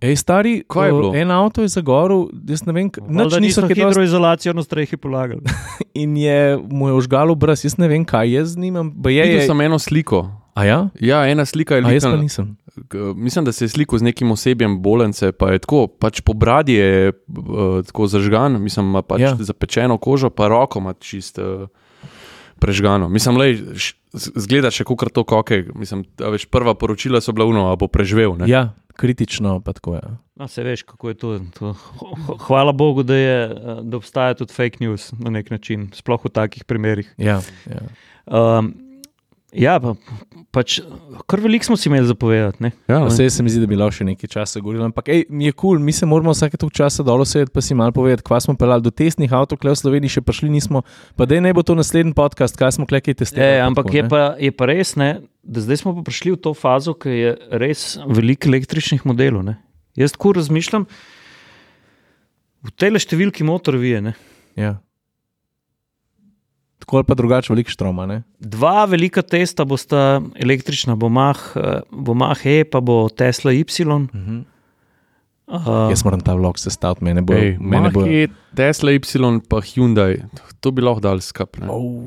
Ej, 0.00 0.16
stari, 0.16 0.64
Kaj 0.64 0.88
je 0.88 0.92
bilo? 0.94 1.10
en 1.12 1.30
avto 1.30 1.60
je 1.60 1.68
zagoril, 1.68 2.28
jaz 2.42 2.62
ne 2.62 2.72
vem, 2.72 2.88
k- 2.88 3.02
nič 3.02 3.18
Valjda 3.18 3.36
niso 3.36 3.40
niso 3.40 3.60
kaj 3.60 3.68
dosti 3.68 3.80
hidroizolacijo 3.82 4.52
na 4.52 4.62
strehi 4.62 4.96
polagali. 4.96 5.42
in 5.94 6.16
je 6.16 6.38
mu 6.62 6.88
je 6.88 6.94
ožgalo 6.94 7.34
brez, 7.34 7.60
jaz 7.62 7.76
ne 7.76 7.84
vem, 7.86 8.00
kaj 8.02 8.32
jaz 8.32 8.48
z 8.48 8.56
njim, 8.58 8.74
je. 8.74 9.22
Videl 9.22 9.36
je 9.36 9.46
sem 9.46 9.60
eno 9.60 9.76
sliko. 9.78 10.30
a 10.52 10.64
ja? 10.64 10.88
Ja, 10.96 11.26
ena 11.26 11.44
slika 11.44 11.76
je 11.76 11.82
A 11.82 11.92
jaz 11.92 12.02
pa 12.02 12.16
nisem. 12.16 12.56
Mislim, 13.14 13.44
da 13.44 13.52
se 13.52 13.64
je 13.64 13.68
slikal 13.68 13.98
z 13.98 14.02
nekim 14.04 14.30
osebjem 14.30 14.78
bolence, 14.78 15.32
pa 15.32 15.50
je 15.50 15.58
tako, 15.58 15.86
pač 15.86 16.20
po 16.20 16.32
bradi 16.32 16.74
je 16.74 17.08
uh, 17.08 17.84
tako 17.84 18.06
zažgan, 18.06 18.56
mislim, 18.56 19.02
pač 19.02 19.20
Ja. 19.20 19.28
ja. 19.28 19.36
zapečeno 19.36 19.98
kožo, 19.98 20.30
pa 20.30 20.48
roko 20.48 20.78
ima 20.78 20.92
čist 20.94 21.38
uh, 21.38 21.68
prežgano. 22.60 23.08
Mislim, 23.08 23.40
z- 24.12 24.32
zgleda 24.36 24.70
še 24.70 24.84
kot 24.84 25.08
to 25.12 25.24
koke. 25.24 25.64
Mislim, 25.74 26.04
a 26.20 26.30
veš, 26.30 26.44
prva 26.46 26.74
poročila 26.74 27.20
so 27.20 27.32
bila 27.32 27.48
uno, 27.48 27.70
a 27.72 27.76
bo 27.76 27.88
preživel. 27.88 28.36
Ne? 28.36 28.44
Ja, 28.46 28.74
kritično 28.94 29.60
pa 29.60 29.72
tako 29.72 29.96
je. 29.96 30.02
Ja. 30.04 30.12
No, 30.36 30.48
se 30.48 30.62
veš, 30.62 30.82
kako 30.84 31.08
je 31.08 31.14
to. 31.14 31.28
to. 31.52 31.72
Hvala 32.46 32.72
Bogu, 32.72 33.02
da, 33.02 33.16
je, 33.16 33.38
eh, 33.44 33.80
da 33.82 33.96
obstaja 33.96 34.34
tudi 34.34 34.52
fake 34.52 34.80
news 34.80 35.12
na 35.18 35.30
nek 35.30 35.50
način, 35.50 35.90
sploh 35.92 36.20
v 36.20 36.28
takih 36.30 36.64
primerih. 36.64 37.08
Ja, 37.18 37.40
ja. 37.66 37.82
Um, 38.26 38.89
Ja, 39.56 39.74
pa, 39.82 39.96
pač, 40.54 40.76
kar 41.30 41.40
veliko 41.42 41.66
smo 41.66 41.76
si 41.78 41.88
imeli 41.90 42.06
zapovedati. 42.06 42.70
Ja, 42.90 43.00
Vse 43.08 43.26
se 43.30 43.42
mi 43.42 43.50
zdi, 43.50 43.64
da 43.64 43.70
bi 43.70 43.78
lahko 43.78 43.96
še 43.98 44.06
nekaj 44.06 44.30
časa 44.30 44.62
govorili. 44.62 44.84
Ampak 44.86 45.10
ej, 45.10 45.24
mi 45.26 45.48
je 45.48 45.54
kul, 45.54 45.74
cool, 45.74 45.82
mi 45.82 45.94
se 45.94 46.06
moramo 46.06 46.34
vsake 46.34 46.60
toliko 46.60 46.76
časa 46.78 47.02
dolo 47.06 47.26
sedeti, 47.26 47.50
pa 47.54 47.64
si 47.64 47.74
malo 47.74 47.94
povedati, 47.96 48.22
kva 48.26 48.38
smo 48.42 48.54
pelali 48.58 48.84
do 48.84 48.92
testnih 48.94 49.30
kle 49.30 49.74
v 49.74 49.78
Sloveniji 49.80 50.18
še 50.18 50.22
prišli 50.26 50.50
nismo. 50.52 50.84
Pa 51.18 51.26
da 51.26 51.40
ne 51.42 51.50
bo 51.56 51.64
to 51.66 51.74
naslednji 51.74 52.14
podcast, 52.14 52.54
kaj 52.58 52.78
smo 52.78 52.86
klekaj 52.86 53.18
testirali. 53.24 53.58
E, 53.58 53.62
pa 53.62 53.66
ampak 53.66 53.90
tako, 53.90 53.96
je 53.96 54.02
ne. 54.02 54.10
pa, 54.12 54.20
je 54.38 54.52
pa 54.54 54.70
res, 54.70 54.94
ne, 55.00 55.10
da 55.42 55.64
zdaj 55.64 55.82
smo 55.82 55.94
pa 55.98 56.06
prišli 56.06 56.36
v 56.36 56.42
to 56.46 56.54
fazo, 56.54 56.94
ki 56.94 57.10
je 57.10 57.32
res 57.50 57.96
veliko 58.06 58.52
električnih 58.52 59.02
modelov. 59.08 59.42
Ne. 59.50 59.58
Jaz 59.98 60.14
tako 60.14 60.36
razmišljam, 60.38 60.86
v 62.60 62.76
tej 62.78 63.02
številki 63.02 63.42
motorvije. 63.48 64.04
Ne. 64.10 64.14
Ja. 64.54 64.78
Tako 66.80 66.96
ali 66.96 67.04
pa 67.04 67.14
drugače, 67.14 67.52
veliko 67.52 67.70
štroma. 67.70 68.06
Ne? 68.08 68.22
Dva 68.40 68.84
velika 68.88 69.22
testa 69.22 69.64
bosta 69.64 70.20
električna, 70.34 70.96
bo 70.96 71.08
Mah, 71.12 71.38
eh, 71.56 71.80
bo 71.92 72.14
Mah 72.16 72.40
E, 72.46 72.64
pa 72.64 72.80
bo 72.80 73.08
Tesla 73.08 73.52
Y. 73.52 73.64
Mhm. 74.14 74.40
Uh, 75.50 75.90
Jaz 75.90 76.04
moram 76.06 76.20
ta 76.22 76.34
vlog 76.38 76.58
sestaviti, 76.62 77.02
mene 77.04 77.24
bo. 77.26 77.34
Ej, 77.34 77.56
mene 77.58 77.90
bo 77.90 78.04
Mach-E, 78.04 78.28
Tesla 78.54 78.92
Y, 78.94 79.00
pa 79.50 79.58
Hyundai, 79.60 80.20
to 80.62 80.70
bi 80.70 80.82
lahko 80.82 81.02
dal 81.02 81.18
skup. 81.20 81.58
ne. 81.58 81.66
oh. 81.66 82.06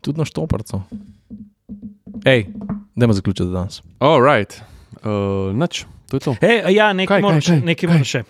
Tudi 0.00 0.20
na 0.20 0.24
štoparcu. 0.28 0.82
Hej, 2.24 2.46
dajmo 2.96 3.12
zaključiti 3.16 3.46
za 3.48 3.52
danes. 3.52 3.80
All 3.98 4.20
right, 4.20 4.52
uh, 5.00 5.56
nič, 5.56 5.86
to 6.10 6.16
je 6.16 6.20
to. 6.20 6.36
Hey, 6.40 6.60
ja, 6.70 6.92
nekaj 6.92 7.22
kaj, 7.24 7.60
Nekaj 7.64 7.74
kaj? 7.74 7.88
moram 7.88 8.04
še. 8.04 8.22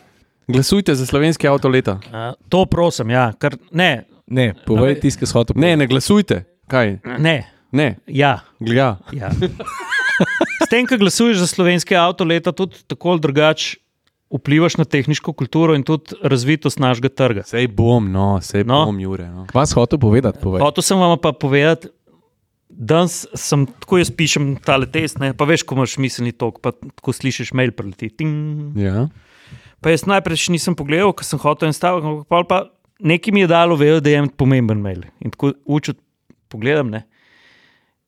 Glasujte 0.47 0.95
za 0.95 1.07
slovenski 1.07 1.49
avto 1.49 1.69
leta. 1.69 1.99
Uh, 2.07 2.31
to 2.49 2.63
prosim, 2.67 3.11
ja, 3.11 3.33
kar 3.39 3.57
ne, 3.73 4.05
Ne, 4.27 4.55
povej 4.67 4.95
No, 4.95 5.01
tisti, 5.01 5.21
ki 5.21 5.27
so 5.27 5.39
hotel. 5.39 5.55
Ne, 5.57 5.77
ne 5.77 5.87
glasujte. 5.87 6.45
Kaj? 6.67 6.99
ne, 7.19 7.37
Ne, 7.73 7.99
ja. 8.07 8.41
gleda. 8.59 8.99
ja. 9.13 9.31
S 10.65 10.71
tem, 10.71 10.87
ko 10.87 10.97
glasuješ 10.97 11.37
za 11.37 11.47
slovenski 11.47 11.93
avto 11.93 12.25
leta, 12.25 12.51
tudi 12.51 12.79
tako 12.87 13.11
ali 13.11 13.21
drugače 13.21 13.77
vplivaš 14.29 14.77
na 14.77 14.85
tehniško 14.85 15.33
kulturo 15.33 15.75
in 15.75 15.83
tudi 15.83 16.17
razvitost 16.23 16.79
našega 16.79 17.09
trga. 17.09 17.43
Sej 17.45 17.69
bom, 17.69 18.09
no, 18.11 18.41
sej 18.41 18.65
No. 18.65 18.85
bom, 18.85 18.97
Jure. 18.97 19.29
No. 19.29 19.45
Kva 19.47 19.67
si 19.67 19.75
hotel 19.75 19.99
povedati? 19.99 20.41
Povej. 20.41 20.61
Hotel 20.61 20.83
sem 20.83 20.99
vam 20.99 21.19
pa 21.19 21.31
povedati, 21.31 21.89
danes 22.69 23.27
sem 23.35 23.67
tako 23.67 24.01
jaz 24.01 24.11
pišem 24.11 24.57
tale 24.59 24.87
test, 24.87 25.19
ne, 25.19 25.31
pa 25.33 25.45
veš, 25.45 25.63
ko 25.63 25.77
imaš 25.77 25.99
miselni 25.99 26.33
tok, 26.33 26.59
pa 26.61 26.73
ko 26.97 27.13
slišiš 27.13 27.53
mail 27.53 27.71
preleti. 27.71 28.09
Ting. 28.11 28.73
Ja. 28.75 29.07
Pa 29.81 29.93
jaz 29.93 30.07
najprej 30.09 30.37
še 30.39 30.53
nisem 30.53 30.75
pogledal, 30.75 31.13
ker 31.15 31.25
sem 31.29 31.39
hotel 31.39 31.69
en 31.71 31.77
stavek, 31.77 32.27
pol 32.27 32.45
pa 32.49 32.65
nekaj 33.01 33.33
mi 33.33 33.41
je 33.45 33.51
dalo 33.51 33.77
vedeti, 33.77 34.05
da 34.05 34.11
je 34.11 34.23
en 34.25 34.29
pomemben 34.29 34.81
mail. 34.81 35.03
In 35.21 35.31
tako 35.35 35.53
učil 35.65 35.95
pogledam 36.49 36.91
ne, 36.91 37.05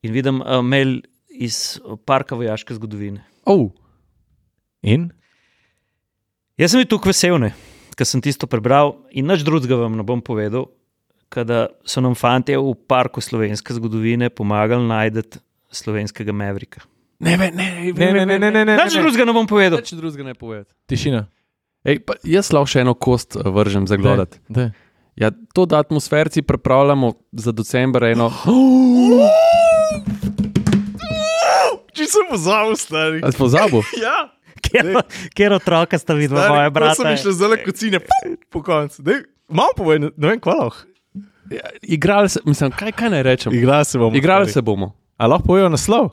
in 0.02 0.12
vidim 0.15 0.40
uh, 0.40 0.60
mail 0.62 1.01
iz 1.28 1.78
uh, 1.85 1.98
parka 2.05 2.35
vojaške 2.39 2.74
zgodovine. 2.74 3.24
Oh, 3.47 3.70
In? 4.82 5.09
Jaz 6.59 6.70
sem 6.70 6.81
bil 6.82 6.86
tukaj 6.90 7.10
vesel, 7.10 7.35
ne, 7.43 7.51
ker 7.98 8.06
sem 8.06 8.23
tisto 8.23 8.47
prebral 8.47 8.93
in 9.10 9.27
nič 9.27 9.43
drugega 9.47 9.74
vam 9.81 9.97
ne 9.98 10.05
bom 10.06 10.20
povedal, 10.23 10.69
kada 11.28 11.69
so 11.85 12.01
nam 12.01 12.15
fanti 12.15 12.55
v 12.56 12.74
parku 12.89 13.20
slovenske 13.20 13.74
zgodovine 13.74 14.31
pomagali 14.31 14.86
najti 14.86 15.40
slovenskega 15.74 16.32
Mavrika. 16.32 16.81
ne, 17.20 17.36
ne, 17.36 17.51
ne, 17.51 17.66
Ne, 17.93 18.12
ne, 18.12 18.24
ne, 18.27 18.39
ne, 18.39 18.51
ne. 18.51 18.65
ne, 18.65 18.77
Nič 18.78 18.94
ne. 18.94 19.02
drugega 19.02 19.24
ne 19.27 19.35
bom 19.35 19.47
povedal. 19.51 19.82
Nič 19.82 19.93
drugega 19.98 20.24
ne 20.31 20.35
povedati. 20.39 20.70
Tišina. 20.86 21.27
Ej, 21.89 21.98
pa 22.05 22.19
jaz 22.27 22.52
lahko 22.52 22.69
še 22.69 22.85
eno 22.85 22.93
kost 22.94 23.36
eh, 23.36 23.43
vržem 23.48 23.86
za 23.89 23.97
gledati. 23.97 24.40
Daj. 24.52 24.70
Ja, 25.19 25.32
to, 25.56 25.65
da 25.66 25.81
atmosferci 25.82 26.43
pripravljamo 26.47 27.12
za 27.32 27.52
decembr, 27.52 28.05
eno. 28.12 28.28
Če 31.98 32.05
sem 32.06 32.28
pozabil, 32.31 32.77
stari. 32.78 33.23
A 33.24 33.32
si 33.32 33.40
pozabil? 33.40 33.82
Ja, 34.05 34.28
Kjer, 34.59 34.86
kjer 35.39 35.52
otroka 35.55 35.98
sta 35.98 36.15
videla, 36.19 36.48
moja 36.51 36.70
brata? 36.70 37.16
zelo 37.16 37.56
kocine, 37.65 38.01
po 38.51 38.62
koncu. 38.62 39.02
Malo 39.48 39.73
povej, 39.77 39.98
ne, 40.02 40.10
vem, 40.16 40.40
kva 40.43 40.55
lahko. 40.59 40.85
Ja, 41.48 41.70
igrali 41.82 42.28
se, 42.28 42.43
mislim, 42.44 42.74
kaj, 42.77 42.93
kaj 42.93 43.10
naj 43.15 43.23
rečem? 43.24 43.55
Igrali 43.55 43.85
se 43.89 43.98
bomo. 43.98 44.16
Igrali 44.16 44.51
se 44.52 44.62
bomo. 44.62 44.93
A 45.16 45.27
lahko 45.31 45.47
pojejo 45.47 45.70
naslov? 45.73 46.10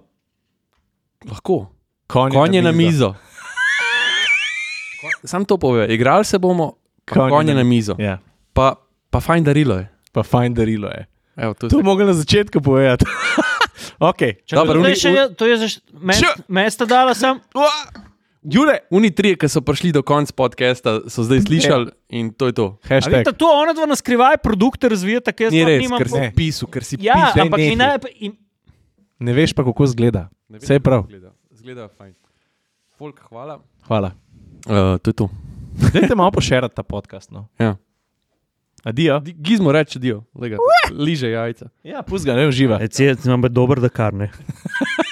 Lahko. 1.28 1.66
Konje, 2.08 2.38
Konje 2.38 2.62
na 2.62 2.72
mizo. 2.72 3.16
Sam 5.26 5.44
to 5.44 5.58
pove. 5.58 5.88
Igrali 5.88 6.24
se 6.24 6.38
bomo, 6.38 6.74
pa 7.06 7.14
Konje 7.16 7.30
konje 7.30 7.54
na 7.54 7.64
mizo. 7.64 7.96
Ja, 8.00 8.18
Pa, 8.54 8.76
pa 9.10 9.20
fajn 9.20 9.44
darilo 9.44 9.76
je. 9.76 9.90
pa 10.12 10.24
fajn 10.24 10.54
darilo 10.54 10.88
je. 10.88 11.06
Evo, 11.38 11.54
to 11.54 11.68
To 11.68 11.78
je 11.78 11.84
mogel 11.84 12.08
na 12.08 12.14
začetku 12.14 12.62
povedati. 12.62 13.06
okay. 14.02 14.40
Čakaj, 14.42 14.68
je 14.68 14.80
uni- 14.80 14.96
še, 14.96 15.12
to 15.36 15.46
je 15.46 15.56
za 15.58 15.68
mest, 15.94 16.22
Če- 16.22 16.44
mesta 16.48 16.86
dala 16.86 17.14
sem. 17.14 17.40
Jure, 18.46 18.78
Oni 18.90 19.10
trije, 19.10 19.36
ki 19.36 19.48
so 19.48 19.60
prišli 19.60 19.90
do 19.90 20.02
konca 20.02 20.30
podcasta, 20.32 21.02
so 21.06 21.24
zdaj 21.24 21.42
slišali 21.42 21.90
in 22.12 22.30
to 22.30 22.46
je 22.46 22.54
to. 22.54 22.78
Vidite, 22.86 23.34
to 23.34 23.50
ona 23.52 23.74
dva 23.74 23.86
na 23.86 23.96
skrivaj 23.96 24.38
produkte 24.38 24.86
razvijata, 24.86 25.34
ker 25.34 25.46
jaz 25.46 25.52
Ni 25.52 25.66
res, 25.66 25.82
nimam 25.82 25.98
ker 25.98 26.08
si 26.08 26.22
pisal, 26.32 26.70
ker 26.70 26.84
si 26.84 26.96
Ja, 27.02 27.14
pisal. 27.16 27.42
ampak 27.42 27.60
in 27.60 27.74
naj, 27.76 27.98
in, 28.20 28.32
Ne 29.18 29.34
veš 29.34 29.50
pa, 29.52 29.64
kako 29.64 29.88
zgleda. 29.88 30.28
Vse 30.52 30.74
je 30.74 30.80
prav. 30.80 31.08
Zgleda, 31.08 31.32
zgleda 31.52 31.88
fajn. 31.90 32.14
Folk, 32.96 33.18
hvala. 33.26 33.58
Hvala. 33.82 34.12
Uh, 34.66 34.98
to 34.98 35.10
je 35.10 35.14
to. 35.14 35.30
Dajte 35.94 36.16
malo 36.16 36.32
pošerati 36.32 36.76
ta 36.76 36.84
podcast. 36.84 37.32
No. 37.32 37.48
Ja. 37.60 37.76
Adijo. 38.84 39.20
Di- 39.20 39.34
Gizmo 39.34 39.72
reče, 39.72 40.00
dio, 40.00 40.24
liže 40.92 41.30
jajca. 41.30 41.70
Ja, 41.84 42.02
pust 42.02 42.26
ga, 42.26 42.34
ne 42.34 42.48
uživa. 42.48 42.78
Recimo, 42.78 43.16
imam 43.26 43.42
dober, 43.50 43.80
da 43.80 43.90
kar 43.90 44.14
ne. 44.14 44.32